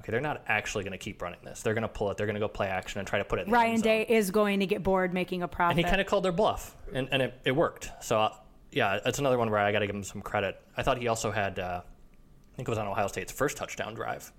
Okay, 0.00 0.12
they're 0.12 0.20
not 0.20 0.42
actually 0.46 0.84
going 0.84 0.92
to 0.92 0.98
keep 0.98 1.20
running 1.20 1.40
this. 1.44 1.62
They're 1.62 1.74
going 1.74 1.82
to 1.82 1.88
pull 1.88 2.10
it. 2.10 2.16
They're 2.16 2.26
going 2.26 2.34
to 2.34 2.40
go 2.40 2.48
play 2.48 2.68
action 2.68 3.00
and 3.00 3.08
try 3.08 3.18
to 3.18 3.24
put 3.24 3.38
it. 3.38 3.42
in 3.42 3.48
the 3.50 3.54
Ryan. 3.54 3.80
Day 3.80 4.06
is 4.08 4.30
going 4.30 4.60
to 4.60 4.66
get 4.66 4.82
bored 4.82 5.12
making 5.12 5.42
a 5.42 5.48
profit. 5.48 5.76
And 5.76 5.84
he 5.84 5.88
kind 5.88 6.00
of 6.00 6.06
called 6.06 6.24
their 6.24 6.32
bluff, 6.32 6.76
and, 6.92 7.08
and 7.10 7.22
it, 7.22 7.40
it 7.44 7.52
worked. 7.52 7.90
So, 8.00 8.20
uh, 8.20 8.34
yeah, 8.70 9.00
it's 9.04 9.18
another 9.18 9.38
one 9.38 9.50
where 9.50 9.60
I 9.60 9.72
got 9.72 9.80
to 9.80 9.86
give 9.86 9.96
him 9.96 10.04
some 10.04 10.22
credit. 10.22 10.60
I 10.76 10.82
thought 10.82 10.98
he 10.98 11.08
also 11.08 11.30
had, 11.30 11.58
uh, 11.58 11.80
I 11.82 12.56
think 12.56 12.68
it 12.68 12.70
was 12.70 12.78
on 12.78 12.86
Ohio 12.86 13.08
State's 13.08 13.32
first 13.32 13.56
touchdown 13.56 13.94
drive, 13.94 14.32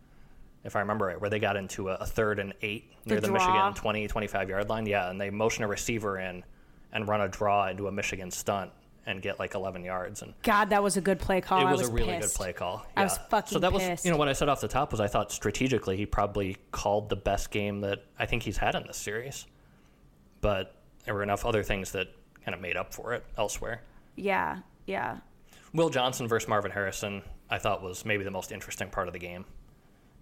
if 0.63 0.75
I 0.75 0.79
remember 0.79 1.07
right, 1.07 1.19
where 1.19 1.29
they 1.29 1.39
got 1.39 1.57
into 1.57 1.89
a, 1.89 1.95
a 1.95 2.05
third 2.05 2.39
and 2.39 2.53
eight 2.61 2.91
near 3.05 3.19
The 3.19 3.27
the. 3.27 3.33
Michigan 3.33 3.73
20, 3.73 4.07
25 4.07 4.49
yard 4.49 4.69
line. 4.69 4.85
Yeah, 4.85 5.09
and 5.09 5.19
they 5.19 5.29
motion 5.29 5.63
a 5.63 5.67
receiver 5.67 6.19
in 6.19 6.43
and 6.91 7.07
run 7.07 7.21
a 7.21 7.27
draw 7.27 7.67
into 7.67 7.87
a 7.87 7.91
Michigan 7.91 8.31
stunt 8.31 8.71
and 9.09 9.23
get 9.23 9.39
like 9.39 9.55
11 9.55 9.83
yards. 9.83 10.21
And 10.21 10.35
God, 10.43 10.69
that 10.69 10.83
was 10.83 10.95
a 10.95 11.01
good 11.01 11.19
play 11.19 11.41
call. 11.41 11.61
it 11.61 11.71
was, 11.71 11.81
was 11.81 11.89
a 11.89 11.91
really 11.91 12.13
pissed. 12.13 12.35
good 12.35 12.37
play 12.37 12.53
call. 12.53 12.85
I 12.95 13.03
was 13.03 13.17
fucking 13.29 13.51
So 13.51 13.59
that 13.59 13.73
was, 13.73 14.05
you 14.05 14.11
know, 14.11 14.17
what 14.17 14.29
I 14.29 14.33
said 14.33 14.49
off 14.49 14.61
the 14.61 14.67
top 14.67 14.91
was 14.91 15.01
I 15.01 15.07
thought 15.07 15.31
strategically 15.31 15.97
he 15.97 16.05
probably 16.05 16.57
called 16.71 17.09
the 17.09 17.15
best 17.15 17.49
game 17.49 17.81
that 17.81 18.05
I 18.19 18.27
think 18.27 18.43
he's 18.43 18.57
had 18.57 18.75
in 18.75 18.85
this 18.85 18.97
series. 18.97 19.47
But 20.41 20.75
there 21.05 21.15
were 21.15 21.23
enough 21.23 21.43
other 21.43 21.63
things 21.63 21.91
that 21.93 22.09
kind 22.45 22.53
of 22.53 22.61
made 22.61 22.77
up 22.77 22.93
for 22.93 23.13
it 23.13 23.25
elsewhere. 23.35 23.81
Yeah, 24.15 24.59
yeah. 24.85 25.17
Will 25.73 25.89
Johnson 25.89 26.27
versus 26.27 26.47
Marvin 26.47 26.71
Harrison, 26.71 27.23
I 27.49 27.57
thought 27.57 27.81
was 27.81 28.05
maybe 28.05 28.23
the 28.23 28.31
most 28.31 28.51
interesting 28.51 28.89
part 28.89 29.07
of 29.07 29.13
the 29.13 29.19
game. 29.19 29.43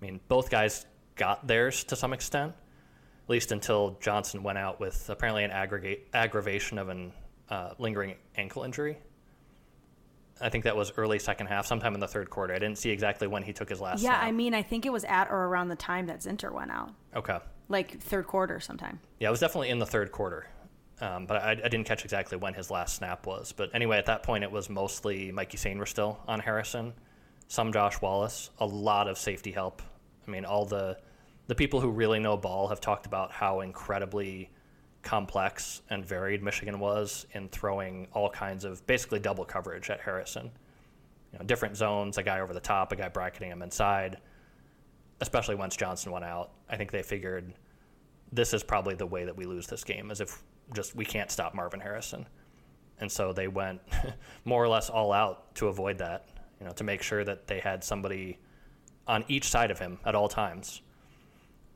I 0.01 0.05
mean, 0.05 0.21
both 0.29 0.49
guys 0.49 0.85
got 1.15 1.45
theirs 1.45 1.83
to 1.85 1.97
some 1.97 2.13
extent, 2.13 2.53
at 2.53 3.29
least 3.29 3.51
until 3.51 3.97
Johnson 3.99 4.43
went 4.43 4.57
out 4.57 4.79
with 4.79 5.09
apparently 5.09 5.43
an 5.43 5.51
aggregate 5.51 6.07
aggravation 6.13 6.77
of 6.77 6.87
an 6.87 7.11
uh, 7.49 7.73
lingering 7.77 8.15
ankle 8.35 8.63
injury. 8.63 8.97
I 10.39 10.49
think 10.49 10.65
that 10.65 10.75
was 10.75 10.93
early 10.97 11.17
second 11.17 11.47
half, 11.47 11.65
sometime 11.65 11.95
in 11.95 11.99
the 11.99 12.07
third 12.07 12.29
quarter. 12.29 12.53
I 12.53 12.59
didn't 12.59 12.77
see 12.77 12.91
exactly 12.91 13.27
when 13.27 13.41
he 13.41 13.53
took 13.53 13.69
his 13.69 13.81
last. 13.81 14.03
Yeah, 14.03 14.11
snap. 14.11 14.23
I 14.23 14.31
mean, 14.31 14.53
I 14.53 14.61
think 14.61 14.85
it 14.85 14.91
was 14.91 15.03
at 15.05 15.29
or 15.31 15.45
around 15.45 15.69
the 15.69 15.75
time 15.75 16.07
that 16.07 16.19
Zinter 16.19 16.51
went 16.51 16.69
out, 16.71 16.91
okay, 17.15 17.39
like 17.69 17.99
third 17.99 18.27
quarter 18.27 18.59
sometime. 18.59 18.99
yeah, 19.19 19.29
it 19.29 19.31
was 19.31 19.39
definitely 19.39 19.69
in 19.69 19.79
the 19.79 19.85
third 19.85 20.11
quarter. 20.11 20.47
Um, 20.99 21.27
but 21.27 21.37
I, 21.37 21.51
I 21.51 21.55
didn't 21.69 21.83
catch 21.85 22.03
exactly 22.03 22.37
when 22.37 22.55
his 22.55 22.71
last 22.71 22.95
snap 22.95 23.27
was. 23.27 23.51
But 23.51 23.69
anyway, 23.73 23.97
at 23.99 24.07
that 24.07 24.23
point, 24.23 24.43
it 24.43 24.51
was 24.51 24.67
mostly 24.67 25.31
Mikey 25.31 25.57
Sainristil 25.57 26.17
on 26.27 26.39
Harrison, 26.39 26.93
some 27.47 27.71
Josh 27.71 28.01
Wallace, 28.01 28.49
a 28.59 28.65
lot 28.65 29.07
of 29.07 29.17
safety 29.17 29.51
help. 29.51 29.81
I 30.27 30.31
mean, 30.31 30.43
all 30.45 30.65
the 30.65 30.97
the 31.47 31.55
people 31.55 31.79
who 31.79 31.89
really 31.89 32.19
know 32.19 32.35
ball 32.35 32.67
have 32.67 32.81
talked 32.81 33.05
about 33.05 33.31
how 33.31 33.61
incredibly 33.61 34.49
complex 35.07 35.83
and 35.89 36.05
varied 36.05 36.43
Michigan 36.43 36.79
was 36.79 37.25
in 37.31 37.47
throwing 37.47 38.09
all 38.11 38.29
kinds 38.29 38.65
of 38.65 38.85
basically 38.87 39.19
double 39.19 39.45
coverage 39.45 39.89
at 39.89 40.01
Harrison. 40.01 40.51
You 41.31 41.39
know, 41.39 41.45
different 41.45 41.77
zones, 41.77 42.17
a 42.17 42.23
guy 42.23 42.41
over 42.41 42.53
the 42.53 42.59
top, 42.59 42.91
a 42.91 42.97
guy 42.97 43.07
bracketing 43.07 43.49
him 43.49 43.61
inside. 43.61 44.17
Especially 45.21 45.55
once 45.55 45.77
Johnson 45.77 46.11
went 46.11 46.25
out, 46.25 46.51
I 46.69 46.75
think 46.75 46.91
they 46.91 47.01
figured 47.01 47.53
this 48.33 48.53
is 48.53 48.63
probably 48.63 48.95
the 48.95 49.05
way 49.05 49.23
that 49.23 49.35
we 49.35 49.45
lose 49.45 49.65
this 49.65 49.85
game, 49.85 50.11
as 50.11 50.19
if 50.19 50.43
just 50.75 50.93
we 50.93 51.05
can't 51.05 51.31
stop 51.31 51.55
Marvin 51.55 51.79
Harrison. 51.79 52.25
And 52.99 53.09
so 53.09 53.31
they 53.31 53.47
went 53.47 53.79
more 54.43 54.61
or 54.61 54.67
less 54.67 54.89
all 54.89 55.13
out 55.13 55.55
to 55.55 55.69
avoid 55.69 55.99
that, 55.99 56.27
you 56.59 56.65
know, 56.65 56.73
to 56.73 56.83
make 56.83 57.01
sure 57.01 57.23
that 57.23 57.47
they 57.47 57.59
had 57.59 57.81
somebody 57.81 58.39
on 59.07 59.23
each 59.29 59.47
side 59.47 59.71
of 59.71 59.79
him 59.79 59.99
at 60.05 60.15
all 60.15 60.27
times. 60.27 60.81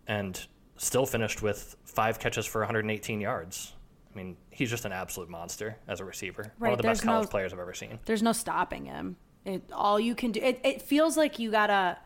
And 0.05 0.45
still 0.82 1.05
finished 1.05 1.41
with 1.41 1.75
five 1.94 2.20
catches 2.20 2.46
for 2.46 2.62
118 2.62 3.22
yards. 3.22 3.74
I 4.14 4.18
mean, 4.18 4.36
he's 4.50 4.70
just 4.70 4.84
an 4.86 4.92
absolute 4.92 5.30
monster 5.30 5.78
as 5.88 6.00
a 6.00 6.06
receiver. 6.06 6.52
Right, 6.60 6.70
One 6.70 6.72
of 6.72 6.78
the 6.78 6.84
best 6.84 7.02
there's 7.02 7.06
no- 7.06 7.14
college 7.14 7.30
players 7.30 7.54
I've 7.54 7.60
ever 7.60 7.74
seen. 7.74 8.00
There's 8.06 8.24
no 8.24 8.34
stopping 8.34 8.86
him. 8.86 9.16
It 9.46 9.64
all 9.72 10.00
you 10.00 10.14
can 10.16 10.32
do. 10.32 10.39
It, 10.42 10.60
it 10.64 10.82
feels 10.82 11.18
like 11.18 11.39
you 11.39 11.50
gotta, 11.50 11.98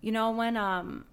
you 0.00 0.12
know, 0.12 0.30
when 0.30 0.56
um, 0.56 1.04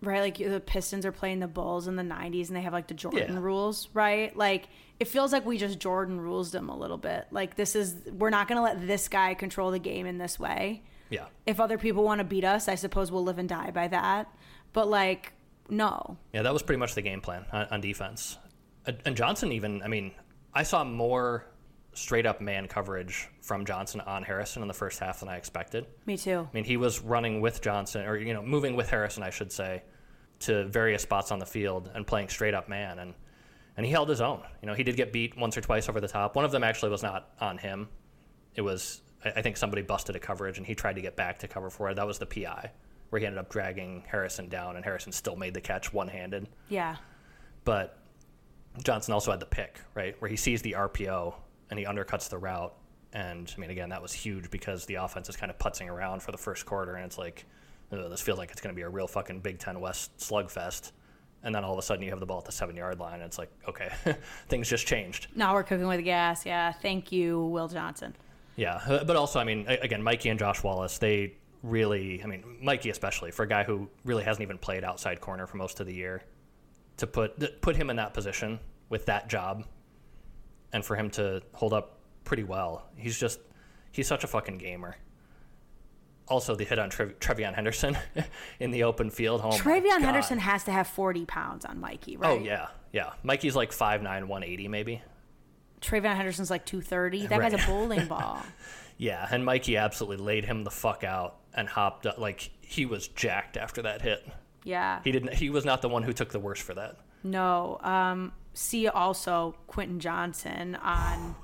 right, 0.00 0.20
like 0.20 0.36
the 0.38 0.60
Pistons 0.60 1.04
are 1.06 1.12
playing 1.12 1.40
the 1.40 1.48
Bulls 1.48 1.88
in 1.88 1.96
the 1.96 2.02
'90s 2.02 2.48
and 2.48 2.56
they 2.56 2.60
have 2.62 2.72
like 2.72 2.86
the 2.86 2.94
Jordan 2.94 3.34
Yeah. 3.34 3.40
rules, 3.40 3.88
right? 3.94 4.36
Like 4.36 4.68
it 5.00 5.08
feels 5.08 5.32
like 5.32 5.44
we 5.44 5.58
just 5.58 5.78
Jordan 5.80 6.20
rules 6.20 6.52
them 6.52 6.68
a 6.68 6.76
little 6.76 6.98
bit. 6.98 7.26
Like 7.30 7.56
this 7.56 7.74
is 7.74 7.96
we're 8.12 8.30
not 8.30 8.46
gonna 8.46 8.62
let 8.62 8.86
this 8.86 9.08
guy 9.08 9.34
control 9.34 9.70
the 9.70 9.78
game 9.80 10.06
in 10.06 10.18
this 10.18 10.38
way. 10.38 10.82
Yeah. 11.10 11.26
If 11.46 11.58
other 11.60 11.78
people 11.78 12.04
want 12.04 12.20
to 12.20 12.24
beat 12.24 12.44
us, 12.44 12.68
I 12.68 12.76
suppose 12.76 13.10
we'll 13.10 13.24
live 13.24 13.38
and 13.38 13.48
die 13.48 13.70
by 13.72 13.88
that. 13.88 14.28
But 14.72 14.88
like, 14.88 15.32
no, 15.68 16.18
Yeah, 16.32 16.42
that 16.42 16.52
was 16.52 16.62
pretty 16.62 16.78
much 16.78 16.94
the 16.94 17.02
game 17.02 17.20
plan 17.20 17.44
on, 17.52 17.66
on 17.70 17.80
defense. 17.80 18.38
And 19.06 19.16
Johnson, 19.16 19.50
even, 19.52 19.82
I 19.82 19.88
mean, 19.88 20.12
I 20.52 20.62
saw 20.62 20.84
more 20.84 21.46
straight 21.94 22.26
up 22.26 22.40
man 22.40 22.68
coverage 22.68 23.28
from 23.40 23.64
Johnson 23.64 24.00
on 24.02 24.22
Harrison 24.22 24.62
in 24.62 24.68
the 24.68 24.74
first 24.74 24.98
half 24.98 25.20
than 25.20 25.28
I 25.28 25.36
expected. 25.36 25.86
me 26.06 26.16
too. 26.18 26.46
I 26.50 26.54
mean, 26.54 26.64
he 26.64 26.76
was 26.76 27.00
running 27.00 27.40
with 27.40 27.62
Johnson, 27.62 28.04
or, 28.04 28.16
you 28.16 28.34
know, 28.34 28.42
moving 28.42 28.76
with 28.76 28.90
Harrison, 28.90 29.22
I 29.22 29.30
should 29.30 29.52
say, 29.52 29.82
to 30.40 30.64
various 30.66 31.02
spots 31.02 31.30
on 31.30 31.38
the 31.38 31.46
field 31.46 31.90
and 31.94 32.06
playing 32.06 32.28
straight 32.28 32.52
up 32.52 32.68
man. 32.68 32.98
And, 32.98 33.14
and 33.76 33.86
he 33.86 33.92
held 33.92 34.08
his 34.08 34.20
own. 34.20 34.42
You 34.60 34.66
know, 34.66 34.74
he 34.74 34.82
did 34.82 34.96
get 34.96 35.12
beat 35.12 35.36
once 35.36 35.56
or 35.56 35.60
twice 35.60 35.88
over 35.88 36.00
the 36.00 36.08
top. 36.08 36.36
One 36.36 36.44
of 36.44 36.50
them 36.50 36.62
actually 36.64 36.90
was 36.90 37.02
not 37.02 37.30
on 37.40 37.58
him. 37.58 37.88
It 38.54 38.60
was, 38.60 39.00
I 39.24 39.40
think 39.40 39.56
somebody 39.56 39.82
busted 39.82 40.14
a 40.14 40.20
coverage 40.20 40.58
and 40.58 40.66
he 40.66 40.74
tried 40.74 40.96
to 40.96 41.00
get 41.00 41.16
back 41.16 41.38
to 41.38 41.48
cover 41.48 41.70
for 41.70 41.88
it. 41.90 41.96
That 41.96 42.06
was 42.06 42.18
the 42.18 42.26
PI, 42.26 42.70
where 43.14 43.20
he 43.20 43.26
ended 43.26 43.38
up 43.38 43.48
dragging 43.48 44.02
Harrison 44.08 44.48
down, 44.48 44.74
and 44.74 44.84
Harrison 44.84 45.12
still 45.12 45.36
made 45.36 45.54
the 45.54 45.60
catch 45.60 45.92
one 45.92 46.08
handed. 46.08 46.48
Yeah, 46.68 46.96
But 47.62 47.96
Johnson 48.82 49.14
also 49.14 49.30
had 49.30 49.38
the 49.38 49.46
pick, 49.46 49.78
right, 49.94 50.20
where 50.20 50.28
he 50.28 50.34
sees 50.36 50.62
the 50.62 50.72
RPO 50.72 51.32
and 51.70 51.78
he 51.78 51.84
undercuts 51.84 52.28
the 52.28 52.38
route. 52.38 52.74
And 53.12 53.54
I 53.56 53.60
mean, 53.60 53.70
again, 53.70 53.90
that 53.90 54.02
was 54.02 54.12
huge 54.12 54.50
because 54.50 54.84
the 54.86 54.96
offense 54.96 55.28
is 55.28 55.36
kind 55.36 55.48
of 55.48 55.58
putzing 55.58 55.88
around 55.88 56.24
for 56.24 56.32
the 56.32 56.38
first 56.38 56.66
quarter, 56.66 56.96
and 56.96 57.04
it's 57.06 57.16
like, 57.16 57.44
"Ugh, 57.92 58.10
this 58.10 58.20
feels 58.20 58.36
like 58.36 58.50
it's 58.50 58.60
going 58.60 58.74
to 58.74 58.76
be 58.76 58.82
a 58.82 58.88
real 58.88 59.06
fucking 59.06 59.38
Big 59.42 59.60
Ten 59.60 59.78
West 59.78 60.18
slugfest. 60.18 60.90
And 61.44 61.54
then 61.54 61.62
all 61.62 61.72
of 61.72 61.78
a 61.78 61.82
sudden, 61.82 62.02
you 62.02 62.10
have 62.10 62.18
the 62.18 62.26
ball 62.26 62.38
at 62.38 62.46
the 62.46 62.50
seven 62.52 62.74
yard 62.74 62.98
line, 62.98 63.14
and 63.14 63.22
it's 63.22 63.38
like, 63.38 63.52
okay, 63.68 63.92
things 64.48 64.68
just 64.68 64.88
changed. 64.88 65.28
now 65.36 65.54
we're 65.54 65.62
cooking 65.62 65.86
with 65.86 66.02
gas. 66.02 66.44
Yeah, 66.44 66.72
thank 66.72 67.12
you, 67.12 67.44
Will 67.46 67.68
Johnson. 67.68 68.16
Yeah, 68.56 68.80
uh, 68.88 69.04
but 69.04 69.14
also, 69.14 69.38
I 69.38 69.44
mean, 69.44 69.68
again, 69.68 70.02
Mikey 70.02 70.30
and 70.30 70.38
Josh 70.40 70.64
Wallace, 70.64 70.98
they 70.98 71.34
really, 71.64 72.22
I 72.22 72.26
mean, 72.26 72.44
Mikey 72.62 72.90
especially 72.90 73.30
for 73.30 73.42
a 73.42 73.48
guy 73.48 73.64
who 73.64 73.88
really 74.04 74.22
hasn't 74.22 74.42
even 74.42 74.58
played 74.58 74.84
outside 74.84 75.20
corner 75.20 75.46
for 75.46 75.56
most 75.56 75.80
of 75.80 75.86
the 75.86 75.94
year, 75.94 76.22
to 76.98 77.06
put 77.06 77.60
put 77.60 77.74
him 77.74 77.90
in 77.90 77.96
that 77.96 78.14
position 78.14 78.60
with 78.90 79.06
that 79.06 79.28
job, 79.28 79.64
and 80.72 80.84
for 80.84 80.94
him 80.94 81.10
to 81.10 81.42
hold 81.54 81.72
up 81.72 81.98
pretty 82.24 82.44
well, 82.44 82.86
he's 82.96 83.18
just 83.18 83.40
he's 83.90 84.06
such 84.06 84.22
a 84.22 84.26
fucking 84.26 84.58
gamer. 84.58 84.96
Also, 86.26 86.54
the 86.54 86.64
hit 86.64 86.78
on 86.78 86.88
Trev- 86.88 87.18
TreVeyon 87.18 87.54
Henderson 87.54 87.98
in 88.60 88.70
the 88.70 88.84
open 88.84 89.10
field. 89.10 89.40
Oh 89.44 89.50
my 89.50 89.56
TreVeyon 89.58 89.88
God. 89.98 90.02
Henderson 90.02 90.38
has 90.38 90.64
to 90.64 90.72
have 90.72 90.86
40 90.86 91.26
pounds 91.26 91.64
on 91.66 91.80
Mikey, 91.80 92.16
oh, 92.16 92.20
right? 92.20 92.30
Oh 92.30 92.42
yeah, 92.42 92.68
yeah. 92.92 93.12
Mikey's 93.22 93.54
like 93.56 93.72
5'9", 93.72 94.02
180 94.04 94.68
maybe. 94.68 95.02
TreVeyon 95.82 96.14
Henderson's 96.16 96.50
like 96.50 96.64
230. 96.64 97.26
That 97.28 97.38
Right. 97.38 97.52
guy's 97.52 97.62
a 97.62 97.66
bowling 97.66 98.06
ball. 98.08 98.38
Yeah, 98.96 99.26
and 99.30 99.44
Mikey 99.44 99.76
absolutely 99.76 100.24
laid 100.24 100.44
him 100.46 100.64
the 100.64 100.70
fuck 100.70 101.04
out 101.04 101.36
and 101.54 101.68
hopped 101.68 102.06
up 102.06 102.18
like 102.18 102.50
he 102.60 102.86
was 102.86 103.08
jacked 103.08 103.56
after 103.56 103.82
that 103.82 104.02
hit. 104.02 104.26
Yeah. 104.64 105.00
He 105.04 105.12
didn't. 105.12 105.34
He 105.34 105.50
was 105.50 105.64
not 105.64 105.82
the 105.82 105.88
one 105.88 106.02
who 106.02 106.12
took 106.12 106.30
the 106.30 106.40
worst 106.40 106.62
for 106.62 106.74
that. 106.74 106.96
No. 107.22 107.78
Um, 107.82 108.32
see 108.54 108.88
also 108.88 109.54
Quinten 109.68 109.98
Johnson 109.98 110.76
on 110.76 111.36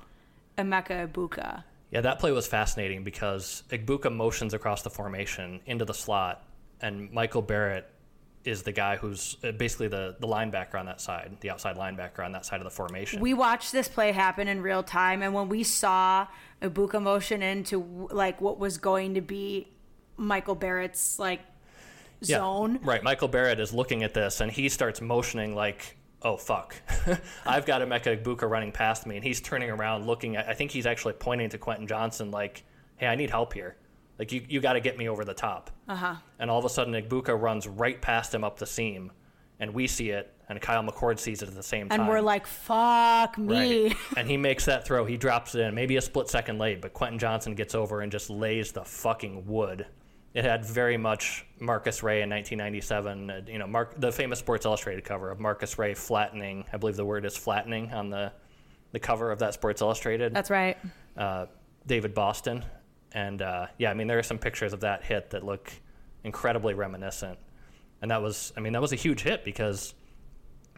Emeka 0.57 1.07
Egbuka. 1.07 1.63
Yeah, 1.91 2.01
that 2.01 2.19
play 2.19 2.31
was 2.31 2.47
fascinating 2.47 3.03
because 3.03 3.63
Egbuka 3.69 4.13
motions 4.13 4.53
across 4.53 4.81
the 4.81 4.89
formation 4.89 5.59
into 5.65 5.83
the 5.83 5.93
slot, 5.93 6.43
and 6.79 7.11
Michael 7.11 7.41
Barrett 7.41 7.89
is 8.43 8.63
the 8.63 8.71
guy 8.71 8.95
who's 8.95 9.37
uh, 9.43 9.51
basically 9.51 9.87
the 9.87 10.15
the 10.19 10.27
linebacker 10.27 10.75
on 10.75 10.85
that 10.85 11.01
side, 11.01 11.37
the 11.41 11.49
outside 11.49 11.75
linebacker 11.75 12.25
on 12.25 12.31
that 12.31 12.45
side 12.45 12.59
of 12.59 12.63
the 12.63 12.71
formation. 12.71 13.19
We 13.19 13.33
watched 13.33 13.71
this 13.71 13.87
play 13.87 14.11
happen 14.13 14.47
in 14.47 14.61
real 14.61 14.83
time, 14.83 15.21
and 15.21 15.33
when 15.33 15.49
we 15.49 15.63
saw 15.63 16.27
Egbuka 16.61 17.01
motion 17.01 17.41
into 17.41 18.07
like 18.11 18.39
what 18.39 18.57
was 18.57 18.77
going 18.77 19.15
to 19.15 19.21
be 19.21 19.67
Michael 20.21 20.55
Barrett's 20.55 21.19
like 21.19 21.41
Yeah, 22.21 22.37
zone, 22.37 22.79
right. 22.83 23.03
Michael 23.03 23.27
Barrett 23.27 23.59
is 23.59 23.73
looking 23.73 24.03
at 24.03 24.13
this, 24.13 24.39
and 24.41 24.51
he 24.51 24.69
starts 24.69 25.01
motioning 25.01 25.55
like, 25.55 25.97
"Oh 26.21 26.37
fuck, 26.37 26.75
I've 27.45 27.65
got 27.65 27.81
a 27.81 27.87
Emeka 27.87 28.21
Egbuka 28.23 28.47
running 28.49 28.71
past 28.71 29.05
me," 29.07 29.15
and 29.15 29.25
he's 29.25 29.41
turning 29.41 29.69
around, 29.71 30.05
looking 30.05 30.35
at. 30.35 30.47
I 30.47 30.53
think 30.53 30.71
he's 30.71 30.85
actually 30.85 31.13
pointing 31.13 31.49
to 31.49 31.57
Quinten 31.57 31.87
Johnson, 31.87 32.29
like, 32.31 32.63
"Hey, 32.97 33.07
I 33.07 33.15
need 33.15 33.31
help 33.31 33.53
here. 33.53 33.75
Like, 34.19 34.31
you 34.31 34.45
you 34.47 34.61
got 34.61 34.73
to 34.73 34.79
get 34.79 34.97
me 34.97 35.09
over 35.09 35.25
the 35.25 35.33
top." 35.33 35.71
uh 35.89 35.95
huh. 35.95 36.15
And 36.37 36.51
all 36.51 36.59
of 36.59 36.65
a 36.65 36.69
sudden, 36.69 36.93
Egbuka 36.93 37.39
runs 37.39 37.67
right 37.67 37.99
past 37.99 38.33
him 38.33 38.43
up 38.43 38.59
the 38.59 38.67
seam, 38.67 39.11
and 39.59 39.73
we 39.73 39.87
see 39.87 40.11
it, 40.11 40.31
and 40.47 40.61
Kyle 40.61 40.83
McCord 40.83 41.17
sees 41.17 41.41
it 41.41 41.49
at 41.49 41.55
the 41.55 41.63
same 41.63 41.89
time. 41.89 42.01
And 42.01 42.09
we're 42.09 42.21
like, 42.21 42.45
"Fuck 42.45 43.39
me." 43.39 43.87
Right. 43.87 43.97
and 44.17 44.29
he 44.29 44.37
makes 44.37 44.65
that 44.65 44.85
throw. 44.85 45.05
He 45.05 45.17
drops 45.17 45.55
it 45.55 45.61
in, 45.61 45.73
maybe 45.73 45.95
a 45.97 46.01
split 46.01 46.29
second 46.29 46.59
late, 46.59 46.81
but 46.81 46.93
Quinten 46.93 47.17
Johnson 47.17 47.55
gets 47.55 47.73
over 47.73 48.01
and 48.01 48.11
just 48.11 48.29
lays 48.29 48.71
the 48.71 48.85
fucking 48.85 49.47
wood. 49.47 49.87
It 50.33 50.45
had 50.45 50.63
very 50.65 50.95
much 50.97 51.45
Marcus 51.59 52.03
Ray 52.03 52.21
in 52.21 52.29
1997. 52.29 53.29
uh, 53.29 53.41
You 53.47 53.59
know, 53.59 53.67
Mark, 53.67 53.99
the 53.99 54.11
famous 54.11 54.39
Sports 54.39 54.65
Illustrated 54.65 55.03
cover 55.03 55.29
of 55.29 55.39
Marcus 55.39 55.77
Ray 55.77 55.93
flattening. 55.93 56.65
I 56.71 56.77
believe 56.77 56.95
the 56.95 57.05
word 57.05 57.25
is 57.25 57.35
flattening 57.35 57.91
on 57.93 58.09
the 58.09 58.31
the 58.93 58.99
cover 58.99 59.31
of 59.31 59.39
that 59.39 59.53
Sports 59.53 59.81
Illustrated. 59.81 60.33
That's 60.33 60.49
right. 60.49 60.77
uh, 61.17 61.45
David 61.87 62.13
Boston, 62.13 62.63
and 63.13 63.41
uh, 63.41 63.67
yeah, 63.77 63.89
I 63.89 63.93
mean 63.93 64.07
there 64.07 64.19
are 64.19 64.23
some 64.23 64.37
pictures 64.37 64.73
of 64.73 64.81
that 64.81 65.03
hit 65.03 65.29
that 65.31 65.43
look 65.45 65.71
incredibly 66.23 66.73
reminiscent, 66.73 67.39
and 68.01 68.11
that 68.11 68.21
was, 68.21 68.53
I 68.55 68.59
mean, 68.59 68.73
that 68.73 68.81
was 68.81 68.91
a 68.93 68.97
huge 68.97 69.21
hit 69.21 69.43
because 69.45 69.93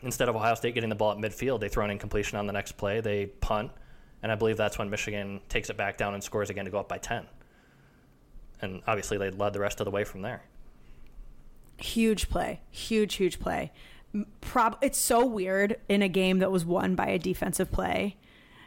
instead 0.04 0.30
of 0.30 0.36
Ohio 0.36 0.56
State 0.56 0.74
getting 0.76 0.90
the 0.90 0.96
ball 0.96 1.12
at 1.12 1.18
midfield, 1.18 1.60
they 1.60 1.70
throw 1.70 1.84
an 1.86 1.92
incompletion 1.92 2.38
on 2.38 2.46
the 2.48 2.54
next 2.54 2.74
play, 2.74 3.02
they 3.02 3.26
punt, 3.26 3.72
and 4.22 4.32
I 4.32 4.36
believe 4.36 4.58
that's 4.58 4.78
when 4.78 4.90
Michigan 4.90 5.42
takes 5.50 5.70
it 5.70 5.76
back 5.78 5.98
down 5.98 6.14
and 6.14 6.24
scores 6.24 6.50
again 6.50 6.66
to 6.66 6.72
go 6.72 6.80
up 6.80 6.88
by 6.88 6.98
ten, 7.00 7.26
and 8.64 8.82
obviously 8.88 9.18
they 9.18 9.30
led 9.30 9.54
the 9.54 9.60
rest 9.60 9.80
of 9.80 9.86
the 9.86 9.92
way 9.92 10.04
from 10.04 10.22
there. 10.22 10.42
huge 11.78 12.30
play 12.30 12.62
huge 12.72 13.16
huge 13.16 13.40
play 13.40 13.72
prob 14.42 14.78
it's 14.82 14.98
so 14.98 15.26
weird 15.26 15.80
in 15.90 16.02
a 16.02 16.08
game 16.08 16.40
that 16.40 16.52
was 16.52 16.64
won 16.66 16.96
by 16.96 17.08
a 17.08 17.20
defensive 17.20 17.72
play 17.72 18.16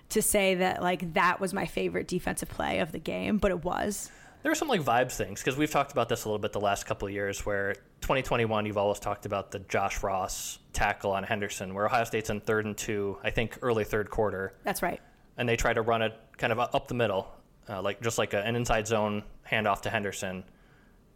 to 0.08 0.20
say 0.20 0.54
that 0.54 0.82
like 0.82 1.14
that 1.14 1.40
was 1.40 1.54
my 1.54 1.66
favorite 1.66 2.06
defensive 2.08 2.48
play 2.48 2.78
of 2.80 2.92
the 2.92 2.98
game 2.98 3.38
but 3.38 3.50
it 3.50 3.64
was 3.64 4.10
There 4.42 4.52
are 4.52 4.56
some 4.56 4.68
like 4.68 4.82
vibes 4.82 5.16
things 5.16 5.40
because 5.40 5.56
we've 5.56 5.70
talked 5.70 5.92
about 5.92 6.08
this 6.08 6.24
a 6.24 6.28
little 6.28 6.38
bit 6.38 6.52
the 6.52 6.60
last 6.60 6.86
couple 6.86 7.08
of 7.08 7.14
years. 7.14 7.44
Where 7.44 7.74
2021, 8.02 8.66
you've 8.66 8.76
always 8.78 9.00
talked 9.00 9.26
about 9.26 9.50
the 9.50 9.58
Josh 9.60 10.02
Ross 10.04 10.60
tackle 10.72 11.10
on 11.10 11.24
Henderson, 11.24 11.74
where 11.74 11.86
Ohio 11.86 12.04
State's 12.04 12.30
in 12.30 12.40
third 12.40 12.64
and 12.64 12.76
two, 12.76 13.18
I 13.24 13.30
think 13.30 13.58
early 13.62 13.82
third 13.82 14.08
quarter, 14.08 14.54
that's 14.62 14.82
right 14.82 15.00
and 15.36 15.48
they 15.48 15.56
try 15.56 15.72
to 15.72 15.82
run 15.82 16.02
it 16.02 16.12
kind 16.38 16.52
of 16.52 16.58
up 16.60 16.86
the 16.88 16.94
middle, 16.94 17.28
uh, 17.68 17.82
like 17.82 18.00
just 18.02 18.18
like 18.18 18.34
a, 18.34 18.40
an 18.42 18.56
inside 18.56 18.86
zone 18.86 19.22
handoff 19.50 19.82
to 19.82 19.90
Henderson, 19.90 20.44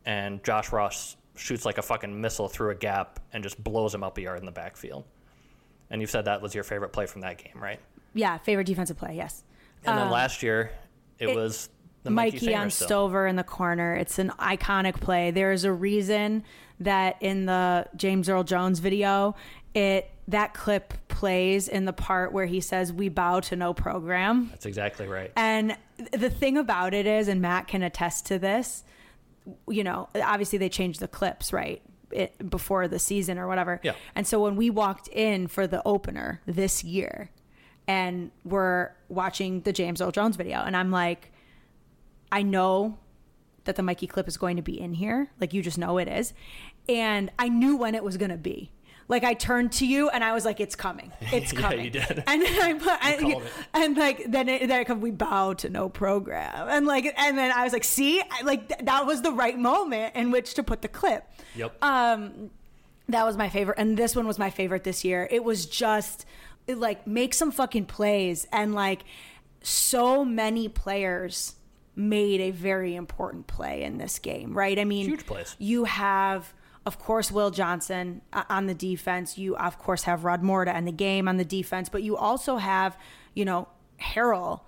and 0.04 0.42
Josh 0.44 0.72
Ross 0.72 1.16
shoots 1.36 1.64
like 1.64 1.78
a 1.78 1.82
fucking 1.82 2.20
missile 2.20 2.48
through 2.48 2.70
a 2.70 2.74
gap 2.74 3.20
and 3.32 3.42
just 3.42 3.62
blows 3.62 3.94
him 3.94 4.02
up 4.02 4.18
a 4.18 4.22
yard 4.22 4.38
in 4.40 4.46
the 4.46 4.52
backfield. 4.52 5.04
And 5.90 6.00
you've 6.00 6.10
said 6.10 6.26
that 6.26 6.42
was 6.42 6.54
your 6.54 6.64
favorite 6.64 6.90
play 6.92 7.06
from 7.06 7.22
that 7.22 7.38
game, 7.38 7.60
right? 7.60 7.80
yeah 8.12 8.36
favorite 8.38 8.66
defensive 8.66 8.96
play 8.98 9.14
yes 9.14 9.44
And 9.84 9.96
then 9.96 10.06
Um, 10.06 10.12
last 10.12 10.42
year, 10.42 10.72
it, 11.20 11.28
it- 11.28 11.36
was 11.36 11.68
the 12.02 12.10
Mikey, 12.10 12.52
on 12.56 12.70
still. 12.70 12.86
Stover 12.88 13.26
in 13.26 13.36
the 13.36 13.44
corner. 13.44 13.94
It's 13.94 14.18
an 14.18 14.30
iconic 14.38 14.94
play. 15.00 15.30
There 15.30 15.52
is 15.52 15.64
a 15.64 15.72
reason 15.72 16.42
that 16.80 17.16
in 17.20 17.44
the 17.46 17.86
James 17.94 18.28
Earl 18.28 18.42
Jones 18.42 18.78
video, 18.80 19.36
it 19.74 20.10
that 20.30 20.54
clip 20.54 20.94
plays 21.08 21.68
in 21.68 21.84
the 21.84 21.92
part 21.92 22.32
where 22.32 22.46
he 22.46 22.60
says, 22.60 22.92
"We 22.92 23.08
bow 23.08 23.40
to 23.40 23.56
no 23.56 23.74
program." 23.74 24.48
That's 24.50 24.66
exactly 24.66 25.06
right. 25.06 25.32
And 25.36 25.76
the 26.12 26.30
thing 26.30 26.56
about 26.56 26.94
it 26.94 27.06
is, 27.06 27.28
and 27.28 27.40
Matt 27.40 27.68
can 27.68 27.82
attest 27.82 28.26
to 28.26 28.38
this, 28.38 28.84
you 29.68 29.84
know, 29.84 30.08
obviously 30.14 30.58
they 30.58 30.68
changed 30.68 31.00
the 31.00 31.08
clips, 31.08 31.52
right? 31.52 31.82
It, 32.10 32.50
before 32.50 32.88
the 32.88 32.98
season 32.98 33.38
or 33.38 33.46
whatever. 33.46 33.80
Yeah. 33.84 33.92
And 34.16 34.26
so 34.26 34.40
when 34.42 34.56
we 34.56 34.68
walked 34.68 35.06
in 35.08 35.46
for 35.46 35.68
the 35.68 35.80
opener 35.86 36.40
this 36.44 36.82
year 36.82 37.30
and 37.86 38.32
we're 38.44 38.90
watching 39.08 39.60
the 39.60 39.72
James 39.72 40.00
Earl 40.00 40.10
Jones 40.10 40.34
video, 40.34 40.58
and 40.58 40.76
I'm 40.76 40.90
like, 40.90 41.30
I 42.32 42.42
know 42.42 42.98
that 43.64 43.76
the 43.76 43.82
Mikey 43.82 44.08
clip 44.08 44.26
is 44.26 44.36
going 44.36 44.56
to 44.56 44.62
be 44.62 44.80
in 44.80 44.94
here. 44.94 45.30
Like 45.40 45.52
you 45.54 45.62
just 45.62 45.78
know 45.78 45.98
it 45.98 46.08
is. 46.08 46.32
And 46.88 47.30
I 47.38 47.48
knew 47.48 47.76
when 47.76 47.94
it 47.94 48.02
was 48.02 48.16
going 48.16 48.30
to 48.30 48.36
be. 48.36 48.72
Like 49.10 49.24
I 49.24 49.34
turned 49.34 49.72
to 49.72 49.86
you 49.86 50.08
and 50.08 50.22
I 50.22 50.32
was 50.32 50.44
like, 50.44 50.60
"It's 50.60 50.76
coming, 50.76 51.12
it's 51.20 51.52
coming." 51.52 51.52
Yeah, 51.52 51.68
coming." 51.68 51.84
you 51.84 51.90
did. 51.90 52.24
And 52.26 52.42
then 52.42 52.62
I 52.62 52.72
put, 52.74 53.04
and, 53.04 53.20
called 53.20 53.42
it. 53.42 53.52
and 53.74 53.96
like 53.96 54.30
then 54.30 54.48
it, 54.48 54.68
then 54.68 54.80
it 54.80 54.84
come, 54.86 55.00
we 55.00 55.10
bow 55.10 55.54
to 55.54 55.68
no 55.68 55.88
program, 55.88 56.68
and 56.68 56.86
like 56.86 57.12
and 57.16 57.36
then 57.36 57.50
I 57.50 57.64
was 57.64 57.72
like, 57.72 57.84
"See, 57.84 58.20
I, 58.20 58.42
like 58.42 58.68
th- 58.68 58.80
that 58.84 59.04
was 59.06 59.22
the 59.22 59.32
right 59.32 59.58
moment 59.58 60.14
in 60.14 60.30
which 60.30 60.54
to 60.54 60.62
put 60.62 60.80
the 60.80 60.88
clip." 60.88 61.24
Yep. 61.56 61.82
Um, 61.82 62.50
that 63.08 63.26
was 63.26 63.36
my 63.36 63.48
favorite, 63.48 63.78
and 63.78 63.96
this 63.96 64.14
one 64.14 64.26
was 64.26 64.38
my 64.38 64.50
favorite 64.50 64.84
this 64.84 65.04
year. 65.04 65.26
It 65.30 65.42
was 65.42 65.66
just 65.66 66.24
it, 66.68 66.78
like 66.78 67.06
make 67.06 67.34
some 67.34 67.50
fucking 67.50 67.86
plays, 67.86 68.46
and 68.52 68.74
like 68.74 69.02
so 69.62 70.24
many 70.24 70.68
players 70.68 71.56
made 71.96 72.40
a 72.40 72.50
very 72.50 72.94
important 72.94 73.46
play 73.46 73.82
in 73.82 73.98
this 73.98 74.18
game, 74.18 74.56
right? 74.56 74.78
I 74.78 74.84
mean, 74.84 75.06
Huge 75.06 75.26
plays. 75.26 75.54
You 75.58 75.84
have, 75.84 76.54
of 76.86 76.98
course, 76.98 77.30
Will 77.30 77.50
Johnson 77.50 78.22
uh, 78.32 78.44
on 78.48 78.66
the 78.66 78.74
defense. 78.74 79.36
You, 79.36 79.56
of 79.56 79.78
course, 79.78 80.04
have 80.04 80.24
Rod 80.24 80.42
Morta 80.42 80.74
and 80.74 80.86
the 80.86 80.92
game 80.92 81.28
on 81.28 81.36
the 81.36 81.44
defense, 81.44 81.88
but 81.88 82.02
you 82.02 82.16
also 82.16 82.56
have, 82.56 82.96
you 83.34 83.44
know, 83.44 83.68
Harrell 84.00 84.62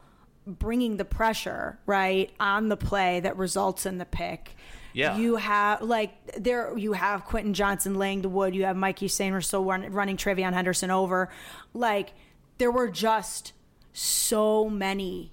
bringing 0.46 0.96
the 0.96 1.04
pressure 1.04 1.78
right 1.86 2.30
on 2.40 2.68
the 2.68 2.76
play 2.76 3.20
that 3.20 3.36
results 3.36 3.86
in 3.86 3.98
the 3.98 4.04
pick. 4.04 4.56
Yeah. 4.92 5.16
You 5.16 5.36
have 5.36 5.80
like 5.80 6.12
there 6.36 6.76
you 6.76 6.92
have 6.92 7.24
Quinten 7.24 7.54
Johnson 7.54 7.94
laying 7.94 8.22
the 8.22 8.28
wood. 8.28 8.54
You 8.54 8.64
have 8.64 8.76
Mikey 8.76 9.08
Sainristil 9.08 9.66
run, 9.66 9.90
running 9.90 10.18
TreVeyon 10.18 10.52
Henderson 10.52 10.90
over. 10.90 11.30
Like 11.72 12.12
there 12.58 12.70
were 12.70 12.88
just 12.88 13.54
so 13.92 14.68
many 14.68 15.32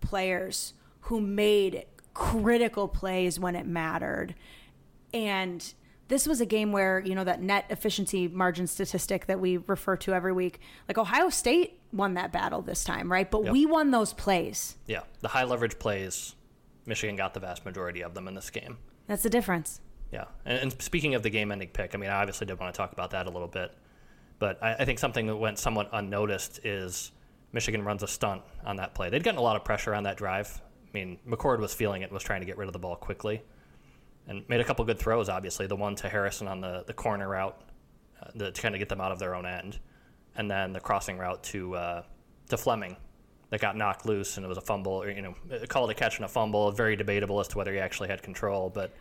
players 0.00 0.74
who 1.00 1.20
made 1.20 1.86
critical 2.12 2.88
plays 2.88 3.40
when 3.40 3.56
it 3.56 3.66
mattered. 3.66 4.34
And 5.14 5.72
this 6.08 6.26
was 6.26 6.40
a 6.40 6.46
game 6.46 6.70
where, 6.72 7.00
you 7.00 7.14
know, 7.14 7.24
that 7.24 7.42
net 7.42 7.64
efficiency 7.70 8.28
margin 8.28 8.66
statistic 8.66 9.26
that 9.26 9.40
we 9.40 9.56
refer 9.56 9.96
to 9.96 10.12
every 10.14 10.32
week, 10.32 10.60
like 10.88 10.98
Ohio 10.98 11.28
State 11.28 11.80
won 11.92 12.14
that 12.14 12.32
battle 12.32 12.62
this 12.62 12.84
time, 12.84 13.10
right? 13.10 13.30
But 13.30 13.44
Yep. 13.44 13.52
we 13.52 13.66
won 13.66 13.90
those 13.90 14.12
plays. 14.12 14.76
yeah, 14.86 15.00
the 15.20 15.28
high 15.28 15.44
leverage 15.44 15.78
plays, 15.78 16.34
Michigan 16.86 17.16
got 17.16 17.34
the 17.34 17.40
vast 17.40 17.64
majority 17.64 18.02
of 18.02 18.14
them 18.14 18.28
in 18.28 18.34
this 18.34 18.50
game. 18.50 18.78
That's 19.08 19.22
the 19.24 19.30
difference. 19.30 19.80
Yeah, 20.12 20.26
and, 20.44 20.58
and 20.72 20.82
speaking 20.82 21.14
of 21.16 21.22
the 21.24 21.30
game-ending 21.30 21.68
pick, 21.70 21.94
I 21.94 21.98
mean, 21.98 22.10
I 22.10 22.20
obviously 22.20 22.46
did 22.46 22.58
want 22.60 22.72
to 22.72 22.76
talk 22.78 22.92
about 22.92 23.10
that 23.10 23.26
a 23.26 23.30
little 23.30 23.48
bit, 23.48 23.72
but 24.38 24.62
I, 24.62 24.74
I 24.74 24.84
think 24.84 24.98
something 25.00 25.26
that 25.26 25.36
went 25.36 25.58
somewhat 25.58 25.90
unnoticed 25.92 26.60
is 26.64 27.10
Michigan 27.52 27.82
runs 27.84 28.02
a 28.04 28.08
stunt 28.08 28.42
on 28.64 28.76
that 28.76 28.94
play. 28.94 29.10
They'd 29.10 29.24
gotten 29.24 29.38
a 29.38 29.42
lot 29.42 29.56
of 29.56 29.64
pressure 29.64 29.94
on 29.94 30.04
that 30.04 30.16
drive. 30.16 30.62
I 30.86 30.90
mean, 30.92 31.18
McCord 31.28 31.58
was 31.58 31.74
feeling 31.74 32.02
it, 32.02 32.04
and 32.04 32.12
was 32.12 32.22
trying 32.22 32.40
to 32.40 32.46
get 32.46 32.56
rid 32.56 32.68
of 32.68 32.72
the 32.72 32.78
ball 32.78 32.94
quickly, 32.94 33.42
and 34.28 34.48
made 34.48 34.60
a 34.60 34.64
couple 34.64 34.84
good 34.84 34.98
throws. 34.98 35.28
Obviously, 35.28 35.66
the 35.66 35.76
one 35.76 35.94
to 35.96 36.08
Harrison 36.08 36.48
on 36.48 36.60
the 36.60 36.84
the 36.86 36.92
corner 36.92 37.28
route 37.28 37.60
uh, 38.22 38.28
the, 38.34 38.50
to 38.50 38.62
kind 38.62 38.74
of 38.74 38.78
get 38.78 38.88
them 38.88 39.00
out 39.00 39.12
of 39.12 39.18
their 39.18 39.34
own 39.34 39.46
end, 39.46 39.78
and 40.36 40.50
then 40.50 40.72
the 40.72 40.80
crossing 40.80 41.18
route 41.18 41.42
to 41.44 41.74
uh, 41.74 42.02
to 42.48 42.56
Fleming 42.56 42.96
that 43.50 43.60
got 43.60 43.76
knocked 43.76 44.06
loose, 44.06 44.36
and 44.36 44.44
it 44.44 44.48
was 44.48 44.58
a 44.58 44.62
fumble, 44.62 44.92
or 44.92 45.10
you 45.10 45.22
know, 45.22 45.34
called 45.68 45.90
a 45.90 45.94
catch 45.94 46.16
and 46.16 46.24
a 46.24 46.28
fumble. 46.28 46.70
Very 46.72 46.96
debatable 46.96 47.40
as 47.40 47.48
to 47.48 47.58
whether 47.58 47.72
he 47.72 47.78
actually 47.78 48.08
had 48.08 48.22
control, 48.22 48.70
but. 48.70 48.92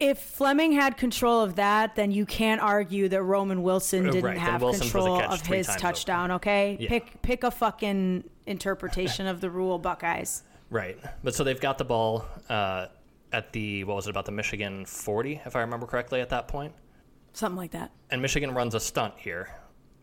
If 0.00 0.20
Fleming 0.20 0.70
had 0.70 0.96
control 0.96 1.40
of 1.40 1.56
that, 1.56 1.96
then 1.96 2.12
you 2.12 2.24
can't 2.24 2.60
argue 2.60 3.08
that 3.08 3.20
Roman 3.20 3.64
Wilson 3.64 4.06
Uh, 4.06 4.12
didn't 4.12 4.24
right, 4.24 4.38
have 4.38 4.62
a 4.62 4.70
control 4.70 5.20
of 5.20 5.44
his 5.44 5.66
touchdown. 5.66 6.30
Okay, 6.30 6.76
Yeah. 6.78 6.88
pick 6.88 7.20
pick 7.20 7.42
a 7.42 7.50
fucking 7.50 8.22
interpretation 8.46 9.26
of 9.26 9.40
the 9.40 9.50
rule, 9.50 9.78
Buckeyes. 9.78 10.44
Right. 10.70 10.98
But 11.24 11.34
so 11.34 11.44
they've 11.44 11.58
got 11.58 11.78
the 11.78 11.84
ball 11.86 12.26
uh, 12.50 12.88
at 13.32 13.52
the, 13.52 13.84
what 13.84 13.96
was 13.96 14.06
it, 14.06 14.10
about 14.10 14.24
the 14.24 14.32
Michigan 14.32 14.84
40, 14.84 15.42
if 15.44 15.56
I 15.56 15.60
remember 15.60 15.86
correctly, 15.86 16.20
at 16.20 16.30
that 16.30 16.48
point. 16.48 16.72
Something 17.32 17.56
like 17.56 17.72
that. 17.72 17.92
And 18.10 18.22
Michigan 18.22 18.52
runs 18.52 18.74
a 18.74 18.80
stunt 18.80 19.14
here 19.16 19.48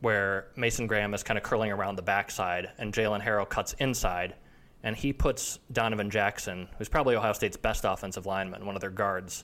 where 0.02 0.48
Mason 0.56 0.88
Graham 0.88 1.14
is 1.14 1.24
kind 1.24 1.38
of 1.38 1.44
curling 1.44 1.72
around 1.72 1.96
the 1.96 2.02
backside 2.02 2.70
and 2.78 2.94
Jaylen 2.94 3.24
Harrell 3.24 3.48
cuts 3.48 3.74
inside 3.74 4.36
and 4.84 4.96
he 4.96 5.12
puts 5.12 5.60
Donovan 5.72 6.12
Jackson, 6.12 6.68
who's 6.78 6.90
probably 6.90 7.16
Ohio 7.16 7.34
State's 7.34 7.58
best 7.58 7.86
offensive 7.86 8.28
lineman, 8.28 8.66
one 8.66 8.76
of 8.76 8.82
their 8.82 8.92
guards, 8.92 9.44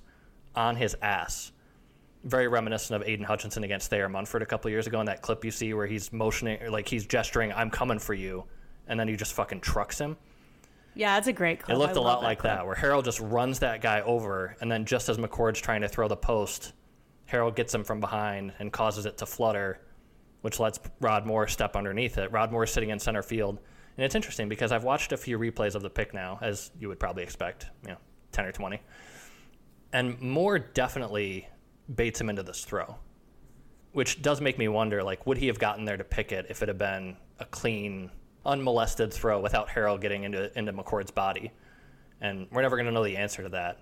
on 0.56 0.76
his 0.76 0.96
ass. 1.02 1.52
Very 2.24 2.48
reminiscent 2.48 3.02
of 3.02 3.08
Aidan 3.08 3.26
Hutchinson 3.26 3.64
against 3.64 3.90
Thayer 3.90 4.08
Munford 4.08 4.44
a 4.44 4.46
couple 4.46 4.70
years 4.70 4.86
ago 4.86 5.00
in 5.00 5.08
that 5.08 5.24
clip 5.24 5.44
you 5.44 5.50
see 5.50 5.74
where 5.74 5.88
he's 5.88 6.14
motioning, 6.14 6.72
like 6.72 6.88
he's 6.88 7.08
gesturing, 7.08 7.52
I'm 7.54 7.72
coming 7.72 7.98
for 7.98 8.14
you. 8.14 8.44
And 8.88 9.00
then 9.00 9.08
he 9.08 9.16
just 9.16 9.34
fucking 9.34 9.62
trucks 9.62 10.00
him. 10.00 10.16
Yeah, 10.94 11.16
that's 11.16 11.28
a 11.28 11.34
great 11.34 11.62
clip. 11.62 11.76
It 11.76 11.80
looked 11.80 11.96
I 11.96 12.00
a 12.00 12.04
lot 12.04 12.22
like 12.22 12.40
clip. 12.40 12.54
that, 12.54 12.66
where 12.66 12.76
Harrell 12.76 13.04
just 13.04 13.20
runs 13.20 13.60
that 13.60 13.82
guy 13.82 14.02
over, 14.02 14.58
and 14.62 14.72
then 14.72 14.86
just 14.86 15.08
as 15.10 15.18
McCord's 15.18 15.62
trying 15.62 15.82
to 15.82 15.88
throw 15.88 16.08
the 16.08 16.18
post, 16.18 16.74
Harrell 17.30 17.56
gets 17.56 17.74
him 17.74 17.84
from 17.84 18.00
behind 18.02 18.54
and 18.60 18.74
causes 18.74 19.06
it 19.06 19.18
to 19.20 19.26
flutter, 19.26 19.80
which 20.42 20.60
lets 20.60 20.80
Rod 21.00 21.26
Moore 21.26 21.48
step 21.48 21.76
underneath 21.76 22.18
it. 22.18 22.32
Rod 22.32 22.52
Moore 22.52 22.66
is 22.66 22.72
sitting 22.72 22.90
in 22.90 23.00
center 23.00 23.24
field, 23.24 23.60
and 23.96 24.06
it's 24.06 24.16
interesting 24.16 24.50
because 24.50 24.72
I've 24.74 24.84
watched 24.84 25.14
a 25.14 25.18
few 25.18 25.40
replays 25.40 25.76
of 25.76 25.82
the 25.82 25.90
pick 25.90 26.14
now, 26.14 26.40
as 26.42 26.72
you 26.78 26.90
would 26.90 27.00
probably 27.00 27.24
expect, 27.24 27.68
you 27.84 27.92
know, 27.92 27.98
ten 28.34 28.46
or 28.46 28.52
twenty, 28.52 28.82
and 29.94 30.20
Moore 30.22 30.60
definitely 30.60 31.48
baits 31.96 32.20
him 32.20 32.30
into 32.30 32.44
this 32.44 32.66
throw, 32.66 32.98
which 33.94 34.22
does 34.22 34.42
make 34.42 34.58
me 34.58 34.68
wonder, 34.68 35.04
like, 35.04 35.26
would 35.26 35.38
he 35.38 35.48
have 35.48 35.60
gotten 35.60 35.86
there 35.86 35.98
to 35.98 36.04
pick 36.04 36.32
it 36.34 36.48
if 36.50 36.62
it 36.62 36.68
had 36.68 36.78
been 36.78 37.16
a 37.40 37.46
clean, 37.46 38.12
unmolested 38.46 39.14
throw 39.14 39.40
without 39.40 39.70
Harrell 39.70 40.00
getting 40.00 40.24
into 40.24 40.58
into 40.58 40.74
McCord's 40.74 41.12
body? 41.12 41.52
And 42.22 42.48
we're 42.52 42.62
never 42.62 42.76
going 42.76 42.86
to 42.86 42.92
know 42.92 43.04
the 43.04 43.18
answer 43.18 43.44
to 43.44 43.50
that. 43.50 43.80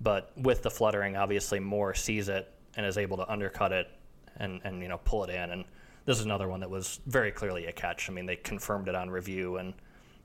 But 0.00 0.32
with 0.36 0.62
the 0.62 0.70
fluttering, 0.70 1.16
obviously 1.16 1.60
Moore 1.60 1.94
sees 1.94 2.28
it 2.28 2.52
and 2.76 2.86
is 2.86 2.98
able 2.98 3.16
to 3.18 3.30
undercut 3.30 3.72
it 3.72 3.88
and, 4.36 4.60
and 4.64 4.82
you 4.82 4.88
know 4.88 4.98
pull 4.98 5.24
it 5.24 5.30
in. 5.30 5.50
And 5.50 5.64
this 6.06 6.18
is 6.18 6.24
another 6.24 6.48
one 6.48 6.60
that 6.60 6.70
was 6.70 7.00
very 7.06 7.30
clearly 7.30 7.66
a 7.66 7.72
catch. 7.72 8.08
I 8.08 8.12
mean, 8.12 8.26
they 8.26 8.36
confirmed 8.36 8.88
it 8.88 8.94
on 8.94 9.10
review 9.10 9.56
and 9.56 9.74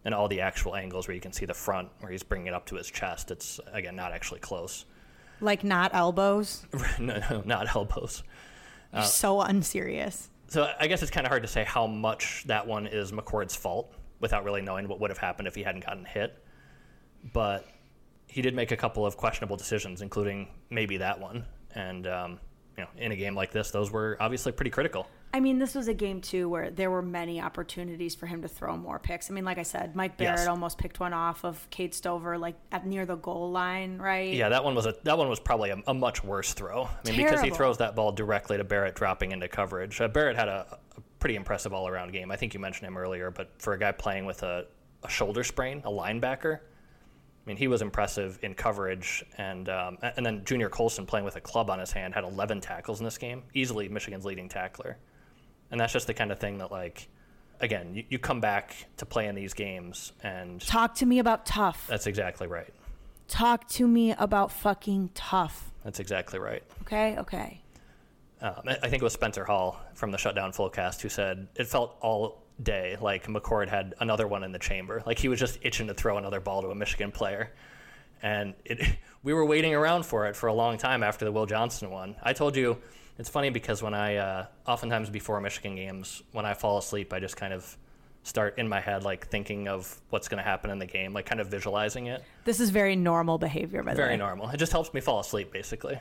and 0.05 0.13
all 0.13 0.27
the 0.27 0.41
actual 0.41 0.75
angles 0.75 1.07
where 1.07 1.15
you 1.15 1.21
can 1.21 1.33
see 1.33 1.45
the 1.45 1.53
front 1.53 1.89
where 1.99 2.11
he's 2.11 2.23
bringing 2.23 2.47
it 2.47 2.53
up 2.53 2.65
to 2.67 2.75
his 2.75 2.87
chest. 2.87 3.31
It's 3.31 3.59
again 3.73 3.95
not 3.95 4.11
actually 4.11 4.39
close. 4.39 4.85
Like 5.41 5.63
not 5.63 5.93
elbows. 5.93 6.65
no, 6.99 7.19
no, 7.29 7.43
not 7.45 7.75
elbows. 7.75 8.23
You're 8.93 9.01
uh, 9.01 9.05
so 9.05 9.41
unserious. 9.41 10.29
So 10.47 10.71
I 10.79 10.87
guess 10.87 11.01
it's 11.01 11.11
kind 11.11 11.25
of 11.25 11.29
hard 11.29 11.43
to 11.43 11.47
say 11.47 11.63
how 11.63 11.87
much 11.87 12.43
that 12.47 12.65
one 12.65 12.87
is 12.87 13.11
McCord's 13.11 13.55
fault 13.55 13.93
without 14.19 14.43
really 14.43 14.61
knowing 14.61 14.87
what 14.87 14.99
would 14.99 15.09
have 15.09 15.17
happened 15.17 15.47
if 15.47 15.55
he 15.55 15.63
hadn't 15.63 15.85
gotten 15.85 16.05
hit. 16.05 16.43
But 17.33 17.67
he 18.27 18.41
did 18.41 18.53
make 18.53 18.71
a 18.71 18.77
couple 18.77 19.05
of 19.05 19.17
questionable 19.17 19.57
decisions, 19.57 20.01
including 20.01 20.47
maybe 20.69 20.97
that 20.97 21.19
one. 21.19 21.45
And 21.73 22.07
um, 22.07 22.39
you 22.77 22.83
know, 22.83 22.89
in 22.97 23.11
a 23.11 23.15
game 23.15 23.35
like 23.35 23.51
this, 23.51 23.71
those 23.71 23.91
were 23.91 24.17
obviously 24.19 24.51
pretty 24.51 24.71
critical. 24.71 25.07
I 25.35 25.41
mean, 25.41 25.59
this 25.59 25.75
was 25.75 25.89
a 25.89 25.93
game 25.93 26.21
too 26.21 26.47
where 26.47 26.71
there 26.71 26.89
were 26.89 27.01
many 27.01 27.41
opportunities 27.41 28.15
for 28.15 28.25
him 28.25 28.41
to 28.43 28.47
throw 28.47 28.77
more 28.77 28.99
picks. 28.99 29.29
I 29.29 29.33
mean, 29.33 29.43
like 29.43 29.57
I 29.57 29.63
said, 29.63 29.93
Mike 29.93 30.15
Barrett 30.15 30.39
Yes. 30.39 30.47
almost 30.47 30.77
picked 30.77 31.01
one 31.01 31.11
off 31.11 31.43
of 31.43 31.69
Cade 31.69 31.93
Stover, 31.93 32.37
like 32.37 32.55
at 32.71 32.87
near 32.87 33.05
the 33.05 33.17
goal 33.17 33.51
line, 33.51 33.97
right? 33.97 34.33
Yeah, 34.33 34.47
that 34.47 34.63
one 34.63 34.75
was 34.75 34.85
a 34.85 34.95
that 35.03 35.17
one 35.17 35.27
was 35.27 35.41
probably 35.41 35.71
a, 35.71 35.83
a 35.87 35.93
much 35.93 36.23
worse 36.23 36.53
throw. 36.53 36.85
I 36.85 37.09
mean, 37.09 37.17
because 37.17 37.41
he 37.41 37.49
throws 37.49 37.77
that 37.79 37.97
ball 37.97 38.13
directly 38.13 38.55
to 38.55 38.63
Barrett, 38.63 38.95
dropping 38.95 39.33
into 39.33 39.49
coverage. 39.49 39.99
Uh, 39.99 40.07
Barrett 40.07 40.37
had 40.37 40.47
a, 40.47 40.79
a 40.95 41.01
pretty 41.19 41.35
impressive 41.35 41.73
all 41.73 41.89
around 41.89 42.13
game. 42.13 42.31
I 42.31 42.37
think 42.37 42.53
you 42.53 42.61
mentioned 42.61 42.87
him 42.87 42.95
earlier, 42.95 43.29
but 43.29 43.51
for 43.57 43.73
a 43.73 43.77
guy 43.77 43.91
playing 43.91 44.25
with 44.25 44.41
a, 44.43 44.65
a 45.03 45.09
shoulder 45.09 45.43
sprain, 45.43 45.81
a 45.83 45.91
linebacker, 45.91 46.59
I 46.59 47.45
mean, 47.45 47.57
he 47.57 47.67
was 47.67 47.81
impressive 47.81 48.39
in 48.41 48.53
coverage. 48.53 49.25
And 49.37 49.67
um, 49.67 49.97
and 50.01 50.25
then 50.25 50.45
Junior 50.45 50.69
Colson 50.69 51.05
playing 51.05 51.25
with 51.25 51.35
a 51.35 51.41
club 51.41 51.69
on 51.69 51.79
his 51.79 51.91
hand 51.91 52.13
had 52.13 52.23
11 52.23 52.61
tackles 52.61 52.99
in 53.01 53.03
this 53.03 53.17
game, 53.17 53.43
easily 53.53 53.89
Michigan's 53.89 54.23
leading 54.23 54.47
tackler. 54.47 54.97
And 55.71 55.79
that's 55.79 55.93
just 55.93 56.07
the 56.07 56.13
kind 56.13 56.31
of 56.31 56.39
thing 56.39 56.57
that 56.59 56.71
like. 56.71 57.07
Again, 57.61 57.95
you, 57.95 58.03
you 58.09 58.19
come 58.19 58.41
back 58.41 58.75
to 58.97 59.05
play 59.05 59.27
in 59.27 59.35
these 59.35 59.53
games, 59.53 60.11
and 60.21 60.59
Talk 60.59 60.95
to 60.95 61.05
me 61.05 61.19
about 61.19 61.45
tough. 61.45 61.87
that's 61.87 62.05
exactly 62.05 62.47
right. 62.47 62.67
Talk 63.29 63.69
to 63.69 63.87
me 63.87 64.11
about 64.11 64.51
fucking 64.51 65.11
tough. 65.13 65.71
That's 65.85 66.01
exactly 66.01 66.37
right. 66.37 66.63
Okay, 66.81 67.17
okay. 67.17 67.61
um, 68.41 68.61
I 68.65 68.89
think 68.89 68.95
it 68.95 69.03
was 69.03 69.13
Spencer 69.13 69.45
Hall 69.45 69.79
from 69.93 70.11
the 70.11 70.17
Shutdown 70.17 70.51
Fullcast 70.51 70.99
who 71.01 71.07
said 71.07 71.47
it 71.55 71.67
felt 71.67 71.95
all 72.01 72.43
day, 72.61 72.97
like 72.99 73.27
McCord 73.27 73.69
had 73.69 73.95
another 74.01 74.27
one 74.27 74.43
in 74.43 74.51
the 74.51 74.59
chamber. 74.59 75.01
Like 75.05 75.17
he 75.17 75.29
was 75.29 75.39
just 75.39 75.57
itching 75.61 75.87
to 75.87 75.93
throw 75.93 76.17
another 76.17 76.41
ball 76.41 76.61
to 76.61 76.71
a 76.71 76.75
Michigan 76.75 77.11
player. 77.13 77.53
And 78.21 78.53
it, 78.65 78.81
we 79.23 79.33
were 79.33 79.45
waiting 79.45 79.73
around 79.73 80.05
for 80.05 80.27
it 80.27 80.35
for 80.35 80.47
a 80.47 80.53
long 80.53 80.77
time 80.77 81.03
after 81.03 81.23
the 81.23 81.31
Will 81.31 81.45
Johnson 81.45 81.89
one. 81.89 82.17
I 82.21 82.33
told 82.33 82.57
you, 82.57 82.77
it's 83.17 83.29
funny 83.29 83.49
because 83.49 83.81
when 83.81 83.93
I, 83.93 84.17
uh, 84.17 84.45
oftentimes 84.67 85.09
before 85.09 85.39
Michigan 85.41 85.75
games, 85.75 86.23
when 86.31 86.45
I 86.45 86.53
fall 86.53 86.77
asleep, 86.77 87.13
I 87.13 87.19
just 87.19 87.37
kind 87.37 87.53
of 87.53 87.77
start 88.23 88.57
in 88.57 88.67
my 88.67 88.79
head, 88.79 89.03
like 89.03 89.27
thinking 89.27 89.67
of 89.67 90.01
what's 90.09 90.27
going 90.27 90.39
to 90.43 90.43
happen 90.43 90.69
in 90.71 90.79
the 90.79 90.85
game, 90.85 91.13
like 91.13 91.25
kind 91.25 91.39
of 91.39 91.47
visualizing 91.47 92.07
it. 92.07 92.23
This 92.43 92.59
is 92.59 92.71
very 92.71 92.95
normal 92.95 93.37
behavior, 93.37 93.83
by 93.83 93.93
the 93.93 94.01
way. 94.01 94.07
Very 94.07 94.17
normal. 94.17 94.49
It 94.49 94.57
just 94.57 94.71
helps 94.71 94.93
me 94.93 95.01
fall 95.01 95.19
asleep, 95.19 95.51
basically. 95.51 95.99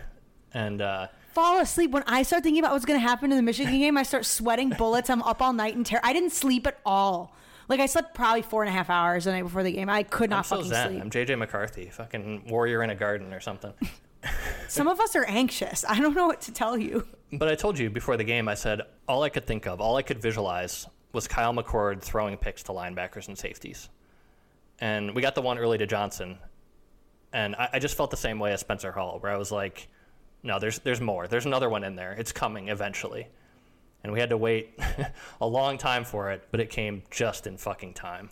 And, 0.52 0.80
uh, 0.80 1.08
fall 1.34 1.60
asleep 1.60 1.90
when 1.90 2.04
I 2.06 2.22
start 2.22 2.42
thinking 2.42 2.62
about 2.64 2.72
what's 2.72 2.84
going 2.84 2.98
to 2.98 3.06
happen 3.06 3.30
in 3.30 3.36
the 3.36 3.42
Michigan 3.42 3.78
game. 3.78 3.98
I 3.98 4.04
start 4.04 4.24
sweating 4.24 4.70
bullets. 4.78 5.10
I'm 5.10 5.22
up 5.22 5.42
all 5.42 5.52
night 5.52 5.76
and 5.76 5.84
terror. 5.84 6.00
I 6.02 6.12
didn't 6.12 6.30
sleep 6.30 6.66
at 6.66 6.78
all. 6.86 7.34
Like 7.68 7.80
I 7.80 7.86
slept 7.86 8.14
probably 8.14 8.42
four 8.42 8.62
and 8.62 8.68
a 8.68 8.72
half 8.72 8.90
hours 8.90 9.24
the 9.24 9.32
night 9.32 9.42
before 9.42 9.62
the 9.62 9.72
game. 9.72 9.88
I 9.88 10.02
could 10.02 10.30
not 10.30 10.38
I'm 10.38 10.44
so 10.44 10.56
fucking 10.56 10.70
zen. 10.70 10.88
sleep. 10.90 11.00
I'm 11.02 11.10
JJ 11.10 11.38
McCarthy, 11.38 11.86
fucking 11.90 12.44
warrior 12.48 12.82
in 12.82 12.90
a 12.90 12.94
garden 12.94 13.32
or 13.32 13.40
something. 13.40 13.72
Some 14.68 14.88
of 14.88 15.00
us 15.00 15.14
are 15.16 15.24
anxious. 15.24 15.84
I 15.88 16.00
don't 16.00 16.14
know 16.14 16.26
what 16.26 16.40
to 16.42 16.52
tell 16.52 16.76
you. 16.76 17.06
But 17.32 17.48
I 17.48 17.54
told 17.54 17.78
you 17.78 17.90
before 17.90 18.16
the 18.16 18.24
game, 18.24 18.48
I 18.48 18.54
said 18.54 18.82
all 19.08 19.22
I 19.22 19.28
could 19.28 19.46
think 19.46 19.66
of, 19.66 19.80
all 19.80 19.96
I 19.96 20.02
could 20.02 20.20
visualize 20.20 20.86
was 21.12 21.28
Kyle 21.28 21.52
McCord 21.52 22.02
throwing 22.02 22.36
picks 22.36 22.62
to 22.64 22.72
linebackers 22.72 23.28
and 23.28 23.38
safeties. 23.38 23.88
And 24.80 25.14
we 25.14 25.22
got 25.22 25.34
the 25.34 25.42
one 25.42 25.58
early 25.58 25.78
to 25.78 25.86
Johnson. 25.86 26.38
And 27.32 27.54
I, 27.56 27.70
I 27.74 27.78
just 27.78 27.96
felt 27.96 28.10
the 28.10 28.16
same 28.16 28.38
way 28.38 28.52
as 28.52 28.60
Spencer 28.60 28.92
Hall, 28.92 29.18
where 29.20 29.32
I 29.32 29.36
was 29.36 29.52
like, 29.52 29.88
no, 30.42 30.58
there's, 30.58 30.78
there's 30.80 31.00
more. 31.00 31.26
There's 31.26 31.46
another 31.46 31.68
one 31.68 31.84
in 31.84 31.96
there. 31.96 32.12
It's 32.12 32.32
coming 32.32 32.68
eventually. 32.68 33.28
And 34.02 34.12
we 34.12 34.20
had 34.20 34.30
to 34.30 34.36
wait 34.36 34.78
a 35.40 35.46
long 35.46 35.78
time 35.78 36.04
for 36.04 36.30
it, 36.32 36.46
but 36.50 36.60
it 36.60 36.68
came 36.68 37.02
just 37.10 37.46
in 37.46 37.56
fucking 37.56 37.94
time. 37.94 38.30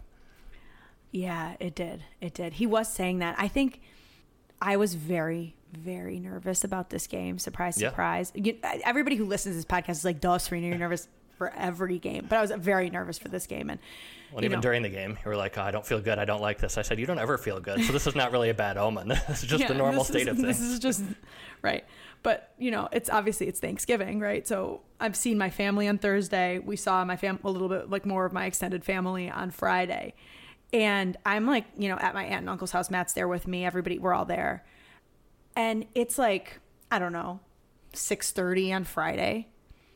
Yeah, 1.10 1.56
it 1.60 1.74
did. 1.74 2.02
It 2.20 2.34
did. 2.34 2.54
He 2.54 2.66
was 2.66 2.92
saying 2.92 3.18
that. 3.20 3.36
I 3.38 3.48
think 3.48 3.80
I 4.60 4.76
was 4.76 4.94
very, 4.94 5.56
very 5.72 6.18
nervous 6.18 6.64
about 6.64 6.90
this 6.90 7.06
game. 7.06 7.38
Surprise, 7.38 7.80
Yeah. 7.80 7.88
surprise. 7.90 8.32
You, 8.34 8.56
everybody 8.84 9.16
who 9.16 9.24
listens 9.24 9.54
to 9.54 9.56
this 9.56 9.64
podcast 9.64 9.90
is 9.98 10.04
like, 10.04 10.20
duh, 10.20 10.38
Serena, 10.38 10.68
you're 10.68 10.78
nervous 10.78 11.08
for 11.38 11.52
every 11.56 11.98
game. 11.98 12.26
But 12.28 12.36
I 12.38 12.40
was 12.42 12.50
very 12.52 12.90
nervous 12.90 13.18
for 13.18 13.28
this 13.28 13.46
game. 13.46 13.70
And 13.70 13.80
Well, 14.32 14.44
even 14.44 14.58
know, 14.58 14.62
during 14.62 14.82
the 14.82 14.88
game, 14.90 15.18
you 15.24 15.28
were 15.28 15.36
like, 15.36 15.56
oh, 15.58 15.62
I 15.62 15.70
don't 15.70 15.86
feel 15.86 16.00
good. 16.00 16.18
I 16.18 16.24
don't 16.24 16.42
like 16.42 16.58
this. 16.58 16.78
I 16.78 16.82
said, 16.82 16.98
you 16.98 17.06
don't 17.06 17.18
ever 17.18 17.38
feel 17.38 17.58
good. 17.58 17.82
So 17.84 17.92
this 17.92 18.06
is 18.06 18.14
not 18.14 18.32
really 18.32 18.50
a 18.50 18.54
bad 18.54 18.76
omen. 18.76 19.08
This 19.28 19.42
is 19.42 19.48
just 19.48 19.66
the 19.66 19.74
normal 19.74 20.04
state 20.04 20.22
is, 20.22 20.28
of 20.28 20.36
things. 20.36 20.58
This 20.58 20.60
is 20.60 20.78
just 20.78 21.02
right. 21.62 21.84
But 22.22 22.52
you 22.58 22.70
know, 22.70 22.88
it's 22.92 23.10
obviously 23.10 23.48
it's 23.48 23.58
Thanksgiving, 23.58 24.20
right? 24.20 24.46
So 24.46 24.82
I've 25.00 25.16
seen 25.16 25.38
my 25.38 25.50
family 25.50 25.88
on 25.88 25.98
Thursday. 25.98 26.60
We 26.60 26.76
saw 26.76 27.04
my 27.04 27.16
fam 27.16 27.40
a 27.42 27.50
little 27.50 27.68
bit 27.68 27.90
like 27.90 28.06
more 28.06 28.24
of 28.24 28.32
my 28.32 28.46
extended 28.46 28.84
family 28.84 29.28
on 29.28 29.50
Friday, 29.50 30.14
and 30.72 31.16
I'm 31.26 31.46
like, 31.46 31.64
you 31.76 31.88
know, 31.88 31.96
at 31.96 32.14
my 32.14 32.22
aunt 32.24 32.42
and 32.42 32.50
uncle's 32.50 32.70
house. 32.70 32.90
Matt's 32.90 33.12
there 33.14 33.26
with 33.26 33.48
me. 33.48 33.64
Everybody, 33.64 33.98
we're 33.98 34.14
all 34.14 34.24
there, 34.24 34.64
and 35.56 35.86
it's 35.94 36.18
like 36.18 36.58
I 36.90 36.98
don't 36.98 37.12
know, 37.12 37.40
six 37.92 38.30
thirty 38.32 38.72
on 38.72 38.84
Friday, 38.84 39.48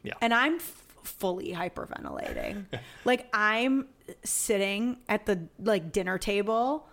Yeah. 0.03 0.15
and 0.21 0.33
I'm 0.35 0.57
f- 0.57 0.83
fully 1.03 1.53
hyperventilating. 1.53 2.65
like 3.05 3.29
I'm 3.33 3.89
sitting 4.25 4.99
at 5.09 5.27
the 5.27 5.49
like 5.59 5.93
dinner 5.93 6.19
table, 6.19 6.89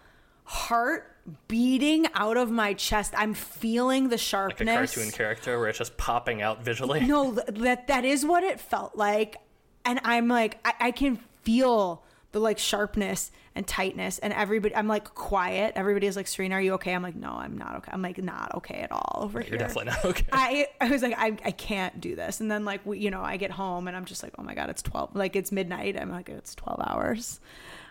heart 0.46 1.10
beating 1.48 2.06
out 2.16 2.38
of 2.38 2.52
my 2.52 2.74
chest. 2.74 3.14
I'm 3.16 3.34
feeling 3.34 4.06
the 4.06 4.10
like 4.12 4.20
a 4.20 4.24
sharpness. 4.24 4.94
cartoon 4.96 5.12
character 5.12 5.58
where 5.60 5.70
it's 5.70 5.78
just 5.78 5.96
popping 5.98 6.42
out 6.42 6.64
visually. 6.64 7.00
no, 7.02 7.32
that 7.32 7.88
that 7.88 8.04
is 8.06 8.26
what 8.26 8.44
it 8.44 8.60
felt 8.60 8.96
like, 8.96 9.38
and 9.86 10.00
I'm 10.04 10.28
like, 10.28 10.60
I, 10.66 10.74
I 10.88 10.92
can 10.92 11.18
feel 11.44 12.04
the 12.34 12.40
like 12.40 12.58
sharpness 12.58 13.32
and 13.56 13.68
tightness, 13.68 14.20
and 14.20 14.34
everybody. 14.34 14.76
I'm 14.76 14.88
like 14.88 15.14
quiet. 15.16 15.74
Everybody 15.76 16.08
is 16.08 16.16
like, 16.16 16.28
Serena, 16.28 16.56
are 16.56 16.62
you 16.62 16.74
okay? 16.74 16.94
I'm 16.94 17.04
like, 17.04 17.16
no, 17.16 17.32
I'm 17.32 17.58
not 17.58 17.76
okay. 17.78 17.92
I'm 17.94 18.02
like, 18.02 18.18
not 18.18 18.56
okay 18.56 18.80
at 18.80 18.92
all 18.92 19.20
over 19.24 19.42
here. 19.42 19.52
You're 19.52 19.60
definitely 19.60 19.92
not 19.92 20.06
okay. 20.06 20.26
I, 20.32 20.68
I 20.82 20.90
was 20.90 21.02
like, 21.02 21.16
I, 21.18 21.38
I 21.46 21.52
can't 21.52 22.02
do 22.02 22.16
this. 22.16 22.40
And 22.40 22.50
then 22.50 22.66
like, 22.66 22.86
we, 22.86 23.00
you 23.00 23.12
know, 23.12 23.22
I 23.22 23.38
get 23.38 23.52
home 23.52 23.88
and 23.88 23.96
I'm 23.96 24.06
just 24.06 24.24
like, 24.24 24.34
oh 24.38 24.44
my 24.44 24.56
God, 24.56 24.70
it's 24.70 24.82
12, 24.82 25.16
like 25.16 25.36
it's 25.36 25.52
midnight. 25.52 26.00
I'm 26.00 26.10
like, 26.10 26.30
it's 26.30 26.56
12 26.56 26.80
hours. 26.88 27.40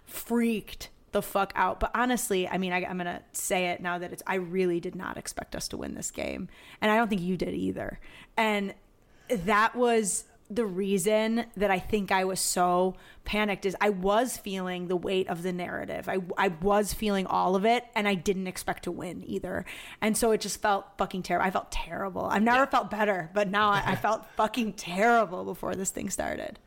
Freaked 0.05 0.91
the 1.13 1.23
fuck 1.23 1.53
out. 1.55 1.79
But 1.79 1.93
honestly, 1.95 2.49
I 2.49 2.59
mean, 2.59 2.73
I, 2.73 2.85
I'm 2.85 2.97
going 2.99 3.07
to 3.07 3.23
say 3.33 3.67
it 3.69 3.81
now 3.81 3.99
that 3.99 4.13
it's, 4.13 4.23
I 4.27 4.37
really 4.37 4.81
did 4.81 4.97
not 4.97 5.17
expect 5.17 5.55
us 5.55 5.69
to 5.69 5.77
win 5.77 5.95
this 5.95 6.11
game. 6.11 6.49
And 6.81 6.91
I 6.91 6.97
don't 6.97 7.09
think 7.09 7.21
you 7.21 7.37
did 7.37 7.55
either. 7.55 8.01
And 8.37 8.75
that 9.29 9.77
was 9.77 10.25
the 10.55 10.67
reason 10.67 11.47
that 11.57 11.71
I 11.71 11.79
think 11.79 12.13
I 12.13 12.25
was 12.25 12.41
so 12.41 12.95
panicked 13.25 13.65
is 13.65 13.77
I 13.81 13.91
was 13.91 14.37
feeling 14.37 14.89
the 14.89 14.97
weight 14.97 15.29
of 15.29 15.43
the 15.43 15.53
narrative. 15.53 16.09
I, 16.09 16.19
I 16.37 16.49
was 16.49 16.93
feeling 16.93 17.27
all 17.27 17.57
of 17.57 17.65
it 17.65 17.85
and 17.95 18.07
I 18.09 18.15
didn't 18.15 18.47
expect 18.47 18.85
to 18.85 18.91
win 18.91 19.23
either. 19.27 19.65
And 20.01 20.17
so 20.17 20.33
it 20.33 20.41
just 20.41 20.61
felt 20.61 20.87
fucking 20.99 21.23
terrible. 21.23 21.47
I 21.47 21.51
felt 21.51 21.71
terrible. 21.71 22.25
I've 22.27 22.43
never 22.43 22.59
Yeah. 22.59 22.67
felt 22.67 22.91
better, 22.91 23.31
but 23.33 23.49
now 23.49 23.71
I, 23.71 23.83
I 23.87 23.97
felt 24.07 24.27
fucking 24.37 24.75
terrible 24.75 25.45
before 25.45 25.75
this 25.75 25.91
thing 25.91 26.11
started. 26.11 26.59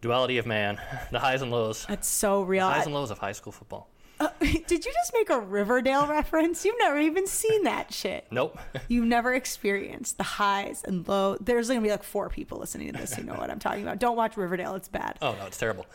Duality 0.00 0.38
of 0.38 0.46
man, 0.46 0.80
the 1.12 1.18
highs 1.20 1.42
and 1.42 1.50
lows. 1.50 1.86
That's 1.86 2.08
so 2.08 2.42
real. 2.42 2.66
The 2.68 2.74
Highs 2.74 2.86
and 2.86 2.94
lows 2.94 3.10
of 3.10 3.18
high 3.18 3.32
school 3.32 3.52
football. 3.52 3.88
did 4.40 4.84
you 4.84 4.92
just 4.92 5.12
make 5.12 5.30
a 5.30 5.40
Riverdale 5.40 6.06
reference? 6.06 6.64
You've 6.64 6.78
never 6.78 6.98
even 6.98 7.26
seen 7.26 7.64
that 7.64 7.92
shit. 7.92 8.26
Nope. 8.30 8.58
You've 8.88 9.06
never 9.06 9.34
experienced 9.34 10.18
the 10.18 10.24
highs 10.24 10.82
and 10.84 11.06
lows. 11.06 11.38
There's 11.40 11.68
going 11.68 11.80
to 11.80 11.84
be 11.84 11.90
like 11.90 12.02
four 12.02 12.28
people 12.28 12.58
listening 12.58 12.92
to 12.92 12.98
this 12.98 13.14
who 13.14 13.22
know 13.22 13.34
what 13.34 13.50
I'm 13.50 13.58
talking 13.58 13.82
about. 13.82 13.98
Don't 13.98 14.16
watch 14.16 14.36
Riverdale. 14.36 14.74
It's 14.74 14.88
bad. 14.88 15.18
Oh 15.22 15.34
no, 15.38 15.46
it's 15.46 15.58
terrible. 15.58 15.86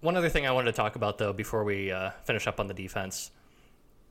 One 0.00 0.16
other 0.16 0.28
thing 0.28 0.46
I 0.46 0.52
wanted 0.52 0.66
to 0.66 0.76
talk 0.76 0.96
about 0.96 1.18
though 1.18 1.32
before 1.32 1.64
we 1.64 1.90
uh, 1.90 2.10
finish 2.24 2.46
up 2.46 2.60
on 2.60 2.66
the 2.66 2.74
defense, 2.74 3.30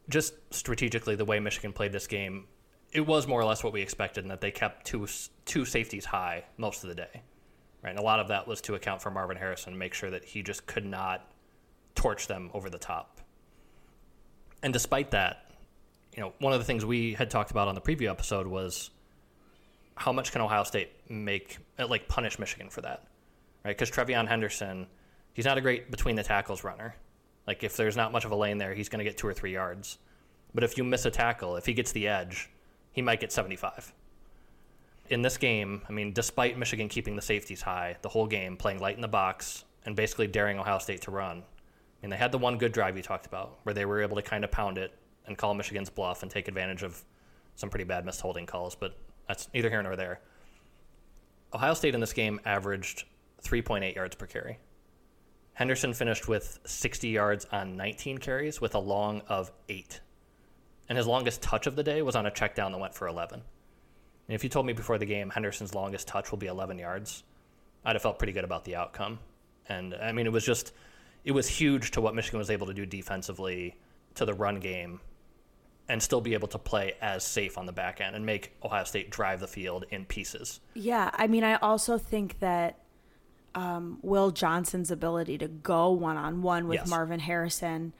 just 0.09 0.33
strategically 0.51 1.15
the 1.15 1.25
way 1.25 1.39
Michigan 1.39 1.71
played 1.71 1.91
this 1.91 2.07
game, 2.07 2.47
it 2.91 3.05
was 3.05 3.27
more 3.27 3.39
or 3.39 3.45
less 3.45 3.63
what 3.63 3.73
we 3.73 3.81
expected 3.81 4.23
in 4.23 4.29
that 4.29 4.41
they 4.41 4.51
kept 4.51 4.85
two 4.85 5.07
two 5.45 5.65
safeties 5.65 6.05
high 6.05 6.45
most 6.57 6.83
of 6.83 6.89
the 6.89 6.95
day, 6.95 7.21
right? 7.83 7.91
And 7.91 7.99
a 7.99 8.03
lot 8.03 8.19
of 8.19 8.27
that 8.29 8.47
was 8.47 8.61
to 8.61 8.75
account 8.75 9.01
for 9.01 9.11
Marvin 9.11 9.37
Harrison, 9.37 9.77
make 9.77 9.93
sure 9.93 10.09
that 10.09 10.23
he 10.23 10.41
just 10.41 10.65
could 10.65 10.85
not 10.85 11.29
torch 11.95 12.27
them 12.27 12.49
over 12.53 12.69
the 12.69 12.77
top. 12.77 13.12
And 14.63 14.71
despite 14.71 15.11
that, 15.11 15.51
you 16.15 16.21
know, 16.21 16.33
one 16.39 16.53
of 16.53 16.59
the 16.59 16.65
things 16.65 16.85
we 16.85 17.13
had 17.13 17.29
talked 17.29 17.51
about 17.51 17.67
on 17.67 17.75
the 17.75 17.81
preview 17.81 18.09
episode 18.09 18.47
was 18.47 18.89
how 19.95 20.13
much 20.13 20.31
can 20.31 20.41
Ohio 20.41 20.63
State 20.63 20.89
make, 21.09 21.57
uh, 21.77 21.85
like, 21.87 22.07
punish 22.07 22.39
Michigan 22.39 22.69
for 22.69 22.81
that, 22.81 23.05
right? 23.65 23.77
Because 23.77 23.91
TreVeyon 23.91 24.27
Henderson, 24.27 24.87
he's 25.33 25.45
not 25.45 25.57
a 25.57 25.61
great 25.61 25.91
between 25.91 26.15
the 26.15 26.23
tackles 26.23 26.63
runner. 26.63 26.95
Like, 27.45 27.63
if 27.63 27.75
there's 27.75 27.97
not 27.97 28.13
much 28.13 28.23
of 28.25 28.31
a 28.31 28.35
lane 28.35 28.57
there, 28.57 28.73
he's 28.73 28.89
going 28.89 28.99
to 28.99 29.03
get 29.03 29.17
two 29.17 29.27
or 29.27 29.33
three 29.33 29.51
yards. 29.51 29.97
But 30.55 30.63
if 30.63 30.77
you 30.77 30.83
miss 30.83 31.05
a 31.05 31.11
tackle, 31.11 31.57
if 31.57 31.65
he 31.65 31.73
gets 31.73 31.91
the 31.91 32.07
edge, 32.07 32.49
he 32.93 33.01
might 33.01 33.19
get 33.19 33.31
75. 33.31 33.93
In 35.09 35.21
this 35.23 35.37
game, 35.37 35.81
I 35.89 35.91
mean, 35.91 36.13
despite 36.13 36.57
Michigan 36.57 36.87
keeping 36.87 37.17
the 37.17 37.21
safeties 37.21 37.61
high 37.61 37.97
the 38.01 38.09
whole 38.09 38.27
game, 38.27 38.55
playing 38.55 38.79
light 38.79 38.95
in 38.95 39.01
the 39.01 39.07
box, 39.09 39.65
and 39.85 39.95
basically 39.95 40.27
daring 40.27 40.57
Ohio 40.57 40.77
State 40.77 41.01
to 41.01 41.11
run, 41.11 41.43
mean, 42.03 42.09
they 42.09 42.17
had 42.17 42.31
the 42.31 42.37
one 42.37 42.57
good 42.57 42.71
drive 42.71 42.97
you 42.97 43.03
talked 43.03 43.25
about, 43.25 43.57
where 43.63 43.73
they 43.73 43.85
were 43.85 44.01
able 44.01 44.15
to 44.17 44.21
kind 44.21 44.43
of 44.43 44.51
pound 44.51 44.77
it 44.77 44.93
and 45.25 45.37
call 45.37 45.53
Michigan's 45.53 45.89
bluff 45.89 46.21
and 46.21 46.29
take 46.29 46.47
advantage 46.47 46.83
of 46.83 47.03
some 47.55 47.69
pretty 47.69 47.85
bad 47.85 48.05
missed 48.05 48.21
holding 48.21 48.45
calls, 48.45 48.75
but 48.75 48.97
that's 49.27 49.47
neither 49.53 49.69
here 49.69 49.81
nor 49.81 49.95
there. 49.95 50.19
Ohio 51.53 51.73
State 51.73 51.93
in 51.95 52.01
this 52.01 52.13
game 52.13 52.41
averaged 52.45 53.05
3.8 53.43 53.95
yards 53.95 54.15
per 54.15 54.25
carry. 54.25 54.59
Henderson 55.53 55.93
finished 55.93 56.27
with 56.27 56.59
60 56.65 57.07
yards 57.09 57.45
on 57.51 57.77
19 57.77 58.17
carries 58.17 58.59
with 58.59 58.75
a 58.75 58.79
long 58.79 59.21
of 59.27 59.51
eight. 59.69 60.01
And 60.89 60.97
his 60.97 61.07
longest 61.07 61.41
touch 61.41 61.67
of 61.67 61.75
the 61.75 61.83
day 61.83 62.01
was 62.01 62.15
on 62.15 62.25
a 62.25 62.31
check 62.31 62.55
down 62.55 62.71
that 62.71 62.79
went 62.79 62.95
for 62.95 63.07
11. 63.07 63.41
And 64.27 64.35
if 64.35 64.43
you 64.43 64.49
told 64.49 64.65
me 64.65 64.73
before 64.73 64.97
the 64.97 65.05
game 65.05 65.29
Henderson's 65.29 65.75
longest 65.75 66.07
touch 66.07 66.31
will 66.31 66.39
be 66.39 66.47
11 66.47 66.79
yards, 66.79 67.23
I'd 67.85 67.95
have 67.95 68.01
felt 68.01 68.17
pretty 68.17 68.33
good 68.33 68.43
about 68.43 68.65
the 68.65 68.75
outcome. 68.75 69.19
And 69.69 69.93
I 69.93 70.11
mean, 70.11 70.25
it 70.25 70.31
was 70.31 70.45
just, 70.45 70.73
it 71.23 71.31
was 71.31 71.47
huge 71.47 71.91
to 71.91 72.01
what 72.01 72.15
Michigan 72.15 72.39
was 72.39 72.49
able 72.49 72.67
to 72.67 72.73
do 72.73 72.85
defensively 72.85 73.75
to 74.15 74.25
the 74.25 74.33
run 74.33 74.59
game 74.59 74.99
and 75.89 76.01
still 76.01 76.21
be 76.21 76.33
able 76.33 76.47
to 76.47 76.57
play 76.59 76.93
as 77.01 77.23
safe 77.25 77.57
on 77.57 77.65
the 77.65 77.71
back 77.73 77.99
end 77.99 78.15
and 78.15 78.25
make 78.25 78.53
Ohio 78.63 78.83
State 78.85 79.09
drive 79.09 79.39
the 79.39 79.47
field 79.47 79.85
in 79.89 80.05
pieces. 80.05 80.59
Yeah, 80.73 81.09
I 81.13 81.27
mean, 81.27 81.43
I 81.43 81.55
also 81.55 81.97
think 81.97 82.39
that 82.39 82.79
um, 83.55 83.99
Will 84.01 84.31
Johnson's 84.31 84.91
ability 84.91 85.37
to 85.39 85.47
go 85.47 85.91
one 85.91 86.17
on 86.17 86.41
one 86.41 86.67
with 86.67 86.79
Yes. 86.79 86.89
Marvin 86.89 87.19
Harrison 87.19 87.93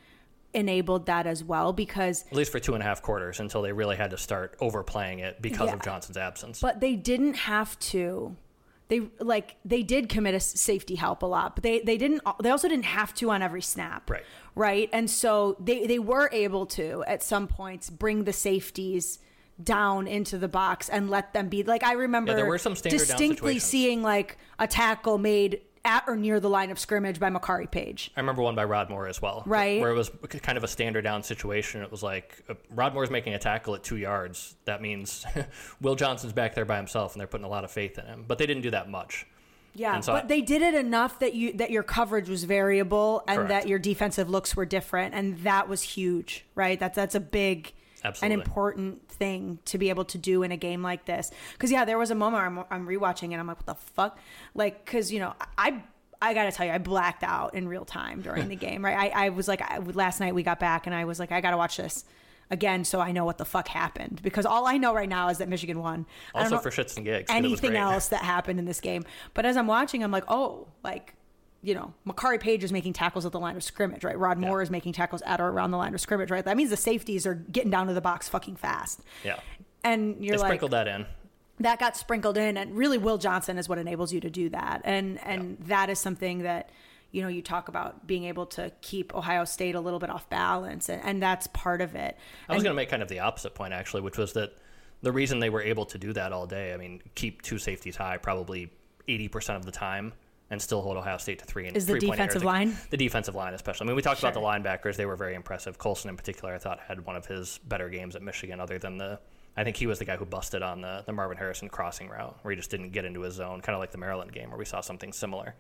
enabled 0.54 1.08
that 1.08 1.26
as 1.28 1.44
well 1.44 1.74
because 1.74 2.24
At 2.28 2.34
least 2.38 2.52
for 2.52 2.60
two 2.60 2.74
and 2.74 2.82
a 2.82 2.86
half 2.86 3.02
quarters 3.02 3.40
until 3.40 3.62
they 3.62 3.72
really 3.74 3.96
had 3.96 4.12
to 4.12 4.18
start 4.18 4.56
overplaying 4.60 5.20
it 5.20 5.42
because 5.42 5.68
Yeah. 5.70 5.74
of 5.76 5.82
Johnson's 5.84 6.18
absence. 6.18 6.62
but 6.62 6.80
they 6.80 6.96
didn't 6.96 7.34
have 7.36 7.78
to 7.80 8.36
they 8.94 9.24
like 9.24 9.56
they 9.66 9.82
did 9.82 10.08
commit 10.08 10.36
a 10.36 10.40
safety 10.40 10.96
help 10.96 11.24
a 11.24 11.26
lot 11.26 11.56
but 11.56 11.64
they 11.64 11.80
they 11.80 11.98
didn't 11.98 12.22
they 12.42 12.52
also 12.52 12.68
didn't 12.68 12.86
have 12.86 13.14
to 13.16 13.32
on 13.32 13.42
every 13.42 13.62
snap. 13.62 14.10
Right. 14.10 14.24
right? 14.56 14.90
And 14.94 15.10
so 15.10 15.58
they 15.60 15.88
they 15.88 16.00
were 16.00 16.30
able 16.32 16.66
to 16.68 17.04
at 17.08 17.24
some 17.24 17.48
points 17.48 17.90
bring 17.90 18.26
the 18.26 18.34
safeties 18.34 19.20
down 19.64 20.08
into 20.08 20.38
the 20.38 20.48
box 20.48 20.90
and 20.90 21.10
let 21.12 21.32
them 21.32 21.48
be 21.48 21.62
like 21.62 21.84
i 21.84 21.94
remember 21.94 22.34
there 22.34 22.48
were 22.48 22.58
some 22.58 22.74
distinctly 22.74 23.60
seeing 23.60 24.02
like 24.02 24.40
a 24.58 24.66
tackle 24.66 25.20
made 25.20 25.62
at 25.86 26.04
or 26.08 26.16
near 26.16 26.40
the 26.40 26.50
line 26.50 26.72
of 26.72 26.80
scrimmage 26.80 27.20
by 27.20 27.30
Makari 27.30 27.70
Paige. 27.70 28.12
I 28.16 28.20
remember 28.22 28.42
one 28.42 28.56
by 28.56 28.64
Rod 28.64 28.90
Moore 28.90 29.08
as 29.08 29.22
well, 29.22 29.44
Right. 29.46 29.82
Where 29.82 29.92
it 29.92 29.96
was 29.96 30.10
kind 30.42 30.58
of 30.58 30.64
a 30.64 30.68
standard 30.68 31.04
down 31.04 31.24
situation. 31.24 31.82
It 31.82 31.92
was 31.92 32.02
like 32.02 32.42
uh, 32.50 32.54
Rod 32.70 32.94
Moore's 32.94 33.10
making 33.10 33.34
a 33.34 33.40
tackle 33.40 33.76
at 33.76 33.84
two 33.84 33.98
yards. 33.98 34.56
That 34.66 34.82
means 34.82 35.26
Will 35.82 35.96
Johnson's 35.96 36.34
back 36.34 36.56
there 36.56 36.66
by 36.66 36.78
himself, 36.78 37.14
and 37.14 37.20
they're 37.20 37.28
putting 37.28 37.46
a 37.46 37.50
lot 37.50 37.64
of 37.66 37.72
faith 37.72 37.98
in 38.00 38.06
him. 38.06 38.24
But 38.28 38.38
they 38.38 38.46
didn't 38.46 38.64
do 38.64 38.72
that 38.72 38.90
much. 38.90 39.26
Yeah, 39.76 40.00
so 40.02 40.14
but 40.14 40.26
I- 40.26 40.28
they 40.28 40.42
did 40.42 40.62
it 40.62 40.76
enough 40.76 41.20
that 41.20 41.34
you 41.34 41.52
that 41.54 41.72
your 41.72 41.84
coverage 41.84 42.30
was 42.30 42.44
variable 42.44 43.24
and 43.28 43.38
Correct. 43.38 43.50
that 43.50 43.68
your 43.68 43.80
defensive 43.80 44.30
looks 44.30 44.56
were 44.56 44.66
different, 44.66 45.16
and 45.16 45.40
that 45.40 45.68
was 45.68 45.82
huge, 45.82 46.46
right? 46.56 46.80
That's 46.80 46.96
that's 46.96 47.16
a 47.16 47.20
big 47.20 47.74
Absolutely. 48.04 48.34
an 48.36 48.42
important 48.42 49.10
thing 49.10 49.60
to 49.66 49.78
be 49.78 49.90
able 49.90 50.06
to 50.06 50.18
do 50.18 50.44
in 50.44 50.52
a 50.52 50.58
game 50.58 50.82
like 50.82 51.06
this. 51.06 51.32
Because 51.54 51.72
yeah, 51.72 51.86
there 51.86 51.98
was 51.98 52.12
a 52.12 52.16
moment 52.16 52.42
where 52.56 52.66
I'm, 52.72 52.82
I'm 52.82 52.88
rewatching 52.88 53.32
and 53.32 53.36
I'm 53.36 53.48
like, 53.48 53.58
what 53.58 53.66
the 53.66 53.76
fuck? 53.76 54.18
Like, 54.54 54.84
because 54.86 55.12
you 55.12 55.20
know, 55.20 55.34
I 55.58 55.84
I 56.22 56.34
gotta 56.34 56.52
tell 56.52 56.66
you, 56.66 56.72
I 56.72 56.78
blacked 56.78 57.24
out 57.24 57.54
in 57.54 57.68
real 57.68 57.86
time 57.86 58.22
during 58.22 58.48
the 58.48 58.56
game, 58.68 58.84
right? 58.84 59.14
I, 59.14 59.26
I 59.26 59.30
was 59.30 59.48
like, 59.48 59.62
I, 59.62 59.80
last 59.80 60.20
night 60.20 60.34
we 60.36 60.44
got 60.44 60.60
back 60.60 60.86
and 60.88 60.96
I 60.96 61.06
was 61.06 61.20
like, 61.20 61.32
I 61.32 61.42
gotta 61.42 61.58
watch 61.58 61.78
this 61.78 62.06
again 62.52 62.84
so 62.84 63.00
I 63.00 63.12
know 63.14 63.26
what 63.26 63.38
the 63.38 63.46
fuck 63.46 63.68
happened 63.68 64.20
because 64.22 64.46
all 64.46 64.68
I 64.68 64.78
know 64.78 64.94
right 64.94 65.10
now 65.10 65.30
is 65.30 65.40
that 65.40 65.50
Michigan 65.50 65.80
won. 65.80 66.06
Also 66.36 66.58
for 66.60 66.70
shits 66.70 66.98
and 66.98 67.06
gigs, 67.06 67.28
'cause 67.30 67.38
it 67.38 67.42
was 67.42 67.52
anything 67.52 67.76
else 67.78 68.10
that 68.10 68.22
happened 68.22 68.60
in 68.60 68.66
this 68.66 68.80
game. 68.82 69.06
But 69.34 69.46
as 69.46 69.58
I'm 69.58 69.68
watching, 69.68 70.04
I'm 70.04 70.12
like, 70.12 70.26
oh, 70.28 70.68
like. 70.84 71.16
You 71.64 71.74
know, 71.76 71.94
Makari 72.06 72.40
Paige 72.40 72.64
is 72.64 72.72
making 72.72 72.94
tackles 72.94 73.26
at 73.26 73.32
the 73.32 73.40
line 73.40 73.56
of 73.56 73.64
scrimmage, 73.64 74.04
right? 74.04 74.18
Rod 74.18 74.38
Moore 74.38 74.62
is 74.62 74.70
making 74.70 74.94
tackles 74.94 75.22
at 75.24 75.40
or 75.40 75.48
around 75.48 75.72
the 75.72 75.78
line 75.78 75.94
of 75.94 76.02
scrimmage, 76.02 76.30
right? 76.30 76.44
That 76.44 76.58
means 76.58 76.70
the 76.70 76.78
safeties 76.78 77.26
are 77.26 77.36
getting 77.36 77.72
down 77.72 77.88
to 77.88 77.94
the 77.94 78.02
box 78.02 78.28
fucking 78.30 78.58
fast. 78.58 79.00
Yeah, 79.24 79.40
And 79.84 80.24
you're 80.24 80.36
they 80.36 80.42
like, 80.42 80.50
sprinkled 80.50 80.72
that 80.72 80.88
in. 80.90 81.06
that 81.62 81.80
got 81.80 81.96
sprinkled 81.96 82.38
in 82.38 82.58
and 82.58 82.76
really 82.76 82.98
will 82.98 83.18
johnson 83.18 83.58
is 83.58 83.70
what 83.70 83.78
enables 83.78 84.12
you 84.12 84.20
to 84.20 84.30
do 84.30 84.50
that 84.50 84.82
and 84.84 85.20
and 85.24 85.58
that 85.62 85.90
is 85.90 86.00
something 86.00 86.40
that 86.40 86.70
you 87.12 87.22
know 87.22 87.28
you 87.28 87.42
talk 87.44 87.68
about 87.70 88.06
being 88.08 88.24
able 88.26 88.46
to 88.48 88.72
keep 88.82 89.14
ohio 89.16 89.46
state 89.46 89.76
a 89.76 89.80
little 89.80 90.00
bit 90.00 90.10
off 90.10 90.28
balance 90.30 90.90
and, 90.90 91.02
and 91.04 91.22
that's 91.22 91.46
part 91.48 91.80
of 91.80 91.94
it 91.96 92.18
I 92.50 92.56
was 92.56 92.64
going 92.64 92.74
to 92.74 92.76
make 92.76 92.90
kind 92.90 93.04
of 93.04 93.08
the 93.08 93.20
opposite 93.20 93.54
point 93.54 93.72
actually, 93.72 94.02
which 94.02 94.18
was 94.18 94.34
that 94.34 94.58
the 95.04 95.12
reason 95.12 95.40
they 95.40 95.50
were 95.52 95.62
able 95.62 95.86
to 95.86 95.98
do 96.00 96.12
that 96.14 96.34
all 96.34 96.48
day, 96.48 96.74
I 96.74 96.78
mean, 96.78 97.02
keep 97.14 97.42
two 97.44 97.60
safeties 97.60 97.96
high 97.98 98.18
probably 98.18 98.72
80% 99.08 99.56
of 99.58 99.66
the 99.66 99.72
time 99.72 100.14
and 100.50 100.62
still 100.62 100.82
hold 100.82 100.98
Ohio 100.98 101.18
State 101.18 101.40
to 101.40 101.46
three 101.46 101.68
and 101.68 101.76
Is 101.76 101.86
the 101.86 102.00
defensive 102.00 102.44
line? 102.44 102.76
The 102.90 102.98
defensive 102.98 103.36
line, 103.36 103.54
especially. 103.54 103.86
I 103.86 103.88
mean, 103.88 103.96
we 103.96 104.02
talked 104.02 104.20
about 104.20 104.34
the 104.34 104.40
linebackers; 104.40 104.96
they 104.96 105.06
were 105.06 105.16
very 105.16 105.36
impressive. 105.36 105.78
Colson, 105.78 106.10
in 106.10 106.18
particular, 106.18 106.54
I 106.54 106.58
thought 106.58 106.80
had 106.80 107.06
one 107.06 107.16
of 107.16 107.26
his 107.26 107.60
better 107.68 107.90
games 107.90 108.16
at 108.16 108.22
Michigan, 108.22 108.60
other 108.60 108.78
than 108.78 108.98
the. 108.98 109.20
I 109.56 109.64
think 109.64 109.78
he 109.78 109.86
was 109.86 110.00
the 110.00 110.06
guy 110.06 110.18
who 110.18 110.26
busted 110.26 110.64
on 110.64 110.82
the, 110.82 111.04
the 111.06 111.14
Marvin 111.14 111.38
Harrison 111.38 111.70
crossing 111.70 112.10
route, 112.10 112.38
where 112.42 112.52
he 112.52 112.56
just 112.56 112.72
didn't 112.72 112.90
get 112.90 113.06
into 113.06 113.22
his 113.22 113.36
zone, 113.36 113.62
kind 113.62 113.76
of 113.76 113.80
like 113.80 113.92
the 113.92 114.00
Maryland 114.00 114.32
game, 114.32 114.50
where 114.50 114.58
we 114.58 114.66
saw 114.66 114.82
something 114.82 115.14
similar. 115.14 115.54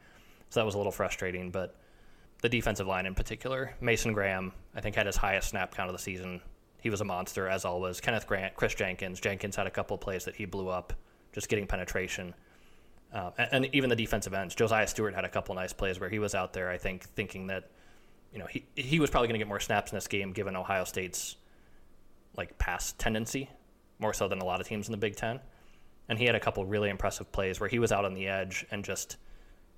So 0.49 0.59
that 0.59 0.65
was 0.65 0.73
a 0.73 0.77
little 0.77 0.91
frustrating, 0.91 1.51
but 1.51 1.75
the 2.41 2.49
defensive 2.49 2.87
line 2.87 3.05
in 3.05 3.15
particular, 3.15 3.73
Mason 3.81 4.13
Graham, 4.13 4.51
I 4.75 4.81
think 4.81 4.95
had 4.95 5.05
his 5.05 5.15
highest 5.15 5.49
snap 5.49 5.73
count 5.73 5.89
of 5.89 5.95
the 5.95 6.01
season. 6.01 6.41
He 6.81 6.89
was 6.89 7.01
a 7.01 7.05
monster 7.05 7.47
as 7.47 7.65
always. 7.65 8.01
Kenneth 8.01 8.27
Grant, 8.27 8.55
Chris 8.55 8.75
Jenkins. 8.75 9.19
Jenkins 9.19 9.55
had 9.55 9.65
a 9.65 9.71
couple 9.71 9.97
plays 9.97 10.25
that 10.25 10.35
he 10.35 10.45
blew 10.45 10.67
up, 10.67 10.93
just 11.31 11.47
getting 11.47 11.67
penetration. 11.67 12.33
Uh, 13.13 13.31
and, 13.37 13.69
even 13.73 13.89
the 13.89 13.95
defensive 13.95 14.33
ends, 14.33 14.55
Josaiah 14.55 14.89
Stewart 14.89 15.13
had 15.13 15.23
a 15.23 15.29
couple 15.29 15.53
nice 15.53 15.71
plays 15.71 15.99
where 15.99 16.09
he 16.09 16.17
was 16.17 16.33
out 16.33 16.51
there. 16.53 16.69
I 16.69 16.77
think 16.77 17.03
thinking 17.09 17.47
that, 17.47 17.69
you 18.31 18.39
know, 18.39 18.47
he 18.47 18.65
he 18.75 18.99
was 18.99 19.11
probably 19.11 19.27
going 19.27 19.35
to 19.35 19.39
get 19.39 19.47
more 19.47 19.59
snaps 19.59 19.91
in 19.91 19.97
this 19.97 20.07
game 20.07 20.31
given 20.31 20.55
Ohio 20.55 20.83
State's 20.83 21.35
like 22.35 22.57
pass 22.57 22.93
tendency, 22.93 23.49
more 23.99 24.13
so 24.13 24.27
than 24.27 24.39
a 24.39 24.45
lot 24.45 24.59
of 24.59 24.67
teams 24.67 24.87
in 24.87 24.91
the 24.91 24.97
Big 24.97 25.15
Ten. 25.15 25.39
And 26.09 26.17
he 26.17 26.25
had 26.25 26.33
a 26.33 26.39
couple 26.39 26.65
really 26.65 26.89
impressive 26.89 27.31
plays 27.31 27.59
where 27.59 27.69
he 27.69 27.77
was 27.77 27.91
out 27.91 28.03
on 28.03 28.15
the 28.15 28.27
edge 28.27 28.65
and 28.71 28.83
just 28.83 29.17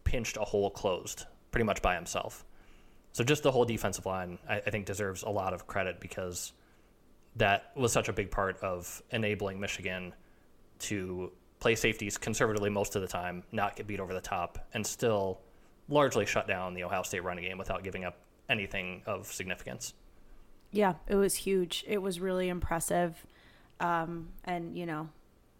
pinched 0.06 0.38
a 0.38 0.42
hole 0.42 0.70
closed 0.70 1.26
pretty 1.52 1.66
much 1.66 1.82
by 1.82 1.96
himself. 1.96 2.46
So 3.12 3.24
just 3.24 3.44
the 3.44 3.52
whole 3.52 3.66
defensive 3.66 4.06
line, 4.06 4.40
I, 4.50 4.56
I 4.58 4.70
think, 4.70 4.86
deserves 4.86 5.24
a 5.24 5.30
lot 5.30 5.54
of 5.54 5.68
credit 5.68 6.00
because 6.00 6.54
that 7.36 7.72
was 7.76 7.92
such 7.92 8.10
a 8.10 8.14
big 8.14 8.32
part 8.32 8.58
of 8.62 9.02
enabling 9.12 9.60
Michigan 9.60 10.14
to 10.80 11.32
play 11.66 11.74
safeties 11.74 12.16
conservatively 12.16 12.70
most 12.70 12.96
of 12.96 13.02
the 13.02 13.08
time, 13.08 13.42
not 13.52 13.76
get 13.76 13.88
beat 13.88 14.00
over 14.00 14.14
the 14.14 14.22
top, 14.22 14.68
and 14.76 14.86
still 14.86 15.40
largely 15.90 16.24
shut 16.24 16.48
down 16.48 16.76
the 16.76 16.84
Ohio 16.84 17.02
State 17.02 17.24
running 17.24 17.44
game 17.44 17.58
without 17.58 17.84
giving 17.84 18.06
up 18.06 18.20
anything 18.48 19.02
of 19.08 19.26
significance. 19.26 19.96
yeah 20.72 20.94
it 21.08 21.16
was 21.16 21.34
huge 21.34 21.84
it 21.88 22.00
was 22.00 22.20
really 22.20 22.50
impressive 22.50 23.26
um, 23.80 24.28
and 24.44 24.78
you 24.78 24.86
know 24.86 25.10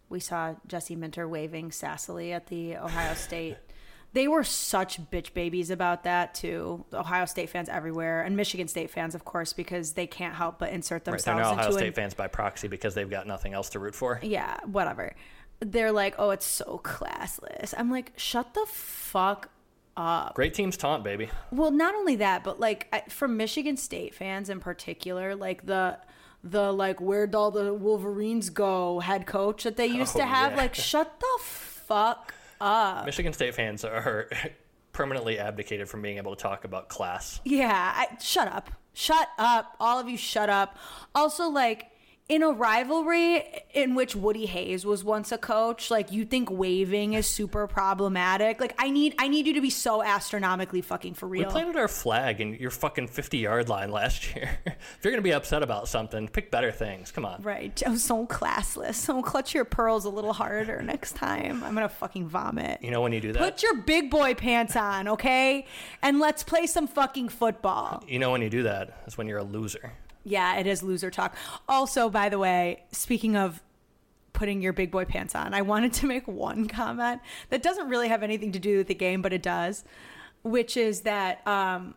we 0.08 0.20
saw 0.20 0.54
jesse 0.68 0.94
minter 0.94 1.26
waving 1.26 1.70
sassily 1.70 2.32
at 2.32 2.46
the 2.46 2.76
ohio 2.76 3.14
state 3.28 3.56
they 4.12 4.28
were 4.28 4.44
such 4.44 5.00
bitch 5.10 5.34
babies 5.34 5.70
about 5.70 6.04
that 6.04 6.32
too 6.32 6.84
ohio 6.92 7.24
state 7.24 7.50
fans 7.50 7.68
everywhere 7.68 8.22
and 8.22 8.36
michigan 8.36 8.68
state 8.68 8.88
fans 8.90 9.16
of 9.16 9.24
course 9.24 9.52
because 9.52 9.94
they 9.94 10.06
can't 10.06 10.34
help 10.34 10.60
but 10.60 10.70
insert 10.70 11.04
themselves. 11.04 11.26
Right, 11.26 11.34
they're 11.34 11.56
now 11.56 11.60
Ohio 11.60 11.70
State 11.72 11.88
an 11.88 11.92
fans 11.94 12.14
by 12.14 12.28
proxy 12.28 12.68
because 12.68 12.94
they've 12.94 13.10
got 13.10 13.26
nothing 13.26 13.52
else 13.52 13.70
to 13.70 13.80
root 13.80 13.94
for. 13.96 14.20
yeah, 14.22 14.60
whatever. 14.64 15.12
They're 15.60 15.92
like, 15.92 16.14
oh, 16.18 16.30
it's 16.30 16.46
so 16.46 16.80
classless. 16.84 17.72
I'm 17.76 17.90
like, 17.90 18.12
shut 18.16 18.54
the 18.54 18.66
fuck. 18.68 19.48
Up. 19.98 20.34
Great 20.34 20.52
teams 20.52 20.76
taunt, 20.76 21.02
baby. 21.04 21.30
Well, 21.50 21.70
not 21.70 21.94
only 21.94 22.16
that, 22.16 22.44
but 22.44 22.60
like 22.60 22.86
I- 22.92 23.08
from 23.08 23.38
Michigan 23.38 23.78
State 23.78 24.14
fans 24.14 24.50
in 24.50 24.60
particular, 24.60 25.34
like 25.34 25.64
the 25.64 25.96
the 26.44 26.70
like 26.70 27.00
where'd 27.00 27.34
all 27.34 27.50
the 27.50 27.72
Wolverines 27.72 28.50
go 28.50 29.00
head 29.00 29.26
coach 29.26 29.62
that 29.64 29.78
they 29.78 29.86
used 29.86 30.14
Oh, 30.14 30.18
to 30.20 30.26
have, 30.26 30.52
yeah. 30.52 30.58
like 30.58 30.74
shut 30.74 31.18
the 31.18 31.38
fuck 31.42 32.34
up. 32.60 33.06
Michigan 33.06 33.32
State 33.32 33.54
fans 33.54 33.86
are 33.86 34.28
permanently 34.92 35.38
abdicated 35.38 35.88
from 35.88 36.02
being 36.02 36.18
able 36.18 36.36
to 36.36 36.42
talk 36.42 36.64
about 36.66 36.90
class. 36.90 37.40
Yeah, 37.44 37.70
I, 37.96 38.18
shut 38.22 38.48
up. 38.48 38.70
Shut 38.92 39.28
up. 39.38 39.76
All 39.80 39.98
of 39.98 40.10
you 40.10 40.18
shut 40.18 40.50
up. 40.50 40.76
Also, 41.14 41.48
like, 41.48 41.90
in 42.28 42.42
a 42.42 42.50
rivalry 42.50 43.44
in 43.72 43.94
which 43.94 44.16
Woody 44.16 44.46
Hayes 44.46 44.84
was 44.84 45.04
once 45.04 45.32
a 45.32 45.38
coach, 45.38 45.90
like 45.90 46.10
you 46.12 46.24
think 46.24 46.50
waving 46.50 47.14
is 47.14 47.26
super 47.26 47.66
problematic. 47.66 48.60
Like 48.60 48.74
I 48.78 48.90
need 48.90 49.14
I 49.18 49.28
need 49.28 49.46
you 49.46 49.54
to 49.54 49.60
be 49.60 49.70
so 49.70 50.02
astronomically 50.02 50.80
fucking 50.80 51.14
for 51.14 51.26
real. 51.26 51.44
We 51.46 51.50
planted 51.50 51.76
our 51.76 51.88
flag 51.88 52.40
in 52.40 52.54
your 52.54 52.70
fucking 52.70 53.08
50 53.08 53.38
yard 53.38 53.68
line 53.68 53.90
last 53.90 54.24
year. 54.36 54.58
if 54.66 54.98
you're 55.02 55.12
going 55.12 55.22
to 55.22 55.28
be 55.28 55.32
upset 55.32 55.62
about 55.62 55.88
something, 55.88 56.28
pick 56.28 56.50
better 56.50 56.72
things. 56.72 57.10
Come 57.10 57.24
on. 57.24 57.42
Right. 57.42 57.82
Oh, 57.86 57.96
so 57.96 58.26
classless. 58.26 58.94
So 58.94 59.22
clutch 59.22 59.54
your 59.54 59.64
pearls 59.64 60.04
a 60.04 60.10
little 60.10 60.32
harder 60.32 60.82
next 60.82 61.16
time. 61.16 61.62
I'm 61.64 61.74
gonna 61.74 61.88
fucking 61.88 62.28
vomit. 62.28 62.82
You 62.82 62.90
know 62.90 63.00
when 63.02 63.12
you 63.12 63.20
do 63.20 63.32
that? 63.32 63.38
Put 63.38 63.62
your 63.62 63.76
big 63.76 64.10
boy 64.10 64.34
pants 64.34 64.76
on, 64.76 65.08
okay? 65.08 65.66
And 66.02 66.18
let's 66.18 66.42
play 66.42 66.66
some 66.66 66.86
fucking 66.86 67.28
football. 67.28 68.04
you 68.06 68.18
know 68.18 68.30
when 68.30 68.42
you 68.42 68.50
do 68.50 68.62
that? 68.62 68.76
that 68.76 69.02
is 69.06 69.16
when 69.16 69.26
you're 69.26 69.38
a 69.38 69.44
loser. 69.44 69.92
Yeah, 70.26 70.56
it 70.56 70.66
is 70.66 70.82
loser 70.82 71.08
talk. 71.08 71.36
Also, 71.68 72.10
by 72.10 72.28
the 72.28 72.38
way, 72.38 72.82
speaking 72.90 73.36
of 73.36 73.62
putting 74.32 74.60
your 74.60 74.72
big 74.72 74.90
boy 74.90 75.04
pants 75.04 75.36
on, 75.36 75.54
I 75.54 75.62
wanted 75.62 75.92
to 75.94 76.06
make 76.06 76.26
one 76.26 76.66
comment 76.66 77.20
that 77.50 77.62
doesn't 77.62 77.88
really 77.88 78.08
have 78.08 78.24
anything 78.24 78.50
to 78.50 78.58
do 78.58 78.78
with 78.78 78.88
the 78.88 78.94
game, 78.94 79.22
but 79.22 79.32
it 79.32 79.40
does, 79.40 79.84
which 80.42 80.76
is 80.76 81.02
that 81.02 81.46
um, 81.46 81.94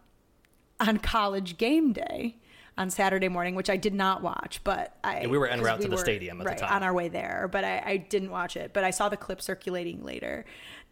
on 0.80 1.00
college 1.00 1.58
game 1.58 1.92
day 1.92 2.36
on 2.78 2.92
Saturday 2.92 3.30
morning, 3.30 3.56
which 3.56 3.70
I 3.70 3.78
did 3.78 3.96
not 3.96 4.22
watch, 4.22 4.62
but 4.64 4.96
I 5.04 5.22
Yeah, 5.22 5.28
we 5.28 5.40
were 5.40 5.48
en 5.48 5.62
route 5.62 5.82
to 5.82 5.88
the 5.88 5.96
were, 5.96 6.02
stadium 6.02 6.40
at 6.40 6.48
the 6.48 6.62
time. 6.62 6.72
on 6.72 6.84
our 6.84 6.94
way 6.94 7.10
there, 7.10 7.50
but 7.52 7.64
I, 7.64 7.82
I 7.84 7.98
didn't 7.98 8.30
watch 8.30 8.56
it. 8.56 8.74
But 8.74 8.84
I 8.84 8.92
saw 8.92 9.10
the 9.10 9.18
clip 9.18 9.42
circulating 9.42 10.04
later 10.04 10.46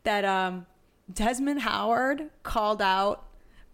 that 0.03 0.26
um, 0.26 0.65
Desmond 1.14 1.61
Howard 1.61 2.31
called 2.41 2.81
out 2.81 3.26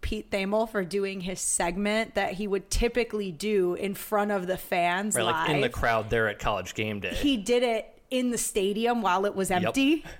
Pete 0.04 0.30
Thamel 0.30 0.68
for 0.68 0.84
doing 0.84 1.22
his 1.22 1.40
segment 1.40 2.14
that 2.14 2.34
he 2.34 2.46
would 2.46 2.68
typically 2.70 3.32
do 3.32 3.72
in 3.72 3.94
front 3.94 4.30
of 4.32 4.46
the 4.46 4.58
fans 4.58 5.16
Right, 5.16 5.24
live. 5.24 5.34
like 5.34 5.50
in 5.56 5.60
the 5.62 5.70
crowd 5.70 6.10
there 6.10 6.28
at 6.28 6.38
college 6.38 6.74
game 6.74 7.00
day. 7.00 7.14
he 7.14 7.38
did 7.38 7.62
it 7.62 7.88
in 8.10 8.30
the 8.30 8.36
stadium 8.36 9.00
while 9.00 9.24
it 9.24 9.34
was 9.34 9.50
empty. 9.50 10.04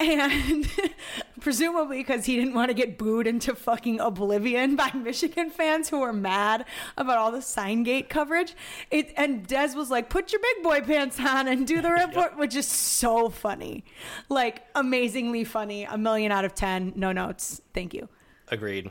And 0.00 0.68
presumably 1.40 1.98
because 1.98 2.24
he 2.26 2.34
didn't 2.34 2.54
want 2.54 2.68
to 2.68 2.74
get 2.74 2.98
booed 2.98 3.28
into 3.28 3.54
fucking 3.54 4.00
oblivion 4.00 4.74
by 4.74 4.90
Michigan 4.94 5.50
fans 5.50 5.88
who 5.88 6.00
were 6.00 6.12
mad 6.12 6.64
about 6.96 7.16
all 7.18 7.30
the 7.30 7.40
sign 7.40 7.84
gate 7.84 8.08
coverage. 8.08 8.54
It 8.90 9.14
and 9.16 9.46
Des 9.46 9.68
was 9.76 9.90
like, 9.92 10.10
"Put 10.10 10.32
your 10.32 10.40
big 10.40 10.64
boy 10.64 10.80
pants 10.80 11.20
on 11.20 11.46
and 11.46 11.64
do 11.64 11.80
the 11.80 11.92
report," 11.92 12.36
which 12.36 12.56
is 12.56 12.66
so 12.66 13.28
funny, 13.28 13.84
like 14.28 14.64
amazingly 14.74 15.44
funny. 15.44 15.84
A 15.84 15.96
million 15.96 16.32
out 16.32 16.44
of 16.44 16.56
ten. 16.56 16.92
No 16.96 17.12
notes. 17.12 17.60
Thank 17.72 17.94
you. 17.94 18.08
Agreed. 18.48 18.90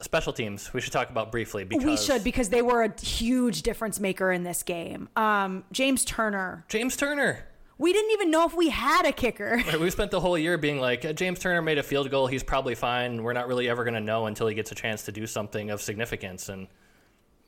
Special 0.00 0.32
teams, 0.32 0.72
we 0.74 0.80
should 0.82 0.92
talk 0.92 1.08
about 1.08 1.32
briefly 1.32 1.64
because 1.64 1.84
We 1.84 1.96
should 1.96 2.22
because 2.22 2.50
they 2.50 2.60
were 2.60 2.82
a 2.82 3.00
huge 3.00 3.62
difference 3.62 3.98
maker 3.98 4.30
in 4.30 4.42
this 4.42 4.62
game. 4.62 5.08
Um, 5.16 5.64
James 5.72 6.04
Turner. 6.04 6.66
James 6.68 6.96
Turner. 6.96 7.46
We 7.78 7.92
didn't 7.92 8.10
even 8.12 8.30
know 8.30 8.46
if 8.46 8.54
we 8.54 8.68
had 8.70 9.06
a 9.06 9.12
kicker. 9.12 9.62
Right, 9.66 9.80
we 9.80 9.90
spent 9.90 10.10
the 10.10 10.20
whole 10.20 10.36
year 10.38 10.58
being 10.58 10.80
like, 10.80 11.04
"Uh, 11.04 11.12
James 11.12 11.38
Turner 11.38 11.62
made 11.62 11.78
a 11.78 11.82
field 11.82 12.10
goal. 12.10 12.26
He's 12.26 12.42
probably 12.42 12.74
fine. 12.74 13.22
We're 13.22 13.32
not 13.32 13.48
really 13.48 13.68
ever 13.68 13.84
going 13.84 13.94
to 13.94 14.00
know 14.00 14.26
until 14.26 14.46
he 14.46 14.54
gets 14.54 14.70
a 14.72 14.74
chance 14.74 15.02
to 15.04 15.12
do 15.12 15.26
something 15.26 15.70
of 15.70 15.80
significance. 15.80 16.48
And 16.48 16.68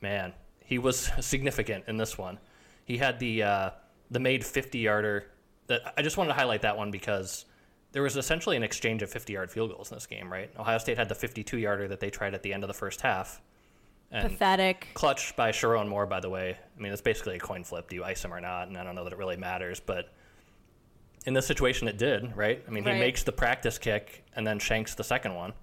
man, 0.01 0.33
he 0.63 0.77
was 0.79 1.11
significant 1.19 1.85
in 1.87 1.97
this 1.97 2.17
one. 2.17 2.39
He 2.85 2.97
had 2.97 3.19
the 3.19 3.43
uh, 3.43 3.69
the 4.11 4.19
made 4.19 4.45
50 4.45 4.79
yarder. 4.79 5.25
That 5.67 5.93
I 5.97 6.01
just 6.01 6.17
wanted 6.17 6.29
to 6.29 6.35
highlight 6.35 6.63
that 6.63 6.77
one 6.77 6.89
because 6.89 7.45
there 7.91 8.03
was 8.03 8.17
essentially 8.17 8.55
an 8.55 8.63
exchange 8.63 9.01
of 9.01 9.09
50 9.09 9.33
yard 9.33 9.51
field 9.51 9.71
goals 9.71 9.91
in 9.91 9.95
this 9.95 10.05
game, 10.05 10.31
right? 10.31 10.51
Ohio 10.57 10.77
State 10.77 10.97
had 10.97 11.09
the 11.09 11.15
52 11.15 11.57
yarder 11.57 11.87
that 11.87 11.99
they 11.99 12.09
tried 12.09 12.33
at 12.33 12.43
the 12.43 12.53
end 12.53 12.63
of 12.63 12.67
the 12.67 12.73
first 12.73 13.01
half. 13.01 13.41
And 14.11 14.31
Pathetic. 14.31 14.87
clutch 14.95 15.35
by 15.35 15.51
Sherrone 15.51 15.87
Moore, 15.87 16.07
by 16.07 16.19
the 16.19 16.29
way. 16.29 16.57
I 16.75 16.81
mean, 16.81 16.91
it's 16.91 17.01
basically 17.01 17.35
a 17.35 17.39
coin 17.39 17.63
flip. 17.63 17.89
Do 17.89 17.95
you 17.95 18.03
ice 18.03 18.25
him 18.25 18.33
or 18.33 18.41
not? 18.41 18.67
And 18.67 18.77
I 18.77 18.83
don't 18.83 18.95
know 18.95 19.03
that 19.03 19.13
it 19.13 19.19
really 19.19 19.37
matters, 19.37 19.79
but 19.79 20.11
in 21.25 21.33
this 21.33 21.45
situation, 21.45 21.87
it 21.87 21.97
did, 21.97 22.35
right? 22.35 22.63
I 22.67 22.71
mean, 22.71 22.83
he 22.83 22.91
makes 22.93 23.23
the 23.23 23.31
practice 23.31 23.77
kick 23.77 24.23
and 24.35 24.47
then 24.47 24.57
shanks 24.57 24.95
the 24.95 25.03
second 25.03 25.35
one. 25.35 25.53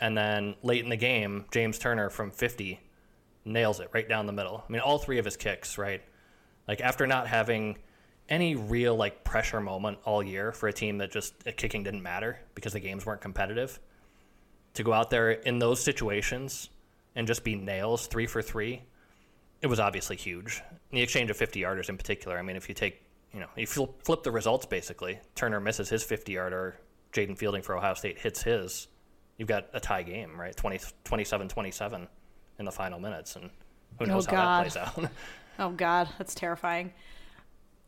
And 0.00 0.16
then 0.16 0.54
late 0.62 0.84
in 0.84 0.90
the 0.90 0.96
game, 0.96 1.46
James 1.50 1.78
Turner 1.78 2.10
from 2.10 2.30
50 2.30 2.78
nails 3.44 3.80
it 3.80 3.88
right 3.92 4.08
down 4.08 4.26
the 4.26 4.32
middle. 4.32 4.62
I 4.68 4.72
mean, 4.72 4.82
all 4.82 4.98
three 4.98 5.18
of 5.18 5.24
his 5.24 5.36
kicks, 5.36 5.78
right? 5.78 6.02
Like, 6.68 6.80
after 6.80 7.06
not 7.06 7.26
having 7.26 7.78
any 8.28 8.56
real, 8.56 8.96
like, 8.96 9.24
pressure 9.24 9.60
moment 9.60 9.98
all 10.04 10.22
year 10.22 10.52
for 10.52 10.68
a 10.68 10.72
team 10.72 10.98
that 10.98 11.10
just 11.10 11.34
uh, 11.46 11.52
kicking 11.56 11.82
didn't 11.82 12.02
matter 12.02 12.38
because 12.54 12.72
the 12.72 12.80
games 12.80 13.06
weren't 13.06 13.20
competitive, 13.20 13.78
to 14.74 14.82
go 14.82 14.92
out 14.92 15.10
there 15.10 15.30
in 15.30 15.58
those 15.58 15.80
situations 15.80 16.68
and 17.14 17.26
just 17.26 17.44
be 17.44 17.54
nails 17.54 18.06
three 18.06 18.26
for 18.26 18.42
three, 18.42 18.82
it 19.62 19.66
was 19.66 19.80
obviously 19.80 20.16
huge. 20.16 20.62
The 20.90 21.00
exchange 21.00 21.30
of 21.30 21.36
50 21.36 21.60
yarders 21.60 21.88
in 21.88 21.96
particular. 21.96 22.38
I 22.38 22.42
mean, 22.42 22.56
if 22.56 22.68
you 22.68 22.74
take, 22.74 23.02
you 23.32 23.40
know, 23.40 23.48
if 23.56 23.76
you 23.76 23.88
flip, 24.04 24.22
the 24.22 24.30
results 24.30 24.66
basically, 24.66 25.18
Turner 25.34 25.60
misses 25.60 25.88
his 25.88 26.04
50 26.04 26.32
yarder, 26.32 26.76
Jayden 27.12 27.38
Fielding 27.38 27.62
for 27.62 27.76
Ohio 27.76 27.94
State 27.94 28.18
hits 28.18 28.42
his, 28.42 28.88
you've 29.38 29.48
got 29.48 29.68
a 29.72 29.80
tie 29.80 30.02
game, 30.02 30.38
right? 30.38 30.54
20, 30.54 30.78
27 31.04 31.48
27 31.48 32.08
in 32.58 32.64
the 32.64 32.72
final 32.72 33.00
minutes. 33.00 33.36
And 33.36 33.50
who 33.98 34.06
knows 34.06 34.26
how 34.26 34.32
God. 34.32 34.66
that 34.66 34.72
plays 34.72 35.04
out. 35.04 35.10
Oh 35.58 35.70
God, 35.70 36.06
that's 36.18 36.34
terrifying. 36.34 36.92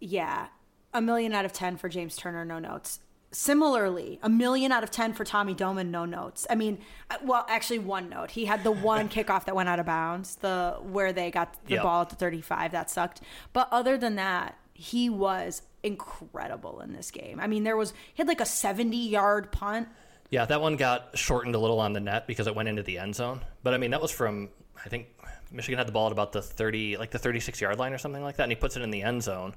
Yeah, 0.01 0.49
a 0.95 1.01
million 1.01 1.33
out 1.33 1.45
of 1.45 1.53
ten 1.53 1.77
for 1.77 1.89
James 1.89 2.17
Turner, 2.17 2.45
no 2.45 2.59
notes. 2.59 3.01
Similarly, 3.31 4.19
a 4.23 4.29
million 4.29 4.73
out 4.73 4.83
of 4.83 4.91
ten 4.91 5.13
for 5.13 5.23
Tommy 5.25 5.53
Doman, 5.53 5.91
no 5.91 6.05
notes. 6.07 6.47
I 6.49 6.55
mean, 6.55 6.79
uh, 7.11 7.17
well, 7.23 7.45
actually, 7.49 7.79
one 7.79 8.09
note. 8.09 8.31
He 8.31 8.47
had 8.47 8.65
the 8.65 8.71
one 8.71 9.09
kickoff 9.11 9.45
that 9.45 9.55
went 9.55 9.69
out 9.69 9.79
of 9.81 9.87
bounds, 9.87 10.37
the 10.37 10.77
where 10.83 11.13
they 11.13 11.31
got 11.31 11.53
the 11.67 11.75
Yep. 11.75 11.83
ball 11.83 12.03
at 12.03 12.11
the 12.11 12.17
thirty-five. 12.17 12.73
That 12.73 12.91
sucked. 12.91 13.21
But 13.53 13.69
other 13.71 13.99
than 13.99 14.17
that, 14.17 14.57
he 14.73 15.11
was 15.11 15.63
incredible 15.83 16.81
in 16.81 16.93
this 16.93 17.11
game. 17.11 17.39
I 17.41 17.47
mean, 17.47 17.65
there 17.65 17.77
was 17.77 17.91
he 17.93 18.15
had 18.17 18.29
like 18.29 18.41
a 18.41 18.47
seventy-yard 18.47 19.53
punt. 19.53 19.89
Yeah, 20.31 20.45
that 20.47 20.61
one 20.61 20.77
got 20.77 21.17
shortened 21.17 21.55
a 21.55 21.59
little 21.59 21.81
on 21.81 21.93
the 21.93 22.01
net 22.01 22.27
because 22.27 22.47
it 22.47 22.55
went 22.55 22.69
into 22.69 22.83
the 22.83 22.99
end 22.99 23.15
zone. 23.15 23.41
But 23.63 23.75
I 23.75 23.79
mean, 23.79 23.91
that 23.91 24.01
was 24.03 24.11
from 24.11 24.49
I 24.85 24.89
think 24.89 25.07
Michigan 25.53 25.79
had 25.79 25.87
the 25.87 25.93
ball 25.93 26.07
at 26.07 26.13
about 26.13 26.33
the 26.33 26.41
thirty, 26.43 26.97
like 26.97 27.11
the 27.11 27.19
thirty-six 27.19 27.61
yard 27.61 27.79
line 27.79 27.93
or 27.93 27.99
something 27.99 28.23
like 28.23 28.37
that, 28.37 28.45
and 28.45 28.53
he 28.53 28.57
puts 28.57 28.77
it 28.77 28.83
in 28.83 28.91
the 28.91 29.03
end 29.03 29.23
zone, 29.23 29.55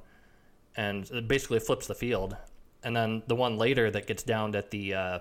and 0.76 1.10
it 1.12 1.28
basically 1.28 1.60
flips 1.60 1.88
the 1.88 1.96
field. 1.96 2.36
And 2.84 2.96
then 2.96 3.24
the 3.28 3.36
one 3.36 3.58
later 3.58 3.92
that 3.92 4.08
gets 4.08 4.24
downed 4.24 4.56
at 4.56 4.72
the 4.72 4.94
uh, 4.94 5.20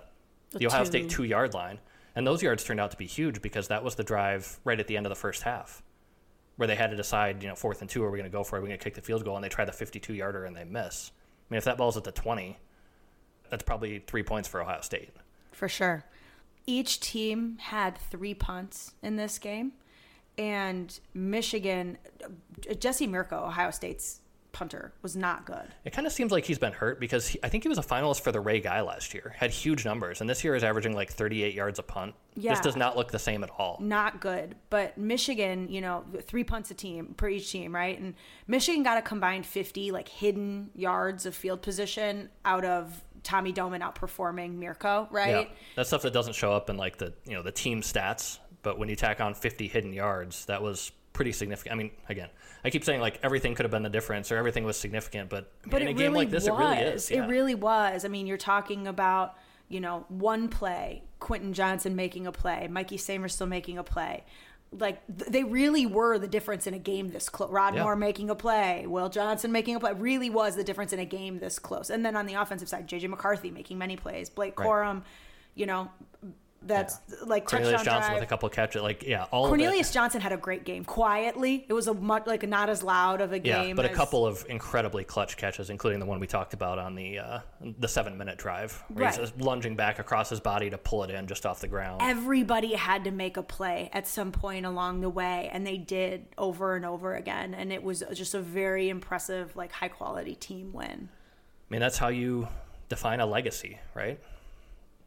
the, 0.51 0.61
The 0.61 0.67
Ohio 0.67 0.85
two. 0.85 0.87
State 0.87 1.11
two 1.11 1.25
yard 1.25 1.55
line, 1.55 1.79
and 2.15 2.27
those 2.27 2.43
yards 2.43 2.65
turned 2.65 2.81
out 2.81 2.91
to 2.91 2.97
be 2.97 3.07
huge 3.07 3.43
because 3.43 3.69
that 3.69 3.85
was 3.85 3.95
the 3.95 4.05
drive 4.05 4.59
right 4.65 4.81
at 4.81 4.87
the 4.87 4.97
end 4.97 5.07
of 5.07 5.11
the 5.11 5.17
first 5.17 5.43
half, 5.43 5.83
where 6.57 6.67
they 6.67 6.77
had 6.77 6.91
to 6.91 6.97
decide, 6.97 7.43
you 7.43 7.49
know, 7.49 7.55
fourth 7.55 7.81
and 7.81 7.91
two, 7.91 8.03
are 8.03 8.11
we 8.11 8.19
going 8.19 8.31
to 8.31 8.37
go 8.37 8.43
for 8.43 8.57
it? 8.57 8.59
Are 8.59 8.63
we 8.63 8.69
going 8.69 8.79
to 8.79 8.85
kick 8.85 8.95
the 8.95 9.03
field 9.03 9.25
goal? 9.25 9.37
And 9.37 9.45
they 9.45 9.49
try 9.49 9.65
the 9.65 9.73
fifty-two 9.73 10.15
yarder 10.15 10.45
and 10.45 10.57
they 10.57 10.65
miss. 10.65 11.13
I 11.15 11.55
mean, 11.55 11.59
if 11.59 11.65
that 11.65 11.77
ball's 11.77 11.97
at 11.97 12.05
the 12.05 12.13
twenty, 12.13 12.59
that's 13.49 13.63
probably 13.63 13.99
three 14.07 14.23
points 14.23 14.49
for 14.49 14.63
Ohio 14.63 14.81
State. 14.81 15.11
For 15.53 15.69
sure. 15.69 16.05
Each 16.67 17.01
team 17.01 17.59
had 17.59 17.99
three 17.99 18.35
punts 18.35 18.93
in 19.03 19.17
this 19.17 19.39
game. 19.39 19.73
And 20.39 20.99
Michigan, 21.13 21.99
Jesse 22.79 23.07
Mirco, 23.07 23.47
Ohio 23.47 23.71
State's 23.71 24.21
punter, 24.53 24.93
was 25.03 25.17
not 25.17 25.45
good. 25.45 25.69
It 25.85 25.93
kind 25.93 26.07
of 26.07 26.13
seems 26.13 26.33
like 26.33 26.45
he's 26.45 26.59
been 26.59 26.73
hurt 26.73 27.01
because 27.01 27.29
he, 27.29 27.39
I 27.43 27.49
think 27.49 27.65
he 27.65 27.69
was 27.69 27.79
a 27.79 27.83
finalist 27.83 28.21
for 28.21 28.33
the 28.33 28.41
Ray 28.41 28.61
Guy 28.61 28.81
last 28.81 29.15
year. 29.15 29.35
Had 29.37 29.51
huge 29.51 29.85
numbers, 29.85 30.21
and 30.21 30.29
this 30.29 30.45
year 30.45 30.55
is 30.55 30.65
averaging 30.65 30.95
like 30.95 31.11
38 31.11 31.55
yards 31.55 31.79
a 31.79 31.83
punt. 31.83 32.15
Yeah. 32.35 32.53
This 32.53 32.61
does 32.61 32.77
not 32.77 32.97
look 32.97 33.11
the 33.11 33.19
same 33.19 33.43
at 33.43 33.51
all. 33.51 33.79
Not 33.81 34.21
good. 34.21 34.55
But 34.71 34.97
Michigan, 34.99 35.69
you 35.69 35.81
know, 35.81 36.05
three 36.23 36.45
punts 36.45 36.71
a 36.71 36.75
team 36.75 37.15
per 37.17 37.29
each 37.29 37.51
team, 37.51 37.75
right? 37.75 37.99
And 37.99 38.15
Michigan 38.47 38.83
got 38.83 38.99
a 38.99 39.03
combined 39.03 39.47
50 39.47 39.91
like 39.91 40.09
hidden 40.09 40.71
yards 40.75 41.27
of 41.27 41.35
field 41.35 41.63
position 41.63 42.31
out 42.45 42.65
of 42.65 43.03
Tommy 43.23 43.53
Doman 43.53 43.83
outperforming 43.83 44.55
Mirco, 44.55 45.09
right? 45.11 45.49
Yeah, 45.49 45.55
that's 45.77 45.89
stuff 45.89 46.03
that 46.03 46.13
doesn't 46.13 46.35
show 46.35 46.53
up 46.53 46.71
in 46.71 46.77
like 46.77 46.97
the 46.97 47.13
you 47.27 47.33
know 47.33 47.43
the 47.43 47.53
team 47.53 47.83
stats. 47.83 48.39
But 48.63 48.79
when 48.79 48.91
you 48.91 48.97
tack 48.97 49.21
on 49.23 49.33
50 49.33 49.69
hidden 49.69 49.93
yards, 49.93 50.45
that 50.47 50.63
was 50.63 50.93
pretty 51.13 51.33
significant. 51.33 51.73
I 51.75 51.77
mean, 51.77 51.91
again, 52.09 52.29
I 52.65 52.71
keep 52.71 52.85
saying 52.85 53.01
like 53.01 53.19
everything 53.23 53.55
could 53.55 53.65
have 53.65 53.71
been 53.71 53.83
the 53.83 53.89
difference 53.91 54.31
or 54.33 54.37
everything 54.37 54.65
was 54.65 54.77
significant, 54.77 55.29
but, 55.31 55.53
I 55.63 55.67
mean, 55.67 55.71
But 55.71 55.83
in 55.83 55.89
a 55.89 55.93
game 55.93 56.13
really 56.13 56.27
like 56.27 56.31
this, 56.31 56.49
was. 56.49 56.49
it 56.49 56.53
really 56.63 56.77
is. 56.79 57.11
yeah. 57.11 57.25
It 57.25 57.29
really 57.29 57.55
was. 57.55 58.05
I 58.05 58.09
mean, 58.09 58.27
you're 58.27 58.37
talking 58.37 58.87
about, 58.87 59.37
you 59.69 59.81
know, 59.81 60.05
one 60.09 60.49
play, 60.49 61.03
Quinten 61.21 61.53
Johnson 61.53 61.95
making 61.97 62.27
a 62.27 62.33
play, 62.33 62.69
Mikey 62.69 62.97
Sainristil 62.97 63.49
making 63.49 63.79
a 63.79 63.85
play. 63.85 64.25
Like 64.73 65.05
th- 65.09 65.31
they 65.31 65.43
really 65.43 65.85
were 65.85 66.17
the 66.19 66.29
difference 66.29 66.69
in 66.69 66.75
a 66.75 66.79
game 66.79 67.09
this 67.09 67.29
close. 67.29 67.51
Rod 67.51 67.75
Yeah. 67.75 67.83
Moore 67.83 67.97
making 67.97 68.31
a 68.31 68.37
play, 68.37 68.87
Will 68.87 69.09
Johnson 69.09 69.51
making 69.51 69.75
a 69.75 69.81
play, 69.81 69.93
really 69.95 70.31
was 70.31 70.55
the 70.55 70.63
difference 70.63 70.93
in 70.93 71.01
a 71.01 71.05
game 71.05 71.41
this 71.41 71.59
close. 71.59 71.91
And 71.91 72.07
then 72.07 72.15
on 72.15 72.27
the 72.27 72.35
offensive 72.35 72.69
side, 72.69 72.87
JJ 72.87 73.09
McCarthy 73.11 73.51
making 73.51 73.79
many 73.79 73.97
plays, 73.97 74.31
Blake 74.31 74.59
Right. 74.61 74.69
Corum, 74.69 75.03
you 75.57 75.67
know, 75.67 75.91
that's 76.63 76.99
like 77.25 77.47
Cornelius 77.47 77.83
Johnson 77.83 78.11
drive. 78.11 78.15
with 78.15 78.23
a 78.23 78.27
couple 78.27 78.47
of 78.49 78.53
catches, 78.55 78.83
like 78.83 79.03
yeah, 79.03 79.25
all 79.31 79.49
Cornelius 79.49 79.89
of 79.89 79.93
it. 79.93 79.95
Johnson 79.95 80.21
had 80.21 80.33
a 80.33 80.37
great 80.37 80.65
game. 80.65 80.85
Quietly, 80.85 81.65
it 81.69 81.73
was 81.73 81.87
a 81.89 81.95
much 81.95 82.27
like 82.27 82.47
not 82.47 82.69
as 82.69 82.83
loud 82.83 83.21
of 83.21 83.33
a 83.33 83.39
Yeah, 83.41 83.63
game. 83.65 83.77
but 83.77 83.85
a 83.87 83.89
couple 83.89 84.27
of 84.27 84.45
incredibly 84.49 85.03
clutch 85.05 85.37
catches, 85.37 85.71
including 85.71 86.01
the 86.01 86.07
one 86.07 86.21
we 86.21 86.27
talked 86.27 86.53
about 86.53 86.79
on 86.79 86.95
the 86.95 87.19
uh, 87.19 87.39
the 87.79 87.89
seven 87.89 88.19
minute 88.19 88.37
drive, 88.39 88.83
where 88.89 89.07
Right. 89.07 89.15
just 89.17 89.41
lunging 89.41 89.75
back 89.77 89.99
across 89.99 90.29
his 90.29 90.41
body 90.41 90.69
to 90.71 90.79
pull 90.79 91.03
it 91.05 91.11
in 91.11 91.27
just 91.27 91.47
off 91.47 91.61
the 91.61 91.69
ground. 91.69 92.03
everybody 92.03 92.75
had 92.75 93.05
to 93.05 93.11
make 93.11 93.37
a 93.37 93.43
play 93.43 93.89
at 93.93 94.07
some 94.07 94.31
point 94.33 94.67
along 94.67 95.01
the 95.01 95.09
way 95.11 95.49
and 95.53 95.67
they 95.67 95.77
did 95.79 96.27
over 96.37 96.77
and 96.77 96.85
over 96.85 97.15
again 97.15 97.55
and 97.55 97.73
it 97.73 97.83
was 97.83 98.03
just 98.13 98.35
a 98.35 98.41
very 98.41 98.89
impressive 98.89 99.57
like 99.57 99.73
high 99.73 99.89
quality 99.89 100.35
team 100.35 100.73
win 100.73 101.09
I 101.11 101.73
mean, 101.75 101.81
that's 101.81 101.99
how 101.99 102.09
you 102.09 102.49
define 102.89 103.21
a 103.21 103.27
legacy, 103.27 103.79
right? 103.95 104.19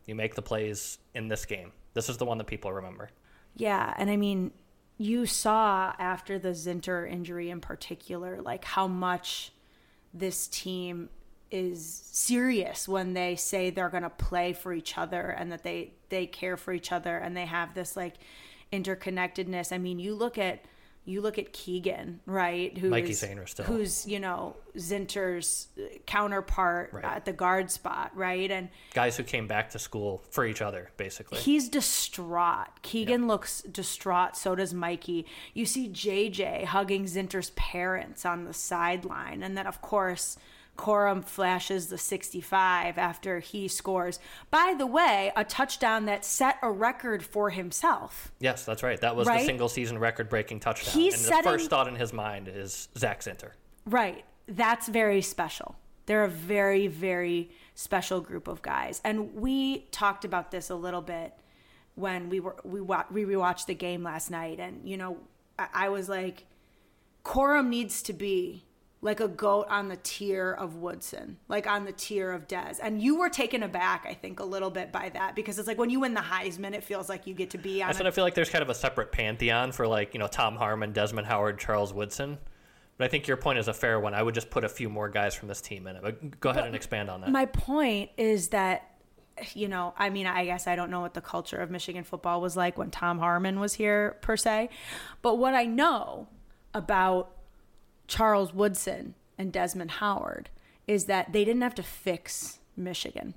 You 0.05 0.15
make 0.15 0.35
the 0.35 0.41
plays 0.41 0.97
in 1.13 1.27
this 1.27 1.45
game. 1.45 1.71
This 1.93 2.09
is 2.09 2.17
the 2.17 2.25
one 2.25 2.37
that 2.39 2.47
people 2.47 2.71
remember. 2.73 3.09
yeah 3.55 3.93
and 3.97 4.09
i 4.09 4.15
mean 4.17 4.51
you 4.97 5.25
saw 5.25 5.93
after 5.99 6.39
the 6.39 6.49
zinter 6.49 7.09
injury 7.09 7.49
in 7.49 7.59
particular 7.61 8.41
like 8.41 8.63
how 8.65 8.87
much 8.87 9.51
this 10.13 10.47
team 10.47 11.09
is 11.51 11.85
serious 12.11 12.87
when 12.87 13.13
they 13.13 13.35
say 13.35 13.69
they're 13.69 13.89
going 13.89 14.03
to 14.03 14.09
play 14.09 14.53
for 14.53 14.73
each 14.73 14.97
other 14.97 15.29
and 15.29 15.51
that 15.51 15.61
they 15.63 15.93
they 16.09 16.25
care 16.25 16.57
for 16.57 16.73
each 16.73 16.91
other 16.91 17.17
and 17.17 17.37
they 17.37 17.45
have 17.45 17.73
this 17.75 17.95
like 17.95 18.15
interconnectedness 18.71 19.71
i 19.71 19.77
mean 19.77 19.99
you 19.99 20.15
look 20.15 20.37
at 20.37 20.65
you 21.05 21.21
look 21.21 21.37
at 21.37 21.51
Keegan, 21.53 22.21
right? 22.25 22.77
Who's 22.77 22.89
Mikey 22.91 23.11
Sainristil. 23.11 23.65
who's 23.65 24.07
you 24.07 24.19
know 24.19 24.55
Zinter's 24.77 25.67
uh, 25.77 25.83
counterpart 26.05 26.91
Right. 26.93 27.03
at 27.05 27.25
the 27.25 27.33
guard 27.33 27.69
spot, 27.71 28.11
right? 28.15 28.49
And 28.49 28.69
Guys 28.93 29.17
who 29.17 29.23
came 29.23 29.47
back 29.47 29.69
to 29.71 29.79
school 29.79 30.23
for 30.31 30.45
each 30.45 30.61
other, 30.61 30.91
basically. 30.97 31.39
he's 31.39 31.69
distraught. 31.69 32.81
Keegan 32.81 33.27
looks 33.27 33.61
distraught. 33.63 34.35
So 34.37 34.55
does 34.55 34.73
Mikey. 34.73 35.25
You 35.53 35.65
see 35.65 35.89
JJ 35.89 36.65
hugging 36.65 37.05
Zinter's 37.05 37.49
parents 37.51 38.25
on 38.25 38.45
the 38.45 38.53
sideline, 38.53 39.43
and 39.43 39.57
then 39.57 39.67
of 39.67 39.81
course. 39.81 40.37
Corum 40.77 41.23
flashes 41.23 41.87
the 41.87 41.97
65 41.97 42.97
after 42.97 43.39
he 43.39 43.67
scores. 43.67 44.19
By 44.49 44.73
the 44.77 44.87
way, 44.87 45.31
a 45.35 45.43
touchdown 45.43 46.05
that 46.05 46.25
set 46.25 46.57
a 46.61 46.71
record 46.71 47.23
for 47.23 47.51
himself. 47.51 48.31
yes, 48.39 48.65
that's 48.65 48.81
right. 48.83 48.99
That 49.01 49.15
was 49.15 49.27
Right? 49.27 49.39
the 49.41 49.45
single 49.45 49.69
season 49.69 49.99
record 49.99 50.29
breaking 50.29 50.59
touchdown. 50.61 50.93
He's 50.93 51.13
and 51.13 51.23
setting- 51.23 51.43
the 51.51 51.57
first 51.57 51.69
thought 51.69 51.87
in 51.87 51.95
his 51.95 52.11
mind 52.13 52.47
is 52.47 52.89
Zach 52.97 53.21
Zinter. 53.21 53.51
Right. 53.85 54.25
That's 54.47 54.87
very 54.87 55.21
special. 55.21 55.75
They're 56.05 56.23
a 56.23 56.29
very, 56.29 56.87
very 56.87 57.51
special 57.75 58.19
group 58.19 58.47
of 58.47 58.61
guys. 58.61 58.99
And 59.05 59.35
we 59.35 59.85
talked 59.91 60.25
about 60.25 60.51
this 60.51 60.69
a 60.69 60.75
little 60.75 61.01
bit 61.01 61.33
when 61.95 62.29
we 62.29 62.39
were 62.39 62.55
we 62.63 62.81
wa- 62.81 63.05
we 63.11 63.23
rewatched 63.23 63.67
the 63.67 63.75
game 63.75 64.01
last 64.03 64.31
night 64.31 64.59
and 64.59 64.81
you 64.89 64.97
know 64.97 65.17
I, 65.59 65.67
I 65.73 65.89
was 65.89 66.09
like 66.09 66.45
Corum 67.23 67.67
needs 67.67 68.01
to 68.03 68.13
be 68.13 68.63
like 69.03 69.19
a 69.19 69.27
goat 69.27 69.67
on 69.69 69.89
the 69.89 69.97
tier 69.97 70.53
of 70.53 70.77
Woodson, 70.77 71.37
like 71.49 71.67
on 71.67 71.83
the 71.85 71.91
tier 71.91 72.31
of 72.31 72.47
Dez. 72.47 72.79
And 72.81 73.01
you 73.01 73.17
were 73.17 73.29
taken 73.29 73.61
aback, 73.61 74.05
I 74.09 74.13
think, 74.13 74.39
a 74.39 74.45
little 74.45 74.71
bit 74.71 74.91
by 74.93 75.09
that 75.09 75.35
because 75.35 75.59
it's 75.59 75.67
like 75.67 75.77
when 75.77 75.89
you 75.89 75.99
win 75.99 76.13
the 76.13 76.21
Heisman, 76.21 76.73
it 76.73 76.83
feels 76.85 77.09
like 77.09 77.27
you 77.27 77.33
get 77.33 77.49
to 77.51 77.57
be 77.57 77.83
on. 77.83 77.89
I 77.89 77.91
said 77.91 78.05
a- 78.05 78.09
I 78.09 78.11
feel 78.11 78.23
like 78.23 78.33
there's 78.33 78.49
kind 78.49 78.61
of 78.61 78.69
a 78.69 78.75
separate 78.75 79.11
pantheon 79.11 79.73
for 79.73 79.85
like, 79.87 80.13
you 80.13 80.19
know, 80.19 80.27
Tom 80.27 80.55
Harmon, 80.55 80.93
Desmond 80.93 81.27
Howard, 81.27 81.59
Charles 81.59 81.93
Woodson. 81.93 82.37
But 82.97 83.05
I 83.05 83.07
think 83.09 83.27
your 83.27 83.37
point 83.37 83.59
is 83.59 83.67
a 83.67 83.73
fair 83.73 83.99
one. 83.99 84.13
I 84.13 84.23
would 84.23 84.35
just 84.35 84.49
put 84.49 84.63
a 84.63 84.69
few 84.69 84.87
more 84.89 85.09
guys 85.09 85.35
from 85.35 85.49
this 85.49 85.59
team 85.59 85.85
in 85.87 85.97
it. 85.97 86.01
But 86.01 86.39
go 86.39 86.51
ahead 86.51 86.65
and 86.65 86.75
expand 86.75 87.09
on 87.09 87.21
that. 87.21 87.29
My 87.29 87.45
point 87.45 88.11
is 88.17 88.49
that, 88.49 88.89
you 89.53 89.67
know, 89.67 89.93
I 89.97 90.11
mean, 90.11 90.27
I 90.27 90.45
guess 90.45 90.65
I 90.67 90.75
don't 90.77 90.89
know 90.91 91.01
what 91.01 91.13
the 91.13 91.19
culture 91.21 91.57
of 91.57 91.69
Michigan 91.71 92.03
football 92.05 92.39
was 92.39 92.55
like 92.55 92.77
when 92.77 92.89
Tom 92.91 93.19
Harmon 93.19 93.59
was 93.59 93.73
here, 93.73 94.17
per 94.21 94.37
se. 94.37 94.69
But 95.23 95.39
what 95.39 95.55
I 95.55 95.65
know 95.65 96.27
about 96.73 97.31
Charles 98.07 98.53
Woodson 98.53 99.15
and 99.37 99.51
Desmond 99.51 99.91
Howard 99.91 100.49
is 100.87 101.05
that 101.05 101.33
they 101.33 101.45
didn't 101.45 101.61
have 101.61 101.75
to 101.75 101.83
fix 101.83 102.59
Michigan, 102.75 103.33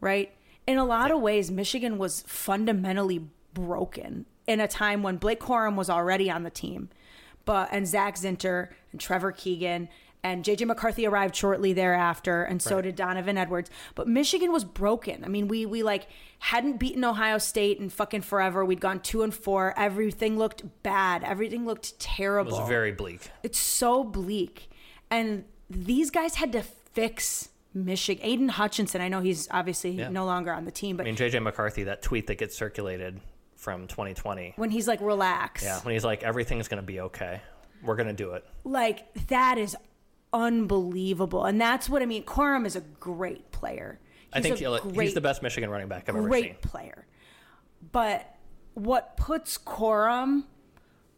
right? 0.00 0.32
In 0.66 0.78
a 0.78 0.84
lot 0.84 1.10
of 1.10 1.20
ways, 1.20 1.50
Michigan 1.50 1.98
was 1.98 2.22
fundamentally 2.26 3.26
broken 3.54 4.26
in 4.46 4.60
a 4.60 4.68
time 4.68 5.02
when 5.02 5.16
Blake 5.16 5.40
Corum 5.40 5.76
was 5.76 5.90
already 5.90 6.30
on 6.30 6.42
the 6.42 6.50
team, 6.50 6.90
but 7.44 7.68
and 7.72 7.86
Zach 7.86 8.16
Zinter 8.16 8.68
and 8.92 9.00
Trevor 9.00 9.32
Keegan 9.32 9.88
and 10.22 10.44
JJ 10.44 10.66
McCarthy 10.66 11.06
arrived 11.06 11.34
shortly 11.34 11.72
thereafter, 11.72 12.42
and 12.42 12.60
so 12.60 12.76
Right. 12.76 12.82
did 12.84 12.96
Donovan 12.96 13.38
Edwards. 13.38 13.70
But 13.94 14.06
Michigan 14.08 14.52
was 14.52 14.64
broken. 14.64 15.24
I 15.24 15.28
mean, 15.28 15.48
we 15.48 15.64
we 15.66 15.82
like 15.82 16.06
hadn't 16.40 16.78
beaten 16.78 17.04
Ohio 17.04 17.38
State 17.38 17.78
in 17.78 17.88
fucking 17.88 18.22
forever. 18.22 18.64
We'd 18.64 18.80
gone 18.80 19.00
two 19.00 19.22
and 19.22 19.34
four. 19.34 19.74
Everything 19.76 20.36
looked 20.38 20.62
bad. 20.82 21.22
Everything 21.24 21.64
looked 21.66 21.98
terrible. 22.00 22.54
It 22.56 22.60
was 22.60 22.68
very 22.68 22.92
bleak. 22.92 23.30
It's 23.42 23.58
so 23.58 24.04
bleak. 24.04 24.70
And 25.10 25.44
these 25.68 26.10
guys 26.10 26.36
had 26.36 26.52
to 26.52 26.62
fix 26.62 27.48
Michigan. 27.72 28.24
Aidan 28.24 28.48
Hutchinson, 28.48 29.00
I 29.00 29.08
know 29.08 29.20
he's 29.20 29.48
obviously 29.50 29.92
Yeah. 29.92 30.08
no 30.08 30.24
longer 30.24 30.52
on 30.52 30.64
the 30.64 30.70
team, 30.72 30.96
but 30.96 31.04
I 31.04 31.10
mean, 31.10 31.16
JJ 31.16 31.38
McCarthy, 31.42 31.84
that 31.84 32.02
tweet 32.02 32.26
that 32.26 32.36
gets 32.38 32.56
circulated 32.56 33.20
from 33.56 33.86
2020. 33.86 34.54
when 34.56 34.70
he's 34.70 34.88
like, 34.88 35.00
relax, 35.00 35.62
Yeah, 35.62 35.78
when 35.80 35.92
he's 35.94 36.04
like, 36.04 36.22
everything's 36.22 36.66
going 36.68 36.80
to 36.82 36.86
be 36.86 37.00
okay. 37.00 37.40
We're 37.82 37.96
going 37.96 38.08
to 38.08 38.12
do 38.14 38.32
it. 38.32 38.44
like 38.64 39.12
that 39.28 39.56
is 39.58 39.76
unbelievable. 40.32 41.44
And 41.44 41.60
that's 41.60 41.88
what 41.88 42.02
I 42.02 42.06
mean. 42.06 42.24
Corum 42.24 42.66
is 42.66 42.76
a 42.76 42.80
great 42.80 43.50
player. 43.52 43.98
I 44.32 44.40
think 44.40 44.58
great, 44.58 44.82
he's 44.94 45.14
the 45.14 45.20
best 45.20 45.42
Michigan 45.42 45.70
running 45.70 45.88
back 45.88 46.08
I've 46.08 46.14
ever 46.14 46.22
seen. 46.22 46.28
great 46.28 46.62
player. 46.62 47.06
But 47.92 48.36
what 48.74 49.16
puts 49.16 49.58
Corum 49.58 50.44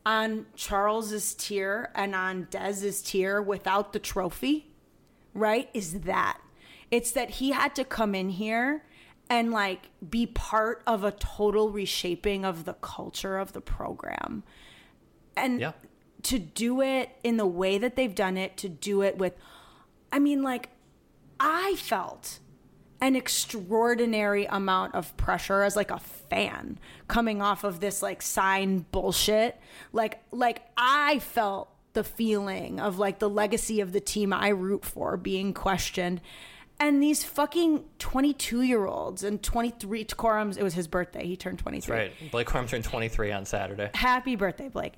on 0.06 0.47
Charles's 0.56 1.34
tier 1.34 1.90
and 1.94 2.14
on 2.14 2.48
Dez's 2.51 3.02
tier 3.02 3.43
without 3.43 3.93
the 3.93 3.98
trophy, 3.98 4.72
right, 5.34 5.68
is 5.74 6.01
that. 6.01 6.40
It's 6.90 7.12
that 7.12 7.30
he 7.30 7.52
had 7.52 7.74
to 7.76 7.84
come 7.84 8.14
in 8.14 8.30
here 8.30 8.84
and 9.30 9.51
like 9.51 9.89
be 10.09 10.26
part 10.26 10.82
of 10.86 11.05
a 11.05 11.12
total 11.12 11.70
reshaping 11.70 12.44
of 12.44 12.64
the 12.64 12.74
culture 12.74 13.39
of 13.39 13.52
the 13.52 13.60
program. 13.60 14.43
And 15.36 15.60
Yeah. 15.60 15.72
To 16.24 16.39
do 16.39 16.81
it 16.81 17.11
in 17.24 17.36
the 17.36 17.47
way 17.47 17.78
that 17.78 17.97
they've 17.97 18.15
done 18.15 18.36
it, 18.36 18.57
to 18.59 18.69
do 18.69 19.03
it 19.03 19.19
with, 19.19 19.35
I 20.12 20.19
mean, 20.19 20.43
like, 20.43 20.69
I 21.40 21.74
felt 21.77 22.39
an 23.01 23.16
extraordinary 23.16 24.44
amount 24.47 24.94
of 24.94 25.16
pressure 25.16 25.62
as 25.62 25.74
like 25.74 25.90
a 25.90 25.99
fan 25.99 26.78
coming 27.09 27.43
off 27.43 27.65
of 27.65 27.81
this 27.81 28.01
like 28.01 28.23
sign 28.23 28.86
bullshit. 28.93 29.59
Like, 29.93 30.23
like 30.31 30.62
I 30.77 31.19
felt 31.19 31.69
the 31.94 32.05
feeling 32.05 32.78
of 32.78 32.99
like 32.99 33.19
the 33.19 33.28
legacy 33.28 33.81
of 33.81 33.93
the 33.93 34.01
team 34.01 34.32
I 34.32 34.49
root 34.49 34.85
for 34.85 35.16
being 35.16 35.53
questioned. 35.53 36.20
And 36.78 37.03
these 37.03 37.24
fucking 37.24 37.85
22 37.99 38.62
year 38.62 38.86
olds 38.86 39.24
and 39.24 39.43
23 39.43 40.05
Corum's, 40.05 40.57
it 40.57 40.62
was 40.62 40.74
his 40.74 40.86
birthday. 40.86 41.27
He 41.27 41.36
turned 41.36 41.59
23 41.59 41.97
Right. 41.97 42.12
Blake 42.31 42.47
Corum 42.47 42.69
turned 42.69 42.85
23 42.85 43.32
on 43.32 43.44
Saturday. 43.44 43.90
happy 43.94 44.36
birthday 44.36 44.69
blake 44.69 44.94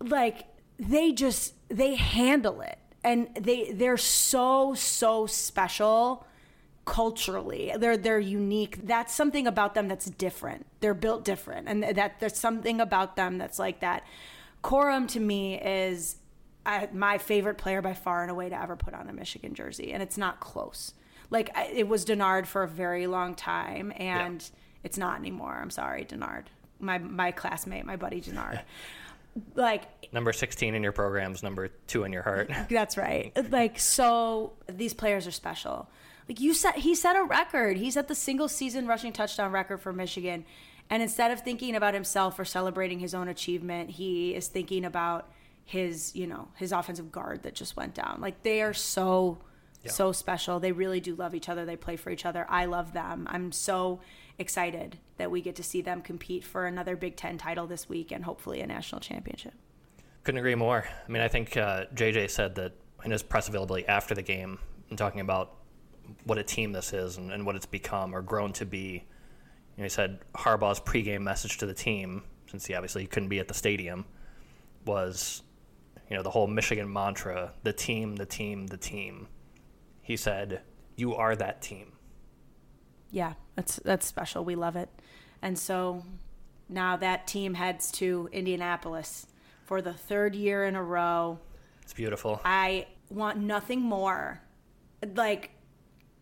like 0.00 0.44
they 0.78 1.12
just 1.12 1.54
they 1.68 1.94
handle 1.94 2.60
it. 2.60 2.78
And 3.02 3.28
they 3.38 3.72
they're 3.72 3.96
so 3.96 4.74
so 4.74 5.26
special 5.26 6.26
culturally. 6.84 7.72
They're 7.76 7.96
they're 7.96 8.20
unique. 8.20 8.86
That's 8.86 9.14
something 9.14 9.46
about 9.46 9.74
them 9.74 9.88
that's 9.88 10.06
different. 10.06 10.66
They're 10.80 10.94
built 10.94 11.24
different. 11.24 11.68
And 11.68 11.82
that 11.82 12.20
there's 12.20 12.36
something 12.36 12.80
about 12.80 13.16
them 13.16 13.38
that's 13.38 13.58
like 13.58 13.80
that. 13.80 14.04
Corum 14.62 15.06
to 15.08 15.20
me 15.20 15.60
is 15.60 16.16
uh, 16.66 16.86
my 16.92 17.18
favorite 17.18 17.58
player 17.58 17.82
by 17.82 17.92
far 17.92 18.22
and 18.22 18.30
away 18.30 18.48
to 18.48 18.60
ever 18.60 18.76
put 18.76 18.94
on 18.94 19.08
a 19.08 19.12
Michigan 19.12 19.54
jersey. 19.54 19.92
And 19.92 20.02
it's 20.02 20.16
not 20.16 20.40
close. 20.40 20.94
Like 21.30 21.50
I, 21.54 21.66
it 21.66 21.88
was 21.88 22.04
Denard 22.04 22.46
for 22.46 22.62
a 22.62 22.68
very 22.68 23.06
long 23.06 23.34
time 23.34 23.92
and 23.96 24.48
it's 24.82 24.96
not 24.96 25.18
anymore. 25.18 25.58
I'm 25.60 25.70
sorry 25.70 26.04
Denard. 26.04 26.44
My 26.80 26.98
my 26.98 27.30
classmate 27.30 27.84
my 27.84 27.96
buddy 27.96 28.20
Denard 28.20 28.60
like 29.54 29.84
Number 30.12 30.32
16 30.32 30.74
in 30.74 30.82
your 30.82 30.92
programs, 30.92 31.42
number 31.42 31.68
two 31.86 32.04
in 32.04 32.12
your 32.12 32.22
heart. 32.22 32.50
that's 32.70 32.96
right. 32.96 33.32
Like 33.50 33.78
so 33.78 34.52
these 34.68 34.94
players 34.94 35.26
are 35.26 35.30
special. 35.32 35.88
Like 36.28 36.40
you 36.40 36.54
set 36.54 36.76
he 36.78 36.94
set 36.94 37.16
a 37.16 37.24
record. 37.24 37.76
He 37.76 37.90
set 37.90 38.08
the 38.08 38.14
single 38.14 38.48
season 38.48 38.86
rushing 38.86 39.12
touchdown 39.12 39.50
record 39.52 39.78
for 39.78 39.92
Michigan. 39.92 40.44
And 40.90 41.02
instead 41.02 41.30
of 41.30 41.40
thinking 41.40 41.74
about 41.74 41.94
himself 41.94 42.38
or 42.38 42.44
celebrating 42.44 42.98
his 43.00 43.14
own 43.14 43.28
achievement, 43.28 43.90
he 43.90 44.34
is 44.34 44.48
thinking 44.48 44.84
about 44.84 45.28
his, 45.64 46.14
you 46.14 46.26
know, 46.26 46.48
his 46.56 46.72
offensive 46.72 47.10
guard 47.10 47.42
that 47.42 47.54
just 47.54 47.74
went 47.76 47.94
down. 47.94 48.18
Like 48.20 48.42
they 48.42 48.62
are 48.62 48.74
so 48.74 49.38
Yeah. 49.82 49.90
so 49.90 50.12
special. 50.12 50.60
They 50.60 50.72
really 50.72 51.00
do 51.00 51.14
love 51.14 51.34
each 51.34 51.48
other. 51.48 51.64
They 51.64 51.76
play 51.76 51.96
for 51.96 52.10
each 52.10 52.24
other. 52.24 52.46
I 52.48 52.66
love 52.66 52.92
them. 52.92 53.26
I'm 53.30 53.50
so 53.50 54.00
excited 54.38 54.98
that 55.16 55.30
we 55.30 55.40
get 55.40 55.56
to 55.56 55.62
see 55.62 55.80
them 55.80 56.02
compete 56.02 56.44
for 56.44 56.66
another 56.66 56.96
Big 56.96 57.16
10 57.16 57.38
title 57.38 57.66
this 57.66 57.88
week 57.88 58.10
and 58.10 58.24
hopefully 58.24 58.60
a 58.60 58.66
national 58.66 59.00
championship. 59.00 59.54
Couldn't 60.24 60.38
agree 60.38 60.54
more. 60.54 60.86
I 60.86 61.12
mean, 61.12 61.22
I 61.22 61.28
think 61.28 61.56
uh, 61.56 61.84
JJ 61.94 62.30
said 62.30 62.54
that 62.56 62.72
in 63.04 63.10
his 63.10 63.22
press 63.22 63.48
availability 63.48 63.86
after 63.86 64.14
the 64.14 64.22
game, 64.22 64.58
and 64.88 64.98
talking 64.98 65.20
about 65.20 65.56
what 66.24 66.38
a 66.38 66.42
team 66.42 66.72
this 66.72 66.92
is 66.92 67.16
and, 67.16 67.30
and 67.30 67.44
what 67.46 67.56
it's 67.56 67.66
become 67.66 68.14
or 68.14 68.22
grown 68.22 68.52
to 68.54 68.66
be. 68.66 69.04
You 69.76 69.82
know, 69.82 69.84
he 69.84 69.88
said 69.88 70.20
Harbaugh's 70.34 70.80
pregame 70.80 71.22
message 71.22 71.58
to 71.58 71.66
the 71.66 71.74
team, 71.74 72.22
since 72.50 72.66
he 72.66 72.74
obviously 72.74 73.06
couldn't 73.06 73.28
be 73.28 73.38
at 73.38 73.48
the 73.48 73.54
stadium, 73.54 74.04
was, 74.86 75.42
you 76.08 76.16
know, 76.16 76.22
the 76.22 76.30
whole 76.30 76.46
Michigan 76.46 76.92
mantra: 76.92 77.52
the 77.62 77.72
team, 77.72 78.16
the 78.16 78.26
team, 78.26 78.66
the 78.68 78.76
team. 78.76 79.26
He 80.00 80.16
said, 80.16 80.62
"You 80.96 81.14
are 81.14 81.34
that 81.36 81.60
team." 81.60 81.93
Yeah, 83.14 83.34
that's 83.54 83.76
that's 83.76 84.04
special. 84.06 84.44
We 84.44 84.56
love 84.56 84.74
it. 84.74 84.88
And 85.40 85.56
so 85.56 86.02
now 86.68 86.96
that 86.96 87.28
team 87.28 87.54
heads 87.54 87.92
to 87.92 88.28
Indianapolis 88.32 89.26
for 89.64 89.80
the 89.80 89.92
third 89.92 90.34
year 90.34 90.64
in 90.64 90.74
a 90.74 90.82
row. 90.82 91.38
It's 91.82 91.92
beautiful. 91.92 92.40
I 92.44 92.88
want 93.08 93.38
nothing 93.38 93.80
more. 93.80 94.40
Like 95.14 95.50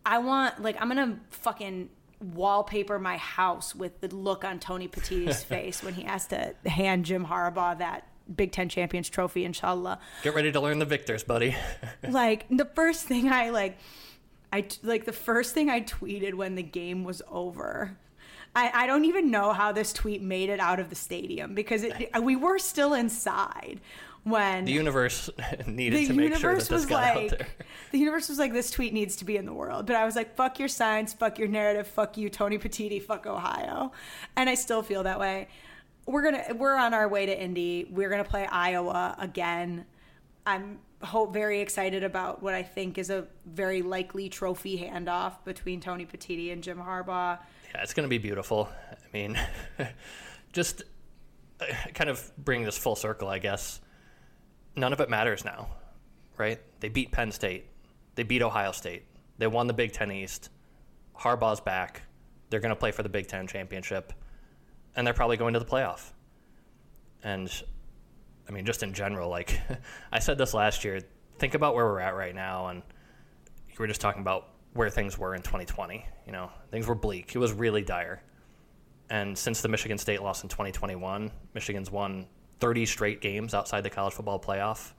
I 0.05 0.19
want 0.19 0.60
like 0.60 0.77
I'm 0.81 0.93
going 0.93 1.14
to 1.14 1.20
fucking 1.31 1.89
wallpaper 2.20 2.98
my 2.98 3.16
house 3.16 3.74
with 3.74 4.01
the 4.02 4.14
look 4.14 4.44
on 4.44 4.59
Tony 4.60 4.86
Petitti's 4.86 5.43
face 5.44 5.82
when 5.82 5.94
he 5.94 6.02
has 6.02 6.27
to 6.27 6.55
hand 6.66 7.06
Jim 7.06 7.24
Harbaugh 7.24 7.78
that 7.78 8.06
Big 8.36 8.52
10 8.52 8.69
Champions 8.69 9.09
trophy 9.09 9.47
inshallah. 9.47 9.98
Get 10.23 10.35
ready 10.35 10.52
to 10.52 10.60
learn 10.60 10.78
the 10.78 10.85
victors, 10.85 11.24
buddy. 11.24 11.56
like 12.09 12.47
the 12.51 12.66
first 12.66 13.06
thing 13.06 13.32
I 13.32 13.48
like, 13.48 13.78
I 14.53 14.61
t- 14.62 14.79
like 14.83 15.05
the 15.07 15.12
first 15.12 15.55
thing 15.55 15.70
I 15.70 15.81
tweeted 15.81 16.35
when 16.35 16.55
the 16.55 16.62
game 16.62 17.05
was 17.05 17.23
over. 17.31 17.97
I, 18.55 18.70
I 18.85 18.87
don't 18.87 19.07
even 19.07 19.31
know 19.31 19.53
how 19.55 19.73
this 19.73 19.93
tweet 19.95 20.20
made 20.20 20.51
it 20.51 20.61
out 20.61 20.79
of 20.79 20.91
the 20.91 20.95
stadium 20.95 21.55
because 21.55 21.85
it, 21.85 22.11
we 22.23 22.37
were 22.37 22.59
still 22.59 22.93
inside 22.93 23.81
when 24.24 24.66
The 24.66 24.73
universe 24.73 25.31
needed 25.66 26.01
the 26.01 26.07
to 26.09 26.12
make 26.12 26.24
universe 26.24 26.41
sure 26.41 26.53
that 26.53 26.61
this 26.61 26.70
was 26.70 26.87
got 26.87 27.03
out 27.05 27.16
like 27.16 27.31
there. 27.31 27.47
the 27.93 27.99
universe 27.99 28.29
was 28.29 28.39
like 28.39 28.53
this 28.53 28.70
tweet 28.70 28.93
needs 28.93 29.16
to 29.16 29.24
be 29.24 29.39
in 29.39 29.47
the 29.47 29.55
world. 29.55 29.87
But 29.87 29.97
i 29.97 30.05
was 30.05 30.15
like 30.16 30.37
fuck 30.37 30.59
your 30.59 30.69
science 30.69 31.15
fuck 31.15 31.39
your 31.39 31.49
narrative 31.49 31.87
fuck 31.87 32.16
you 32.19 32.29
tony 32.29 32.59
petitti 32.59 33.03
fuck 33.03 33.27
ohio. 33.27 33.91
And 34.37 34.51
i 34.51 34.55
still 34.55 34.83
feel 34.83 35.03
that 35.05 35.19
way. 35.19 35.49
We're 36.05 36.23
gonna 36.23 36.45
we're 36.55 36.77
on 36.77 36.93
our 36.95 37.09
way 37.09 37.24
to 37.27 37.43
indy. 37.43 37.87
We're 37.91 38.11
gonna 38.11 38.23
play 38.24 38.47
iowa 38.47 39.16
again. 39.19 39.87
I'm 40.45 40.79
hope 41.03 41.33
very 41.33 41.61
excited 41.61 42.05
about 42.05 42.43
what 42.43 42.55
i 42.55 42.62
think 42.62 42.97
is 42.99 43.11
a 43.11 43.27
very 43.47 43.83
likely 43.83 44.29
trophy 44.29 44.79
handoff 44.79 45.33
between 45.45 45.81
tony 45.81 46.07
petitti 46.07 46.53
and 46.53 46.62
jim 46.62 46.79
harbaugh 46.79 47.39
Yeah, 47.74 47.83
it's 47.83 47.95
going 47.95 48.05
to 48.05 48.11
be 48.11 48.19
beautiful. 48.19 48.69
I 48.91 48.97
mean, 49.15 49.39
just 50.53 50.83
uh, 51.61 51.65
kind 51.95 52.11
of 52.11 52.31
bring 52.37 52.65
this 52.65 52.77
full 52.77 52.97
circle, 52.97 53.29
I 53.29 53.39
guess. 53.39 53.81
None 54.77 54.93
of 54.93 55.01
it 55.01 55.09
matters 55.09 55.43
now, 55.45 55.69
right? 56.37 56.61
They 56.81 56.91
beat 56.91 57.12
Penn 57.12 57.33
State. 57.33 57.66
They 58.15 58.24
beat 58.24 58.43
Ohio 58.43 58.73
State. 58.73 59.05
They 59.39 59.47
won 59.47 59.69
the 59.69 59.73
Big 59.73 59.93
Ten 59.93 60.12
East. 60.12 60.51
Harbaugh's 61.19 61.61
back. 61.61 62.03
They're 62.51 62.61
going 62.61 62.74
to 62.74 62.77
play 62.77 62.91
for 62.93 63.03
the 63.03 63.09
Big 63.09 63.27
Ten 63.27 63.47
championship, 63.47 64.12
and 64.95 65.07
they're 65.07 65.15
probably 65.15 65.39
going 65.39 65.55
to 65.55 65.59
the 65.61 65.65
playoff. 65.65 66.12
And 67.24 67.51
I 68.48 68.52
mean, 68.52 68.66
just 68.66 68.82
in 68.82 68.93
general, 68.93 69.28
like 69.28 69.60
I 70.12 70.19
said 70.19 70.39
this 70.39 70.55
last 70.55 70.85
year, 70.85 71.01
think 71.39 71.55
about 71.55 71.74
where 71.74 71.86
we're 71.86 72.01
at 72.01 72.14
right 72.14 72.35
now, 72.35 72.69
and 72.69 72.82
you 73.69 73.74
were 73.78 73.86
just 73.86 74.01
talking 74.01 74.23
about 74.23 74.48
where 74.74 74.90
things 74.90 75.19
were 75.19 75.35
in 75.35 75.43
2020. 75.43 76.05
You 76.27 76.32
know, 76.32 76.51
things 76.70 76.86
were 76.86 76.94
bleak. 76.94 77.35
It 77.35 77.39
was 77.39 77.52
really 77.52 77.82
dire. 77.82 78.23
And 79.10 79.36
since 79.36 79.60
the 79.60 79.69
Michigan 79.69 79.98
State 79.98 80.23
loss 80.23 80.43
in 80.43 80.48
2021, 80.48 81.31
Michigan's 81.55 81.90
won 81.90 82.27
30 82.60 82.86
straight 82.86 83.20
games 83.20 83.55
outside 83.55 83.82
the 83.82 83.90
college 83.90 84.14
football 84.14 84.40
playoff. 84.40 84.93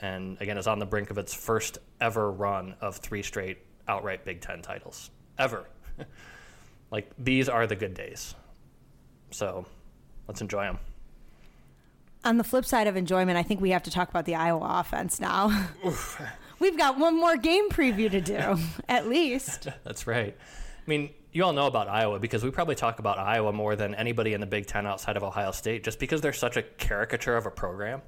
And 0.00 0.40
again, 0.40 0.58
is 0.58 0.66
on 0.66 0.78
the 0.78 0.86
brink 0.86 1.10
of 1.10 1.18
its 1.18 1.32
first 1.32 1.78
ever 2.00 2.30
run 2.30 2.74
of 2.80 2.96
three 2.96 3.22
straight 3.22 3.58
outright 3.88 4.24
Big 4.24 4.40
Ten 4.40 4.60
titles. 4.60 5.10
Ever. 5.38 5.66
like, 6.90 7.10
these 7.18 7.48
are 7.48 7.66
the 7.66 7.76
good 7.76 7.94
days. 7.94 8.34
So 9.30 9.64
let's 10.26 10.40
enjoy 10.40 10.64
them. 10.64 10.78
On 12.24 12.36
the 12.36 12.44
flip 12.44 12.64
side 12.64 12.86
of 12.86 12.96
enjoyment, 12.96 13.38
I 13.38 13.42
think 13.42 13.60
we 13.60 13.70
have 13.70 13.82
to 13.84 13.90
talk 13.90 14.10
about 14.10 14.24
the 14.24 14.34
Iowa 14.34 14.80
offense 14.80 15.20
now. 15.20 15.68
We've 16.58 16.76
got 16.76 16.98
one 16.98 17.18
more 17.18 17.36
game 17.36 17.70
preview 17.70 18.10
to 18.10 18.20
do, 18.20 18.58
at 18.88 19.08
least. 19.08 19.68
That's 19.82 20.06
right. 20.06 20.36
I 20.38 20.90
mean, 20.90 21.10
you 21.32 21.44
all 21.44 21.52
know 21.52 21.66
about 21.66 21.88
Iowa 21.88 22.18
because 22.18 22.44
we 22.44 22.50
probably 22.50 22.74
talk 22.74 22.98
about 22.98 23.18
Iowa 23.18 23.52
more 23.52 23.76
than 23.76 23.94
anybody 23.94 24.34
in 24.34 24.40
the 24.40 24.46
Big 24.46 24.66
Ten 24.66 24.86
outside 24.86 25.16
of 25.16 25.22
Ohio 25.22 25.52
State, 25.52 25.84
just 25.84 25.98
because 25.98 26.20
they're 26.20 26.32
such 26.32 26.56
a 26.56 26.62
caricature 26.62 27.36
of 27.36 27.46
a 27.46 27.50
program, 27.50 28.02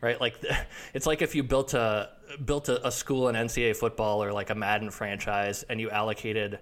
right? 0.00 0.20
Like, 0.20 0.36
it's 0.94 1.06
like 1.06 1.22
if 1.22 1.34
you 1.34 1.42
built 1.44 1.74
a 1.74 2.10
built 2.44 2.68
a, 2.68 2.86
a 2.86 2.90
school 2.90 3.28
in 3.28 3.36
NCAA 3.36 3.76
football 3.76 4.22
or 4.22 4.32
like 4.32 4.50
a 4.50 4.54
Madden 4.54 4.90
franchise, 4.90 5.62
and 5.68 5.80
you 5.80 5.90
allocated 5.90 6.58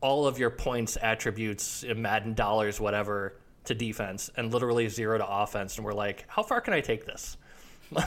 all 0.00 0.26
of 0.26 0.38
your 0.38 0.50
points, 0.50 0.96
attributes, 1.00 1.84
Madden 1.96 2.34
dollars, 2.34 2.80
whatever, 2.80 3.36
to 3.64 3.74
defense, 3.74 4.30
and 4.36 4.52
literally 4.52 4.88
zero 4.88 5.18
to 5.18 5.26
offense, 5.26 5.76
and 5.76 5.84
we're 5.84 5.92
like, 5.92 6.24
how 6.28 6.42
far 6.42 6.60
can 6.60 6.74
I 6.74 6.80
take 6.80 7.06
this? 7.06 7.36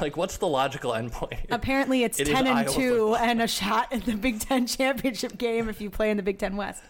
Like, 0.01 0.17
what's 0.17 0.37
the 0.37 0.47
logical 0.47 0.93
endpoint? 0.93 1.45
Apparently, 1.51 2.03
it's 2.03 2.19
It 2.19 2.27
is 2.27 2.33
ten 2.33 2.47
and 2.47 2.57
Iowa 2.57 2.71
two 2.71 2.89
football. 3.11 3.15
and 3.17 3.39
a 3.39 3.47
shot 3.47 3.93
at 3.93 4.03
the 4.03 4.15
Big 4.15 4.39
Ten 4.39 4.65
championship 4.65 5.37
game 5.37 5.69
if 5.69 5.79
you 5.79 5.91
play 5.91 6.09
in 6.09 6.17
the 6.17 6.23
Big 6.23 6.39
Ten 6.39 6.55
West. 6.57 6.81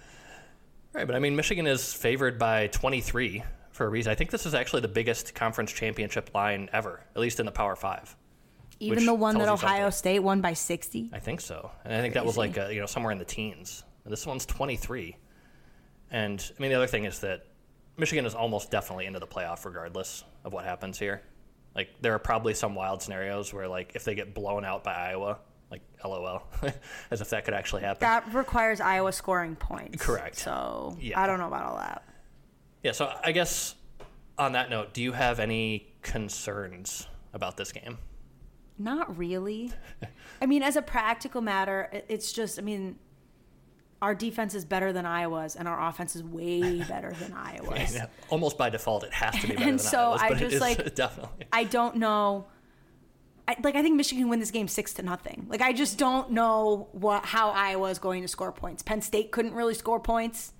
Right, 0.94 1.06
but 1.06 1.14
I 1.14 1.20
mean, 1.20 1.36
Michigan 1.36 1.68
is 1.68 1.92
favored 1.94 2.40
by 2.40 2.68
23 2.68 3.44
for 3.72 3.86
a 3.86 3.90
reason. 3.90 4.14
I 4.14 4.16
think 4.16 4.32
this 4.32 4.46
is 4.46 4.54
actually 4.54 4.82
the 4.82 4.88
biggest 4.88 5.36
conference 5.36 5.74
championship 5.74 6.34
line 6.34 6.70
ever, 6.72 7.02
at 7.14 7.22
least 7.22 7.42
in 7.42 7.46
the 7.46 7.52
Power 7.52 7.76
Five. 7.76 8.16
Even 8.80 9.06
the 9.06 9.14
one 9.14 9.38
that 9.40 9.50
Ohio. 9.50 9.90
State 9.90 10.20
won 10.20 10.40
by 10.40 10.54
sixty. 10.54 11.10
I 11.12 11.20
think 11.20 11.42
so, 11.42 11.72
and 11.84 11.94
I 11.94 12.00
think 12.00 12.14
that 12.14 12.26
was 12.26 12.38
like 12.38 12.58
uh, 12.58 12.68
you 12.68 12.80
know 12.80 12.86
somewhere 12.86 13.12
in 13.12 13.18
the 13.18 13.26
teens. 13.26 13.84
This 14.06 14.26
one's 14.26 14.46
23, 14.46 15.18
and 16.12 16.52
I 16.58 16.62
mean 16.62 16.72
the 16.72 16.78
other 16.78 16.88
thing 16.88 17.04
is 17.04 17.20
that 17.20 17.46
Michigan 17.98 18.26
is 18.26 18.36
almost 18.36 18.72
definitely 18.72 19.06
into 19.06 19.20
the 19.20 19.28
playoff 19.28 19.66
regardless 19.66 20.24
of 20.44 20.54
what 20.54 20.66
happens 20.66 21.00
here. 21.00 21.22
Like 21.76 21.90
there 22.02 22.14
are 22.14 22.20
probably 22.20 22.54
some 22.54 22.76
wild 22.76 23.02
scenarios 23.02 23.54
where 23.54 23.68
like 23.68 23.94
if 23.96 24.04
they 24.04 24.16
get 24.16 24.34
blown 24.34 24.66
out 24.66 24.84
by 24.84 24.94
Iowa, 24.94 25.40
like 25.72 25.82
LOL, 26.04 26.44
as 27.12 27.22
if 27.22 27.30
that 27.30 27.46
could 27.46 27.54
actually 27.54 27.82
happen. 27.82 28.00
That 28.02 28.34
requires 28.34 28.80
Iowa 28.80 29.12
scoring 29.12 29.56
points. 29.56 30.04
Correct. 30.04 30.38
So 30.38 30.98
Yeah. 31.00 31.20
I 31.20 31.28
don't 31.28 31.40
know 31.40 31.48
about 31.48 31.66
all 31.66 31.78
that. 31.78 32.04
Yeah, 32.84 32.92
so 32.92 33.12
I 33.24 33.32
guess 33.32 33.76
on 34.38 34.52
that 34.54 34.70
note, 34.70 34.94
do 34.94 35.02
you 35.02 35.12
have 35.12 35.40
any 35.40 35.88
concerns 36.02 37.08
about 37.34 37.58
this 37.58 37.72
game? 37.72 37.98
Not 38.78 39.18
really. 39.18 39.72
I 40.42 40.46
mean, 40.46 40.62
as 40.62 40.76
a 40.76 40.82
practical 40.82 41.42
matter, 41.42 41.90
it's 42.10 42.32
just, 42.32 42.60
I 42.60 42.62
mean, 42.62 42.98
our 44.02 44.14
defense 44.14 44.54
is 44.56 44.66
better 44.66 44.92
than 44.94 45.06
Iowa's, 45.06 45.56
and 45.56 45.68
our 45.68 45.88
offense 45.90 46.16
is 46.16 46.24
way 46.24 46.82
better 46.88 47.12
than 47.14 47.34
Iowa's. 47.34 47.96
Yeah, 47.96 48.08
almost 48.30 48.58
by 48.58 48.70
default, 48.70 49.04
it 49.04 49.14
has 49.14 49.34
to 49.36 49.42
be 49.48 49.48
better 49.54 49.62
And 49.70 49.80
than 49.80 49.80
so 49.80 50.12
Iowa's, 50.12 50.22
I 50.22 50.34
just, 50.36 50.60
like- 50.62 50.96
definitely. 50.96 51.46
I 51.52 51.64
don't 51.64 51.96
know. 51.98 52.48
I, 53.48 53.56
like 53.64 53.76
I 53.76 53.82
think 53.84 53.96
Michigan 53.96 54.24
can 54.24 54.30
win 54.30 54.40
this 54.40 54.50
game 54.52 54.68
six 54.68 54.94
to 54.96 55.04
nothing. 55.04 55.46
Like 55.50 55.62
I 55.62 55.72
just 55.72 56.00
don't 56.00 56.32
know 56.32 56.88
what 56.94 57.26
how 57.26 57.52
Iowa 57.52 57.90
is 57.92 58.00
going 58.00 58.24
to 58.24 58.28
score 58.28 58.52
points. 58.52 58.82
Penn 58.82 59.02
State 59.04 59.32
couldn't 59.32 59.54
really 59.54 59.76
score 59.76 60.00
points. 60.00 60.52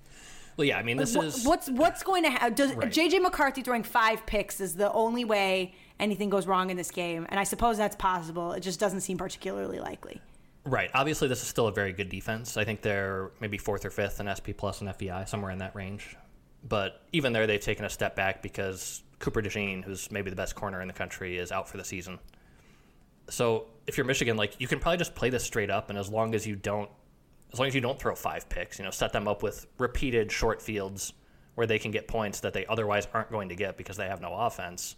Well, 0.56 0.64
yeah, 0.66 0.78
I 0.78 0.82
mean, 0.84 0.96
this 0.96 1.14
is 1.16 1.44
what's 1.44 1.68
what's 1.68 2.02
going 2.04 2.22
to 2.22 2.30
happen? 2.30 2.54
Does 2.54 2.72
Right. 2.74 2.88
JJ 2.88 3.20
McCarthy 3.22 3.62
throwing 3.62 3.82
five 3.82 4.24
picks 4.24 4.60
is 4.60 4.76
the 4.76 4.90
only 4.92 5.24
way 5.24 5.74
anything 5.98 6.30
goes 6.30 6.46
wrong 6.46 6.70
in 6.70 6.76
this 6.76 6.90
game, 6.92 7.26
and 7.28 7.38
I 7.40 7.44
suppose 7.44 7.76
that's 7.76 7.96
possible. 7.96 8.52
It 8.52 8.60
just 8.60 8.78
doesn't 8.80 9.00
seem 9.00 9.18
particularly 9.18 9.80
likely. 9.80 10.20
Right. 10.66 10.90
Obviously, 10.94 11.28
this 11.28 11.42
is 11.42 11.48
still 11.48 11.68
a 11.68 11.72
very 11.72 11.92
good 11.92 12.08
defense. 12.08 12.56
I 12.56 12.64
think 12.64 12.82
they're 12.82 13.30
maybe 13.40 13.56
fourth 13.56 13.84
or 13.84 13.90
fifth 13.90 14.18
in 14.18 14.26
SP 14.26 14.50
plus 14.56 14.80
and 14.80 14.90
FPI, 14.90 15.28
somewhere 15.28 15.52
in 15.52 15.58
that 15.58 15.76
range. 15.76 16.16
But 16.68 17.02
even 17.12 17.32
there, 17.32 17.46
they've 17.46 17.60
taken 17.60 17.84
a 17.84 17.90
step 17.90 18.16
back 18.16 18.42
because 18.42 19.04
Cooper 19.20 19.40
DeJean, 19.40 19.84
who's 19.84 20.10
maybe 20.10 20.28
the 20.28 20.36
best 20.36 20.56
corner 20.56 20.82
in 20.82 20.88
the 20.88 20.94
country, 20.94 21.38
is 21.38 21.52
out 21.52 21.68
for 21.68 21.76
the 21.76 21.84
season. 21.84 22.18
So 23.28 23.66
if 23.86 23.96
you're 23.96 24.06
Michigan, 24.06 24.36
like 24.36 24.56
you 24.58 24.66
can 24.66 24.80
probably 24.80 24.98
just 24.98 25.14
play 25.14 25.30
this 25.30 25.44
straight 25.44 25.70
up, 25.70 25.88
and 25.88 25.96
as 25.96 26.08
long 26.08 26.34
as 26.34 26.44
you 26.44 26.56
don't, 26.56 26.90
as 27.52 27.60
long 27.60 27.68
as 27.68 27.74
you 27.74 27.80
don't 27.80 27.98
throw 27.98 28.16
five 28.16 28.48
picks, 28.48 28.80
you 28.80 28.84
know, 28.84 28.90
set 28.90 29.12
them 29.12 29.28
up 29.28 29.44
with 29.44 29.66
repeated 29.78 30.32
short 30.32 30.60
fields 30.60 31.12
where 31.54 31.68
they 31.68 31.78
can 31.78 31.92
get 31.92 32.08
points 32.08 32.40
that 32.40 32.52
they 32.52 32.66
otherwise 32.66 33.06
aren't 33.14 33.30
going 33.30 33.48
to 33.50 33.54
get 33.54 33.76
because 33.76 33.96
they 33.96 34.08
have 34.08 34.20
no 34.20 34.34
offense. 34.34 34.96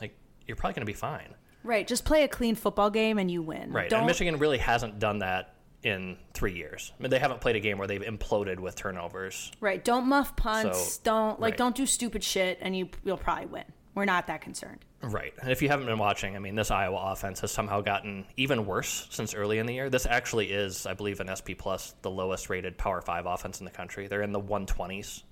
Like 0.00 0.16
you're 0.46 0.56
probably 0.56 0.74
going 0.74 0.86
to 0.86 0.92
be 0.92 0.94
fine, 0.94 1.34
Right, 1.64 1.86
just 1.86 2.04
play 2.04 2.22
a 2.22 2.28
clean 2.28 2.54
football 2.54 2.90
game 2.90 3.18
and 3.18 3.30
you 3.30 3.42
win. 3.42 3.72
right? 3.72 3.90
Don't, 3.90 4.00
And 4.00 4.06
Michigan 4.06 4.38
really 4.38 4.58
hasn't 4.58 4.98
done 4.98 5.20
that 5.20 5.54
in 5.82 6.16
three 6.32 6.54
years. 6.54 6.92
I 6.98 7.02
mean, 7.02 7.10
they 7.10 7.18
haven't 7.18 7.40
played 7.40 7.56
a 7.56 7.60
game 7.60 7.78
where 7.78 7.86
they've 7.86 8.02
imploded 8.02 8.58
with 8.58 8.74
turnovers. 8.76 9.50
Right, 9.60 9.84
don't 9.84 10.06
muff 10.06 10.36
punts. 10.36 10.94
So, 10.94 11.00
don't 11.04 11.40
like 11.40 11.52
right. 11.52 11.58
don't 11.58 11.74
do 11.74 11.86
stupid 11.86 12.22
shit, 12.22 12.58
and 12.60 12.76
you 12.76 12.88
you'll 13.04 13.16
probably 13.16 13.46
win. 13.46 13.64
We're 13.94 14.04
not 14.06 14.26
that 14.26 14.40
concerned. 14.40 14.84
Right. 15.02 15.32
And 15.40 15.52
if 15.52 15.62
you 15.62 15.68
haven't 15.68 15.86
been 15.86 15.98
watching, 15.98 16.34
I 16.34 16.40
mean, 16.40 16.56
this 16.56 16.70
Iowa 16.70 17.12
offense 17.12 17.40
has 17.40 17.52
somehow 17.52 17.80
gotten 17.80 18.24
even 18.36 18.66
worse 18.66 19.06
since 19.10 19.34
early 19.34 19.58
in 19.58 19.66
the 19.66 19.74
year. 19.74 19.88
This 19.88 20.04
actually 20.04 20.50
is, 20.50 20.84
I 20.84 20.94
believe, 20.94 21.20
an 21.20 21.30
SP 21.30 21.54
Plus, 21.56 21.94
the 22.02 22.10
lowest 22.10 22.50
rated 22.50 22.76
Power 22.76 23.00
Five 23.00 23.26
offense 23.26 23.60
in 23.60 23.64
the 23.64 23.70
country. 23.70 24.08
They're 24.08 24.22
in 24.22 24.32
the 24.32 24.40
120s 24.40 25.22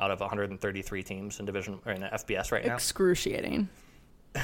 out 0.00 0.10
of 0.10 0.20
133 0.20 1.02
teams 1.02 1.40
in 1.40 1.46
division 1.46 1.80
or 1.84 1.92
in 1.92 2.02
the 2.02 2.08
FBS 2.08 2.52
right 2.52 2.64
now. 2.64 2.74
Excruciating. 2.74 3.68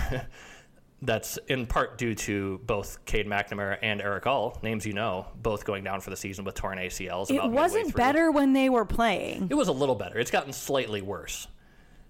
That's 1.01 1.39
in 1.47 1.67
part 1.67 1.97
due 1.97 2.15
to 2.17 2.59
both 2.67 3.05
Cade 3.05 3.27
McNamara 3.29 3.79
and 3.83 4.01
Erick 4.01 4.27
All, 4.27 4.59
names 4.65 4.85
you 4.85 4.93
know, 4.95 5.27
both 5.41 5.65
going 5.65 5.85
down 5.85 6.01
for 6.01 6.11
the 6.11 6.17
season 6.17 6.45
with 6.45 6.57
torn 6.57 6.79
ACLs. 6.79 7.31
It 7.31 7.43
wasn't 7.51 7.95
better 7.95 8.33
when 8.33 8.53
they 8.53 8.69
were 8.69 8.85
playing. 8.85 9.47
It 9.49 9.55
was 9.55 9.69
a 9.69 9.73
little 9.73 9.95
better. 9.95 10.19
It's 10.19 10.33
gotten 10.33 10.53
slightly 10.53 11.01
worse. 11.01 11.47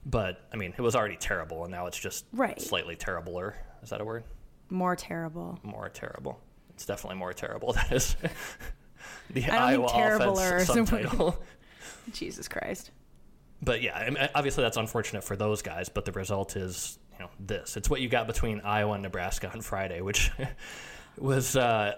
But, 0.06 0.40
I 0.52 0.56
mean, 0.56 0.72
it 0.78 0.80
was 0.80 0.96
already 0.96 1.16
terrible, 1.16 1.64
and 1.64 1.70
now 1.70 1.84
it's 1.86 1.98
just 1.98 2.24
Right. 2.32 2.58
slightly 2.62 2.96
terribler. 2.96 3.54
Is 3.82 3.90
that 3.90 4.00
a 4.00 4.04
word? 4.06 4.24
More 4.70 4.96
terrible. 4.96 5.58
more 5.62 5.90
terrible. 5.90 6.40
It's 6.70 6.86
definitely 6.86 7.18
more 7.18 7.34
terrible. 7.34 7.72
That 7.74 7.92
is 7.92 8.16
the 9.30 9.44
Iowa 9.50 9.84
offense 9.86 10.12
is 10.14 10.18
the 10.18 10.32
word. 10.32 10.66
subtitle. 10.66 11.42
Jesus 12.12 12.48
Christ. 12.48 12.90
but 13.62 13.82
yeah, 13.82 14.28
obviously 14.34 14.62
that's 14.62 14.76
unfortunate 14.78 15.24
for 15.24 15.36
those 15.36 15.60
guys. 15.62 15.88
But 15.90 16.04
the 16.06 16.12
result 16.12 16.56
is, 16.56 16.98
you 17.18 17.24
know, 17.24 17.30
this. 17.40 17.76
It's 17.76 17.90
what 17.90 18.00
you 18.00 18.08
got 18.08 18.26
between 18.26 18.60
Iowa 18.60 18.94
and 18.94 19.02
Nebraska 19.02 19.50
on 19.50 19.60
Friday, 19.60 20.00
which 20.00 20.30
was 21.18 21.56
uh, 21.56 21.94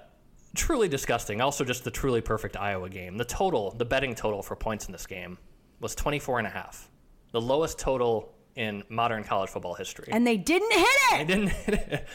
truly 0.55 0.89
disgusting. 0.89 1.41
Also, 1.41 1.65
just 1.65 1.85
the 1.85 1.91
truly 1.91 2.21
perfect 2.21 2.57
Iowa 2.57 2.89
game. 2.89 3.17
The 3.17 3.25
total, 3.25 3.73
the 3.73 3.85
betting 3.85 4.15
total 4.15 4.43
for 4.43 4.57
points 4.57 4.87
in 4.87 4.93
this 4.93 5.07
game 5.07 5.39
was 5.81 5.95
24 5.95 6.39
and 6.39 6.47
a 6.47 6.51
half, 6.51 6.91
the 7.33 7.41
lowest 7.41 7.79
total 7.79 8.35
in 8.57 8.83
modern 8.89 9.25
college 9.25 9.51
football 9.51 9.75
history. 9.75 10.09
And 10.11 10.27
they 10.27 10.37
didn't 10.37 10.73
hit 10.73 10.89
it. 11.13 11.27
didn't 11.27 11.49
hit 11.49 11.75
it. 11.75 12.09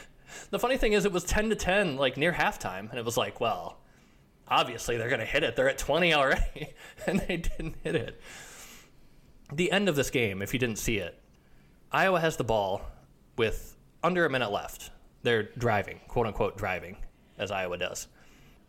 The 0.50 0.60
funny 0.60 0.78
thing 0.78 0.94
is, 0.94 1.06
it 1.06 1.12
was 1.12 1.24
10 1.24 1.50
to 1.50 1.56
10, 1.56 1.98
like 1.98 2.18
near 2.18 2.34
halftime, 2.34 2.90
and 2.90 3.00
it 3.00 3.06
was 3.06 3.18
like, 3.18 3.40
well, 3.40 3.80
obviously 4.48 4.98
they're 4.98 5.10
going 5.10 5.20
to 5.20 5.26
hit 5.26 5.44
it. 5.44 5.56
They're 5.56 5.70
at 5.70 5.78
20 5.78 6.14
already, 6.14 6.74
and 7.08 7.20
they 7.22 7.38
didn't 7.38 7.76
hit 7.84 7.96
it. 7.96 8.22
The 9.54 9.72
end 9.72 9.88
of 9.88 9.96
this 9.96 10.10
game, 10.10 10.42
if 10.42 10.54
you 10.54 10.60
didn't 10.60 10.78
see 10.78 10.98
it, 10.98 11.20
Iowa 11.92 12.20
has 12.20 12.36
the 12.36 12.44
ball 12.44 12.82
with 13.38 13.76
under 14.04 14.26
a 14.26 14.30
minute 14.30 14.52
left. 14.52 14.92
They're 15.24 15.50
driving, 15.58 16.00
quote 16.08 16.28
unquote, 16.28 16.58
driving, 16.58 16.98
as 17.38 17.52
Iowa 17.52 17.78
does. 17.78 18.08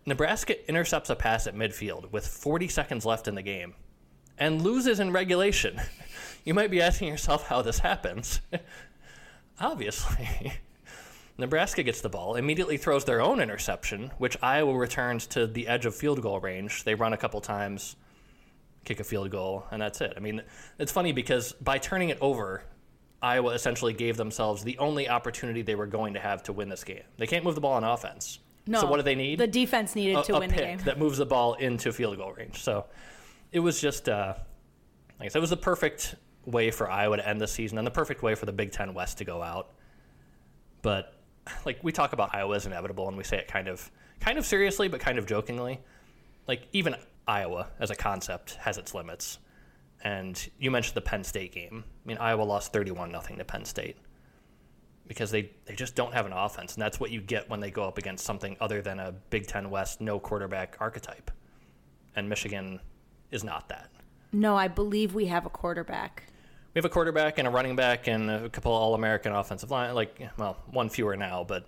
Nebraska 0.06 0.66
intercepts 0.68 1.10
a 1.10 1.16
pass 1.16 1.46
at 1.46 1.54
midfield 1.54 2.12
with 2.12 2.26
40 2.26 2.68
seconds 2.68 3.04
left 3.04 3.28
in 3.28 3.34
the 3.34 3.42
game 3.42 3.74
and 4.38 4.62
loses 4.62 5.00
in 5.00 5.12
regulation. 5.12 5.80
You 6.44 6.54
might 6.54 6.70
be 6.70 6.80
asking 6.80 7.08
yourself 7.08 7.48
how 7.48 7.60
this 7.62 7.80
happens. 7.80 8.40
Obviously. 9.60 10.52
Nebraska 11.38 11.82
gets 11.82 12.00
the 12.00 12.08
ball, 12.08 12.36
immediately 12.36 12.76
throws 12.76 13.04
their 13.04 13.20
own 13.20 13.40
interception, 13.40 14.12
which 14.18 14.36
Iowa 14.40 14.72
returns 14.72 15.26
to 15.28 15.48
the 15.48 15.66
edge 15.66 15.86
of 15.86 15.96
field 15.96 16.22
goal 16.22 16.38
range. 16.38 16.84
They 16.84 16.94
run 16.94 17.12
a 17.12 17.16
couple 17.16 17.40
times, 17.40 17.96
kick 18.84 19.00
a 19.00 19.04
field 19.04 19.28
goal, 19.32 19.66
and 19.72 19.82
that's 19.82 20.00
it. 20.00 20.14
I 20.16 20.20
mean, 20.20 20.40
it's 20.78 20.92
funny 20.92 21.10
because 21.10 21.50
by 21.54 21.78
turning 21.78 22.10
it 22.10 22.18
over, 22.20 22.62
Iowa 23.22 23.50
essentially 23.52 23.92
gave 23.92 24.16
themselves 24.16 24.62
the 24.62 24.78
only 24.78 25.08
opportunity 25.08 25.62
they 25.62 25.74
were 25.74 25.86
going 25.86 26.14
to 26.14 26.20
have 26.20 26.42
to 26.44 26.52
win 26.52 26.68
this 26.68 26.84
game. 26.84 27.02
They 27.16 27.26
can't 27.26 27.44
move 27.44 27.54
the 27.54 27.60
ball 27.60 27.72
on 27.72 27.84
offense. 27.84 28.38
No. 28.66 28.80
So 28.80 28.86
what 28.86 28.96
do 28.96 29.02
they 29.02 29.14
need? 29.14 29.38
The 29.38 29.46
defense 29.46 29.94
needed 29.94 30.16
a, 30.16 30.22
to 30.24 30.36
a 30.36 30.40
win 30.40 30.50
the 30.50 30.56
game. 30.56 30.78
that 30.80 30.98
moves 30.98 31.18
the 31.18 31.26
ball 31.26 31.54
into 31.54 31.92
field 31.92 32.16
goal 32.16 32.32
range. 32.32 32.62
So 32.62 32.86
it 33.52 33.60
was 33.60 33.80
just, 33.80 34.08
uh, 34.08 34.34
like 35.18 35.26
I 35.26 35.28
said, 35.28 35.38
it 35.38 35.40
was 35.40 35.50
the 35.50 35.56
perfect 35.56 36.16
way 36.44 36.70
for 36.70 36.90
Iowa 36.90 37.16
to 37.16 37.28
end 37.28 37.40
the 37.40 37.48
season 37.48 37.78
and 37.78 37.86
the 37.86 37.92
perfect 37.92 38.22
way 38.22 38.34
for 38.34 38.46
the 38.46 38.52
Big 38.52 38.72
Ten 38.72 38.92
West 38.92 39.18
to 39.18 39.24
go 39.24 39.42
out. 39.42 39.72
But 40.82 41.14
like 41.64 41.78
we 41.82 41.92
talk 41.92 42.12
about 42.12 42.34
Iowa 42.34 42.56
as 42.56 42.66
inevitable, 42.66 43.08
and 43.08 43.16
we 43.16 43.24
say 43.24 43.38
it 43.38 43.48
kind 43.48 43.68
of, 43.68 43.90
kind 44.20 44.38
of 44.38 44.44
seriously, 44.44 44.88
but 44.88 45.00
kind 45.00 45.18
of 45.18 45.26
jokingly. 45.26 45.80
Like 46.46 46.62
even 46.72 46.96
Iowa 47.26 47.68
as 47.78 47.90
a 47.90 47.96
concept 47.96 48.54
has 48.56 48.78
its 48.78 48.94
limits. 48.94 49.38
And 50.06 50.36
you 50.58 50.70
mentioned 50.70 50.94
the 50.94 51.00
Penn 51.10 51.24
State 51.24 51.52
game. 51.52 51.82
I 51.82 52.08
mean, 52.08 52.18
Iowa 52.18 52.44
lost 52.44 52.72
thirty-one 52.72 53.10
nothing 53.10 53.38
to 53.38 53.44
Penn 53.44 53.64
State 53.64 53.96
because 55.08 55.30
they, 55.32 55.50
they 55.64 55.74
just 55.74 55.96
don't 55.96 56.14
have 56.14 56.26
an 56.26 56.32
offense, 56.32 56.74
and 56.74 56.82
that's 56.82 57.00
what 57.00 57.10
you 57.10 57.20
get 57.20 57.50
when 57.50 57.58
they 57.60 57.70
go 57.72 57.82
up 57.84 57.98
against 57.98 58.24
something 58.24 58.56
other 58.60 58.80
than 58.82 59.00
a 59.00 59.10
Big 59.30 59.48
Ten 59.48 59.68
West 59.68 60.00
no 60.00 60.20
quarterback 60.20 60.76
archetype. 60.78 61.30
And 62.14 62.28
Michigan 62.28 62.80
is 63.32 63.42
not 63.42 63.68
that. 63.68 63.88
no, 64.32 64.56
I 64.56 64.68
believe 64.68 65.14
we 65.14 65.26
have 65.26 65.44
a 65.44 65.50
quarterback. 65.50 66.24
We 66.74 66.78
have 66.78 66.84
a 66.84 66.94
quarterback 66.96 67.38
and 67.38 67.48
a 67.48 67.50
running 67.50 67.74
back 67.74 68.06
and 68.06 68.30
a 68.30 68.48
couple 68.50 68.70
All 68.70 68.94
American 68.94 69.32
offensive 69.32 69.70
line, 69.72 69.94
like 69.94 70.20
well, 70.38 70.56
one 70.70 70.88
fewer 70.88 71.16
now, 71.16 71.42
but 71.42 71.66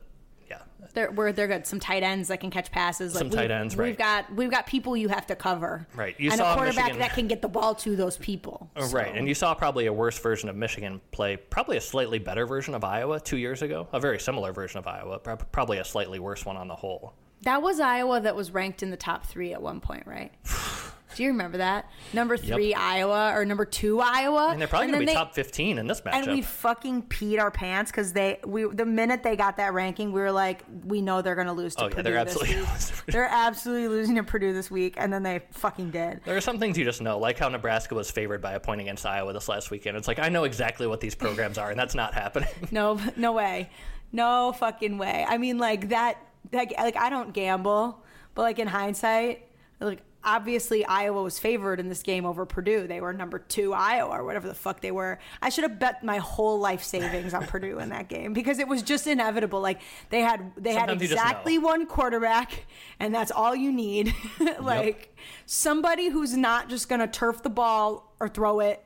yeah. 0.48 0.58
They're 0.94 1.10
where 1.10 1.32
they're 1.32 1.46
good. 1.46 1.66
Some 1.66 1.80
tight 1.80 2.02
ends 2.02 2.28
that 2.28 2.40
can 2.40 2.50
catch 2.50 2.70
passes. 2.72 3.14
Like 3.14 3.18
Some 3.20 3.30
tight 3.30 3.42
we've- 3.42 3.52
ends, 3.52 3.76
We've 3.76 3.86
right. 3.88 3.98
got 3.98 4.34
we've 4.34 4.50
got 4.50 4.66
people 4.66 4.96
you 4.96 5.08
have 5.08 5.26
to 5.26 5.36
cover. 5.36 5.86
Right. 5.94 6.14
You 6.18 6.30
and 6.30 6.38
saw 6.38 6.52
a 6.52 6.56
quarterback 6.56 6.84
Michigan- 6.86 6.98
that 7.00 7.12
can 7.14 7.26
get 7.28 7.42
the 7.42 7.48
ball 7.48 7.74
to 7.76 7.94
those 7.94 8.16
people. 8.16 8.70
Oh, 8.76 8.88
Right, 8.90 9.14
and 9.14 9.28
you 9.28 9.34
saw 9.34 9.54
probably 9.54 9.86
a 9.86 9.92
worse 9.92 10.18
version 10.18 10.48
of 10.48 10.56
Michigan 10.56 11.00
play, 11.12 11.36
probably 11.36 11.76
a 11.76 11.80
slightly 11.80 12.18
better 12.18 12.46
version 12.46 12.74
of 12.74 12.84
Iowa 12.84 13.20
two 13.20 13.36
years 13.36 13.62
ago, 13.62 13.86
a 13.92 14.00
very 14.00 14.18
similar 14.18 14.52
version 14.52 14.78
of 14.78 14.86
Iowa, 14.86 15.18
probably 15.18 15.78
a 15.78 15.84
slightly 15.84 16.18
worse 16.18 16.44
one 16.46 16.56
on 16.56 16.68
the 16.68 16.76
whole. 16.76 17.12
That 17.42 17.62
was 17.62 17.78
Iowa 17.80 18.20
that 18.20 18.34
was 18.34 18.50
ranked 18.50 18.82
in 18.82 18.90
the 18.90 18.96
top 18.96 19.26
three 19.26 19.52
at 19.52 19.62
one 19.62 19.80
point, 19.80 20.04
right? 20.06 20.32
Do 21.14 21.22
you 21.22 21.30
remember 21.30 21.58
that? 21.58 21.90
Number 22.12 22.36
three 22.36 22.74
Iowa 22.74 23.32
or 23.34 23.44
number 23.44 23.64
two 23.64 24.00
Iowa, 24.00 24.48
And 24.52 24.60
they're 24.60 24.68
probably 24.68 24.88
going 24.88 25.00
to 25.00 25.06
be 25.06 25.06
they- 25.06 25.14
top 25.14 25.34
15 25.34 25.78
in 25.78 25.86
this 25.86 26.00
matchup. 26.02 26.12
And 26.14 26.26
we 26.32 26.42
fucking 26.42 27.02
peed 27.04 27.40
our 27.40 27.50
pants 27.50 27.90
because 27.90 28.12
they 28.12 28.38
we 28.44 28.64
the 28.66 28.84
minute 28.84 29.22
they 29.22 29.34
got 29.34 29.56
that 29.56 29.72
ranking, 29.72 30.12
we 30.12 30.20
were 30.20 30.30
like, 30.32 30.62
we 30.84 31.00
know 31.02 31.22
they're 31.22 31.34
gonna 31.34 31.52
lose 31.52 31.74
to 31.76 31.84
Oh, 31.84 31.88
yeah, 31.88 31.94
Purdue 31.94 32.02
they're 32.02 32.24
this 32.24 32.34
absolutely 32.34 32.56
week. 32.60 32.68
losing 32.72 32.86
to 32.96 33.02
Purdue. 33.02 33.12
they're 33.12 33.28
absolutely 33.30 33.88
losing 33.88 34.14
to 34.16 34.22
Purdue 34.22 34.52
this 34.52 34.70
week, 34.70 34.94
and 34.98 35.12
then 35.12 35.22
they 35.22 35.40
fucking 35.52 35.90
did. 35.90 36.20
There 36.24 36.36
are 36.36 36.40
some 36.40 36.58
things 36.58 36.76
you 36.78 36.84
just 36.84 37.00
know, 37.02 37.18
like 37.18 37.38
how 37.38 37.48
Nebraska 37.48 37.94
was 37.94 38.10
favored 38.10 38.40
by 38.42 38.52
a 38.52 38.60
point 38.60 38.80
against 38.80 39.04
Iowa 39.06 39.32
this 39.32 39.48
last 39.48 39.70
weekend. 39.70 39.96
It's 39.96 40.08
like, 40.08 40.18
I 40.18 40.28
know 40.28 40.44
exactly 40.44 40.86
what 40.86 41.00
these 41.00 41.14
programs 41.14 41.58
are, 41.58 41.70
and 41.70 41.78
that's 41.78 41.94
not 41.94 42.14
happening. 42.14 42.48
No, 42.70 43.00
no 43.16 43.32
way, 43.32 43.70
no 44.12 44.52
fucking 44.52 44.98
way. 44.98 45.24
I 45.26 45.38
mean, 45.38 45.58
like 45.58 45.88
that, 45.88 46.18
like, 46.52 46.74
like 46.78 46.96
I 46.96 47.08
don't 47.10 47.32
gamble, 47.32 48.04
but 48.34 48.42
like 48.42 48.58
in 48.58 48.68
hindsight, 48.68 49.46
like 49.80 50.00
obviously 50.24 50.84
Iowa 50.84 51.22
was 51.22 51.38
favored 51.38 51.80
in 51.80 51.88
this 51.88 52.02
game 52.02 52.26
over 52.26 52.44
Purdue. 52.44 52.86
They 52.86 53.00
were 53.00 53.12
number 53.12 53.38
two 53.38 53.72
Iowa 53.72 54.18
or 54.18 54.24
whatever 54.24 54.48
the 54.48 54.54
fuck 54.54 54.80
they 54.80 54.90
were. 54.90 55.18
I 55.40 55.48
should 55.48 55.64
have 55.64 55.78
bet 55.78 56.04
my 56.04 56.18
whole 56.18 56.58
life 56.58 56.82
savings 56.82 57.34
on 57.34 57.46
Purdue 57.46 57.78
in 57.78 57.88
that 57.90 58.08
game 58.08 58.32
because 58.32 58.58
it 58.58 58.68
was 58.68 58.82
just 58.82 59.06
inevitable. 59.06 59.60
Like 59.60 59.80
they 60.10 60.20
had 60.20 60.52
they 60.56 60.72
had 60.72 60.88
Sometimes 60.88 61.00
just 61.02 61.12
exactly 61.12 61.58
one 61.58 61.86
quarterback, 61.86 62.66
and 63.00 63.14
that's 63.14 63.30
all 63.30 63.54
you 63.54 63.72
need. 63.72 64.14
like 64.60 65.16
somebody 65.46 66.08
who's 66.08 66.36
not 66.36 66.68
just 66.68 66.88
gonna 66.88 67.08
turf 67.08 67.42
the 67.42 67.50
ball 67.50 68.14
or 68.20 68.28
throw 68.28 68.60
it 68.60 68.84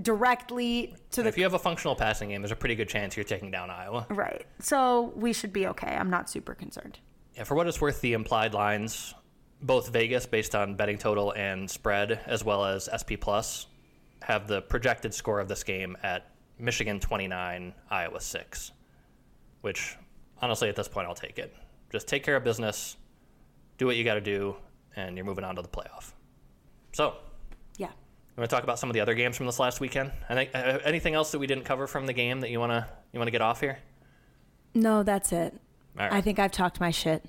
directly 0.00 0.94
to 1.12 1.22
the 1.22 1.28
if 1.28 1.36
you 1.36 1.44
have 1.44 1.54
a 1.54 1.58
functional 1.58 1.94
passing 1.94 2.30
game, 2.30 2.42
there's 2.42 2.52
a 2.52 2.56
pretty 2.56 2.74
good 2.74 2.88
chance 2.88 3.16
you're 3.16 3.24
taking 3.24 3.50
down 3.50 3.70
Iowa. 3.70 4.06
Right. 4.10 4.46
So 4.60 5.12
we 5.14 5.32
should 5.32 5.52
be 5.52 5.66
okay. 5.68 5.88
I'm 5.88 6.10
not 6.10 6.28
super 6.28 6.54
concerned. 6.54 6.98
Yeah, 7.36 7.44
for 7.44 7.54
what 7.54 7.66
it's 7.66 7.80
worth, 7.80 8.00
the 8.00 8.12
implied 8.12 8.54
lines, 8.54 9.14
both 9.64 9.88
Vegas 9.88 10.26
based 10.26 10.54
on 10.54 10.74
betting 10.76 10.98
total 10.98 11.32
and 11.32 11.68
spread, 11.70 12.20
as 12.26 12.44
well 12.44 12.64
as 12.64 12.88
SP 12.92 13.16
Plus, 13.18 13.66
have 14.22 14.46
the 14.46 14.60
projected 14.60 15.14
score 15.14 15.40
of 15.40 15.48
this 15.48 15.64
game 15.64 15.96
at 16.02 16.30
Michigan 16.58 17.00
29, 17.00 17.72
Iowa 17.90 18.20
6. 18.20 18.72
Which, 19.62 19.96
honestly, 20.42 20.68
at 20.68 20.76
this 20.76 20.86
point, 20.86 21.08
I'll 21.08 21.14
take 21.14 21.38
it. 21.38 21.54
Just 21.90 22.06
take 22.06 22.22
care 22.22 22.36
of 22.36 22.44
business, 22.44 22.96
do 23.78 23.86
what 23.86 23.96
you 23.96 24.04
got 24.04 24.14
to 24.14 24.20
do, 24.20 24.54
and 24.96 25.16
you're 25.16 25.24
moving 25.24 25.44
on 25.44 25.56
to 25.56 25.62
the 25.62 25.68
playoff. 25.68 26.12
So, 26.92 27.16
Yeah. 27.78 27.86
you 27.88 27.92
want 28.36 28.50
to 28.50 28.54
talk 28.54 28.64
about 28.64 28.78
some 28.78 28.90
of 28.90 28.94
the 28.94 29.00
other 29.00 29.14
games 29.14 29.36
from 29.36 29.46
this 29.46 29.58
last 29.58 29.80
weekend? 29.80 30.12
I 30.28 30.34
think, 30.34 30.50
uh, 30.54 30.78
anything 30.84 31.14
else 31.14 31.32
that 31.32 31.38
we 31.38 31.46
didn't 31.46 31.64
cover 31.64 31.86
from 31.86 32.04
the 32.04 32.12
game 32.12 32.40
that 32.40 32.50
you 32.50 32.60
want 32.60 32.72
to 32.72 32.86
you 33.12 33.18
want 33.18 33.28
to 33.28 33.32
get 33.32 33.40
off 33.40 33.60
here? 33.60 33.78
No, 34.74 35.02
that's 35.02 35.32
it. 35.32 35.58
Right. 35.96 36.12
I 36.12 36.20
think 36.20 36.40
I've 36.40 36.50
talked 36.50 36.80
my 36.80 36.90
shit. 36.90 37.24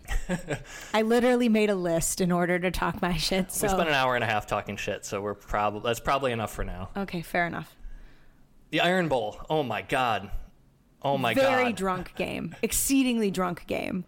I 0.94 1.04
literally 1.04 1.50
made 1.50 1.70
a 1.70 1.76
list 1.76 2.20
in 2.20 2.32
order 2.32 2.58
to 2.58 2.72
talk 2.72 3.00
my 3.02 3.16
shit. 3.16 3.46
we 3.62 3.68
spent 3.70 3.88
an 3.88 3.94
hour 3.94 4.16
and 4.16 4.24
a 4.24 4.28
half 4.28 4.48
talking 4.48 4.76
shit, 4.76 5.06
so 5.06 5.22
we're 5.22 5.36
probably 5.36 5.82
that's 5.84 6.00
probably 6.00 6.32
enough 6.32 6.52
for 6.54 6.64
now. 6.64 6.90
okay, 6.98 7.22
fair 7.22 7.46
enough. 7.46 7.76
The 8.72 8.82
Iron 8.82 9.08
Bowl. 9.08 9.40
Oh 9.50 9.62
my 9.62 9.84
god. 9.84 10.32
Oh 11.04 11.18
my 11.18 11.36
Very 11.36 11.46
god. 11.46 11.56
Very 11.58 11.74
drunk 11.74 12.16
game, 12.18 12.56
exceedingly 12.64 13.30
drunk 13.30 13.68
game. 13.68 14.06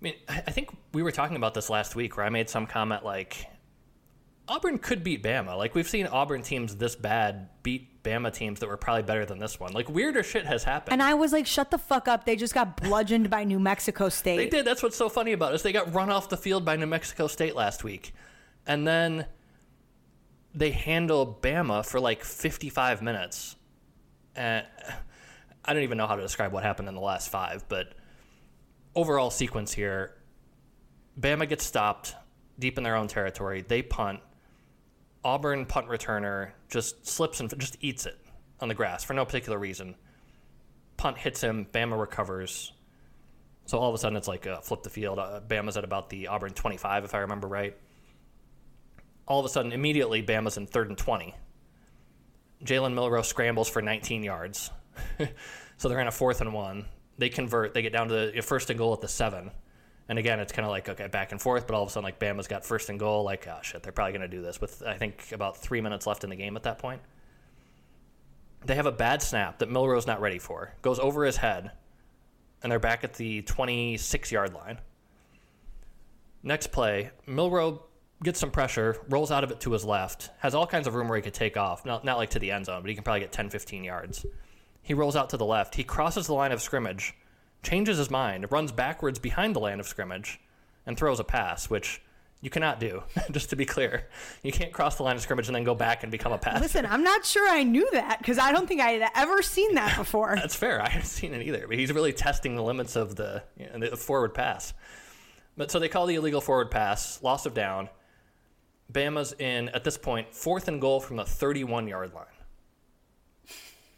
I 0.00 0.04
mean, 0.04 0.14
I 0.28 0.52
think 0.52 0.70
we 0.94 1.02
were 1.02 1.10
talking 1.10 1.36
about 1.36 1.54
this 1.54 1.68
last 1.68 1.96
week 1.96 2.16
where 2.16 2.24
I 2.24 2.30
made 2.30 2.48
some 2.48 2.66
comment 2.66 3.04
like 3.04 3.44
Auburn 4.50 4.78
could 4.78 5.04
beat 5.04 5.22
Bama. 5.22 5.56
Like 5.56 5.76
we've 5.76 5.88
seen 5.88 6.08
Auburn 6.08 6.42
teams 6.42 6.74
this 6.74 6.96
bad 6.96 7.48
beat 7.62 8.02
Bama 8.02 8.32
teams 8.32 8.58
that 8.58 8.68
were 8.68 8.76
probably 8.76 9.04
better 9.04 9.24
than 9.24 9.38
this 9.38 9.60
one. 9.60 9.72
Like 9.72 9.88
weirder 9.88 10.24
shit 10.24 10.44
has 10.44 10.64
happened. 10.64 10.94
And 10.94 11.02
I 11.02 11.14
was 11.14 11.32
like, 11.32 11.46
shut 11.46 11.70
the 11.70 11.78
fuck 11.78 12.08
up. 12.08 12.24
They 12.24 12.34
just 12.34 12.52
got 12.52 12.76
bludgeoned 12.76 13.30
by 13.30 13.44
New 13.44 13.60
Mexico 13.60 14.08
State. 14.08 14.38
they 14.38 14.48
did. 14.48 14.64
That's 14.64 14.82
what's 14.82 14.96
so 14.96 15.08
funny 15.08 15.32
about 15.32 15.52
it 15.52 15.54
is 15.54 15.62
they 15.62 15.72
got 15.72 15.94
run 15.94 16.10
off 16.10 16.28
the 16.28 16.36
field 16.36 16.64
by 16.64 16.74
New 16.74 16.86
Mexico 16.86 17.28
State 17.28 17.54
last 17.54 17.84
week. 17.84 18.12
And 18.66 18.84
then 18.84 19.26
they 20.52 20.72
handle 20.72 21.38
Bama 21.40 21.86
for 21.86 22.00
like 22.00 22.24
55 22.24 23.02
minutes. 23.02 23.54
And 24.34 24.66
I 25.64 25.72
don't 25.72 25.84
even 25.84 25.96
know 25.96 26.08
how 26.08 26.16
to 26.16 26.22
describe 26.22 26.52
what 26.52 26.64
happened 26.64 26.88
in 26.88 26.96
the 26.96 27.00
last 27.00 27.30
five, 27.30 27.68
but 27.68 27.94
overall 28.96 29.30
sequence 29.30 29.72
here 29.72 30.16
Bama 31.20 31.48
gets 31.48 31.64
stopped 31.64 32.14
deep 32.58 32.78
in 32.78 32.84
their 32.84 32.96
own 32.96 33.06
territory. 33.08 33.64
They 33.66 33.82
punt. 33.82 34.20
Auburn 35.24 35.66
punt 35.66 35.88
returner 35.88 36.50
just 36.68 37.06
slips 37.06 37.40
and 37.40 37.58
just 37.58 37.76
eats 37.80 38.06
it 38.06 38.18
on 38.60 38.68
the 38.68 38.74
grass 38.74 39.04
for 39.04 39.14
no 39.14 39.24
particular 39.24 39.58
reason. 39.58 39.94
Punt 40.96 41.18
hits 41.18 41.40
him. 41.40 41.66
Bama 41.72 41.98
recovers. 41.98 42.72
So 43.66 43.78
all 43.78 43.88
of 43.88 43.94
a 43.94 43.98
sudden 43.98 44.16
it's 44.16 44.28
like 44.28 44.46
uh, 44.46 44.60
flip 44.60 44.82
the 44.82 44.90
field. 44.90 45.18
Uh, 45.18 45.40
Bama's 45.46 45.76
at 45.76 45.84
about 45.84 46.10
the 46.10 46.28
Auburn 46.28 46.52
25, 46.52 47.04
if 47.04 47.14
I 47.14 47.18
remember 47.18 47.46
right. 47.48 47.76
All 49.26 49.38
of 49.38 49.46
a 49.46 49.48
sudden, 49.48 49.70
immediately, 49.70 50.24
Bama's 50.24 50.56
in 50.56 50.66
third 50.66 50.88
and 50.88 50.98
20. 50.98 51.34
Jalen 52.64 52.94
Milroe 52.94 53.22
scrambles 53.22 53.68
for 53.68 53.80
19 53.80 54.24
yards. 54.24 54.70
so 55.76 55.88
they're 55.88 56.00
in 56.00 56.08
a 56.08 56.12
fourth 56.12 56.40
and 56.40 56.52
one. 56.52 56.86
They 57.16 57.28
convert. 57.28 57.72
They 57.72 57.82
get 57.82 57.92
down 57.92 58.08
to 58.08 58.32
the 58.34 58.40
first 58.42 58.70
and 58.70 58.78
goal 58.78 58.92
at 58.92 59.00
the 59.00 59.08
seven. 59.08 59.52
And 60.10 60.18
again, 60.18 60.40
it's 60.40 60.50
kind 60.50 60.66
of 60.66 60.72
like, 60.72 60.88
okay, 60.88 61.06
back 61.06 61.30
and 61.30 61.40
forth, 61.40 61.68
but 61.68 61.76
all 61.76 61.84
of 61.84 61.88
a 61.88 61.92
sudden, 61.92 62.02
like, 62.02 62.18
Bama's 62.18 62.48
got 62.48 62.64
first 62.64 62.88
and 62.88 62.98
goal. 62.98 63.22
Like, 63.22 63.46
oh, 63.46 63.60
shit, 63.62 63.84
they're 63.84 63.92
probably 63.92 64.10
going 64.10 64.28
to 64.28 64.36
do 64.36 64.42
this 64.42 64.60
with, 64.60 64.82
I 64.84 64.94
think, 64.94 65.30
about 65.30 65.56
three 65.56 65.80
minutes 65.80 66.04
left 66.04 66.24
in 66.24 66.30
the 66.30 66.36
game 66.36 66.56
at 66.56 66.64
that 66.64 66.80
point. 66.80 67.00
They 68.66 68.74
have 68.74 68.86
a 68.86 68.92
bad 68.92 69.22
snap 69.22 69.60
that 69.60 69.70
Milroe's 69.70 70.08
not 70.08 70.20
ready 70.20 70.40
for. 70.40 70.74
Goes 70.82 70.98
over 70.98 71.24
his 71.24 71.36
head, 71.36 71.70
and 72.60 72.72
they're 72.72 72.80
back 72.80 73.04
at 73.04 73.14
the 73.14 73.42
26 73.42 74.32
yard 74.32 74.52
line. 74.52 74.80
Next 76.42 76.72
play, 76.72 77.12
Milroe 77.28 77.84
gets 78.20 78.40
some 78.40 78.50
pressure, 78.50 78.96
rolls 79.10 79.30
out 79.30 79.44
of 79.44 79.52
it 79.52 79.60
to 79.60 79.70
his 79.70 79.84
left, 79.84 80.30
has 80.40 80.56
all 80.56 80.66
kinds 80.66 80.88
of 80.88 80.96
room 80.96 81.06
where 81.06 81.18
he 81.18 81.22
could 81.22 81.34
take 81.34 81.56
off. 81.56 81.86
Not, 81.86 82.04
not 82.04 82.18
like 82.18 82.30
to 82.30 82.40
the 82.40 82.50
end 82.50 82.66
zone, 82.66 82.82
but 82.82 82.88
he 82.88 82.96
can 82.96 83.04
probably 83.04 83.20
get 83.20 83.30
10, 83.30 83.48
15 83.48 83.84
yards. 83.84 84.26
He 84.82 84.92
rolls 84.92 85.14
out 85.14 85.30
to 85.30 85.36
the 85.36 85.46
left. 85.46 85.76
He 85.76 85.84
crosses 85.84 86.26
the 86.26 86.34
line 86.34 86.50
of 86.50 86.60
scrimmage, 86.60 87.14
changes 87.62 87.98
his 87.98 88.10
mind, 88.10 88.46
runs 88.50 88.72
backwards 88.72 89.18
behind 89.18 89.54
the 89.54 89.60
line 89.60 89.80
of 89.80 89.86
scrimmage, 89.86 90.40
and 90.86 90.96
throws 90.96 91.20
a 91.20 91.24
pass, 91.24 91.68
which 91.68 92.02
you 92.40 92.48
cannot 92.48 92.80
do, 92.80 93.02
just 93.30 93.50
to 93.50 93.56
be 93.56 93.66
clear. 93.66 94.08
You 94.42 94.52
can't 94.52 94.72
cross 94.72 94.96
the 94.96 95.02
line 95.02 95.16
of 95.16 95.22
scrimmage 95.22 95.48
and 95.48 95.54
then 95.54 95.64
go 95.64 95.74
back 95.74 96.02
and 96.02 96.10
become 96.10 96.32
a 96.32 96.38
pass. 96.38 96.60
Listen, 96.60 96.86
I'm 96.86 97.02
not 97.02 97.24
sure 97.24 97.48
I 97.48 97.62
knew 97.62 97.88
that 97.92 98.18
because 98.18 98.38
I 98.38 98.52
don't 98.52 98.66
think 98.66 98.80
I 98.80 98.92
had 98.92 99.10
ever 99.14 99.42
seen 99.42 99.74
that 99.74 99.96
before. 99.98 100.36
That's 100.36 100.56
fair. 100.56 100.82
I 100.82 100.88
haven't 100.88 101.06
seen 101.06 101.34
it 101.34 101.46
either, 101.46 101.66
but 101.68 101.78
he's 101.78 101.92
really 101.92 102.12
testing 102.12 102.56
the 102.56 102.62
limits 102.62 102.96
of 102.96 103.16
the, 103.16 103.42
you 103.58 103.66
know, 103.66 103.90
the 103.90 103.96
forward 103.96 104.34
pass. 104.34 104.72
But 105.56 105.70
so 105.70 105.78
they 105.78 105.88
call 105.88 106.06
the 106.06 106.14
illegal 106.14 106.40
forward 106.40 106.70
pass, 106.70 107.22
loss 107.22 107.44
of 107.44 107.52
down. 107.52 107.90
Bama's 108.90 109.34
in, 109.38 109.68
at 109.70 109.84
this 109.84 109.98
point, 109.98 110.34
fourth 110.34 110.66
and 110.66 110.80
goal 110.80 111.00
from 111.00 111.16
the 111.16 111.24
31 111.24 111.86
yard 111.86 112.14
line. 112.14 112.24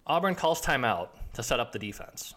Auburn 0.07 0.35
calls 0.35 0.61
timeout 0.61 1.11
to 1.35 1.43
set 1.43 1.61
up 1.61 1.73
the 1.73 1.79
defense. 1.79 2.35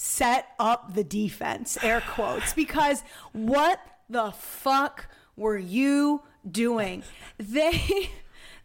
Set 0.00 0.46
up 0.60 0.94
the 0.94 1.02
defense, 1.02 1.76
air 1.82 2.00
quotes, 2.00 2.52
because 2.52 3.02
what 3.32 3.80
the 4.08 4.30
fuck 4.30 5.06
were 5.36 5.58
you 5.58 6.22
doing? 6.48 7.02
They 7.36 8.10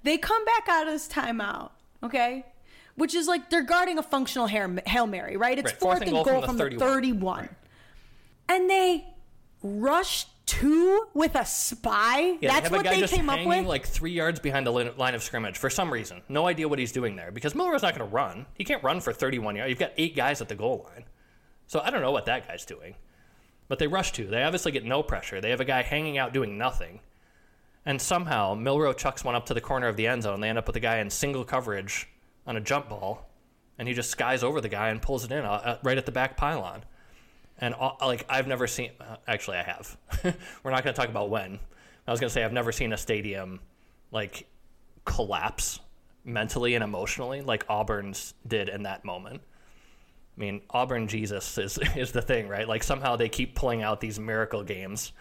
they 0.03 0.19
come 0.19 0.45
back 0.45 0.68
out 0.69 0.85
of 0.85 0.93
this 0.93 1.07
timeout, 1.07 1.72
okay? 2.03 2.45
Which 2.93 3.15
is 3.15 3.27
like 3.27 3.49
they're 3.49 3.64
guarding 3.64 3.97
a 3.97 4.03
functional 4.03 4.45
Hail 4.45 5.07
Mary, 5.07 5.35
right? 5.35 5.57
It's 5.57 5.72
Right, 5.72 5.80
fourth, 5.80 6.01
and 6.01 6.11
goal, 6.11 6.23
from, 6.43 6.57
the 6.57 6.64
31. 6.65 6.88
31. 6.88 7.49
And 8.49 8.69
they 8.69 9.07
rush 9.64 10.27
two 10.45 11.07
with 11.15 11.34
a 11.34 11.45
spy? 11.45 12.38
Yeah, 12.41 12.53
That's 12.53 12.69
a 12.69 12.73
what 12.73 12.84
they 12.84 13.07
came 13.07 13.30
up 13.31 13.43
with? 13.43 13.65
like 13.65 13.88
three 13.88 14.11
yards 14.11 14.39
behind 14.39 14.68
the 14.68 14.72
line 14.72 15.15
of 15.15 15.23
scrimmage 15.23 15.57
for 15.57 15.72
some 15.72 15.91
reason. 15.91 16.22
No 16.30 16.45
idea 16.45 16.68
what 16.68 16.77
he's 16.77 16.91
doing 16.91 17.15
there 17.15 17.31
because 17.31 17.55
Milroe's 17.55 17.81
not 17.81 17.97
going 17.97 18.07
to 18.07 18.14
run. 18.14 18.45
He 18.53 18.64
can't 18.64 18.84
run 18.84 18.99
for 18.99 19.14
31 19.14 19.55
yards. 19.55 19.69
You've 19.72 19.80
got 19.80 19.93
eight 19.97 20.15
guys 20.15 20.41
at 20.41 20.49
the 20.49 20.55
goal 20.55 20.88
line. 20.93 21.05
So 21.68 21.80
I 21.80 21.90
don't 21.90 22.02
know 22.02 22.11
what 22.11 22.26
that 22.26 22.48
guy's 22.48 22.65
doing. 22.65 22.95
But 23.68 23.80
they 23.80 23.88
rush 23.88 24.11
two. 24.11 24.27
They 24.27 24.44
obviously 24.44 24.72
get 24.72 24.85
no 24.85 25.02
pressure. 25.02 25.41
They 25.41 25.49
have 25.49 25.61
a 25.61 25.65
guy 25.65 25.81
hanging 25.81 26.18
out 26.18 26.34
doing 26.34 26.57
nothing. 26.57 26.99
And 27.85 28.02
somehow 28.02 28.53
Milroe 28.53 28.94
chucks 28.94 29.23
one 29.23 29.35
up 29.35 29.45
to 29.48 29.53
the 29.53 29.61
corner 29.61 29.88
of 29.88 29.98
the 29.98 30.07
end 30.07 30.23
zone. 30.23 30.40
They 30.40 30.49
end 30.49 30.57
up 30.57 30.68
with 30.68 30.76
a 30.76 30.81
guy 30.81 30.98
in 30.98 31.10
single 31.10 31.44
coverage 31.44 32.07
on 32.45 32.56
a 32.56 32.61
jump 32.61 32.90
ball. 32.90 33.30
And 33.77 33.88
he 33.88 33.94
just 33.94 34.11
skies 34.11 34.44
over 34.44 34.61
the 34.61 34.69
guy 34.69 34.90
and 34.90 35.02
pulls 35.02 35.26
it 35.26 35.31
in 35.31 35.44
uh, 35.44 35.52
uh, 35.52 35.77
right 35.84 35.98
at 35.98 36.06
the 36.06 36.11
back 36.11 36.38
pylon. 36.38 36.84
And 37.57 37.76
uh, 37.80 37.94
like 38.02 38.26
I've 38.30 38.48
never 38.48 38.68
seen, 38.68 38.91
uh, 38.99 39.18
actually 39.27 39.57
I 39.57 39.64
have. 39.64 39.98
We're 40.64 40.72
not 40.72 40.84
going 40.84 40.94
to 40.94 40.99
talk 40.99 41.10
about 41.10 41.30
when. 41.30 41.60
I 42.07 42.11
was 42.11 42.19
going 42.19 42.30
to 42.30 42.34
say 42.34 42.44
I've 42.44 42.53
never 42.53 42.72
seen 42.72 42.94
a 42.94 42.98
stadium 42.98 43.60
like 44.11 44.48
collapse 45.06 45.80
mentally 46.26 46.76
and 46.76 46.84
emotionally 46.84 47.41
like 47.41 47.65
Auburn's 47.69 48.34
did 48.48 48.69
in 48.69 48.84
that 48.84 49.03
moment. 49.03 49.41
I 50.35 50.39
mean, 50.39 50.61
Auburn 50.69 51.07
Jesus 51.07 51.57
is 51.57 51.77
is 51.95 52.11
the 52.11 52.22
thing, 52.22 52.47
right? 52.47 52.68
Like 52.68 52.84
somehow 52.84 53.15
they 53.15 53.30
keep 53.30 53.55
pulling 53.55 53.81
out 53.81 54.01
these 54.01 54.19
miracle 54.19 54.64
games, 54.64 55.11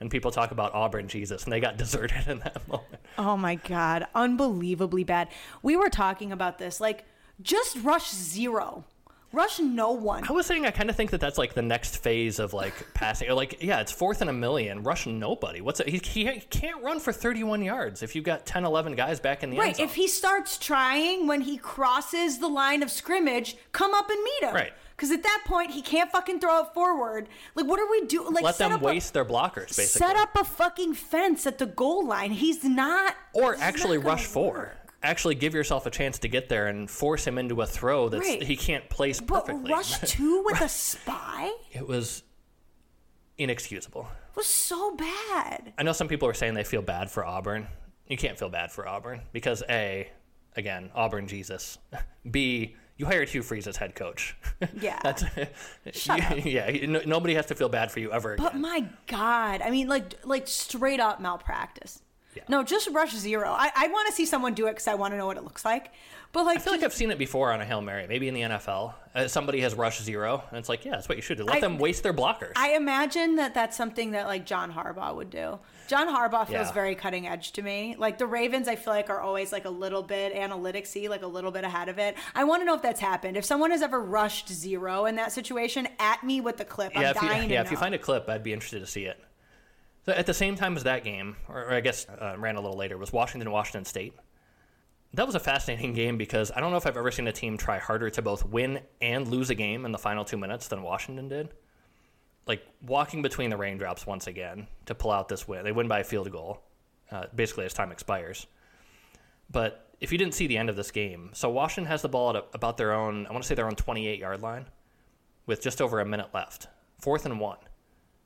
and 0.00 0.10
people 0.10 0.30
talk 0.30 0.50
about 0.50 0.74
Auburn 0.74 1.08
Jesus, 1.08 1.44
and 1.44 1.52
they 1.52 1.60
got 1.60 1.76
deserted 1.78 2.26
in 2.28 2.38
that 2.40 2.66
moment. 2.68 3.00
Oh 3.18 3.36
my 3.36 3.56
god, 3.56 4.06
unbelievably 4.14 5.04
bad. 5.04 5.28
We 5.62 5.76
were 5.76 5.90
talking 5.90 6.32
about 6.32 6.58
this, 6.58 6.80
like 6.80 7.04
just 7.40 7.76
rush 7.82 8.10
zero, 8.10 8.84
rush 9.32 9.58
no 9.58 9.92
one. 9.92 10.24
I 10.28 10.32
was 10.32 10.46
saying 10.46 10.66
I 10.66 10.70
kind 10.70 10.90
of 10.90 10.96
think 10.96 11.10
that 11.10 11.20
that's 11.20 11.38
like 11.38 11.54
the 11.54 11.62
next 11.62 11.98
phase 11.98 12.38
of 12.38 12.52
like 12.52 12.74
passing. 12.94 13.28
Or 13.28 13.34
like, 13.34 13.62
yeah, 13.62 13.80
it's 13.80 13.92
fourth 13.92 14.20
and 14.20 14.30
a 14.30 14.32
million. 14.32 14.82
Rush 14.82 15.06
nobody. 15.06 15.60
What's 15.60 15.80
it? 15.80 15.88
He, 15.88 15.98
he 15.98 16.40
can't 16.50 16.82
run 16.82 17.00
for 17.00 17.12
31 17.12 17.62
yards 17.62 18.02
if 18.02 18.14
you've 18.14 18.24
got 18.24 18.46
10, 18.46 18.64
11 18.64 18.94
guys 18.94 19.20
back 19.20 19.42
in 19.42 19.50
the 19.50 19.56
end 19.56 19.64
Right, 19.66 19.80
if 19.80 19.94
he 19.94 20.08
starts 20.08 20.58
trying 20.58 21.26
when 21.26 21.40
he 21.42 21.56
crosses 21.56 22.38
the 22.38 22.48
line 22.48 22.82
of 22.82 22.90
scrimmage, 22.90 23.56
come 23.72 23.94
up 23.94 24.08
and 24.10 24.22
meet 24.22 24.42
him. 24.48 24.54
Right. 24.54 24.72
Because 24.96 25.10
at 25.10 25.22
that 25.24 25.42
point, 25.46 25.72
he 25.72 25.82
can't 25.82 26.12
fucking 26.12 26.38
throw 26.38 26.60
it 26.60 26.74
forward. 26.74 27.28
Like, 27.56 27.66
what 27.66 27.80
are 27.80 27.90
we 27.90 28.04
doing? 28.06 28.32
Like, 28.32 28.44
Let 28.44 28.54
set 28.54 28.68
them 28.68 28.74
up 28.76 28.82
a- 28.82 28.84
waste 28.84 29.14
their 29.14 29.24
blockers, 29.24 29.76
basically. 29.76 30.06
Set 30.06 30.14
up 30.16 30.36
a 30.36 30.44
fucking 30.44 30.94
fence 30.94 31.44
at 31.44 31.58
the 31.58 31.66
goal 31.66 32.06
line. 32.06 32.30
He's 32.30 32.62
not. 32.62 33.16
or 33.32 33.54
it's 33.54 33.62
actually 33.62 33.96
not 33.98 34.06
rush 34.06 34.26
four. 34.26 34.74
Actually, 35.02 35.34
give 35.34 35.54
yourself 35.54 35.84
a 35.86 35.90
chance 35.90 36.18
to 36.20 36.28
get 36.28 36.48
there 36.48 36.68
and 36.68 36.88
force 36.90 37.26
him 37.26 37.36
into 37.38 37.60
a 37.60 37.66
throw 37.66 38.08
that 38.08 38.20
Right. 38.20 38.42
he 38.42 38.56
can't 38.56 38.88
place 38.88 39.20
But 39.20 39.46
perfectly. 39.46 39.70
rush 39.72 39.98
two 40.10 40.42
with 40.44 40.60
a 40.60 40.68
spy 40.68 41.50
it 41.72 41.86
was 41.88 42.22
inexcusable. 43.38 44.08
was 44.36 44.46
so 44.46 44.94
bad. 44.96 45.72
I 45.78 45.82
know 45.82 45.92
some 45.92 46.08
people 46.08 46.28
are 46.28 46.34
saying 46.34 46.54
they 46.54 46.64
feel 46.64 46.82
bad 46.82 47.10
for 47.10 47.24
Auburn. 47.24 47.66
You 48.08 48.16
can't 48.16 48.38
feel 48.38 48.48
bad 48.48 48.70
for 48.72 48.86
Auburn 48.86 49.22
because 49.32 49.62
A, 49.68 50.08
again, 50.56 50.90
Auburn 50.94 51.26
Jesus. 51.26 51.78
B, 52.30 52.76
you 52.96 53.06
hired 53.06 53.28
Hugh 53.30 53.42
Freeze 53.42 53.66
as 53.66 53.76
head 53.76 53.94
coach. 53.94 54.36
Yeah. 54.80 55.00
That's 55.02 55.24
Shut 55.92 56.20
up. 56.30 56.44
yeah. 56.44 56.70
no- 56.86 57.02
nobody 57.04 57.34
has 57.34 57.46
to 57.46 57.54
feel 57.56 57.68
bad 57.68 57.90
for 57.90 57.98
you 58.00 58.12
ever 58.12 58.34
again. 58.34 58.44
But 58.44 58.56
my 58.56 58.84
God, 59.08 59.60
I 59.62 59.70
mean, 59.70 59.88
like, 59.88 60.14
like 60.24 60.46
straight 60.46 61.00
up 61.00 61.20
malpractice. 61.20 62.00
Yeah. 62.34 62.42
No, 62.48 62.62
just 62.62 62.88
rush 62.90 63.14
zero. 63.14 63.50
I, 63.50 63.70
I 63.74 63.88
want 63.88 64.08
to 64.08 64.14
see 64.14 64.24
someone 64.26 64.54
do 64.54 64.66
it 64.66 64.70
because 64.70 64.88
I 64.88 64.94
want 64.94 65.12
to 65.12 65.18
know 65.18 65.26
what 65.26 65.36
it 65.36 65.44
looks 65.44 65.64
like. 65.64 65.90
But 66.32 66.46
like, 66.46 66.56
I 66.56 66.60
feel 66.60 66.72
like 66.72 66.82
I've 66.82 66.94
seen 66.94 67.10
it 67.10 67.18
before 67.18 67.52
on 67.52 67.60
a 67.60 67.64
hail 67.64 67.82
mary, 67.82 68.06
maybe 68.08 68.26
in 68.26 68.32
the 68.32 68.40
NFL. 68.40 68.94
Uh, 69.14 69.28
somebody 69.28 69.60
has 69.60 69.74
rushed 69.74 70.02
zero, 70.02 70.42
and 70.48 70.58
it's 70.58 70.68
like, 70.70 70.82
yeah, 70.86 70.92
that's 70.92 71.06
what 71.06 71.16
you 71.18 71.22
should 71.22 71.36
do. 71.36 71.44
Let 71.44 71.56
I- 71.56 71.60
them 71.60 71.76
waste 71.78 72.02
their 72.02 72.14
blockers. 72.14 72.52
I 72.56 72.70
imagine 72.74 73.36
that 73.36 73.52
that's 73.52 73.76
something 73.76 74.12
that 74.12 74.26
like 74.26 74.46
John 74.46 74.72
Harbaugh 74.72 75.14
would 75.14 75.28
do. 75.28 75.58
John 75.88 76.08
Harbaugh 76.08 76.46
feels 76.46 76.68
Yeah. 76.68 76.72
very 76.72 76.94
cutting 76.94 77.26
edge 77.26 77.52
to 77.52 77.60
me. 77.62 77.96
Like 77.98 78.16
the 78.16 78.26
Ravens, 78.26 78.66
I 78.66 78.76
feel 78.76 78.94
like 78.94 79.10
are 79.10 79.20
always 79.20 79.52
like 79.52 79.66
a 79.66 79.70
little 79.70 80.02
bit 80.02 80.34
analyticsy, 80.34 81.10
like 81.10 81.20
a 81.22 81.26
little 81.26 81.50
bit 81.50 81.64
ahead 81.64 81.90
of 81.90 81.98
it. 81.98 82.16
I 82.34 82.44
want 82.44 82.62
to 82.62 82.64
know 82.64 82.74
if 82.74 82.80
that's 82.82 83.00
happened. 83.00 83.36
If 83.36 83.44
someone 83.44 83.70
has 83.72 83.82
ever 83.82 84.00
rushed 84.00 84.48
zero 84.48 85.04
in 85.04 85.16
that 85.16 85.32
situation, 85.32 85.86
at 85.98 86.24
me 86.24 86.40
with 86.40 86.56
the 86.56 86.64
clip. 86.64 86.92
I'm 86.96 87.02
yeah, 87.02 87.10
if 87.10 87.20
you, 87.20 87.28
yeah, 87.28 87.46
know. 87.46 87.60
if 87.66 87.70
you 87.70 87.76
find 87.76 87.94
a 87.94 87.98
clip, 87.98 88.26
I'd 88.30 88.42
be 88.42 88.54
interested 88.54 88.80
to 88.80 88.86
see 88.86 89.04
it. 89.04 89.22
So 90.04 90.12
at 90.12 90.26
the 90.26 90.34
same 90.34 90.56
time 90.56 90.76
as 90.76 90.84
that 90.84 91.04
game, 91.04 91.36
or, 91.48 91.72
I 91.72 91.80
guess 91.80 92.06
uh, 92.08 92.34
ran 92.36 92.56
a 92.56 92.60
little 92.60 92.76
later, 92.76 92.98
was 92.98 93.12
Washington 93.12 93.50
Washington 93.50 93.84
State. 93.84 94.14
That 95.14 95.26
was 95.26 95.34
a 95.34 95.40
fascinating 95.40 95.92
game 95.92 96.16
because 96.16 96.50
I 96.50 96.60
don't 96.60 96.70
know 96.70 96.76
if 96.76 96.86
I've 96.86 96.96
ever 96.96 97.10
seen 97.10 97.28
a 97.28 97.32
team 97.32 97.56
try 97.56 97.78
harder 97.78 98.10
to 98.10 98.22
both 98.22 98.46
win 98.46 98.80
and 99.00 99.28
lose 99.28 99.50
a 99.50 99.54
game 99.54 99.84
in 99.84 99.92
the 99.92 99.98
final 99.98 100.24
two 100.24 100.38
minutes 100.38 100.68
than 100.68 100.82
Washington 100.82 101.28
did. 101.28 101.50
Like 102.46 102.66
walking 102.80 103.22
between 103.22 103.50
the 103.50 103.56
raindrops 103.56 104.06
once 104.06 104.26
again 104.26 104.66
to 104.86 104.94
pull 104.94 105.12
out 105.12 105.28
this 105.28 105.46
win. 105.46 105.64
They 105.64 105.70
win 105.70 105.86
by 105.86 106.00
a 106.00 106.04
field 106.04 106.32
goal, 106.32 106.62
uh, 107.12 107.26
basically 107.34 107.66
as 107.66 107.74
time 107.74 107.92
expires. 107.92 108.46
But 109.50 109.86
if 110.00 110.10
you 110.10 110.18
didn't 110.18 110.34
see 110.34 110.48
the 110.48 110.56
end 110.56 110.70
of 110.70 110.74
this 110.74 110.90
game, 110.90 111.30
so 111.34 111.48
Washington 111.50 111.88
has 111.88 112.02
the 112.02 112.08
ball 112.08 112.36
at 112.36 112.44
about 112.54 112.76
their 112.76 112.92
own, 112.92 113.26
I 113.26 113.30
want 113.30 113.44
to 113.44 113.46
say 113.46 113.54
their 113.54 113.66
own 113.66 113.76
28 113.76 114.18
yard 114.18 114.42
line 114.42 114.66
with 115.46 115.60
just 115.60 115.80
over 115.80 116.00
a 116.00 116.06
minute 116.06 116.30
left, 116.34 116.66
fourth 116.98 117.26
and 117.26 117.38
one 117.38 117.58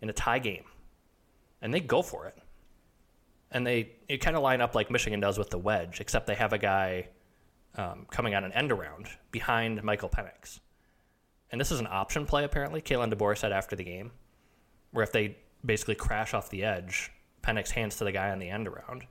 in 0.01 0.09
a 0.09 0.15
tie 0.15 0.39
game. 0.39 0.65
And 1.63 1.73
they 1.73 1.81
go 1.81 2.03
for 2.03 2.27
it. 2.27 2.37
And 3.51 3.67
they 3.67 3.93
it 4.09 4.19
kind 4.19 4.37
of 4.37 4.43
line 4.43 4.61
up 4.61 4.75
like 4.75 4.91
Michigan 4.91 5.21
does 5.21 5.39
with 5.39 5.51
the 5.51 5.59
wedge, 5.59 6.01
except 6.01 6.27
they 6.27 6.35
have 6.35 6.53
a 6.53 6.59
guy 6.59 7.09
um, 7.77 8.07
coming 8.11 8.35
on 8.35 8.45
an 8.45 8.53
end 8.53 8.73
around 8.73 9.09
behind 9.31 9.83
Michael 9.83 10.09
Penix. 10.09 10.61
And 11.51 11.61
this 11.61 11.71
is 11.71 11.81
an 11.81 11.87
option 11.89 12.27
play, 12.27 12.45
apparently. 12.45 12.81
Kalen 12.81 13.13
DeBoer 13.13 13.39
said 13.39 13.53
after 13.53 13.77
the 13.77 13.85
game, 13.85 14.11
where 14.91 15.05
if 15.05 15.13
they 15.13 15.37
basically 15.65 15.95
crash 15.95 16.35
off 16.35 16.51
the 16.51 16.65
edge, 16.65 17.11
Penix 17.43 17.71
hands 17.71 17.97
to 17.97 18.05
the 18.05 18.13
guy 18.13 18.31
on 18.31 18.39
the 18.39 18.49
end 18.49 18.67
around. 18.67 19.05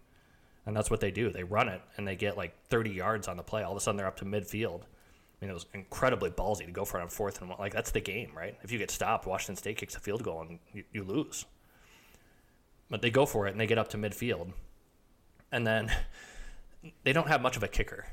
And 0.65 0.75
that's 0.75 0.89
what 0.89 0.99
they 0.99 1.11
do. 1.11 1.29
They 1.29 1.43
run 1.43 1.69
it 1.69 1.81
and 1.95 2.07
they 2.07 2.15
get 2.15 2.37
like 2.37 2.55
30 2.69 2.89
yards 2.89 3.27
on 3.27 3.37
the 3.37 3.43
play. 3.43 3.63
All 3.63 3.71
of 3.71 3.77
a 3.77 3.79
sudden, 3.79 3.97
they're 3.97 4.07
up 4.07 4.17
to 4.17 4.25
midfield. 4.25 4.81
I 4.81 5.45
mean, 5.45 5.51
it 5.51 5.53
was 5.53 5.67
incredibly 5.73 6.31
ballsy 6.31 6.65
to 6.65 6.71
go 6.71 6.85
for 6.85 6.99
it 6.99 7.03
on 7.03 7.09
fourth 7.09 7.39
and 7.41 7.49
one. 7.49 7.59
Like, 7.59 7.73
that's 7.73 7.91
the 7.91 7.99
game, 7.99 8.31
right? 8.35 8.57
If 8.63 8.71
you 8.71 8.79
get 8.79 8.89
stopped, 8.89 9.27
Washington 9.27 9.57
State 9.57 9.77
kicks 9.77 9.95
a 9.95 9.99
field 9.99 10.23
goal 10.23 10.41
and 10.41 10.59
you, 10.73 10.83
you 10.91 11.03
lose. 11.03 11.45
But 12.89 13.01
they 13.01 13.09
go 13.09 13.25
for 13.25 13.47
it 13.47 13.51
and 13.51 13.59
they 13.59 13.67
get 13.67 13.77
up 13.77 13.89
to 13.89 13.97
midfield. 13.97 14.51
And 15.51 15.65
then 15.65 15.91
they 17.03 17.13
don't 17.13 17.27
have 17.27 17.41
much 17.41 17.57
of 17.57 17.63
a 17.63 17.67
kicker. 17.67 18.05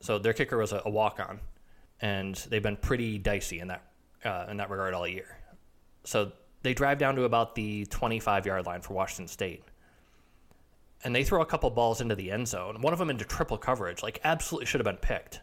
So 0.00 0.18
their 0.18 0.32
kicker 0.32 0.58
was 0.58 0.72
a, 0.72 0.82
a 0.84 0.90
walk 0.90 1.20
on. 1.20 1.40
And 2.00 2.34
they've 2.34 2.62
been 2.62 2.76
pretty 2.76 3.18
dicey 3.18 3.60
in 3.60 3.68
that, 3.68 3.82
uh, 4.24 4.46
in 4.50 4.56
that 4.58 4.70
regard 4.70 4.94
all 4.94 5.06
year. 5.06 5.38
So 6.04 6.32
they 6.62 6.74
drive 6.74 6.98
down 6.98 7.16
to 7.16 7.24
about 7.24 7.54
the 7.54 7.86
25 7.86 8.46
yard 8.46 8.66
line 8.66 8.82
for 8.82 8.94
Washington 8.94 9.28
State 9.28 9.62
and 11.04 11.14
they 11.14 11.22
throw 11.22 11.42
a 11.42 11.46
couple 11.46 11.68
balls 11.70 12.00
into 12.00 12.16
the 12.16 12.30
end 12.30 12.48
zone. 12.48 12.80
One 12.80 12.92
of 12.92 12.98
them 12.98 13.10
into 13.10 13.24
triple 13.24 13.58
coverage, 13.58 14.02
like 14.02 14.20
absolutely 14.24 14.66
should 14.66 14.80
have 14.80 14.86
been 14.86 14.96
picked, 14.96 15.40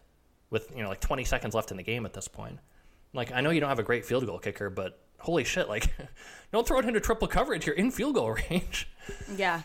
with 0.49 0.69
you 0.75 0.81
know 0.81 0.89
like 0.89 0.99
20 0.99 1.23
seconds 1.23 1.53
left 1.53 1.71
in 1.71 1.77
the 1.77 1.83
game 1.83 2.05
at 2.05 2.13
this 2.13 2.27
point. 2.27 2.59
Like 3.13 3.31
I 3.31 3.41
know 3.41 3.51
you 3.51 3.59
don't 3.59 3.69
have 3.69 3.79
a 3.79 3.83
great 3.83 4.03
field 4.03 4.25
goal 4.25 4.39
kicker, 4.39 4.69
but 4.69 4.99
holy 5.21 5.43
shit, 5.43 5.67
like 5.69 5.93
don't 6.51 6.67
throw 6.67 6.79
it 6.79 6.85
into 6.85 6.99
triple 6.99 7.27
coverage. 7.27 7.65
You're 7.65 7.75
in 7.75 7.91
field 7.91 8.15
goal 8.15 8.31
range. 8.49 8.89
yeah. 9.35 9.61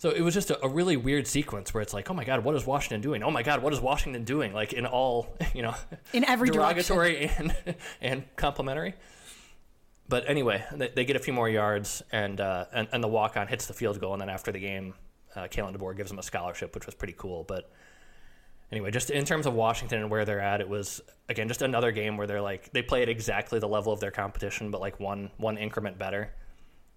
So 0.00 0.10
it 0.10 0.20
was 0.20 0.32
just 0.32 0.50
a, 0.50 0.64
a 0.64 0.68
really 0.68 0.96
weird 0.96 1.26
sequence 1.26 1.74
where 1.74 1.82
it's 1.82 1.92
like, 1.92 2.08
oh 2.08 2.14
my 2.14 2.22
god, 2.24 2.44
what 2.44 2.54
is 2.54 2.64
Washington 2.64 3.00
doing? 3.00 3.24
Oh 3.24 3.32
my 3.32 3.42
god, 3.42 3.62
what 3.62 3.72
is 3.72 3.80
Washington 3.80 4.22
doing? 4.22 4.52
Like 4.52 4.72
in 4.72 4.86
all 4.86 5.34
you 5.54 5.62
know, 5.62 5.74
In 6.12 6.24
every 6.24 6.50
derogatory 6.50 7.30
and 7.36 7.54
and 8.00 8.24
complimentary. 8.36 8.94
But 10.08 10.24
anyway, 10.26 10.64
they, 10.72 10.88
they 10.88 11.04
get 11.04 11.16
a 11.16 11.18
few 11.18 11.34
more 11.34 11.50
yards, 11.50 12.02
and 12.12 12.40
uh, 12.40 12.64
and, 12.72 12.88
and 12.92 13.04
the 13.04 13.08
walk 13.08 13.36
on 13.36 13.46
hits 13.46 13.66
the 13.66 13.74
field 13.74 14.00
goal, 14.00 14.14
and 14.14 14.22
then 14.22 14.30
after 14.30 14.50
the 14.50 14.58
game, 14.58 14.94
uh, 15.36 15.42
Kalen 15.42 15.76
DeBoer 15.76 15.94
gives 15.96 16.10
him 16.10 16.18
a 16.18 16.22
scholarship, 16.22 16.74
which 16.74 16.86
was 16.86 16.94
pretty 16.94 17.14
cool. 17.18 17.44
But 17.44 17.70
anyway, 18.72 18.90
just 18.90 19.10
in 19.10 19.24
terms 19.24 19.46
of 19.46 19.54
Washington 19.54 20.00
and 20.00 20.10
where 20.10 20.24
they're 20.24 20.40
at, 20.40 20.60
it 20.60 20.68
was 20.68 21.00
again 21.28 21.48
just 21.48 21.62
another 21.62 21.92
game 21.92 22.16
where 22.16 22.26
they're 22.26 22.40
like 22.40 22.72
they 22.72 22.82
play 22.82 23.02
at 23.02 23.08
exactly 23.08 23.58
the 23.58 23.68
level 23.68 23.92
of 23.92 24.00
their 24.00 24.10
competition, 24.10 24.70
but 24.70 24.80
like 24.80 24.98
one 25.00 25.30
one 25.36 25.56
increment 25.58 25.98
better. 25.98 26.32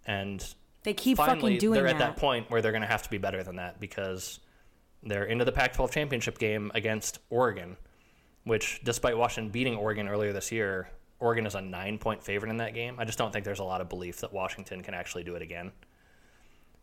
And 0.06 0.44
They 0.84 0.94
keep 0.94 1.18
finally, 1.18 1.42
fucking 1.42 1.58
doing 1.60 1.74
they're 1.76 1.84
that. 1.84 1.96
at 1.96 2.00
that 2.00 2.18
point 2.18 2.50
where 2.50 2.62
they're 2.62 2.72
going 2.72 2.82
to 2.82 2.88
have 2.88 3.04
to 3.04 3.10
be 3.10 3.18
better 3.20 3.44
than 3.44 3.58
that 3.58 3.80
because 3.80 4.40
they're 5.04 5.26
into 5.26 5.46
the 5.46 5.52
Pac-12 5.52 5.92
championship 5.92 6.38
game 6.38 6.72
against 6.74 7.20
Oregon, 7.30 7.78
which, 8.44 8.82
despite 8.84 9.18
Washington 9.18 9.52
beating 9.52 9.76
Oregon 9.76 10.08
earlier 10.08 10.34
this 10.34 10.52
year, 10.52 10.90
Oregon 11.20 11.46
is 11.46 11.54
a 11.56 11.62
nine-point 11.62 12.24
favorite 12.24 12.50
in 12.50 12.58
that 12.58 12.74
game. 12.74 12.96
I 13.00 13.06
just 13.06 13.18
don't 13.18 13.32
think 13.32 13.46
there's 13.46 13.60
a 13.60 13.64
lot 13.64 13.82
of 13.82 13.90
belief 13.90 14.22
that 14.22 14.34
Washington 14.34 14.82
can 14.82 14.94
actually 14.96 15.24
do 15.24 15.36
it 15.36 15.42
again. 15.44 15.72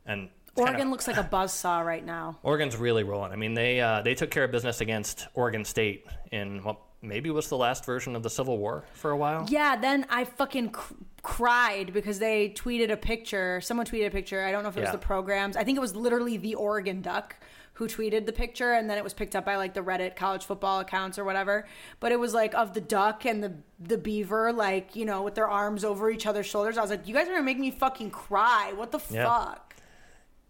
And 0.06 0.30
Oregon 0.58 0.76
kinda- 0.78 0.90
looks 0.90 1.06
like 1.06 1.16
a 1.16 1.24
buzzsaw 1.24 1.84
right 1.84 2.04
now. 2.04 2.38
Oregon's 2.42 2.76
really 2.76 3.04
rolling. 3.04 3.32
I 3.32 3.36
mean, 3.36 3.54
they 3.54 3.80
uh, 3.80 4.02
they 4.02 4.14
took 4.14 4.30
care 4.30 4.44
of 4.44 4.50
business 4.50 4.80
against 4.80 5.26
Oregon 5.34 5.64
State 5.64 6.06
in 6.32 6.62
what 6.64 6.78
maybe 7.02 7.30
was 7.30 7.48
the 7.48 7.56
last 7.56 7.84
version 7.84 8.16
of 8.16 8.22
the 8.22 8.30
Civil 8.30 8.58
War 8.58 8.84
for 8.94 9.10
a 9.12 9.16
while. 9.16 9.46
Yeah, 9.48 9.76
then 9.76 10.04
I 10.10 10.24
fucking 10.24 10.70
cr- 10.70 10.94
cried 11.22 11.92
because 11.92 12.18
they 12.18 12.50
tweeted 12.50 12.90
a 12.90 12.96
picture. 12.96 13.60
Someone 13.60 13.86
tweeted 13.86 14.08
a 14.08 14.10
picture. 14.10 14.42
I 14.44 14.50
don't 14.50 14.62
know 14.62 14.68
if 14.68 14.76
it 14.76 14.80
was 14.82 14.90
the 14.92 14.98
programs. 14.98 15.56
I 15.56 15.64
think 15.64 15.76
it 15.76 15.80
was 15.80 15.94
literally 15.94 16.36
the 16.36 16.54
Oregon 16.56 17.00
Duck 17.02 17.36
who 17.74 17.86
tweeted 17.86 18.26
the 18.26 18.32
picture, 18.32 18.72
and 18.72 18.90
then 18.90 18.98
it 18.98 19.04
was 19.04 19.14
picked 19.14 19.36
up 19.36 19.44
by 19.44 19.54
like 19.54 19.72
the 19.72 19.80
Reddit 19.80 20.16
college 20.16 20.44
football 20.44 20.80
accounts 20.80 21.16
or 21.16 21.22
whatever. 21.24 21.64
But 22.00 22.10
it 22.10 22.18
was 22.18 22.34
like 22.34 22.52
of 22.54 22.74
the 22.74 22.80
duck 22.80 23.24
and 23.24 23.40
the 23.44 23.54
the 23.78 23.96
beaver, 23.98 24.52
like 24.52 24.96
you 24.96 25.04
know, 25.04 25.22
with 25.22 25.36
their 25.36 25.46
arms 25.48 25.84
over 25.84 26.10
each 26.10 26.26
other's 26.26 26.46
shoulders. 26.46 26.76
I 26.76 26.80
was 26.82 26.90
like, 26.90 27.06
you 27.06 27.14
guys 27.14 27.28
are 27.28 27.32
gonna 27.32 27.44
make 27.44 27.60
me 27.60 27.70
fucking 27.70 28.10
cry. 28.10 28.72
What 28.74 28.90
the 28.90 28.98
Yeah. 29.10 29.26
fuck? 29.26 29.67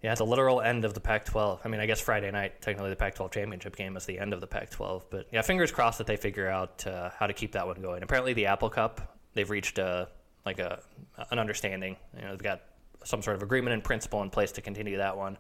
Yeah, 0.02 0.12
it's 0.12 0.20
a 0.20 0.24
literal 0.24 0.60
end 0.60 0.84
of 0.84 0.94
the 0.94 1.00
Pac-12. 1.00 1.60
I 1.64 1.68
mean, 1.68 1.80
I 1.80 1.86
guess 1.86 2.00
Friday 2.00 2.30
night, 2.30 2.60
technically 2.62 2.90
the 2.90 2.96
Pac-12 2.96 3.32
championship 3.32 3.74
game 3.74 3.96
is 3.96 4.06
the 4.06 4.18
end 4.18 4.32
of 4.32 4.40
the 4.40 4.46
Pac-12. 4.46 5.02
But 5.10 5.26
yeah, 5.32 5.42
fingers 5.42 5.72
crossed 5.72 5.98
that 5.98 6.06
they 6.06 6.16
figure 6.16 6.48
out 6.48 6.86
uh, 6.86 7.10
how 7.18 7.26
to 7.26 7.32
keep 7.32 7.52
that 7.52 7.66
one 7.66 7.80
going. 7.82 8.02
Apparently, 8.04 8.32
the 8.32 8.46
Apple 8.46 8.70
Cup, 8.70 9.16
they've 9.34 9.50
reached 9.50 9.78
a 9.78 10.08
like 10.46 10.60
a 10.60 10.80
an 11.30 11.38
understanding. 11.40 11.96
You 12.16 12.22
know, 12.22 12.30
they've 12.30 12.42
got 12.42 12.62
some 13.04 13.22
sort 13.22 13.36
of 13.36 13.42
agreement 13.42 13.74
in 13.74 13.80
principle 13.80 14.22
in 14.22 14.30
place 14.30 14.52
to 14.52 14.60
continue 14.60 14.98
that 14.98 15.16
one. 15.16 15.36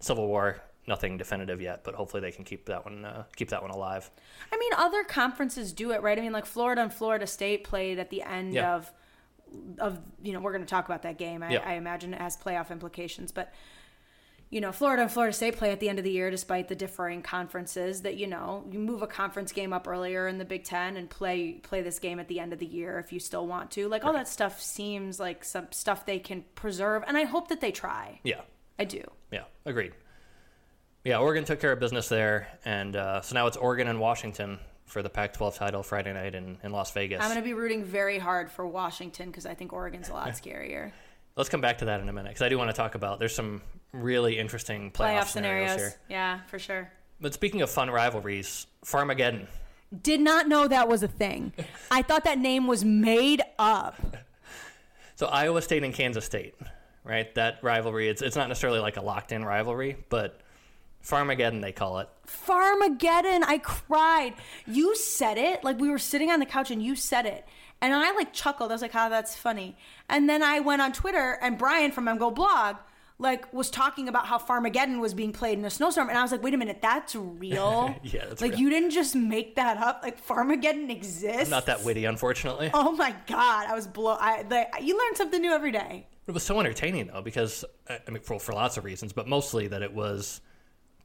Civil 0.00 0.28
War, 0.28 0.60
nothing 0.86 1.16
definitive 1.16 1.60
yet, 1.62 1.82
but 1.82 1.94
hopefully 1.94 2.20
they 2.20 2.30
can 2.30 2.44
keep 2.44 2.66
that 2.66 2.84
one 2.84 3.06
uh, 3.06 3.24
keep 3.36 3.48
that 3.48 3.62
one 3.62 3.70
alive. 3.70 4.10
I 4.52 4.58
mean, 4.58 4.72
other 4.76 5.02
conferences 5.02 5.72
do 5.72 5.92
it, 5.92 6.02
right? 6.02 6.18
I 6.18 6.20
mean, 6.20 6.32
like 6.32 6.44
Florida 6.46 6.82
and 6.82 6.92
Florida 6.92 7.26
State 7.26 7.64
played 7.64 7.98
at 7.98 8.10
the 8.10 8.20
end 8.22 8.52
Yeah. 8.52 8.74
of 8.76 8.92
of 9.78 9.98
you 10.22 10.34
know 10.34 10.40
we're 10.40 10.52
going 10.52 10.64
to 10.64 10.68
talk 10.68 10.84
about 10.84 11.02
that 11.02 11.16
game. 11.16 11.42
I, 11.42 11.52
Yeah. 11.52 11.62
I 11.64 11.74
imagine 11.74 12.12
it 12.12 12.20
has 12.20 12.36
playoff 12.36 12.70
implications, 12.70 13.32
but 13.32 13.50
you 14.50 14.60
know, 14.60 14.72
Florida 14.72 15.02
and 15.02 15.10
Florida 15.10 15.32
State 15.32 15.56
play 15.56 15.72
at 15.72 15.80
the 15.80 15.88
end 15.88 15.98
of 15.98 16.04
the 16.04 16.10
year 16.10 16.30
despite 16.30 16.68
the 16.68 16.74
differing 16.74 17.22
conferences 17.22 18.02
that, 18.02 18.16
you 18.16 18.26
know, 18.26 18.64
you 18.70 18.78
move 18.78 19.02
a 19.02 19.06
conference 19.06 19.52
game 19.52 19.72
up 19.72 19.86
earlier 19.86 20.26
in 20.26 20.38
the 20.38 20.44
Big 20.44 20.64
10 20.64 20.96
and 20.96 21.10
play 21.10 21.52
play 21.52 21.82
this 21.82 21.98
game 21.98 22.18
at 22.18 22.28
the 22.28 22.40
end 22.40 22.52
of 22.52 22.58
the 22.58 22.66
year 22.66 22.98
if 22.98 23.12
you 23.12 23.20
still 23.20 23.46
want 23.46 23.70
to. 23.72 23.88
Like 23.88 24.04
all 24.04 24.14
that 24.14 24.28
stuff 24.28 24.60
seems 24.60 25.20
like 25.20 25.44
some 25.44 25.68
stuff 25.70 26.06
they 26.06 26.18
can 26.18 26.44
preserve 26.54 27.04
and 27.06 27.16
I 27.16 27.24
hope 27.24 27.48
that 27.48 27.60
they 27.60 27.72
try. 27.72 28.20
Yeah. 28.24 28.40
I 28.78 28.84
do. 28.84 29.02
Yeah, 29.32 29.44
agreed. 29.66 29.92
Yeah, 31.04 31.18
Oregon 31.18 31.44
took 31.44 31.60
care 31.60 31.72
of 31.72 31.80
business 31.80 32.08
there, 32.08 32.48
and 32.64 32.94
uh, 32.94 33.20
so 33.22 33.34
now 33.34 33.46
it's 33.46 33.56
Oregon 33.56 33.88
and 33.88 33.98
Washington 33.98 34.58
for 34.86 35.02
the 35.02 35.10
Pac-12 35.10 35.56
title 35.56 35.82
Friday 35.82 36.12
night 36.12 36.34
in, 36.34 36.58
in 36.62 36.72
Las 36.72 36.90
Vegas. 36.92 37.20
I'm 37.20 37.28
going 37.28 37.38
to 37.38 37.44
be 37.44 37.54
rooting 37.54 37.84
very 37.84 38.18
hard 38.18 38.50
for 38.50 38.66
Washington 38.66 39.26
because 39.26 39.46
I 39.46 39.54
think 39.54 39.72
Oregon's 39.72 40.08
a 40.08 40.12
lot 40.12 40.28
scarier. 40.32 40.92
Let's 41.36 41.48
come 41.48 41.60
back 41.60 41.78
to 41.78 41.86
that 41.86 42.00
in 42.00 42.08
a 42.08 42.12
minute 42.12 42.30
because 42.30 42.42
I 42.42 42.48
do 42.48 42.58
want 42.58 42.70
to 42.70 42.76
talk 42.76 42.94
about. 42.94 43.18
There's 43.18 43.34
some 43.34 43.62
really 43.92 44.38
interesting 44.38 44.90
playoff, 44.90 45.20
Playoff 45.20 45.26
scenarios, 45.28 45.70
scenarios. 45.72 45.92
here. 45.92 46.00
Yeah, 46.10 46.40
for 46.46 46.58
sure. 46.58 46.90
But 47.20 47.34
speaking 47.34 47.62
of 47.62 47.70
fun 47.70 47.90
rivalries, 47.90 48.66
Farmageddon. 48.84 49.46
Did 50.02 50.20
not 50.20 50.46
know 50.48 50.68
that 50.68 50.88
was 50.88 51.02
a 51.02 51.08
thing. 51.08 51.52
I 51.90 52.02
thought 52.02 52.24
that 52.24 52.38
name 52.38 52.66
was 52.66 52.84
made 52.84 53.42
up. 53.58 53.96
So 55.16 55.26
Iowa 55.26 55.62
State 55.62 55.82
and 55.82 55.92
Kansas 55.94 56.24
State, 56.24 56.54
right? 57.04 57.34
That 57.34 57.58
rivalry. 57.62 58.08
It's 58.08 58.22
it's 58.22 58.36
not 58.36 58.48
necessarily 58.48 58.78
like 58.80 58.96
a 58.96 59.00
locked-in 59.02 59.44
rivalry, 59.44 59.96
but 60.10 60.40
Farmageddon 61.04 61.60
they 61.60 61.72
call 61.72 61.98
it. 62.00 62.08
Farmageddon. 62.26 63.42
I 63.46 63.58
cried. 63.58 64.34
You 64.66 64.94
said 64.94 65.38
it. 65.38 65.64
Like 65.64 65.78
we 65.80 65.88
were 65.88 65.98
sitting 65.98 66.30
on 66.30 66.38
the 66.38 66.46
couch 66.46 66.70
and 66.70 66.82
you 66.82 66.94
said 66.94 67.26
it. 67.26 67.46
And 67.80 67.94
I 67.94 68.12
like 68.12 68.32
chuckled. 68.32 68.70
I 68.70 68.74
was 68.74 68.82
like, 68.82 68.92
"How 68.92 69.08
that's 69.08 69.36
funny." 69.36 69.76
And 70.08 70.28
then 70.28 70.42
I 70.42 70.60
went 70.60 70.82
on 70.82 70.92
Twitter 70.92 71.38
and 71.40 71.56
Brian 71.56 71.90
from 71.92 72.06
MGoBlog 72.06 72.78
like 73.18 73.52
was 73.52 73.68
talking 73.70 74.08
about 74.08 74.26
how 74.26 74.38
Farmageddon 74.38 75.00
was 75.00 75.12
being 75.12 75.32
played 75.32 75.58
in 75.58 75.64
a 75.64 75.70
snowstorm, 75.70 76.08
and 76.08 76.16
I 76.16 76.22
was 76.22 76.30
like, 76.32 76.42
"Wait 76.42 76.54
a 76.54 76.56
minute, 76.56 76.78
that's 76.80 77.14
real." 77.16 77.94
Yeah, 78.02 78.26
that's 78.26 78.40
like 78.40 78.52
real. 78.52 78.60
you 78.60 78.70
didn't 78.70 78.90
just 78.90 79.14
make 79.16 79.56
that 79.56 79.76
up. 79.78 80.00
Like 80.02 80.24
Farmageddon 80.24 80.90
exists. 80.90 81.50
Not 81.50 81.66
that 81.66 81.84
witty, 81.84 82.04
unfortunately. 82.04 82.70
Oh 82.80 82.92
my 82.92 83.14
god, 83.26 83.66
I 83.68 83.74
was 83.74 83.86
blow. 83.86 84.16
I 84.18 84.44
the, 84.44 84.66
you 84.80 84.96
learn 84.96 85.14
something 85.16 85.40
new 85.40 85.52
every 85.52 85.72
day. 85.72 86.06
It 86.26 86.32
was 86.32 86.42
so 86.42 86.60
entertaining 86.60 87.08
though 87.08 87.22
because 87.22 87.64
I 87.88 87.98
I 88.06 88.10
mean 88.10 88.22
for 88.22 88.38
for 88.38 88.52
lots 88.52 88.76
of 88.76 88.84
reasons, 88.84 89.12
but 89.12 89.26
mostly 89.26 89.66
that 89.68 89.82
it 89.82 89.92
was 89.92 90.40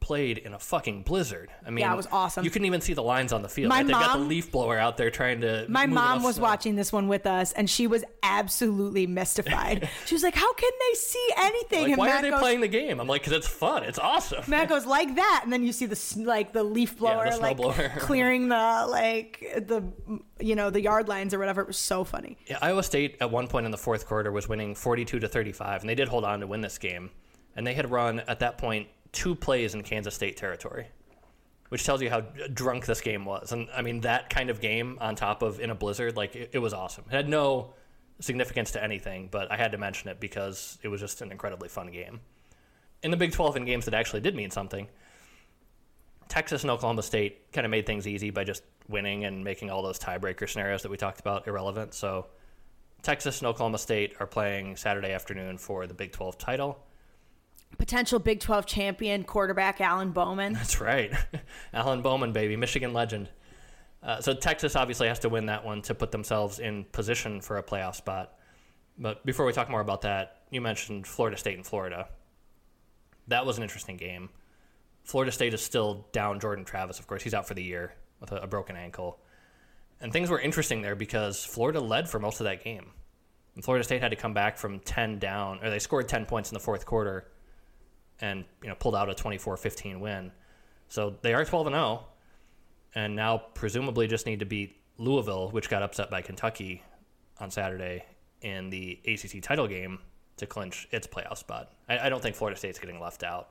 played 0.04 0.36
in 0.36 0.52
a 0.52 0.58
fucking 0.58 1.02
blizzard. 1.02 1.50
I 1.66 1.70
mean, 1.70 1.78
Yeah, 1.78 1.94
it 1.94 1.96
was 1.96 2.06
awesome. 2.12 2.44
You 2.44 2.50
couldn't 2.50 2.66
even 2.66 2.82
see 2.82 2.92
the 2.92 3.02
lines 3.02 3.32
on 3.32 3.40
the 3.40 3.48
field. 3.48 3.70
My 3.70 3.76
right? 3.76 3.86
They've 3.86 3.94
got 3.94 4.18
the 4.18 4.24
leaf 4.24 4.52
blower 4.52 4.78
out 4.78 4.98
there 4.98 5.10
trying 5.10 5.40
to. 5.40 5.64
My 5.66 5.86
mom 5.86 6.22
was 6.22 6.34
snow. 6.34 6.42
watching 6.42 6.76
this 6.76 6.92
one 6.92 7.08
with 7.08 7.26
us, 7.26 7.52
and 7.52 7.68
she 7.68 7.86
was 7.86 8.04
absolutely 8.22 9.06
mystified. 9.06 9.88
she 10.04 10.14
was 10.14 10.22
like, 10.22 10.34
"How 10.34 10.52
can 10.52 10.70
they 10.78 10.94
see 10.94 11.28
anything?" 11.38 11.80
Like, 11.80 11.88
and 11.88 11.98
why 11.98 12.06
Matt 12.08 12.18
are 12.18 12.22
they 12.22 12.30
goes, 12.30 12.40
playing 12.40 12.60
the 12.60 12.68
game? 12.68 13.00
I'm 13.00 13.06
like, 13.06 13.22
because 13.22 13.32
it's 13.32 13.48
fun. 13.48 13.82
It's 13.84 13.98
awesome. 13.98 14.44
Matt 14.46 14.68
goes 14.74 14.84
like 14.84 15.14
that, 15.16 15.40
and 15.42 15.50
then 15.50 15.64
you 15.64 15.72
see 15.72 15.86
the 15.86 16.22
like 16.22 16.52
the 16.52 16.62
leaf 16.62 16.98
blower 16.98 17.24
yeah, 17.24 17.36
the 17.36 17.38
like 17.38 17.56
snowblower. 17.56 17.98
clearing 17.98 18.48
the 18.48 18.86
like 18.90 19.40
the 19.56 19.82
you 20.38 20.54
know 20.54 20.68
the 20.68 20.82
yard 20.82 21.08
lines 21.08 21.32
or 21.32 21.38
whatever. 21.38 21.62
It 21.62 21.66
was 21.66 21.78
so 21.78 22.04
funny. 22.04 22.36
Yeah, 22.46 22.58
Iowa 22.60 22.82
State 22.82 23.16
at 23.22 23.30
one 23.30 23.48
point 23.48 23.64
in 23.64 23.72
the 23.72 23.78
fourth 23.78 24.06
quarter 24.06 24.30
was 24.30 24.50
winning 24.50 24.74
42 24.74 25.20
to 25.20 25.28
35, 25.28 25.80
and 25.80 25.88
they 25.88 25.94
did 25.94 26.08
hold 26.08 26.26
on 26.26 26.40
to 26.40 26.46
win 26.46 26.60
this 26.60 26.76
game. 26.76 27.10
And 27.56 27.66
they 27.66 27.72
had 27.72 27.90
run 27.90 28.20
at 28.20 28.40
that 28.40 28.58
point 28.58 28.88
two 29.14 29.34
plays 29.34 29.74
in 29.74 29.82
Kansas 29.82 30.14
State 30.14 30.36
territory, 30.36 30.88
which 31.70 31.84
tells 31.84 32.02
you 32.02 32.10
how 32.10 32.20
drunk 32.52 32.84
this 32.84 33.00
game 33.00 33.24
was. 33.24 33.52
And 33.52 33.68
I 33.74 33.80
mean, 33.80 34.02
that 34.02 34.28
kind 34.28 34.50
of 34.50 34.60
game 34.60 34.98
on 35.00 35.16
top 35.16 35.42
of 35.42 35.60
in 35.60 35.70
a 35.70 35.74
blizzard, 35.74 36.16
like 36.16 36.36
it, 36.36 36.50
it 36.52 36.58
was 36.58 36.74
awesome. 36.74 37.04
It 37.08 37.14
had 37.14 37.28
no 37.28 37.72
significance 38.20 38.72
to 38.72 38.82
anything, 38.82 39.28
but 39.30 39.50
I 39.50 39.56
had 39.56 39.72
to 39.72 39.78
mention 39.78 40.10
it 40.10 40.20
because 40.20 40.78
it 40.82 40.88
was 40.88 41.00
just 41.00 41.22
an 41.22 41.32
incredibly 41.32 41.68
fun 41.68 41.90
game. 41.90 42.20
In 43.02 43.10
the 43.10 43.16
Big 43.16 43.32
12, 43.32 43.56
in 43.56 43.64
games 43.64 43.86
that 43.86 43.94
actually 43.94 44.20
did 44.20 44.34
mean 44.34 44.50
something, 44.50 44.88
Texas 46.28 46.62
and 46.62 46.70
Oklahoma 46.70 47.02
State 47.02 47.52
kind 47.52 47.64
of 47.64 47.70
made 47.70 47.86
things 47.86 48.06
easy 48.06 48.30
by 48.30 48.44
just 48.44 48.62
winning 48.88 49.24
and 49.24 49.44
making 49.44 49.70
all 49.70 49.82
those 49.82 49.98
tiebreaker 49.98 50.48
scenarios 50.48 50.82
that 50.82 50.90
we 50.90 50.96
talked 50.96 51.20
about 51.20 51.46
irrelevant. 51.46 51.94
So 51.94 52.26
Texas 53.02 53.40
and 53.40 53.48
Oklahoma 53.48 53.78
State 53.78 54.14
are 54.20 54.26
playing 54.26 54.76
Saturday 54.76 55.12
afternoon 55.12 55.58
for 55.58 55.86
the 55.86 55.94
Big 55.94 56.12
12 56.12 56.38
title. 56.38 56.78
Potential 57.78 58.18
Big 58.18 58.40
Twelve 58.40 58.66
champion 58.66 59.24
quarterback 59.24 59.80
Alan 59.80 60.10
Bowman. 60.10 60.52
That's 60.54 60.80
right. 60.80 61.12
Alan 61.72 62.02
Bowman, 62.02 62.32
baby, 62.32 62.56
Michigan 62.56 62.92
legend. 62.92 63.28
Uh, 64.02 64.20
so 64.20 64.34
Texas 64.34 64.76
obviously 64.76 65.08
has 65.08 65.18
to 65.20 65.28
win 65.28 65.46
that 65.46 65.64
one 65.64 65.80
to 65.82 65.94
put 65.94 66.10
themselves 66.10 66.58
in 66.58 66.84
position 66.84 67.40
for 67.40 67.56
a 67.56 67.62
playoff 67.62 67.94
spot. 67.94 68.34
But 68.98 69.24
before 69.24 69.46
we 69.46 69.52
talk 69.52 69.70
more 69.70 69.80
about 69.80 70.02
that, 70.02 70.42
you 70.50 70.60
mentioned 70.60 71.06
Florida 71.06 71.36
State 71.36 71.56
and 71.56 71.66
Florida. 71.66 72.08
That 73.28 73.46
was 73.46 73.56
an 73.56 73.62
interesting 73.62 73.96
game. 73.96 74.28
Florida 75.04 75.32
State 75.32 75.54
is 75.54 75.62
still 75.62 76.06
down 76.12 76.38
Jordan 76.38 76.64
Travis, 76.64 76.98
of 76.98 77.06
course. 77.06 77.22
He's 77.22 77.34
out 77.34 77.48
for 77.48 77.54
the 77.54 77.62
year 77.62 77.94
with 78.20 78.32
a, 78.32 78.36
a 78.36 78.46
broken 78.46 78.76
ankle. 78.76 79.18
And 80.00 80.12
things 80.12 80.30
were 80.30 80.40
interesting 80.40 80.82
there 80.82 80.94
because 80.94 81.44
Florida 81.44 81.80
led 81.80 82.08
for 82.08 82.18
most 82.18 82.40
of 82.40 82.44
that 82.44 82.62
game. 82.62 82.90
And 83.54 83.64
Florida 83.64 83.84
State 83.84 84.02
had 84.02 84.10
to 84.10 84.16
come 84.16 84.34
back 84.34 84.58
from 84.58 84.80
10 84.80 85.18
down, 85.18 85.60
or 85.62 85.70
they 85.70 85.78
scored 85.78 86.08
10 86.08 86.26
points 86.26 86.50
in 86.50 86.54
the 86.54 86.60
fourth 86.60 86.84
quarter 86.84 87.28
and 88.20 88.44
you 88.62 88.68
know 88.68 88.74
pulled 88.74 88.94
out 88.94 89.10
a 89.10 89.14
24-15 89.14 90.00
win. 90.00 90.32
So 90.88 91.16
they 91.22 91.34
are 91.34 91.44
12 91.44 91.68
and 91.68 91.74
0 91.74 92.04
and 92.94 93.16
now 93.16 93.38
presumably 93.54 94.06
just 94.06 94.26
need 94.26 94.40
to 94.40 94.46
beat 94.46 94.80
Louisville, 94.98 95.50
which 95.50 95.68
got 95.68 95.82
upset 95.82 96.10
by 96.10 96.22
Kentucky 96.22 96.82
on 97.40 97.50
Saturday 97.50 98.04
in 98.42 98.70
the 98.70 99.00
ACC 99.06 99.42
title 99.42 99.66
game 99.66 99.98
to 100.36 100.46
clinch 100.46 100.88
its 100.90 101.06
playoff 101.06 101.38
spot. 101.38 101.72
I, 101.88 101.98
I 101.98 102.08
don't 102.08 102.22
think 102.22 102.36
Florida 102.36 102.58
State's 102.58 102.78
getting 102.78 103.00
left 103.00 103.22
out 103.22 103.50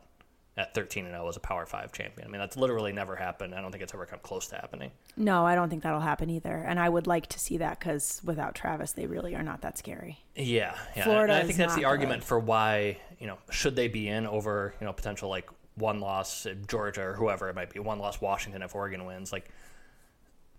at 0.56 0.74
13 0.76 1.06
and 1.06 1.14
0 1.14 1.28
as 1.28 1.36
a 1.36 1.40
Power 1.40 1.66
5 1.66 1.92
champion. 1.92 2.28
I 2.28 2.32
mean, 2.32 2.40
that's 2.40 2.56
literally 2.56 2.92
never 2.92 3.16
happened. 3.16 3.56
I 3.56 3.62
don't 3.62 3.72
think 3.72 3.84
it's 3.84 3.94
ever 3.94 4.06
come 4.06 4.20
close 4.22 4.48
to 4.48 4.56
happening. 4.56 4.92
No, 5.18 5.46
I 5.46 5.56
don't 5.56 5.70
think 5.70 5.82
that'll 5.84 6.00
happen 6.00 6.30
either. 6.30 6.56
And 6.56 6.80
I 6.80 6.90
would 6.90 7.08
like 7.08 7.28
to 7.28 7.40
see 7.40 7.58
that 7.58 7.80
because 7.80 8.22
without 8.24 8.54
Travis, 8.54 8.92
they 8.92 9.08
really 9.08 9.36
are 9.36 9.42
not 9.42 9.62
that 9.62 9.78
scary. 9.78 10.20
Yeah, 10.36 10.78
yeah. 10.96 11.04
Florida 11.06 11.34
And 11.34 11.44
I 11.44 11.46
think 11.46 11.58
that's 11.58 11.76
the 11.76 11.82
not 11.82 11.90
argument 11.90 12.24
for 12.24 12.40
why 12.40 12.98
you 13.20 13.28
know 13.28 13.38
should 13.50 13.76
they 13.76 13.88
be 13.88 14.08
in 14.08 14.28
over 14.28 14.76
you 14.80 14.86
know 14.86 14.94
potential 14.94 15.30
like 15.30 15.50
one 15.76 16.00
loss 16.00 16.46
Georgia 16.68 17.02
or 17.02 17.14
whoever 17.14 17.50
it 17.50 17.56
might 17.56 17.74
be, 17.74 17.80
one 17.80 17.98
loss 17.98 18.22
Washington 18.22 18.62
if 18.62 18.76
Oregon 18.76 19.06
wins. 19.06 19.32
Like 19.32 19.50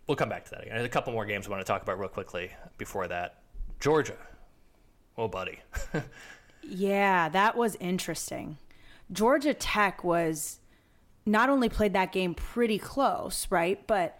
we'll 0.08 0.16
come 0.16 0.28
back 0.28 0.44
to 0.46 0.50
that 0.52 0.62
again. 0.62 0.74
There's 0.74 0.86
a 0.86 0.90
couple 0.90 1.12
more 1.12 1.24
games 1.24 1.46
I 1.46 1.50
want 1.50 1.60
to 1.60 1.66
talk 1.66 1.82
about 1.82 2.00
real 2.00 2.08
quickly 2.08 2.50
before 2.78 3.06
that. 3.08 3.38
Georgia, 3.78 4.16
oh 5.16 5.28
buddy, 5.28 5.60
Yeah, 6.68 7.28
that 7.28 7.56
was 7.56 7.76
interesting. 7.76 8.58
Georgia 9.12 9.54
Tech 9.54 10.02
was 10.02 10.60
not 11.26 11.48
only 11.48 11.68
played 11.68 11.92
that 11.92 12.12
game 12.12 12.34
pretty 12.34 12.78
close, 12.78 13.46
right? 13.50 13.86
But 13.86 14.18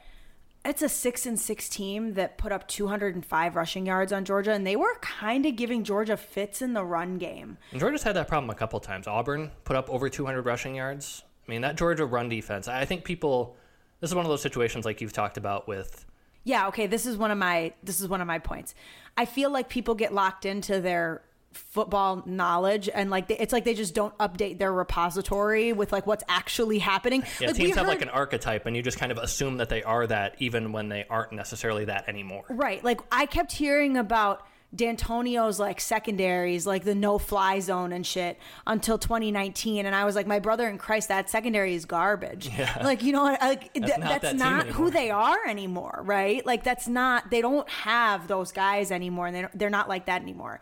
it's 0.65 0.82
a 0.82 0.89
six 0.89 1.27
and 1.27 1.39
six 1.39 1.69
team 1.69 2.15
that 2.15 2.39
put 2.39 2.51
up 2.52 2.66
205 2.69 3.56
rushing 3.56 3.86
yards 3.86 4.12
on 4.12 4.24
Georgia, 4.24 4.52
and 4.52 4.66
they 4.66 4.77
were 4.77 4.94
kind 5.01 5.44
of 5.44 5.56
giving 5.56 5.85
Georgia 5.85 6.16
fits 6.16 6.62
in 6.62 6.73
the 6.73 6.85
run 6.85 7.19
game. 7.19 7.59
and 7.70 7.81
Georgia's 7.81 8.02
had 8.02 8.16
that 8.16 8.28
problem 8.28 8.48
a 8.51 8.55
couple 8.55 8.81
times. 8.81 9.06
Auburn 9.06 9.51
put 9.65 9.77
up 9.77 9.90
over 9.90 10.09
200 10.09 10.43
rushing 10.43 10.74
yards. 10.74 11.23
I 11.47 11.51
mean 11.51 11.61
that 11.61 11.77
Georgia 11.77 12.06
run 12.06 12.28
defense. 12.28 12.69
I 12.69 12.85
think 12.85 13.05
people. 13.05 13.56
This 14.01 14.11
is 14.11 14.15
one 14.15 14.27
of 14.27 14.31
those 14.31 14.43
situations 14.43 14.85
like 14.85 15.01
you've 15.01 15.12
talked 15.12 15.36
about 15.39 15.66
with 15.66 16.05
Yeah, 16.43 16.69
okay, 16.69 16.86
this 16.86 17.06
is 17.06 17.16
one 17.16 17.31
of 17.31 17.39
my 17.39 17.73
this 17.82 18.01
is 18.01 18.09
one 18.09 18.20
of 18.20 18.27
my 18.27 18.39
points. 18.39 18.74
I 19.16 19.24
feel 19.27 19.51
like 19.51 19.69
people 19.69 19.94
get 19.94 20.12
locked 20.15 20.44
into 20.47 20.81
their 20.81 21.23
football 21.55 22.22
knowledge 22.26 22.89
and 22.93 23.10
like 23.10 23.28
they, 23.28 23.39
it's 23.39 23.52
like 23.52 23.64
they 23.64 23.74
just 23.74 23.94
don't 23.94 24.16
update 24.18 24.59
their 24.59 24.72
repository 24.72 25.72
with 25.72 25.93
like 25.93 26.06
what's 26.06 26.24
actually 26.28 26.78
happening. 26.78 27.22
Yeah, 27.40 27.48
like 27.48 27.56
teams 27.56 27.76
have 27.76 27.86
like 27.86 28.02
an 28.02 28.09
archetype, 28.09 28.66
and 28.66 28.76
you 28.76 28.82
just 28.82 28.98
kind 28.98 29.12
of 29.12 29.18
assume 29.18 29.59
that 29.59 29.68
they 29.68 29.82
are 29.82 30.06
that, 30.06 30.36
even 30.39 30.72
when 30.72 30.89
they 30.89 31.05
aren't 31.09 31.32
necessarily 31.32 31.86
that 31.86 32.09
anymore. 32.09 32.44
Right. 32.48 32.82
Like 32.82 33.01
I 33.10 33.26
kept 33.26 33.52
hearing 33.52 33.97
about 33.97 34.47
D'Antonio's 34.74 35.60
like 35.60 35.81
secondaries, 35.81 36.66
like 36.66 36.85
the 36.85 36.94
no 36.94 37.18
fly 37.18 37.60
zone 37.60 37.93
and 37.93 38.05
shit 38.05 38.39
until 38.66 38.98
2019. 38.98 39.86
And 39.86 39.94
I 39.94 40.05
was 40.05 40.16
like, 40.16 40.26
my 40.26 40.40
brother 40.40 40.68
in 40.68 40.78
Christ, 40.78 41.09
that 41.09 41.31
secondary 41.31 41.74
is 41.74 41.85
garbage. 41.85 42.48
Yeah. 42.48 42.72
Like, 42.85 43.02
you 43.02 43.12
know 43.12 43.22
what? 43.22 43.40
Like, 43.40 43.72
th- 43.72 43.86
not 43.86 44.01
that's 44.01 44.22
that 44.22 44.36
not 44.36 44.66
who 44.66 44.90
they 44.90 45.10
are 45.10 45.47
anymore. 45.47 46.02
Right. 46.05 46.44
Like, 46.44 46.64
that's 46.64 46.86
not, 46.86 47.31
they 47.31 47.40
don't 47.40 47.68
have 47.70 48.28
those 48.28 48.52
guys 48.52 48.90
anymore. 48.90 49.26
And 49.26 49.36
they 49.36 49.40
don't, 49.43 49.59
they're 49.59 49.70
not 49.70 49.89
like 49.89 50.06
that 50.06 50.20
anymore. 50.20 50.60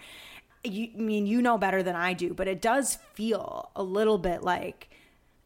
You, 0.64 0.88
I 0.94 0.98
mean, 1.00 1.26
you 1.26 1.42
know 1.42 1.58
better 1.58 1.82
than 1.82 1.96
I 1.96 2.12
do, 2.12 2.34
but 2.34 2.46
it 2.48 2.60
does 2.62 2.96
feel 3.14 3.70
a 3.74 3.82
little 3.82 4.18
bit 4.18 4.42
like 4.42 4.88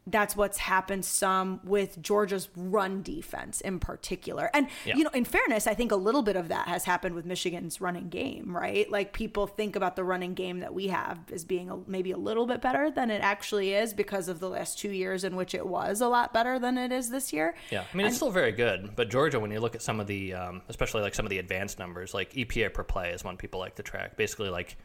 that's 0.09 0.37
what's 0.37 0.59
happened 0.59 1.05
some 1.05 1.59
with 1.65 2.01
Georgia's 2.01 2.49
run 2.55 3.03
defense 3.03 3.61
in 3.61 3.81
particular. 3.81 4.49
And 4.55 4.69
Yeah. 4.85 4.95
you 4.95 5.03
know, 5.03 5.11
in 5.11 5.25
fairness, 5.25 5.67
I 5.67 5.75
think 5.75 5.91
a 5.91 5.97
little 5.97 6.23
bit 6.23 6.37
of 6.37 6.47
that 6.47 6.69
has 6.69 6.85
happened 6.85 7.17
with 7.17 7.27
Michigan's 7.27 7.81
running 7.81 8.09
game, 8.09 8.57
right? 8.57 8.89
Like 8.89 9.13
people 9.13 9.49
think 9.49 9.75
about 9.75 9.97
the 9.97 10.05
running 10.05 10.35
game 10.35 10.61
that 10.61 10.73
we 10.73 10.87
have 10.89 11.19
as 11.33 11.45
being 11.45 11.71
a, 11.71 11.79
maybe 11.89 12.13
a 12.13 12.17
little 12.17 12.47
bit 12.47 12.61
better 12.61 12.89
than 12.89 13.11
it 13.11 13.21
actually 13.21 13.75
is 13.75 13.93
because 13.93 14.29
of 14.29 14.39
the 14.39 14.49
last 14.49 14.79
2 14.79 14.91
years 14.91 15.25
in 15.25 15.35
which 15.35 15.55
it 15.57 15.67
was 15.67 16.01
a 16.01 16.07
lot 16.07 16.33
better 16.33 16.61
than 16.61 16.79
it 16.79 16.93
is 16.93 17.11
this 17.11 17.33
year. 17.33 17.57
Yeah, 17.73 17.83
I 17.93 17.97
mean 17.97 18.07
it's 18.07 18.15
still 18.17 18.31
very 18.31 18.53
good, 18.53 18.95
but 18.95 19.11
Georgia, 19.11 19.41
when 19.41 19.51
you 19.51 19.59
look 19.59 19.75
at 19.75 19.83
some 19.83 19.99
of 19.99 20.07
the, 20.07 20.35
um, 20.35 20.63
especially 20.69 21.03
like 21.03 21.17
some 21.17 21.27
of 21.27 21.31
the 21.31 21.39
advanced 21.39 21.81
numbers, 21.81 22.15
like 22.15 22.33
EPA 22.35 22.73
per 22.73 22.85
play 22.85 23.11
is 23.11 23.25
one 23.25 23.37
people 23.37 23.59
like 23.59 23.75
to 23.75 23.83
track. 23.83 24.17
Basically, 24.17 24.51
like 24.51 24.77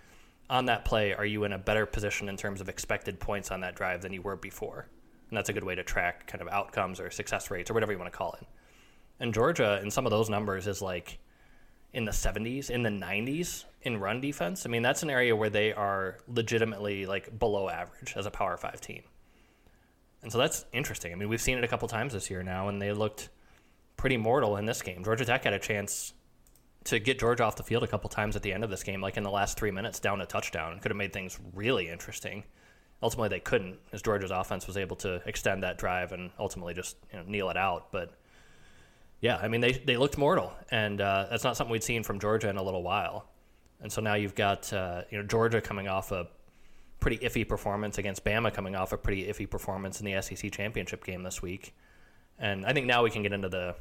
on 0.52 0.66
that 0.66 0.84
play, 0.84 1.14
are 1.14 1.26
you 1.26 1.46
in 1.46 1.54
a 1.54 1.58
better 1.58 1.86
position 1.86 2.28
in 2.28 2.36
terms 2.36 2.60
of 2.60 2.68
expected 2.68 3.20
points 3.20 3.50
on 3.50 3.62
that 3.62 3.74
drive 3.74 4.02
than 4.02 4.12
you 4.12 4.22
were 4.22 4.36
before? 4.36 4.86
And 5.30 5.38
that's 5.38 5.48
a 5.48 5.54
good 5.54 5.64
way 5.64 5.76
to 5.76 5.84
track 5.84 6.28
kind 6.28 6.42
of 6.42 6.50
outcomes 6.50 7.00
or 7.00 7.10
success 7.10 7.50
rates 7.50 7.72
or 7.72 7.74
whatever 7.74 7.94
you 7.94 7.98
want 7.98 8.12
to 8.12 8.18
call 8.18 8.34
it. 8.34 8.46
And 9.22 9.34
Georgia, 9.34 9.80
in 9.82 9.90
some 9.90 10.06
of 10.06 10.12
those 10.12 10.30
numbers, 10.30 10.68
is 10.68 10.82
like 10.82 11.20
in 11.94 12.04
the 12.04 12.12
70s, 12.12 12.70
in 12.70 12.84
the 12.84 12.90
90s 12.90 13.64
in 13.84 13.98
run 13.98 14.20
defense. 14.20 14.66
I 14.66 14.70
mean, 14.70 14.82
that's 14.82 15.04
an 15.04 15.10
area 15.10 15.34
where 15.34 15.50
they 15.50 15.72
are 15.72 16.18
legitimately 16.28 17.06
like 17.06 17.40
below 17.40 17.70
average 17.70 18.14
as 18.18 18.26
a 18.26 18.32
Power 18.32 18.58
Five 18.58 18.82
team. 18.82 19.04
And 20.22 20.32
so 20.32 20.38
that's 20.38 20.66
interesting. 20.74 21.14
I 21.14 21.16
mean, 21.16 21.30
we've 21.30 21.42
seen 21.42 21.58
it 21.58 21.64
a 21.64 21.68
couple 21.68 21.88
times 21.88 22.12
this 22.12 22.30
year 22.30 22.44
now, 22.44 22.68
and 22.68 22.82
they 22.82 22.92
looked 22.92 23.30
pretty 23.96 24.18
mortal 24.18 24.58
in 24.58 24.66
this 24.66 24.82
game. 24.82 25.04
Georgia 25.04 25.24
Tech 25.24 25.46
had 25.46 25.54
a 25.54 25.60
chance 25.60 26.14
to 26.86 27.00
get 27.00 27.20
Georgia 27.20 27.44
off 27.44 27.56
the 27.56 27.64
field 27.64 27.84
a 27.84 27.88
couple 27.88 28.10
times 28.10 28.36
at 28.36 28.42
the 28.42 28.52
end 28.52 28.64
of 28.64 28.70
this 28.70 28.84
game, 28.84 29.02
like 29.02 29.18
in 29.18 29.24
the 29.24 29.32
last 29.32 29.58
three 29.58 29.72
minutes, 29.72 30.00
down 30.00 30.22
a 30.22 30.26
touchdown, 30.26 30.80
could 30.80 30.92
have 30.92 30.98
made 30.98 31.14
things 31.14 31.40
really 31.54 31.90
interesting. 31.90 32.44
Ultimately, 33.04 33.30
they 33.30 33.40
couldn't, 33.40 33.80
as 33.94 34.02
Georgia's 34.02 34.32
offense 34.32 34.68
was 34.68 34.78
able 34.78 34.96
to 34.98 35.22
extend 35.26 35.64
that 35.64 35.78
drive 35.78 36.12
and 36.12 36.32
ultimately 36.40 36.74
just 36.74 36.98
you 37.12 37.20
know, 37.20 37.26
kneel 37.26 37.50
it 37.50 37.58
out. 37.58 37.92
But 37.92 38.14
yeah, 39.22 39.38
I 39.38 39.48
mean, 39.48 39.62
they, 39.62 39.74
they 39.74 39.98
looked 39.98 40.18
mortal, 40.18 40.54
and 40.70 41.02
uh, 41.02 41.28
that's 41.30 41.44
not 41.44 41.58
something 41.58 41.72
we'd 41.72 41.84
seen 41.84 42.04
from 42.04 42.20
Georgia 42.20 42.50
in 42.50 42.58
a 42.58 42.64
little 42.64 42.84
while. 42.84 43.26
And 43.82 43.92
so 43.92 44.02
now 44.02 44.14
you've 44.14 44.36
got 44.36 44.72
uh, 44.74 45.04
you 45.10 45.18
know 45.18 45.24
Georgia 45.24 45.62
coming 45.62 45.88
off 45.88 46.12
a 46.12 46.28
pretty 47.00 47.18
iffy 47.18 47.48
performance 47.48 47.98
against 47.98 48.24
Bama, 48.24 48.54
coming 48.54 48.76
off 48.76 48.94
a 48.94 48.98
pretty 48.98 49.26
iffy 49.26 49.50
performance 49.50 50.00
in 50.00 50.06
the 50.06 50.22
SEC 50.22 50.52
championship 50.52 51.04
game 51.04 51.24
this 51.24 51.42
week. 51.42 51.74
And 52.40 52.66
I 52.66 52.74
think 52.74 52.86
now 52.86 53.04
we 53.04 53.10
can 53.10 53.24
get 53.24 53.34
into 53.34 53.50
the 53.50 53.76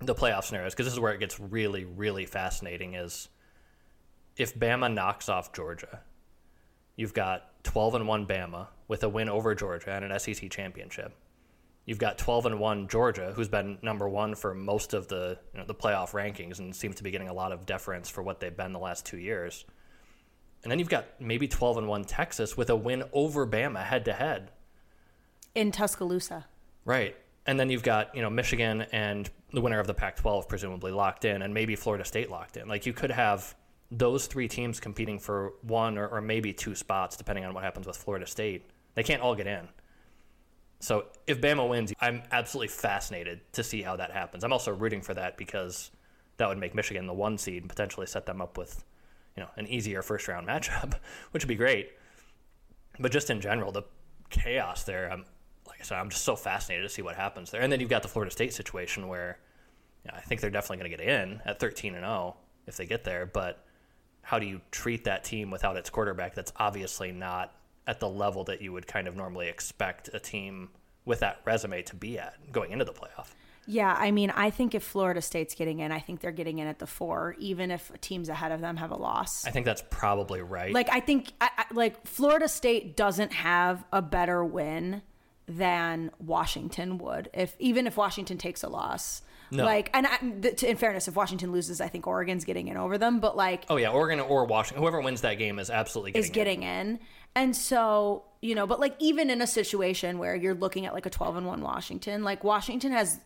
the 0.00 0.14
playoff 0.14 0.44
scenarios 0.44 0.72
because 0.72 0.86
this 0.86 0.94
is 0.94 1.00
where 1.00 1.12
it 1.12 1.20
gets 1.20 1.38
really, 1.38 1.84
really 1.84 2.26
fascinating. 2.26 2.94
Is 2.94 3.28
if 4.36 4.58
Bama 4.58 4.92
knocks 4.92 5.28
off 5.28 5.52
Georgia, 5.52 6.00
you've 6.96 7.14
got 7.14 7.64
12 7.64 7.96
and 7.96 8.08
one 8.08 8.26
Bama 8.26 8.68
with 8.88 9.04
a 9.04 9.08
win 9.08 9.28
over 9.28 9.54
Georgia 9.54 9.92
and 9.92 10.04
an 10.04 10.18
SEC 10.18 10.50
championship. 10.50 11.14
You've 11.86 11.98
got 11.98 12.18
12 12.18 12.46
and 12.46 12.60
one 12.60 12.88
Georgia, 12.88 13.32
who's 13.34 13.48
been 13.48 13.78
number 13.82 14.08
one 14.08 14.34
for 14.34 14.54
most 14.54 14.94
of 14.94 15.08
the 15.08 15.38
you 15.52 15.60
know, 15.60 15.66
the 15.66 15.74
playoff 15.74 16.12
rankings 16.12 16.58
and 16.58 16.74
seems 16.74 16.96
to 16.96 17.02
be 17.02 17.10
getting 17.10 17.28
a 17.28 17.32
lot 17.32 17.52
of 17.52 17.66
deference 17.66 18.08
for 18.08 18.22
what 18.22 18.38
they've 18.38 18.56
been 18.56 18.72
the 18.72 18.78
last 18.78 19.06
two 19.06 19.18
years. 19.18 19.64
And 20.62 20.70
then 20.70 20.78
you've 20.78 20.90
got 20.90 21.06
maybe 21.20 21.48
12 21.48 21.78
and 21.78 21.88
1 21.88 22.04
Texas 22.04 22.56
with 22.56 22.70
a 22.70 22.76
win 22.76 23.04
over 23.12 23.46
Bama 23.46 23.82
head 23.82 24.04
to 24.04 24.12
head. 24.12 24.50
In 25.54 25.72
Tuscaloosa. 25.72 26.46
Right. 26.84 27.16
And 27.46 27.58
then 27.58 27.70
you've 27.70 27.82
got, 27.82 28.14
you 28.14 28.22
know, 28.22 28.30
Michigan 28.30 28.82
and 28.92 29.28
the 29.52 29.60
winner 29.60 29.80
of 29.80 29.86
the 29.86 29.94
Pac 29.94 30.16
12 30.16 30.48
presumably 30.48 30.92
locked 30.92 31.24
in, 31.24 31.42
and 31.42 31.52
maybe 31.52 31.76
Florida 31.76 32.04
State 32.04 32.30
locked 32.30 32.56
in. 32.56 32.68
Like 32.68 32.86
you 32.86 32.92
could 32.92 33.10
have 33.10 33.54
those 33.90 34.26
three 34.26 34.48
teams 34.48 34.78
competing 34.78 35.18
for 35.18 35.54
one 35.62 35.98
or, 35.98 36.06
or 36.08 36.20
maybe 36.20 36.52
two 36.52 36.74
spots, 36.74 37.16
depending 37.16 37.44
on 37.44 37.54
what 37.54 37.64
happens 37.64 37.86
with 37.86 37.96
Florida 37.96 38.26
State. 38.26 38.70
They 38.94 39.02
can't 39.02 39.22
all 39.22 39.34
get 39.34 39.46
in. 39.46 39.68
So 40.78 41.06
if 41.26 41.40
Bama 41.40 41.68
wins, 41.68 41.92
I'm 42.00 42.22
absolutely 42.32 42.68
fascinated 42.68 43.40
to 43.52 43.62
see 43.62 43.82
how 43.82 43.96
that 43.96 44.12
happens. 44.12 44.44
I'm 44.44 44.52
also 44.52 44.72
rooting 44.72 45.02
for 45.02 45.14
that 45.14 45.36
because 45.36 45.90
that 46.38 46.48
would 46.48 46.58
make 46.58 46.74
Michigan 46.74 47.06
the 47.06 47.12
one 47.12 47.36
seed 47.36 47.62
and 47.62 47.68
potentially 47.68 48.06
set 48.06 48.26
them 48.26 48.40
up 48.40 48.56
with 48.56 48.82
you 49.36 49.42
know 49.42 49.50
an 49.56 49.66
easier 49.66 50.02
first 50.02 50.26
round 50.26 50.48
matchup, 50.48 50.94
which 51.32 51.44
would 51.44 51.48
be 51.48 51.54
great. 51.54 51.92
But 52.98 53.12
just 53.12 53.30
in 53.30 53.40
general, 53.40 53.72
the 53.72 53.82
chaos 54.30 54.84
there, 54.84 55.10
I'm 55.10 55.24
I 55.80 55.84
said, 55.84 55.98
I'm 55.98 56.10
just 56.10 56.24
so 56.24 56.36
fascinated 56.36 56.86
to 56.86 56.92
see 56.92 57.02
what 57.02 57.16
happens 57.16 57.50
there. 57.50 57.60
And 57.60 57.72
then 57.72 57.80
you've 57.80 57.90
got 57.90 58.02
the 58.02 58.08
Florida 58.08 58.30
State 58.30 58.52
situation 58.52 59.08
where 59.08 59.38
you 60.04 60.10
know, 60.10 60.16
I 60.16 60.20
think 60.20 60.40
they're 60.40 60.50
definitely 60.50 60.78
going 60.78 60.90
to 60.90 60.96
get 60.96 61.06
in 61.06 61.40
at 61.44 61.60
13 61.60 61.94
and 61.94 62.04
0 62.04 62.36
if 62.66 62.76
they 62.76 62.86
get 62.86 63.04
there. 63.04 63.26
But 63.26 63.64
how 64.22 64.38
do 64.38 64.46
you 64.46 64.60
treat 64.70 65.04
that 65.04 65.24
team 65.24 65.50
without 65.50 65.76
its 65.76 65.90
quarterback? 65.90 66.34
That's 66.34 66.52
obviously 66.56 67.12
not 67.12 67.54
at 67.86 68.00
the 68.00 68.08
level 68.08 68.44
that 68.44 68.62
you 68.62 68.72
would 68.72 68.86
kind 68.86 69.08
of 69.08 69.16
normally 69.16 69.48
expect 69.48 70.10
a 70.12 70.20
team 70.20 70.70
with 71.04 71.20
that 71.20 71.40
resume 71.44 71.82
to 71.82 71.96
be 71.96 72.18
at 72.18 72.52
going 72.52 72.70
into 72.72 72.84
the 72.84 72.92
playoff. 72.92 73.34
Yeah, 73.66 73.94
I 73.96 74.10
mean, 74.10 74.30
I 74.30 74.50
think 74.50 74.74
if 74.74 74.82
Florida 74.82 75.20
State's 75.20 75.54
getting 75.54 75.80
in, 75.80 75.92
I 75.92 76.00
think 76.00 76.20
they're 76.20 76.32
getting 76.32 76.58
in 76.58 76.66
at 76.66 76.78
the 76.78 76.86
four, 76.86 77.36
even 77.38 77.70
if 77.70 77.92
teams 78.00 78.28
ahead 78.28 78.52
of 78.52 78.60
them 78.60 78.76
have 78.76 78.90
a 78.90 78.96
loss. 78.96 79.46
I 79.46 79.50
think 79.50 79.66
that's 79.66 79.84
probably 79.90 80.40
right. 80.40 80.72
Like, 80.72 80.88
I 80.90 81.00
think, 81.00 81.32
I, 81.40 81.50
I, 81.56 81.64
like, 81.72 82.04
Florida 82.06 82.48
State 82.48 82.96
doesn't 82.96 83.32
have 83.32 83.84
a 83.92 84.02
better 84.02 84.44
win 84.44 85.02
than 85.50 86.10
Washington 86.18 86.98
would, 86.98 87.28
if 87.34 87.56
even 87.58 87.86
if 87.86 87.96
Washington 87.96 88.38
takes 88.38 88.62
a 88.62 88.68
loss. 88.68 89.22
No. 89.52 89.64
Like, 89.64 89.90
and 89.92 90.06
I, 90.06 90.16
to, 90.52 90.70
in 90.70 90.76
fairness, 90.76 91.08
if 91.08 91.16
Washington 91.16 91.50
loses, 91.50 91.80
I 91.80 91.88
think 91.88 92.06
Oregon's 92.06 92.44
getting 92.44 92.68
in 92.68 92.76
over 92.76 92.98
them. 92.98 93.18
But 93.18 93.36
like, 93.36 93.64
oh 93.68 93.76
yeah, 93.76 93.90
Oregon 93.90 94.20
or 94.20 94.44
Washington, 94.44 94.80
whoever 94.80 95.00
wins 95.00 95.22
that 95.22 95.34
game 95.34 95.58
is 95.58 95.70
absolutely 95.70 96.12
getting 96.12 96.24
is 96.24 96.30
getting 96.30 96.62
in. 96.62 96.86
in. 96.86 97.00
And 97.34 97.56
so, 97.56 98.24
you 98.40 98.54
know, 98.54 98.68
but 98.68 98.78
like 98.78 98.94
even 99.00 99.28
in 99.28 99.42
a 99.42 99.48
situation 99.48 100.18
where 100.18 100.36
you're 100.36 100.54
looking 100.54 100.86
at 100.86 100.94
like 100.94 101.06
a 101.06 101.10
12 101.10 101.38
and 101.38 101.46
1 101.48 101.62
Washington, 101.62 102.22
like 102.22 102.44
Washington 102.44 102.92
has 102.92 103.18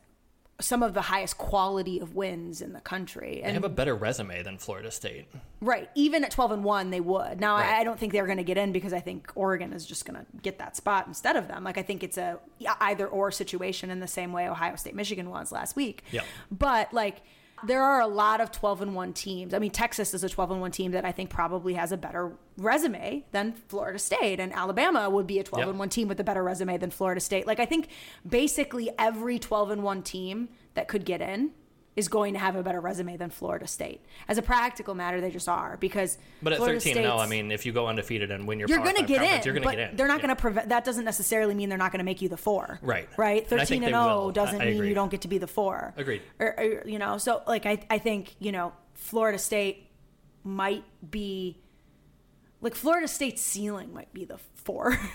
some 0.60 0.82
of 0.82 0.94
the 0.94 1.02
highest 1.02 1.36
quality 1.36 1.98
of 1.98 2.14
wins 2.14 2.60
in 2.60 2.72
the 2.72 2.81
country. 2.81 3.40
And 3.43 3.51
they 3.51 3.55
have 3.55 3.64
a 3.64 3.68
better 3.68 3.94
resume 3.94 4.43
than 4.43 4.59
Florida 4.59 4.90
State. 4.90 5.26
Right. 5.60 5.90
Even 5.94 6.22
at 6.22 6.31
12 6.31 6.52
and 6.52 6.64
1, 6.64 6.90
they 6.90 7.01
would. 7.01 7.40
Now, 7.40 7.56
right. 7.56 7.70
I, 7.70 7.81
I, 7.81 7.85
don't 7.85 7.98
think 7.98 8.12
they're 8.12 8.26
going 8.26 8.39
to 8.39 8.44
get 8.44 8.56
in 8.56 8.70
because 8.70 8.93
I 8.93 9.01
think 9.01 9.32
Oregon 9.35 9.72
is 9.72 9.85
just 9.85 10.05
going 10.05 10.18
to 10.18 10.26
get 10.43 10.59
that 10.59 10.76
spot 10.76 11.09
instead 11.09 11.35
of 11.36 11.48
them. 11.48 11.64
Like, 11.64 11.76
I 11.76 11.82
think 11.82 12.05
it's 12.05 12.18
a 12.18 12.39
either 12.81 13.06
or 13.06 13.32
situation 13.32 13.90
in 13.90 13.98
the 13.98 14.06
same 14.06 14.32
way 14.32 14.48
Ohio 14.48 14.76
State 14.76 14.94
Michigan 14.94 15.28
was 15.28 15.51
last 15.51 15.74
week. 15.74 16.05
Yeah. 16.12 16.22
But, 16.52 16.93
like, 16.93 17.22
there 17.66 17.82
are 17.82 18.01
a 18.01 18.07
lot 18.07 18.41
of 18.41 18.51
12 18.53 18.82
and 18.82 18.95
1 18.95 19.12
teams. 19.12 19.55
I 19.55 19.59
mean, 19.59 19.70
Texas 19.70 20.15
is 20.15 20.24
a 20.24 20.28
12 20.28 20.53
and 20.53 20.61
1 20.61 20.70
team 20.70 20.93
that 20.93 21.05
I 21.05 21.12
think 21.12 21.31
probably 21.31 21.74
has 21.74 21.93
a 21.93 21.97
better 21.97 22.32
resume 22.57 23.24
than 23.32 23.53
Florida 23.69 23.99
State 23.99 24.41
and 24.41 24.53
Alabama 24.53 25.09
would 25.11 25.27
be 25.27 25.39
a 25.39 25.45
12 25.45 25.61
yep. 25.61 25.69
and 25.69 25.78
1 25.78 25.89
team 25.89 26.09
with 26.09 26.20
a 26.20 26.24
better 26.24 26.43
resume 26.43 26.78
than 26.78 26.91
Florida 26.91 27.20
State. 27.20 27.47
Like 27.47 27.61
I 27.61 27.66
think 27.66 27.89
basically 28.28 28.91
every 28.99 29.39
12 29.39 29.70
and 29.70 29.82
1 29.82 30.03
team 30.03 30.49
that 30.74 30.89
could 30.89 31.05
get 31.05 31.20
in 31.20 31.51
is 31.96 32.08
going 32.08 32.32
to 32.34 32.40
have 32.40 32.56
a 32.56 32.62
better 32.62 32.80
resume 32.80 33.16
than 33.16 33.30
Florida 33.30 33.66
State. 33.66 34.04
As 34.26 34.36
a 34.38 34.42
practical 34.42 34.94
matter, 34.94 35.20
they 35.20 35.30
just 35.30 35.48
are 35.48 35.76
because. 35.78 36.18
But 36.42 36.52
at 36.52 36.58
Florida 36.58 36.80
13 36.80 37.02
no, 37.02 37.18
I 37.18 37.26
mean, 37.26 37.52
if 37.52 37.64
you 37.64 37.72
go 37.72 37.86
undefeated 37.86 38.30
and 38.30 38.46
win 38.46 38.58
your 38.58 38.68
you're 38.68 38.78
going 38.78 38.96
to 38.96 39.04
get 39.04 39.22
in. 39.22 39.44
You're 39.44 39.54
going 39.54 39.68
to 39.68 39.76
get 39.76 39.90
in. 39.90 39.96
They're 39.96 40.08
not 40.08 40.18
yeah. 40.18 40.26
going 40.26 40.36
to 40.36 40.40
prevent. 40.40 40.68
That 40.70 40.84
doesn't 40.84 41.04
necessarily 41.04 41.54
mean 41.54 41.68
they're 41.68 41.78
not 41.78 41.92
going 41.92 42.00
to 42.00 42.04
make 42.04 42.20
you 42.20 42.28
the 42.28 42.36
four. 42.36 42.78
Right. 42.82 43.08
Right. 43.16 43.46
13 43.46 43.84
and, 43.84 43.92
0 43.92 44.32
doesn't 44.32 44.60
I, 44.60 44.64
I 44.64 44.70
mean 44.70 44.84
you 44.84 44.94
don't 44.94 45.10
get 45.10 45.22
to 45.22 45.28
be 45.28 45.38
the 45.38 45.46
four. 45.46 45.94
Agreed. 45.96 46.22
Or, 46.38 46.58
or, 46.58 46.88
you 46.88 46.98
know, 46.98 47.18
so 47.18 47.42
like 47.46 47.66
I, 47.66 47.84
I 47.90 47.98
think 47.98 48.34
you 48.38 48.52
know 48.52 48.72
Florida 48.94 49.38
State 49.38 49.88
might 50.42 50.84
be 51.08 51.58
like 52.60 52.74
Florida 52.74 53.06
State's 53.06 53.42
ceiling 53.42 53.92
might 53.92 54.12
be 54.12 54.24
the 54.24 54.38
four. 54.54 54.98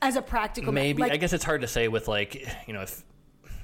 As 0.00 0.14
a 0.14 0.22
practical, 0.22 0.72
maybe 0.72 1.02
like, 1.02 1.10
I 1.10 1.16
guess 1.16 1.32
it's 1.32 1.42
hard 1.42 1.62
to 1.62 1.66
say 1.66 1.88
with 1.88 2.06
like 2.06 2.46
you 2.68 2.72
know 2.72 2.82
if 2.82 3.02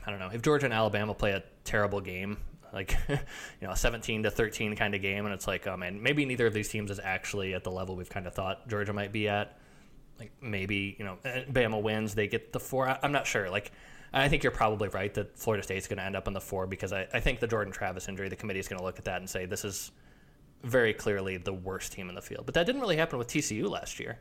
I 0.07 0.11
don't 0.11 0.19
know 0.21 0.31
if 0.33 0.43
Georgia 0.43 0.67
and 0.67 0.75
Alabama 0.75 1.15
play 1.15 1.33
a 1.33 1.43
terrible 1.65 2.01
game, 2.01 2.39
like 2.73 2.97
you 3.09 3.17
know 3.63 3.71
a 3.71 3.77
17 3.77 4.25
to 4.25 4.31
13 4.31 4.77
kind 4.77 4.95
of 4.95 5.03
game, 5.03 5.25
and 5.25 5.35
it's 5.35 5.47
like 5.47 5.67
oh 5.67 5.77
man, 5.77 6.03
maybe 6.03 6.25
neither 6.25 6.47
of 6.47 6.55
these 6.55 6.69
teams 6.69 6.91
is 6.91 7.01
actually 7.03 7.55
at 7.55 7.65
the 7.65 7.71
level 7.71 7.97
we've 7.97 8.11
kind 8.11 8.27
of 8.27 8.35
thought 8.35 8.69
Georgia 8.69 8.93
might 8.93 9.13
be 9.13 9.29
at. 9.29 9.59
Like 10.19 10.33
maybe 10.41 10.97
you 10.99 11.05
know 11.05 11.19
eh, 11.25 11.45
Bama 11.51 11.83
wins, 11.83 12.15
they 12.15 12.29
get 12.29 12.53
the 12.53 12.61
four. 12.61 12.99
I'm 13.03 13.13
not 13.13 13.27
sure. 13.27 13.51
Like 13.51 13.73
I 14.13 14.29
think 14.29 14.43
you're 14.43 14.53
probably 14.53 14.89
right 14.89 15.13
that 15.15 15.37
Florida 15.37 15.63
State's 15.63 15.89
going 15.89 15.99
to 15.99 16.05
end 16.05 16.15
up 16.15 16.29
in 16.29 16.35
the 16.35 16.41
four 16.41 16.67
because 16.67 16.93
I, 16.93 17.09
I 17.13 17.21
think 17.21 17.41
the 17.41 17.49
Jordan 17.49 17.73
Travis 17.73 18.09
injury, 18.09 18.29
the 18.29 18.37
committee 18.37 18.61
is 18.61 18.69
going 18.69 18.79
to 18.79 18.85
look 18.85 18.99
at 18.99 19.07
that 19.07 19.19
and 19.19 19.29
say 19.29 19.45
this 19.45 19.65
is 19.65 19.91
very 20.63 20.95
clearly 20.95 21.37
the 21.37 21.53
worst 21.53 21.93
team 21.93 22.09
in 22.09 22.15
the 22.15 22.23
field. 22.23 22.47
But 22.47 22.55
that 22.55 22.65
didn't 22.65 22.81
really 22.81 22.97
happen 22.97 23.19
with 23.19 23.29
TCU 23.29 23.69
last 23.69 23.99
year 23.99 24.19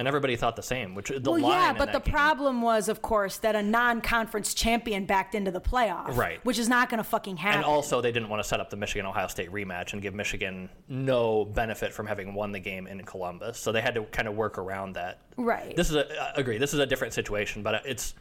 and 0.00 0.08
everybody 0.08 0.34
thought 0.34 0.56
the 0.56 0.62
same. 0.62 0.94
Which 0.94 1.08
the 1.08 1.30
well, 1.30 1.38
yeah, 1.38 1.74
but 1.74 1.92
the 1.92 2.00
game, 2.00 2.10
problem 2.12 2.62
was, 2.62 2.88
of 2.88 3.02
course, 3.02 3.36
that 3.38 3.54
a 3.54 3.62
non-conference 3.62 4.54
champion 4.54 5.04
backed 5.04 5.34
into 5.34 5.50
the 5.50 5.60
playoff, 5.60 6.16
right? 6.16 6.42
Which 6.42 6.58
is 6.58 6.70
not 6.70 6.88
going 6.88 6.98
to 6.98 7.04
fucking 7.04 7.36
happen. 7.36 7.58
And 7.58 7.66
also, 7.66 8.00
they 8.00 8.10
didn't 8.10 8.30
want 8.30 8.42
to 8.42 8.48
set 8.48 8.60
up 8.60 8.70
the 8.70 8.78
Michigan 8.78 9.04
Ohio 9.04 9.26
State 9.26 9.52
rematch 9.52 9.92
and 9.92 10.00
give 10.00 10.14
Michigan 10.14 10.70
no 10.88 11.44
benefit 11.44 11.92
from 11.92 12.06
having 12.06 12.32
won 12.32 12.50
the 12.50 12.58
game 12.58 12.86
in 12.86 13.02
Columbus, 13.04 13.58
so 13.58 13.72
they 13.72 13.82
had 13.82 13.94
to 13.94 14.04
kind 14.04 14.26
of 14.26 14.34
work 14.34 14.56
around 14.56 14.94
that. 14.94 15.18
Right. 15.36 15.76
This 15.76 15.90
is 15.90 15.96
a 15.96 16.22
I 16.22 16.40
agree. 16.40 16.56
This 16.56 16.72
is 16.72 16.80
a 16.80 16.86
different 16.86 17.12
situation, 17.12 17.62
but 17.62 17.82
it's 17.84 18.14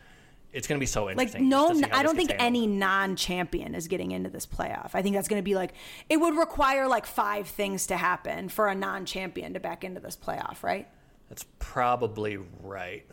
it's 0.51 0.68
going 0.68 0.77
to 0.77 0.84
be 0.84 0.88
so 0.88 1.10
interesting. 1.10 1.49
Like 1.49 1.49
no, 1.49 1.81
I 1.93 2.03
don't 2.03 2.18
think 2.18 2.34
any 2.39 2.68
non-champion 2.68 3.73
is 3.73 3.88
getting 3.88 4.11
into 4.11 4.30
this 4.30 4.45
playoff. 4.45 4.91
I 4.95 5.01
think 5.01 5.15
that's 5.15 5.30
going 5.30 5.39
to 5.39 5.45
be 5.45 5.56
like 5.56 5.73
it 6.10 6.18
would 6.18 6.35
require 6.35 6.89
like 6.89 7.06
five 7.06 7.47
things 7.47 7.88
to 7.88 7.95
happen 7.95 8.49
for 8.49 8.68
a 8.68 8.76
non-champion 8.76 9.53
to 9.53 9.61
back 9.61 9.85
into 9.85 10.01
this 10.01 10.18
playoff, 10.18 10.61
right? 10.61 10.89
That's 11.30 11.45
probably 11.60 12.38
right. 12.61 13.06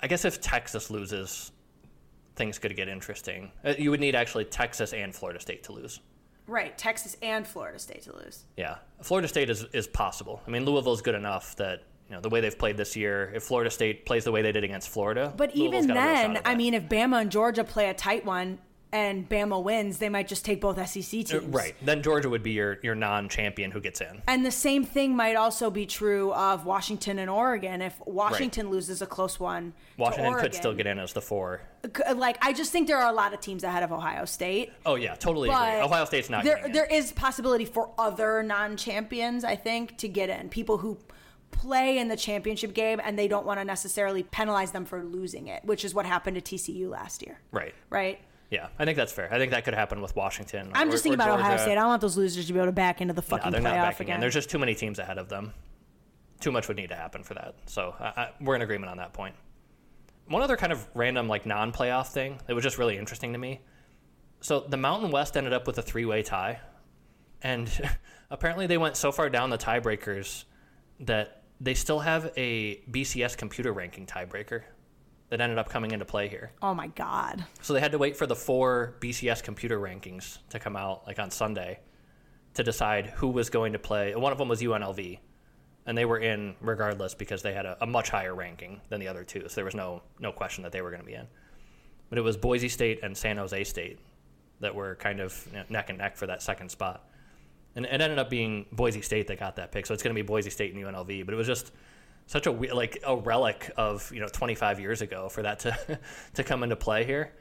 I 0.00 0.06
guess 0.06 0.24
if 0.24 0.40
Texas 0.40 0.90
loses, 0.90 1.52
things 2.36 2.58
could 2.58 2.74
get 2.74 2.88
interesting. 2.88 3.52
Uh, 3.64 3.74
you 3.78 3.90
would 3.90 4.00
need 4.00 4.14
actually 4.14 4.46
Texas 4.46 4.92
and 4.92 5.14
Florida 5.14 5.40
State 5.40 5.64
to 5.64 5.72
lose. 5.72 6.00
Right, 6.46 6.76
Texas 6.78 7.16
and 7.20 7.46
Florida 7.46 7.78
State 7.78 8.02
to 8.04 8.16
lose. 8.16 8.46
Yeah, 8.56 8.76
Florida 9.02 9.28
State 9.28 9.50
is 9.50 9.64
is 9.74 9.86
possible. 9.86 10.40
I 10.46 10.50
mean, 10.50 10.64
Louisville 10.64 10.94
is 10.94 11.02
good 11.02 11.14
enough 11.14 11.54
that 11.56 11.82
you 12.08 12.14
know 12.14 12.22
the 12.22 12.30
way 12.30 12.40
they've 12.40 12.58
played 12.58 12.78
this 12.78 12.96
year. 12.96 13.30
If 13.34 13.42
Florida 13.42 13.70
State 13.70 14.06
plays 14.06 14.24
the 14.24 14.32
way 14.32 14.40
they 14.40 14.52
did 14.52 14.64
against 14.64 14.88
Florida, 14.88 15.34
but 15.36 15.54
even 15.54 15.88
then, 15.88 16.40
I 16.46 16.54
mean, 16.54 16.72
if 16.72 16.88
Bama 16.88 17.20
and 17.20 17.30
Georgia 17.30 17.64
play 17.64 17.90
a 17.90 17.94
tight 17.94 18.24
one, 18.24 18.60
and 18.92 19.28
Bama 19.28 19.62
wins, 19.62 19.98
they 19.98 20.08
might 20.08 20.28
just 20.28 20.44
take 20.44 20.60
both 20.60 20.76
SEC 20.88 21.02
teams. 21.10 21.34
Uh, 21.34 21.40
Right. 21.48 21.74
Then 21.82 22.02
Georgia 22.02 22.28
would 22.28 22.42
be 22.42 22.52
your, 22.52 22.78
your 22.82 22.94
non 22.94 23.28
champion 23.28 23.70
who 23.70 23.80
gets 23.80 24.00
in. 24.00 24.22
And 24.26 24.44
the 24.44 24.50
same 24.50 24.84
thing 24.84 25.14
might 25.14 25.36
also 25.36 25.70
be 25.70 25.86
true 25.86 26.32
of 26.32 26.64
Washington 26.64 27.18
and 27.18 27.28
Oregon. 27.28 27.82
If 27.82 28.00
Washington 28.06 28.70
loses 28.70 29.02
a 29.02 29.06
close 29.06 29.38
one, 29.38 29.72
to 29.72 30.02
Washington 30.02 30.34
could 30.38 30.54
still 30.54 30.74
get 30.74 30.86
in 30.86 30.98
as 30.98 31.12
the 31.12 31.20
four. 31.20 31.60
Like 32.14 32.38
I 32.40 32.52
just 32.52 32.72
think 32.72 32.88
there 32.88 32.98
are 32.98 33.10
a 33.10 33.14
lot 33.14 33.34
of 33.34 33.40
teams 33.40 33.62
ahead 33.64 33.82
of 33.82 33.92
Ohio 33.92 34.24
State. 34.24 34.72
Oh, 34.86 34.94
yeah, 34.94 35.14
totally 35.14 35.48
agree. 35.48 35.80
Ohio 35.80 36.04
State's 36.04 36.30
not 36.30 36.44
there. 36.44 36.68
There 36.72 36.86
is 36.86 37.12
possibility 37.12 37.64
for 37.64 37.90
other 37.98 38.42
non-champions, 38.42 39.44
I 39.44 39.56
think, 39.56 39.98
to 39.98 40.08
get 40.08 40.28
in. 40.30 40.48
People 40.48 40.78
who 40.78 40.98
play 41.50 41.98
in 41.98 42.08
the 42.08 42.16
championship 42.16 42.74
game 42.74 43.00
and 43.02 43.18
they 43.18 43.28
don't 43.28 43.46
want 43.46 43.58
to 43.58 43.64
necessarily 43.64 44.22
penalize 44.22 44.70
them 44.70 44.84
for 44.84 45.02
losing 45.02 45.48
it, 45.48 45.64
which 45.64 45.84
is 45.84 45.94
what 45.94 46.06
happened 46.06 46.42
to 46.42 46.56
TCU 46.56 46.88
last 46.88 47.22
year. 47.22 47.40
Right. 47.52 47.74
Right. 47.90 48.20
Yeah, 48.50 48.68
I 48.78 48.84
think 48.86 48.96
that's 48.96 49.12
fair. 49.12 49.32
I 49.32 49.38
think 49.38 49.50
that 49.52 49.64
could 49.64 49.74
happen 49.74 50.00
with 50.00 50.16
Washington. 50.16 50.70
I'm 50.74 50.88
or- 50.88 50.92
just 50.92 51.02
thinking 51.02 51.20
about 51.20 51.38
Ohio 51.38 51.58
State. 51.58 51.72
I 51.72 51.74
don't 51.76 51.88
want 51.88 52.00
those 52.00 52.16
losers 52.16 52.46
to 52.46 52.52
be 52.52 52.58
able 52.58 52.68
to 52.68 52.72
back 52.72 53.00
into 53.02 53.12
the 53.12 53.20
No, 53.20 53.26
fucking 53.26 53.52
they're 53.52 53.60
not 53.60 53.74
playoff 53.74 54.00
again. 54.00 54.14
in. 54.16 54.20
There's 54.20 54.34
just 54.34 54.48
too 54.48 54.58
many 54.58 54.74
teams 54.74 54.98
ahead 54.98 55.18
of 55.18 55.28
them. 55.28 55.52
Too 56.40 56.50
much 56.50 56.66
would 56.68 56.76
need 56.76 56.88
to 56.88 56.94
happen 56.96 57.22
for 57.24 57.34
that. 57.34 57.56
So 57.66 57.94
I, 58.00 58.04
I, 58.06 58.30
we're 58.40 58.54
in 58.56 58.62
agreement 58.62 58.90
on 58.90 58.96
that 58.98 59.12
point. 59.12 59.34
One 60.28 60.40
other 60.42 60.56
kind 60.56 60.72
of 60.72 60.86
random, 60.94 61.28
like 61.28 61.44
non-playoff 61.46 62.08
thing 62.08 62.38
that 62.46 62.54
was 62.54 62.62
just 62.62 62.78
really 62.78 62.96
interesting 62.96 63.32
to 63.32 63.38
me. 63.38 63.60
So 64.40 64.60
the 64.60 64.76
Mountain 64.76 65.10
West 65.10 65.36
ended 65.36 65.52
up 65.52 65.66
with 65.66 65.78
a 65.78 65.82
three-way 65.82 66.22
tie, 66.22 66.60
and 67.42 67.68
apparently 68.30 68.66
they 68.66 68.78
went 68.78 68.96
so 68.96 69.10
far 69.12 69.28
down 69.28 69.50
the 69.50 69.58
tiebreakers 69.58 70.44
that 71.00 71.42
they 71.60 71.74
still 71.74 71.98
have 71.98 72.30
a 72.36 72.76
BCS 72.90 73.36
computer 73.36 73.72
ranking 73.72 74.06
tiebreaker 74.06 74.62
that 75.30 75.40
ended 75.40 75.58
up 75.58 75.68
coming 75.68 75.90
into 75.90 76.04
play 76.04 76.28
here. 76.28 76.52
oh 76.62 76.74
my 76.74 76.86
god. 76.88 77.44
So 77.60 77.72
they 77.72 77.80
had 77.80 77.92
to 77.92 77.98
wait 77.98 78.16
for 78.16 78.26
the 78.26 78.36
four 78.36 78.94
BCS 79.00 79.42
computer 79.42 79.78
rankings 79.78 80.38
to 80.50 80.58
come 80.58 80.76
out, 80.76 81.06
like 81.06 81.18
on 81.18 81.30
Sunday, 81.30 81.80
to 82.54 82.64
decide 82.64 83.06
who 83.06 83.28
was 83.28 83.50
going 83.50 83.72
to 83.74 83.78
play. 83.78 84.14
One 84.14 84.32
of 84.32 84.38
them 84.38 84.48
was 84.48 84.62
UNLV, 84.62 85.18
and 85.86 85.98
they 85.98 86.04
were 86.04 86.18
in 86.18 86.54
regardless 86.60 87.14
because 87.14 87.42
they 87.42 87.52
had 87.52 87.66
a, 87.66 87.76
a 87.80 87.86
much 87.86 88.08
higher 88.10 88.34
ranking 88.34 88.80
than 88.88 89.00
the 89.00 89.08
other 89.08 89.24
two. 89.24 89.42
So 89.48 89.54
there 89.54 89.64
was 89.64 89.74
no 89.74 90.02
no 90.18 90.32
question 90.32 90.62
that 90.64 90.72
they 90.72 90.80
were 90.80 90.90
going 90.90 91.02
to 91.02 91.06
be 91.06 91.14
in. 91.14 91.26
But 92.08 92.18
it 92.18 92.22
was 92.22 92.36
Boise 92.38 92.70
State 92.70 93.00
and 93.02 93.16
San 93.16 93.36
Jose 93.36 93.64
State 93.64 93.98
that 94.60 94.74
were 94.74 94.94
kind 94.96 95.20
of 95.20 95.46
you 95.52 95.58
know, 95.58 95.64
neck 95.68 95.90
and 95.90 95.98
neck 95.98 96.16
for 96.16 96.26
that 96.26 96.42
second 96.42 96.70
spot. 96.70 97.04
And 97.76 97.84
it 97.84 98.00
ended 98.00 98.18
up 98.18 98.30
being 98.30 98.64
Boise 98.72 99.02
State 99.02 99.26
that 99.28 99.38
got 99.38 99.56
that 99.56 99.72
pick. 99.72 99.86
So 99.86 99.94
it's 99.94 100.02
going 100.02 100.16
to 100.16 100.20
be 100.20 100.26
Boise 100.26 100.50
State 100.50 100.74
and 100.74 100.82
UNLV. 100.82 101.26
But 101.26 101.34
it 101.34 101.36
was 101.36 101.46
just 101.46 101.70
such 102.28 102.46
a 102.46 102.52
we- 102.52 102.70
like 102.70 103.02
a 103.06 103.16
relic 103.16 103.70
of 103.76 104.12
you 104.12 104.20
know 104.20 104.28
25 104.28 104.78
years 104.78 105.00
ago 105.00 105.30
for 105.30 105.42
that 105.42 105.60
to 105.60 105.98
to 106.34 106.44
come 106.44 106.62
into 106.62 106.76
play 106.76 107.04
here. 107.04 107.32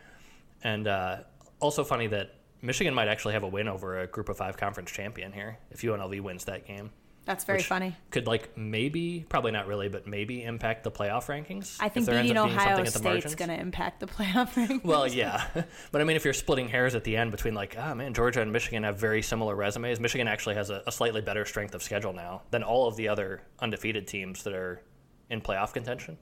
And 0.63 0.87
uh, 0.87 1.17
also 1.59 1.83
funny 1.83 2.07
that 2.07 2.35
Michigan 2.61 2.93
might 2.93 3.09
actually 3.09 3.33
have 3.33 3.43
a 3.43 3.47
win 3.47 3.67
over 3.67 3.99
a 3.99 4.07
Group 4.07 4.29
of 4.29 4.37
Five 4.37 4.57
conference 4.57 4.89
champion 4.89 5.31
here 5.33 5.59
if 5.69 5.81
UNLV 5.81 6.21
wins 6.21 6.45
that 6.45 6.65
game. 6.65 6.89
That's 7.27 7.43
very 7.43 7.61
funny. 7.61 7.93
Could 8.09 8.25
like 8.25 8.57
maybe, 8.57 9.25
probably 9.27 9.51
not 9.51 9.67
really, 9.67 9.89
but 9.89 10.07
maybe 10.07 10.45
impact 10.45 10.85
the 10.85 10.91
playoff 10.91 11.25
rankings. 11.25 11.75
I 11.77 11.89
think 11.89 12.07
beating 12.07 12.37
Ohio 12.37 12.77
something 12.77 12.87
at 12.87 12.93
the 12.93 12.99
State's 12.99 13.35
going 13.35 13.49
to 13.49 13.59
impact 13.59 13.99
the 13.99 14.07
playoff 14.07 14.53
rankings. 14.55 14.85
Well, 14.85 15.05
yeah, 15.05 15.45
but 15.91 15.99
I 15.99 16.05
mean, 16.05 16.15
if 16.15 16.23
you're 16.23 16.33
splitting 16.33 16.69
hairs 16.69 16.95
at 16.95 17.03
the 17.03 17.17
end 17.17 17.31
between 17.31 17.53
like, 17.53 17.75
ah, 17.77 17.93
man, 17.93 18.13
Georgia 18.13 18.41
and 18.41 18.53
Michigan 18.53 18.83
have 18.83 18.97
very 18.97 19.21
similar 19.21 19.57
resumes. 19.57 19.99
Michigan 19.99 20.25
actually 20.25 20.55
has 20.55 20.69
a, 20.69 20.81
a 20.87 20.91
slightly 20.91 21.19
better 21.19 21.43
strength 21.43 21.75
of 21.75 21.83
schedule 21.83 22.13
now 22.13 22.43
than 22.49 22.63
all 22.63 22.87
of 22.87 22.95
the 22.95 23.09
other 23.09 23.41
undefeated 23.59 24.07
teams 24.07 24.43
that 24.43 24.53
are 24.53 24.81
in 25.29 25.41
playoff 25.41 25.73
contention. 25.73 26.17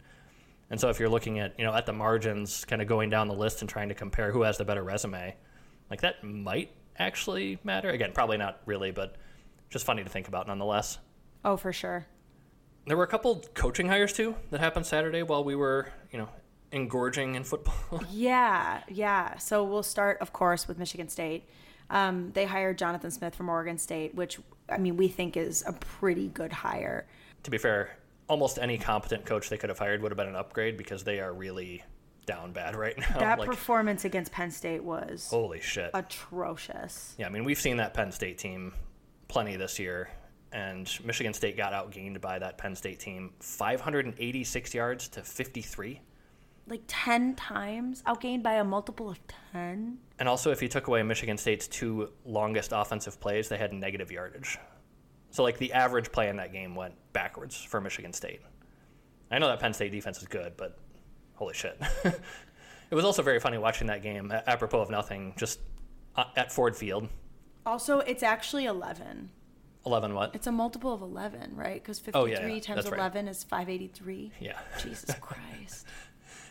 And 0.71 0.81
so, 0.81 0.89
if 0.89 0.99
you're 0.99 1.09
looking 1.09 1.37
at 1.37 1.53
you 1.59 1.65
know 1.65 1.73
at 1.75 1.85
the 1.85 1.93
margins, 1.93 2.65
kind 2.65 2.81
of 2.81 2.87
going 2.87 3.11
down 3.11 3.27
the 3.27 3.35
list 3.35 3.61
and 3.61 3.69
trying 3.69 3.89
to 3.89 3.95
compare 3.95 4.31
who 4.31 4.41
has 4.41 4.57
the 4.57 4.65
better 4.65 4.83
resume, 4.83 5.35
like 5.91 6.01
that 6.01 6.23
might 6.23 6.71
actually 6.97 7.59
matter. 7.63 7.89
Again, 7.89 8.11
probably 8.11 8.37
not 8.37 8.59
really, 8.65 8.89
but 8.89 9.17
just 9.75 9.85
funny 9.85 10.05
to 10.05 10.09
think 10.09 10.29
about 10.29 10.47
nonetheless. 10.47 10.99
Oh, 11.43 11.57
for 11.57 11.73
sure. 11.73 12.05
There 12.87 12.95
were 12.95 13.03
a 13.03 13.07
couple 13.07 13.43
coaching 13.55 13.89
hires 13.89 14.13
too 14.13 14.35
that 14.51 14.61
happened 14.61 14.85
Saturday 14.85 15.21
while 15.21 15.43
we 15.43 15.53
were 15.53 15.89
you 16.13 16.17
know 16.17 16.29
engorging 16.71 17.35
in 17.35 17.43
football. 17.43 18.01
Yeah, 18.09 18.83
yeah. 18.87 19.37
So 19.37 19.65
we'll 19.65 19.83
start, 19.83 20.19
of 20.21 20.31
course, 20.31 20.65
with 20.65 20.77
Michigan 20.77 21.09
State. 21.09 21.49
Um, 21.89 22.31
they 22.31 22.45
hired 22.45 22.77
Jonathan 22.77 23.11
Smith 23.11 23.35
from 23.35 23.49
Oregon 23.49 23.77
State, 23.77 24.15
which 24.15 24.39
I 24.69 24.77
mean 24.77 24.95
we 24.95 25.09
think 25.09 25.35
is 25.35 25.61
a 25.67 25.73
pretty 25.73 26.29
good 26.29 26.53
hire. 26.53 27.05
to 27.43 27.51
be 27.51 27.57
fair, 27.57 27.97
almost 28.29 28.57
any 28.57 28.77
competent 28.77 29.25
coach 29.25 29.49
they 29.49 29.57
could 29.57 29.69
have 29.69 29.79
hired 29.79 30.01
would 30.01 30.11
have 30.13 30.17
been 30.17 30.29
an 30.29 30.37
upgrade 30.37 30.77
because 30.77 31.03
they 31.03 31.19
are 31.19 31.33
really 31.33 31.83
down 32.25 32.53
bad 32.53 32.75
right 32.85 32.97
now. 32.97 33.19
That 33.19 33.39
like, 33.39 33.49
performance 33.49 34.05
against 34.05 34.31
Penn 34.31 34.51
State 34.51 34.85
was 34.85 35.27
holy 35.29 35.59
shit. 35.59 35.91
atrocious. 35.93 37.13
Yeah, 37.17 37.25
I 37.25 37.29
mean, 37.29 37.43
we've 37.43 37.59
seen 37.59 37.75
that 37.77 37.93
Penn 37.93 38.13
State 38.13 38.37
team 38.37 38.73
plenty 39.35 39.57
this 39.57 39.77
year, 39.77 40.07
and 40.53 40.89
Michigan 41.03 41.33
State 41.33 41.57
got 41.57 41.73
outgained 41.73 42.21
by 42.21 42.39
that 42.39 42.57
Penn 42.57 42.73
State 42.73 43.01
team 43.01 43.33
586 43.41 44.73
yards 44.73 45.09
to 45.09 45.23
53. 45.23 45.99
Like 46.69 46.83
ten 46.87 47.35
times, 47.35 48.01
outgained 48.03 48.43
by 48.43 48.53
a 48.53 48.63
multiple 48.63 49.09
of 49.09 49.19
ten. 49.51 49.97
And 50.19 50.29
also, 50.29 50.51
if 50.51 50.61
you 50.61 50.69
took 50.69 50.87
away 50.87 51.03
Michigan 51.03 51.37
State's 51.37 51.67
two 51.67 52.11
longest 52.23 52.71
offensive 52.73 53.19
plays, 53.19 53.49
they 53.49 53.57
had 53.57 53.73
negative 53.73 54.09
yardage. 54.09 54.57
So, 55.31 55.43
like, 55.43 55.57
the 55.57 55.73
average 55.73 56.13
play 56.13 56.29
in 56.29 56.37
that 56.37 56.53
game 56.53 56.73
went 56.73 56.93
backwards 57.11 57.61
for 57.61 57.81
Michigan 57.81 58.13
State. 58.13 58.39
I 59.29 59.37
know 59.37 59.47
that 59.47 59.59
Penn 59.59 59.73
State 59.73 59.91
defense 59.91 60.19
is 60.19 60.29
good, 60.29 60.53
but 60.55 60.77
holy 61.33 61.55
shit. 61.55 61.77
it 62.05 62.95
was 62.95 63.03
also 63.03 63.21
very 63.21 63.41
funny 63.41 63.57
watching 63.57 63.87
that 63.87 64.01
game, 64.01 64.31
apropos 64.47 64.79
of 64.79 64.89
nothing, 64.89 65.33
just 65.35 65.59
uh, 66.15 66.23
at 66.37 66.53
Ford 66.53 66.73
Field. 66.73 67.09
Also, 67.65 67.99
it's 67.99 68.23
actually 68.23 68.65
eleven. 68.65 69.29
11 69.85 70.15
what? 70.15 70.33
It's 70.33 70.47
a 70.47 70.51
multiple 70.51 70.93
of 70.93 71.01
eleven, 71.03 71.55
right? 71.55 71.75
Because 71.81 71.99
Oh, 72.13 72.25
fifty-three 72.25 72.31
yeah, 72.49 72.55
yeah. 72.55 72.59
times 72.59 72.75
That's 72.77 72.89
right. 72.89 72.99
eleven 72.99 73.27
is 73.27 73.43
five 73.43 73.69
eighty-three. 73.69 74.31
Yeah. 74.39 74.57
Jesus 74.81 75.13
Christ, 75.21 75.85
I 75.87 75.91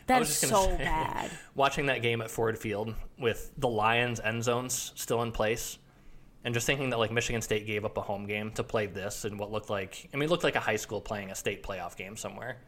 that 0.07 0.19
was 0.21 0.29
just 0.29 0.49
so 0.49 0.67
say, 0.67 0.77
bad. 0.79 1.31
Watching 1.57 1.87
that 1.87 2.01
game 2.03 2.21
at 2.21 2.31
Ford 2.31 2.57
Field 2.59 2.95
with 3.19 3.51
the 3.59 3.69
Lions 3.69 4.21
end 4.21 4.45
zones 4.45 4.93
still 4.95 5.23
in 5.23 5.33
place, 5.33 5.79
and 6.45 6.55
just 6.55 6.65
thinking 6.65 6.91
that 6.91 6.99
like 7.01 7.11
Michigan 7.11 7.43
State 7.43 7.67
gave 7.67 7.85
up 7.85 7.97
a 7.99 8.03
home 8.03 8.27
game 8.27 8.53
to 8.53 8.63
play 8.63 8.87
this 8.87 9.25
and 9.25 9.37
what 9.39 9.51
looked 9.51 9.69
like 9.71 10.09
I 10.15 10.17
mean 10.17 10.29
it 10.29 10.31
looked 10.31 10.45
like 10.45 10.55
a 10.57 10.61
high 10.61 10.77
school 10.77 11.01
playing 11.01 11.31
a 11.33 11.35
state 11.35 11.65
playoff 11.65 11.97
game 11.97 12.17
somewhere, 12.17 12.59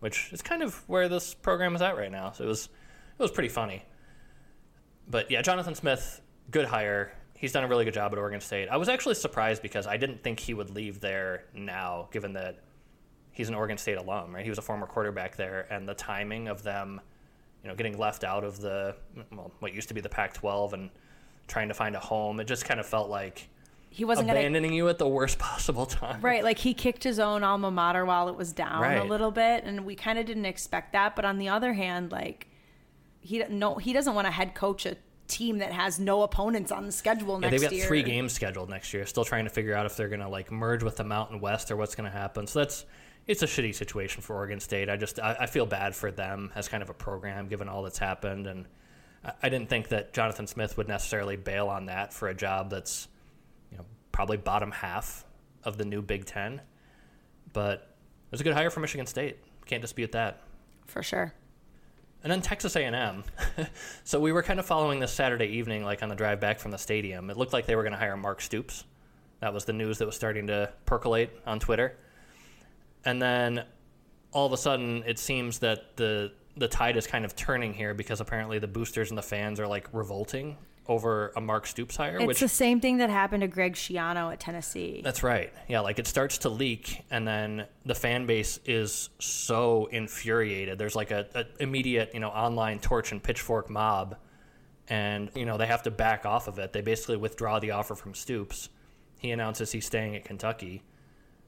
which 0.00 0.30
is 0.32 0.40
kind 0.40 0.62
of 0.62 0.82
where 0.88 1.10
this 1.10 1.34
program 1.34 1.74
is 1.76 1.82
at 1.82 1.94
right 1.96 2.10
now. 2.10 2.30
So 2.32 2.44
it 2.44 2.48
was 2.48 2.70
it 3.18 3.22
was 3.22 3.30
pretty 3.32 3.50
funny. 3.50 3.82
But 5.08 5.30
yeah, 5.30 5.42
Jonathan 5.42 5.74
Smith, 5.74 6.22
good 6.50 6.64
hire. 6.66 7.12
He's 7.36 7.52
done 7.52 7.64
a 7.64 7.68
really 7.68 7.84
good 7.84 7.94
job 7.94 8.12
at 8.12 8.18
Oregon 8.18 8.40
State. 8.40 8.68
I 8.68 8.76
was 8.76 8.88
actually 8.88 9.14
surprised 9.14 9.62
because 9.62 9.86
I 9.86 9.96
didn't 9.96 10.22
think 10.22 10.40
he 10.40 10.54
would 10.54 10.70
leave 10.70 11.00
there 11.00 11.44
now, 11.54 12.08
given 12.10 12.32
that 12.34 12.60
he's 13.32 13.48
an 13.48 13.54
Oregon 13.54 13.76
State 13.76 13.98
alum, 13.98 14.34
right? 14.34 14.42
He 14.42 14.50
was 14.50 14.58
a 14.58 14.62
former 14.62 14.86
quarterback 14.86 15.36
there, 15.36 15.66
and 15.70 15.86
the 15.88 15.94
timing 15.94 16.48
of 16.48 16.62
them, 16.62 17.00
you 17.62 17.68
know, 17.68 17.74
getting 17.74 17.98
left 17.98 18.24
out 18.24 18.42
of 18.44 18.60
the 18.60 18.96
well, 19.32 19.52
what 19.60 19.74
used 19.74 19.88
to 19.88 19.94
be 19.94 20.00
the 20.00 20.08
Pac-12 20.08 20.72
and 20.72 20.90
trying 21.46 21.68
to 21.68 21.74
find 21.74 21.94
a 21.94 22.00
home, 22.00 22.40
it 22.40 22.44
just 22.44 22.64
kind 22.64 22.80
of 22.80 22.86
felt 22.86 23.10
like 23.10 23.48
He 23.90 24.04
wasn't 24.04 24.28
gonna 24.28 24.40
abandoning 24.40 24.72
you 24.72 24.88
at 24.88 24.98
the 24.98 25.08
worst 25.08 25.38
possible 25.40 25.84
time. 25.86 26.20
Right, 26.22 26.42
like 26.42 26.58
he 26.58 26.72
kicked 26.74 27.04
his 27.04 27.18
own 27.18 27.44
alma 27.44 27.70
mater 27.70 28.04
while 28.06 28.28
it 28.28 28.36
was 28.36 28.52
down 28.52 28.82
a 28.82 29.04
little 29.04 29.30
bit, 29.30 29.64
and 29.64 29.84
we 29.84 29.94
kind 29.94 30.18
of 30.18 30.24
didn't 30.26 30.46
expect 30.46 30.92
that. 30.94 31.14
But 31.14 31.24
on 31.26 31.38
the 31.38 31.50
other 31.50 31.74
hand, 31.74 32.10
like 32.10 32.48
he 33.20 33.44
no, 33.50 33.74
he 33.74 33.92
doesn't 33.92 34.14
want 34.14 34.26
to 34.26 34.30
head 34.30 34.54
coach 34.54 34.86
a 34.86 34.96
team 35.28 35.58
that 35.58 35.72
has 35.72 35.98
no 35.98 36.22
opponents 36.22 36.70
on 36.72 36.86
the 36.86 36.92
schedule 36.92 37.34
Yeah, 37.34 37.48
next 37.48 37.50
they've 37.52 37.60
got 37.62 37.72
year. 37.72 37.86
three 37.86 38.02
games 38.02 38.32
scheduled 38.32 38.70
next 38.70 38.92
year. 38.94 39.04
Still 39.06 39.24
trying 39.24 39.44
to 39.44 39.50
figure 39.50 39.74
out 39.74 39.86
if 39.86 39.96
they're 39.96 40.08
going 40.08 40.20
to 40.20 40.28
like 40.28 40.50
merge 40.52 40.82
with 40.82 40.96
the 40.96 41.04
Mountain 41.04 41.40
West 41.40 41.70
or 41.70 41.76
what's 41.76 41.94
going 41.94 42.10
to 42.10 42.16
happen. 42.16 42.46
So 42.46 42.60
that's 42.60 42.84
it's 43.26 43.42
a 43.42 43.46
shitty 43.46 43.74
situation 43.74 44.22
for 44.22 44.36
Oregon 44.36 44.60
State. 44.60 44.88
I 44.88 44.96
just 44.96 45.18
I, 45.18 45.36
I 45.40 45.46
feel 45.46 45.66
bad 45.66 45.94
for 45.96 46.10
them 46.12 46.52
as 46.54 46.68
kind 46.68 46.82
of 46.82 46.90
a 46.90 46.94
program 46.94 47.48
given 47.48 47.68
all 47.68 47.82
that's 47.82 47.98
happened, 47.98 48.46
and 48.46 48.66
I, 49.24 49.32
I 49.42 49.48
didn't 49.48 49.68
think 49.68 49.88
that 49.88 50.12
Jonathan 50.12 50.46
Smith 50.46 50.76
would 50.76 50.86
necessarily 50.88 51.36
bail 51.36 51.68
on 51.68 51.86
that 51.86 52.12
for 52.12 52.28
a 52.28 52.34
job 52.34 52.70
that's 52.70 53.08
you 53.72 53.78
know 53.78 53.84
probably 54.12 54.36
bottom 54.36 54.70
half 54.70 55.24
of 55.64 55.76
the 55.76 55.84
new 55.84 56.02
Big 56.02 56.24
Ten. 56.24 56.60
But 57.52 57.72
it 58.26 58.30
was 58.32 58.40
a 58.40 58.44
good 58.44 58.54
hire 58.54 58.70
for 58.70 58.78
Michigan 58.80 59.06
State. 59.06 59.38
Can't 59.66 59.82
dispute 59.82 60.12
that. 60.12 60.42
for 60.86 61.02
sure. 61.02 61.34
And 62.26 62.32
then 62.32 62.42
Texas 62.42 62.74
A&M. 62.74 63.22
so 64.02 64.18
we 64.18 64.32
were 64.32 64.42
kind 64.42 64.58
of 64.58 64.66
following 64.66 64.98
this 64.98 65.12
Saturday 65.12 65.46
evening, 65.46 65.84
like 65.84 66.02
on 66.02 66.08
the 66.08 66.16
drive 66.16 66.40
back 66.40 66.58
from 66.58 66.72
the 66.72 66.76
stadium. 66.76 67.30
It 67.30 67.36
looked 67.36 67.52
like 67.52 67.66
they 67.66 67.76
were 67.76 67.84
going 67.84 67.92
to 67.92 67.98
hire 68.00 68.16
Mark 68.16 68.40
Stoops. 68.40 68.82
That 69.38 69.54
was 69.54 69.64
the 69.64 69.72
news 69.72 69.98
that 69.98 70.06
was 70.06 70.16
starting 70.16 70.48
to 70.48 70.72
percolate 70.86 71.30
on 71.46 71.60
Twitter. 71.60 71.96
And 73.04 73.22
then 73.22 73.64
all 74.32 74.44
of 74.44 74.52
a 74.52 74.56
sudden, 74.56 75.04
it 75.06 75.20
seems 75.20 75.60
that 75.60 75.96
the 75.96 76.32
the 76.56 76.66
tide 76.66 76.96
is 76.96 77.06
kind 77.06 77.24
of 77.24 77.36
turning 77.36 77.72
here 77.72 77.94
because 77.94 78.20
apparently 78.20 78.58
the 78.58 78.66
boosters 78.66 79.12
and 79.12 79.18
the 79.18 79.22
fans 79.22 79.60
are 79.60 79.68
like 79.68 79.88
revolting 79.92 80.56
over 80.88 81.32
a 81.36 81.40
Mark 81.40 81.66
Stoops 81.66 81.96
hire, 81.96 82.16
It's 82.18 82.26
which 82.26 82.40
the 82.40 82.48
same 82.48 82.80
thing 82.80 82.98
that 82.98 83.10
happened 83.10 83.42
to 83.42 83.48
Greg 83.48 83.74
Schiano 83.74 84.32
at 84.32 84.40
Tennessee. 84.40 85.00
that's 85.02 85.22
right. 85.22 85.52
Yeah, 85.68 85.80
like 85.80 85.98
it 85.98 86.06
starts 86.06 86.38
to 86.38 86.48
leak, 86.48 87.04
and 87.10 87.26
then 87.26 87.66
the 87.84 87.94
fan 87.94 88.26
base 88.26 88.60
is 88.64 89.10
so 89.18 89.86
infuriated. 89.86 90.78
There's 90.78 90.96
like 90.96 91.10
a, 91.10 91.26
a 91.34 91.44
immediate, 91.60 92.10
you 92.14 92.20
know, 92.20 92.28
online 92.28 92.78
torch 92.78 93.12
and 93.12 93.22
pitchfork 93.22 93.68
mob, 93.70 94.16
and 94.88 95.30
you 95.34 95.44
know 95.44 95.56
they 95.58 95.66
have 95.66 95.82
to 95.84 95.90
back 95.90 96.24
off 96.24 96.48
of 96.48 96.58
it. 96.58 96.72
They 96.72 96.80
basically 96.82 97.16
withdraw 97.16 97.58
the 97.58 97.72
offer 97.72 97.94
from 97.94 98.14
Stoops. 98.14 98.68
He 99.18 99.30
announces 99.30 99.72
he's 99.72 99.86
staying 99.86 100.14
at 100.16 100.24
Kentucky, 100.24 100.82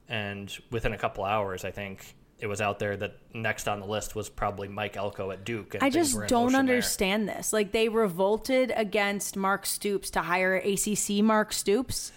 and 0.07 0.55
within 0.71 0.93
a 0.93 0.97
couple 0.97 1.23
hours, 1.23 1.63
I 1.63 1.71
think 1.71 2.15
it 2.39 2.47
was 2.47 2.61
out 2.61 2.79
there 2.79 2.95
that 2.97 3.17
next 3.33 3.67
on 3.67 3.79
the 3.79 3.85
list 3.85 4.15
was 4.15 4.29
probably 4.29 4.67
Mike 4.67 4.95
Elko 4.95 5.31
at 5.31 5.43
Duke. 5.43 5.75
I 5.81 5.89
just 5.89 6.17
don't 6.27 6.55
understand 6.55 7.27
there. 7.27 7.37
this. 7.37 7.51
Like 7.51 7.71
they 7.71 7.89
revolted 7.89 8.71
against 8.75 9.35
Mark 9.35 9.65
Stoops 9.65 10.09
to 10.11 10.21
hire 10.21 10.55
ACC 10.55 11.21
Mark 11.23 11.51
Stoops. 11.51 12.11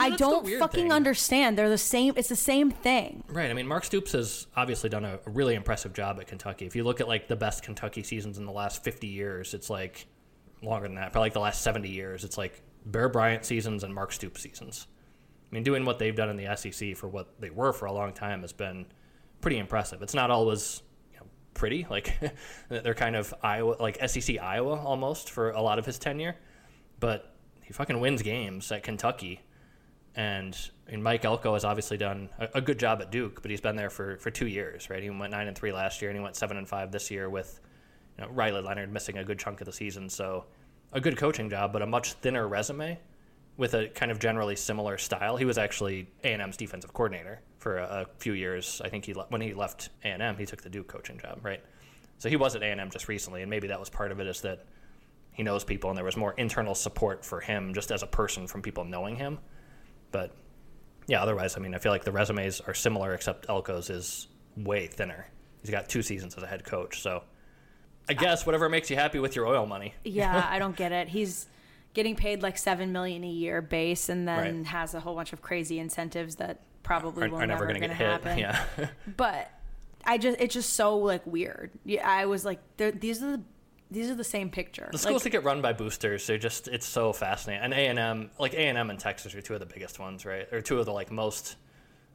I 0.00 0.10
don't 0.10 0.46
fucking 0.46 0.84
thing. 0.84 0.92
understand. 0.92 1.56
They're 1.56 1.70
the 1.70 1.78
same. 1.78 2.14
It's 2.16 2.28
the 2.28 2.36
same 2.36 2.70
thing. 2.70 3.24
Right. 3.28 3.50
I 3.50 3.54
mean, 3.54 3.66
Mark 3.66 3.84
Stoops 3.84 4.12
has 4.12 4.46
obviously 4.56 4.90
done 4.90 5.04
a, 5.04 5.18
a 5.24 5.30
really 5.30 5.54
impressive 5.54 5.94
job 5.94 6.18
at 6.20 6.26
Kentucky. 6.26 6.66
If 6.66 6.76
you 6.76 6.84
look 6.84 7.00
at 7.00 7.08
like 7.08 7.28
the 7.28 7.36
best 7.36 7.62
Kentucky 7.62 8.02
seasons 8.02 8.38
in 8.38 8.44
the 8.44 8.52
last 8.52 8.84
50 8.84 9.06
years, 9.06 9.54
it's 9.54 9.70
like 9.70 10.06
longer 10.62 10.86
than 10.88 10.96
that, 10.96 11.12
probably 11.12 11.26
like 11.26 11.34
the 11.34 11.40
last 11.40 11.62
70 11.62 11.88
years. 11.88 12.24
It's 12.24 12.36
like 12.36 12.60
Bear 12.84 13.08
Bryant 13.08 13.44
seasons 13.44 13.82
and 13.82 13.94
Mark 13.94 14.12
Stoops 14.12 14.42
seasons. 14.42 14.86
I 15.50 15.54
mean, 15.54 15.62
doing 15.62 15.86
what 15.86 15.98
they've 15.98 16.14
done 16.14 16.28
in 16.28 16.36
the 16.36 16.54
SEC 16.56 16.96
for 16.96 17.08
what 17.08 17.40
they 17.40 17.50
were 17.50 17.72
for 17.72 17.86
a 17.86 17.92
long 17.92 18.12
time 18.12 18.42
has 18.42 18.52
been 18.52 18.86
pretty 19.40 19.58
impressive. 19.58 20.02
It's 20.02 20.14
not 20.14 20.30
always 20.30 20.82
you 21.12 21.18
know, 21.18 21.26
pretty. 21.54 21.86
Like 21.88 22.18
they're 22.68 22.94
kind 22.94 23.16
of 23.16 23.32
Iowa, 23.42 23.76
like 23.80 23.98
SEC 24.08 24.38
Iowa 24.38 24.78
almost 24.78 25.30
for 25.30 25.50
a 25.50 25.60
lot 25.62 25.78
of 25.78 25.86
his 25.86 25.98
tenure, 25.98 26.36
but 27.00 27.34
he 27.64 27.72
fucking 27.72 28.00
wins 28.00 28.22
games 28.22 28.70
at 28.72 28.82
Kentucky. 28.82 29.40
And, 30.14 30.56
and 30.88 31.02
Mike 31.02 31.24
Elko 31.24 31.54
has 31.54 31.64
obviously 31.64 31.96
done 31.96 32.28
a, 32.38 32.48
a, 32.54 32.60
good 32.60 32.78
job 32.78 33.00
at 33.00 33.12
Duke, 33.12 33.40
but 33.40 33.52
he's 33.52 33.60
been 33.60 33.76
there 33.76 33.90
for, 33.90 34.16
for 34.16 34.32
two 34.32 34.48
years, 34.48 34.90
right? 34.90 35.00
He 35.00 35.10
went 35.10 35.30
nine 35.30 35.46
and 35.46 35.56
three 35.56 35.70
last 35.70 36.02
year, 36.02 36.10
and 36.10 36.18
he 36.18 36.22
went 36.22 36.34
seven 36.34 36.56
and 36.56 36.66
five 36.66 36.90
this 36.90 37.08
year 37.08 37.30
with 37.30 37.60
you 38.16 38.24
know, 38.24 38.30
Riley 38.32 38.60
Leonard 38.60 38.92
missing 38.92 39.18
a 39.18 39.24
good 39.24 39.38
chunk 39.38 39.60
of 39.60 39.66
the 39.66 39.72
season. 39.72 40.08
So 40.08 40.46
a 40.92 41.00
good 41.00 41.16
coaching 41.16 41.48
job, 41.50 41.72
but 41.72 41.82
a 41.82 41.86
much 41.86 42.14
thinner 42.14 42.48
resume 42.48 42.98
with 43.56 43.74
a 43.74 43.88
kind 43.88 44.10
of 44.10 44.18
generally 44.18 44.56
similar 44.56 44.98
style. 44.98 45.36
He 45.36 45.44
was 45.44 45.58
actually 45.58 46.08
A&M's 46.24 46.56
defensive 46.56 46.92
coordinator 46.92 47.42
for 47.58 47.78
a, 47.78 48.02
a 48.02 48.06
few 48.18 48.32
years. 48.32 48.80
I 48.84 48.88
think 48.88 49.04
he 49.04 49.12
when 49.12 49.40
he 49.40 49.54
left 49.54 49.90
A&M, 50.04 50.36
he 50.36 50.46
took 50.46 50.62
the 50.62 50.70
Duke 50.70 50.88
coaching 50.88 51.18
job, 51.18 51.40
right? 51.42 51.62
So 52.18 52.28
he 52.28 52.36
was 52.36 52.56
at 52.56 52.62
A&M 52.62 52.90
just 52.90 53.08
recently, 53.08 53.42
and 53.42 53.50
maybe 53.50 53.68
that 53.68 53.78
was 53.78 53.88
part 53.88 54.10
of 54.10 54.20
it 54.20 54.26
is 54.26 54.40
that 54.40 54.64
he 55.32 55.44
knows 55.44 55.62
people, 55.62 55.90
and 55.90 55.96
there 55.96 56.04
was 56.04 56.16
more 56.16 56.32
internal 56.32 56.74
support 56.74 57.24
for 57.24 57.40
him 57.40 57.72
just 57.72 57.92
as 57.92 58.02
a 58.02 58.06
person 58.06 58.46
from 58.48 58.60
people 58.60 58.84
knowing 58.84 59.14
him. 59.14 59.38
But 60.10 60.34
yeah, 61.06 61.22
otherwise, 61.22 61.56
I 61.56 61.60
mean, 61.60 61.74
I 61.74 61.78
feel 61.78 61.92
like 61.92 62.04
the 62.04 62.12
resumes 62.12 62.60
are 62.60 62.74
similar, 62.74 63.14
except 63.14 63.46
Elko's 63.46 63.88
is 63.88 64.26
way 64.56 64.88
thinner. 64.88 65.28
He's 65.62 65.70
got 65.70 65.88
two 65.88 66.02
seasons 66.02 66.36
as 66.36 66.42
a 66.42 66.46
head 66.46 66.64
coach, 66.64 67.00
so 67.00 67.22
I 68.08 68.14
guess 68.14 68.46
whatever 68.46 68.68
makes 68.68 68.90
you 68.90 68.96
happy 68.96 69.18
with 69.20 69.36
your 69.36 69.46
oil 69.46 69.66
money. 69.66 69.94
Yeah, 70.04 70.46
I 70.50 70.58
don't 70.58 70.74
get 70.76 70.92
it. 70.92 71.08
He's 71.18 71.46
getting 71.94 72.16
paid 72.16 72.42
like 72.42 72.58
seven 72.58 72.90
million 72.92 73.22
a 73.22 73.28
year 73.28 73.62
base, 73.62 74.08
and 74.08 74.26
then 74.26 74.56
right. 74.58 74.66
has 74.66 74.94
a 74.94 75.00
whole 75.00 75.14
bunch 75.14 75.32
of 75.32 75.40
crazy 75.40 75.78
incentives 75.78 76.36
that 76.36 76.62
probably 76.88 77.26
are, 77.26 77.28
will 77.28 77.36
are 77.36 77.46
never, 77.46 77.66
never 77.66 77.78
going 77.78 77.90
to 77.90 77.94
happen. 77.94 78.38
Yeah. 78.38 78.64
but 79.16 79.50
I 80.04 80.16
just 80.16 80.40
it's 80.40 80.54
just 80.54 80.72
so 80.72 80.96
like 80.96 81.26
weird. 81.26 81.70
Yeah, 81.84 82.08
I 82.08 82.26
was 82.26 82.44
like, 82.44 82.60
these 82.76 83.22
are 83.22 83.36
the 83.36 83.42
these 83.90 84.10
are 84.10 84.14
the 84.14 84.24
same 84.24 84.50
picture. 84.50 84.88
The 84.90 84.98
schools 84.98 85.16
like, 85.16 85.24
that 85.24 85.30
get 85.30 85.44
run 85.44 85.62
by 85.62 85.72
boosters, 85.74 86.26
they're 86.26 86.38
just 86.38 86.66
it's 86.66 86.86
so 86.86 87.12
fascinating. 87.12 87.64
And 87.64 87.74
A 87.74 87.86
and 87.86 87.98
M, 87.98 88.30
like 88.38 88.54
A 88.54 88.60
and 88.60 88.78
M 88.78 88.90
and 88.90 88.98
Texas, 88.98 89.34
are 89.34 89.42
two 89.42 89.54
of 89.54 89.60
the 89.60 89.66
biggest 89.66 89.98
ones, 89.98 90.24
right? 90.24 90.50
Or 90.50 90.60
two 90.60 90.78
of 90.78 90.86
the 90.86 90.92
like 90.92 91.12
most 91.12 91.56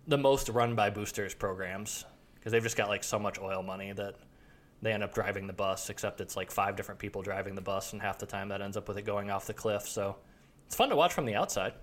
the 0.07 0.17
most 0.17 0.49
run 0.49 0.75
by 0.75 0.89
boosters 0.89 1.33
programs 1.33 2.03
because 2.35 2.51
they've 2.51 2.63
just 2.63 2.75
got 2.75 2.89
like 2.89 3.03
so 3.03 3.17
much 3.17 3.39
oil 3.39 3.63
money 3.63 3.93
that 3.93 4.15
they 4.81 4.91
end 4.91 5.03
up 5.03 5.13
driving 5.13 5.47
the 5.47 5.53
bus. 5.53 5.89
Except 5.89 6.19
it's 6.19 6.35
like 6.35 6.51
five 6.51 6.75
different 6.75 6.99
people 6.99 7.21
driving 7.21 7.53
the 7.53 7.61
bus, 7.61 7.93
and 7.93 8.01
half 8.01 8.17
the 8.17 8.25
time 8.25 8.49
that 8.49 8.61
ends 8.61 8.75
up 8.75 8.87
with 8.87 8.97
it 8.97 9.05
going 9.05 9.29
off 9.29 9.45
the 9.45 9.53
cliff. 9.53 9.87
So 9.87 10.17
it's 10.65 10.75
fun 10.75 10.89
to 10.89 10.95
watch 10.95 11.13
from 11.13 11.25
the 11.25 11.35
outside. 11.35 11.73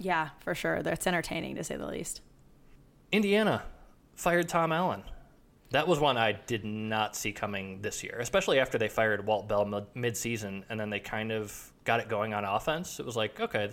Yeah, 0.00 0.30
for 0.40 0.54
sure. 0.54 0.82
That's 0.82 1.06
entertaining 1.06 1.56
to 1.56 1.64
say 1.64 1.76
the 1.76 1.86
least. 1.86 2.20
Indiana 3.12 3.62
fired 4.14 4.48
Tom 4.48 4.72
Allen. 4.72 5.02
That 5.70 5.88
was 5.88 5.98
one 5.98 6.16
I 6.16 6.32
did 6.32 6.64
not 6.64 7.16
see 7.16 7.32
coming 7.32 7.82
this 7.82 8.04
year, 8.04 8.18
especially 8.20 8.60
after 8.60 8.78
they 8.78 8.88
fired 8.88 9.26
Walt 9.26 9.48
Bell 9.48 9.86
mid-season 9.94 10.64
and 10.68 10.78
then 10.78 10.90
they 10.90 11.00
kind 11.00 11.32
of 11.32 11.72
got 11.84 12.00
it 12.00 12.08
going 12.08 12.34
on 12.34 12.44
offense. 12.44 13.00
It 13.00 13.06
was 13.06 13.16
like, 13.16 13.40
okay, 13.40 13.70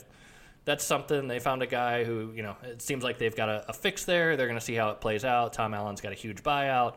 that's 0.66 0.84
something. 0.84 1.28
They 1.28 1.40
found 1.40 1.62
a 1.62 1.68
guy 1.68 2.04
who, 2.04 2.32
you 2.36 2.42
know, 2.42 2.56
it 2.64 2.82
seems 2.82 3.04
like 3.04 3.20
they've 3.20 3.36
got 3.36 3.50
a, 3.50 3.66
a 3.70 3.74
fix 3.74 4.06
there. 4.06 4.36
They're 4.36 4.48
going 4.48 4.60
to 4.60 4.66
see 4.66 4.76
how 4.76 4.90
it 4.90 5.02
plays 5.02 5.24
out. 5.24 5.54
Tom 5.54 5.74
Allen's 5.74 6.02
got 6.02 6.12
a 6.12 6.16
huge 6.16 6.42
buyout. 6.42 6.96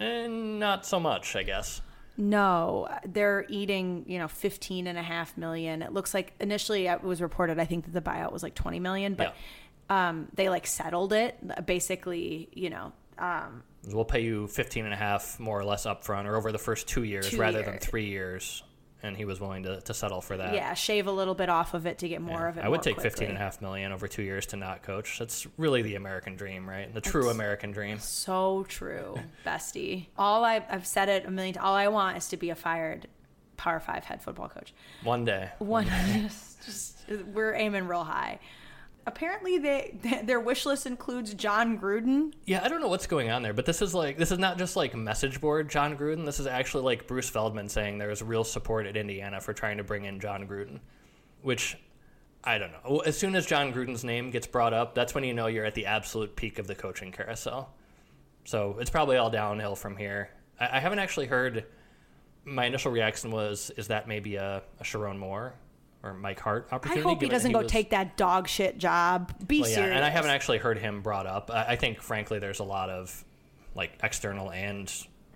And 0.00 0.58
not 0.58 0.84
so 0.84 0.98
much, 0.98 1.36
I 1.36 1.44
guess. 1.44 1.80
No, 2.16 2.88
they're 3.04 3.44
eating, 3.48 4.04
you 4.06 4.18
know, 4.18 4.28
15 4.28 4.86
and 4.86 4.96
a 4.96 5.02
half 5.02 5.36
million. 5.36 5.82
It 5.82 5.92
looks 5.92 6.14
like 6.14 6.32
initially 6.40 6.86
it 6.86 7.02
was 7.02 7.20
reported, 7.20 7.58
I 7.58 7.64
think 7.64 7.86
that 7.86 7.92
the 7.92 8.00
buyout 8.00 8.32
was 8.32 8.42
like 8.42 8.54
20 8.54 8.78
million, 8.80 9.14
but 9.14 9.34
yeah. 9.90 10.10
um, 10.10 10.28
they 10.34 10.48
like 10.48 10.66
settled 10.66 11.12
it. 11.12 11.66
Basically, 11.66 12.48
you 12.52 12.70
know, 12.70 12.92
um, 13.18 13.62
we'll 13.88 14.04
pay 14.04 14.20
you 14.20 14.46
15 14.48 14.84
and 14.84 14.94
a 14.94 14.96
half 14.96 15.38
more 15.40 15.58
or 15.58 15.64
less 15.64 15.86
upfront 15.86 16.26
or 16.26 16.36
over 16.36 16.52
the 16.52 16.58
first 16.58 16.88
two 16.88 17.02
years 17.02 17.30
two 17.30 17.38
rather 17.38 17.58
years. 17.58 17.66
than 17.66 17.78
three 17.78 18.06
years 18.06 18.62
and 19.04 19.16
he 19.16 19.24
was 19.24 19.38
willing 19.38 19.62
to, 19.64 19.80
to 19.82 19.94
settle 19.94 20.20
for 20.20 20.36
that. 20.36 20.54
Yeah, 20.54 20.72
shave 20.74 21.06
a 21.06 21.12
little 21.12 21.34
bit 21.34 21.48
off 21.48 21.74
of 21.74 21.86
it 21.86 21.98
to 21.98 22.08
get 22.08 22.22
more 22.22 22.40
yeah. 22.40 22.48
of 22.48 22.58
it. 22.58 22.64
I 22.64 22.68
would 22.68 22.82
take 22.82 22.94
quickly. 22.94 23.10
15 23.10 23.28
and 23.28 23.36
a 23.36 23.40
half 23.40 23.60
million 23.60 23.92
over 23.92 24.08
two 24.08 24.22
years 24.22 24.46
to 24.46 24.56
not 24.56 24.82
coach. 24.82 25.18
That's 25.18 25.46
really 25.58 25.82
the 25.82 25.96
American 25.96 26.36
dream, 26.36 26.68
right? 26.68 26.92
The 26.92 27.00
true 27.00 27.28
American 27.28 27.70
dream. 27.70 27.98
So 27.98 28.64
true, 28.68 29.16
bestie. 29.46 30.06
All 30.16 30.44
I've, 30.44 30.64
I've 30.70 30.86
said 30.86 31.08
it 31.08 31.26
a 31.26 31.30
million. 31.30 31.58
All 31.58 31.74
I 31.74 31.88
want 31.88 32.16
is 32.16 32.28
to 32.28 32.36
be 32.36 32.50
a 32.50 32.54
fired 32.54 33.06
Power 33.56 33.78
Five 33.78 34.04
head 34.04 34.22
football 34.22 34.48
coach. 34.48 34.72
One 35.02 35.24
day. 35.24 35.50
One. 35.58 35.86
just, 36.22 36.64
just 36.64 37.08
we're 37.32 37.54
aiming 37.54 37.86
real 37.86 38.04
high 38.04 38.40
apparently 39.06 39.58
they 39.58 40.22
their 40.24 40.40
wish 40.40 40.66
list 40.66 40.86
includes 40.86 41.34
Jon 41.34 41.78
Gruden. 41.78 42.32
Yeah, 42.44 42.62
I 42.64 42.68
don't 42.68 42.80
know 42.80 42.88
what's 42.88 43.06
going 43.06 43.30
on 43.30 43.42
there, 43.42 43.52
but 43.52 43.66
this 43.66 43.82
is 43.82 43.94
like 43.94 44.18
this 44.18 44.30
is 44.30 44.38
not 44.38 44.58
just 44.58 44.76
like 44.76 44.94
message 44.94 45.40
board 45.40 45.68
Jon 45.68 45.96
Gruden. 45.96 46.24
This 46.24 46.40
is 46.40 46.46
actually 46.46 46.84
like 46.84 47.06
Bruce 47.06 47.28
Feldman 47.28 47.68
saying 47.68 47.98
there 47.98 48.10
is 48.10 48.22
real 48.22 48.44
support 48.44 48.86
at 48.86 48.96
Indiana 48.96 49.40
for 49.40 49.52
trying 49.52 49.78
to 49.78 49.84
bring 49.84 50.04
in 50.04 50.20
Jon 50.20 50.46
Gruden, 50.46 50.80
which 51.42 51.76
I 52.42 52.58
don't 52.58 52.72
know. 52.72 52.98
As 53.00 53.16
soon 53.16 53.34
as 53.36 53.46
Jon 53.46 53.72
Gruden's 53.72 54.04
name 54.04 54.30
gets 54.30 54.46
brought 54.46 54.74
up, 54.74 54.94
that's 54.94 55.14
when 55.14 55.24
you 55.24 55.32
know 55.32 55.46
you're 55.46 55.64
at 55.64 55.74
the 55.74 55.86
absolute 55.86 56.36
peak 56.36 56.58
of 56.58 56.66
the 56.66 56.74
coaching 56.74 57.10
carousel. 57.10 57.72
So 58.44 58.76
it's 58.78 58.90
probably 58.90 59.16
all 59.16 59.30
downhill 59.30 59.74
from 59.74 59.96
here. 59.96 60.28
I, 60.60 60.76
I 60.76 60.80
haven't 60.80 60.98
actually 60.98 61.26
heard. 61.26 61.64
My 62.46 62.66
initial 62.66 62.92
reaction 62.92 63.30
was, 63.30 63.70
is 63.78 63.88
that 63.88 64.06
maybe 64.06 64.36
a, 64.36 64.62
a 64.78 64.84
Sherrone 64.84 65.16
Moore 65.18 65.54
or 66.04 66.14
Mike 66.14 66.38
Hart 66.38 66.68
opportunity. 66.70 67.00
I 67.00 67.04
hope 67.04 67.22
he 67.22 67.28
doesn't 67.28 67.50
he 67.50 67.54
go 67.54 67.62
was, 67.62 67.72
take 67.72 67.90
that 67.90 68.16
dog 68.16 68.46
shit 68.46 68.78
job. 68.78 69.32
Be 69.46 69.60
well, 69.60 69.70
yeah, 69.70 69.74
serious. 69.76 69.96
And 69.96 70.04
I 70.04 70.10
haven't 70.10 70.30
actually 70.30 70.58
heard 70.58 70.78
him 70.78 71.00
brought 71.00 71.26
up. 71.26 71.50
I, 71.52 71.64
I 71.70 71.76
think, 71.76 72.00
frankly, 72.00 72.38
there's 72.38 72.60
a 72.60 72.64
lot 72.64 72.90
of 72.90 73.24
like 73.74 73.98
external 74.02 74.52
and 74.52 74.92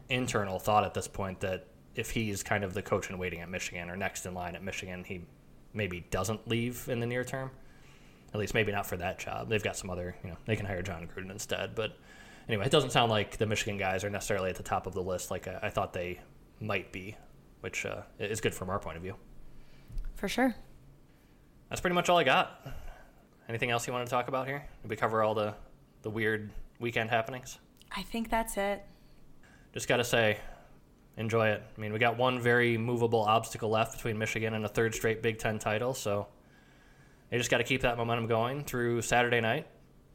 internal 0.08 0.58
thought 0.58 0.84
at 0.84 0.94
this 0.94 1.08
point 1.08 1.40
that 1.40 1.66
if 1.94 2.10
he's 2.10 2.42
kind 2.42 2.62
of 2.62 2.74
the 2.74 2.82
coach 2.82 3.10
in 3.10 3.18
waiting 3.18 3.40
at 3.40 3.48
Michigan 3.48 3.90
or 3.90 3.96
next 3.96 4.26
in 4.26 4.34
line 4.34 4.54
at 4.54 4.62
Michigan, 4.62 5.04
he 5.04 5.22
maybe 5.72 6.06
doesn't 6.10 6.46
leave 6.46 6.88
in 6.88 7.00
the 7.00 7.06
near 7.06 7.24
term. 7.24 7.50
At 8.32 8.38
least 8.38 8.52
maybe 8.52 8.70
not 8.70 8.86
for 8.86 8.96
that 8.98 9.18
job. 9.18 9.48
They've 9.48 9.62
got 9.62 9.76
some 9.76 9.88
other, 9.88 10.14
you 10.22 10.30
know, 10.30 10.36
they 10.44 10.54
can 10.54 10.66
hire 10.66 10.82
Jon 10.82 11.08
Gruden 11.08 11.30
instead. 11.30 11.74
But 11.74 11.96
anyway, 12.46 12.66
it 12.66 12.70
doesn't 12.70 12.90
sound 12.90 13.10
like 13.10 13.38
the 13.38 13.46
Michigan 13.46 13.78
guys 13.78 14.04
are 14.04 14.10
necessarily 14.10 14.50
at 14.50 14.56
the 14.56 14.62
top 14.62 14.86
of 14.86 14.92
the 14.92 15.02
list 15.02 15.30
like 15.30 15.48
I, 15.48 15.58
I 15.64 15.70
thought 15.70 15.94
they 15.94 16.20
might 16.60 16.92
be, 16.92 17.16
which 17.60 17.86
uh, 17.86 18.02
is 18.18 18.40
good 18.40 18.54
from 18.54 18.68
our 18.68 18.78
point 18.78 18.98
of 18.98 19.02
view. 19.02 19.14
For 20.18 20.26
sure. 20.28 20.52
That's 21.68 21.80
pretty 21.80 21.94
much 21.94 22.08
all 22.08 22.18
I 22.18 22.24
got. 22.24 22.66
Anything 23.48 23.70
else 23.70 23.86
you 23.86 23.92
want 23.92 24.04
to 24.04 24.10
talk 24.10 24.26
about 24.26 24.48
here? 24.48 24.64
Did 24.82 24.90
we 24.90 24.96
cover 24.96 25.22
all 25.22 25.32
the, 25.32 25.54
the 26.02 26.10
weird 26.10 26.50
weekend 26.80 27.08
happenings? 27.08 27.58
I 27.94 28.02
think 28.02 28.28
that's 28.28 28.56
it. 28.56 28.84
Just 29.72 29.86
got 29.86 29.98
to 29.98 30.04
say, 30.04 30.38
enjoy 31.16 31.50
it. 31.50 31.62
I 31.76 31.80
mean, 31.80 31.92
we 31.92 32.00
got 32.00 32.18
one 32.18 32.40
very 32.40 32.76
movable 32.76 33.20
obstacle 33.20 33.70
left 33.70 33.94
between 33.94 34.18
Michigan 34.18 34.54
and 34.54 34.64
a 34.64 34.68
third 34.68 34.92
straight 34.92 35.22
Big 35.22 35.38
Ten 35.38 35.60
title, 35.60 35.94
so 35.94 36.26
they 37.30 37.38
just 37.38 37.48
got 37.50 37.58
to 37.58 37.64
keep 37.64 37.82
that 37.82 37.96
momentum 37.96 38.26
going 38.26 38.64
through 38.64 39.02
Saturday 39.02 39.40
night 39.40 39.68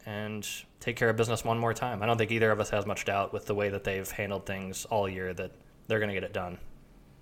and 0.05 0.45
take 0.81 0.97
care 0.97 1.09
of 1.09 1.15
business 1.15 1.45
one 1.45 1.57
more 1.57 1.73
time. 1.73 2.03
I 2.03 2.07
don't 2.07 2.17
think 2.17 2.31
either 2.31 2.51
of 2.51 2.59
us 2.59 2.69
has 2.71 2.85
much 2.85 3.05
doubt 3.05 3.31
with 3.31 3.45
the 3.45 3.55
way 3.55 3.69
that 3.69 3.85
they've 3.85 4.11
handled 4.11 4.45
things 4.45 4.83
all 4.83 5.07
year 5.07 5.33
that 5.33 5.51
they're 5.87 5.99
going 5.99 6.09
to 6.09 6.13
get 6.13 6.25
it 6.25 6.33
done. 6.33 6.57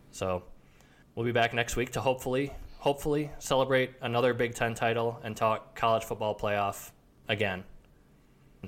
So 0.09 0.41
We'll 1.15 1.25
be 1.25 1.33
back 1.33 1.53
next 1.53 1.75
week 1.75 1.91
to 1.91 2.01
hopefully, 2.01 2.53
hopefully 2.81 3.29
celebrate 3.37 3.91
another 4.01 4.33
Big 4.33 4.55
Ten 4.55 4.73
title 4.73 5.19
and 5.23 5.37
talk 5.37 5.75
college 5.75 6.03
football 6.03 6.35
playoff 6.35 6.89
again. 7.29 7.63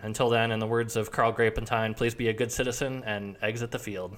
Until 0.01 0.29
then, 0.29 0.51
in 0.51 0.59
the 0.59 0.67
words 0.67 0.95
of 0.95 1.11
Carl 1.11 1.31
Grapentine, 1.31 1.95
please 1.95 2.13
be 2.13 2.29
a 2.29 2.33
good 2.33 2.51
citizen 2.51 3.03
and 3.05 3.37
exit 3.41 3.71
the 3.71 3.79
field. 3.79 4.15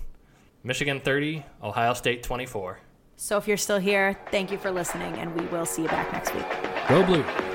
Michigan 0.64 1.00
30, 1.00 1.46
Ohio 1.64 1.94
State 1.94 2.24
24. 2.24 2.80
So 3.16 3.38
if 3.38 3.48
you're 3.48 3.56
still 3.56 3.80
here, 3.80 4.20
thank 4.32 4.52
you 4.52 4.58
for 4.58 4.70
listening, 4.70 5.14
and 5.16 5.34
we 5.40 5.46
will 5.48 5.66
see 5.66 5.84
you 5.84 5.88
back 5.88 6.12
next 6.12 6.36
week. 6.36 6.46
Go 6.90 7.02
Blue. 7.04 7.55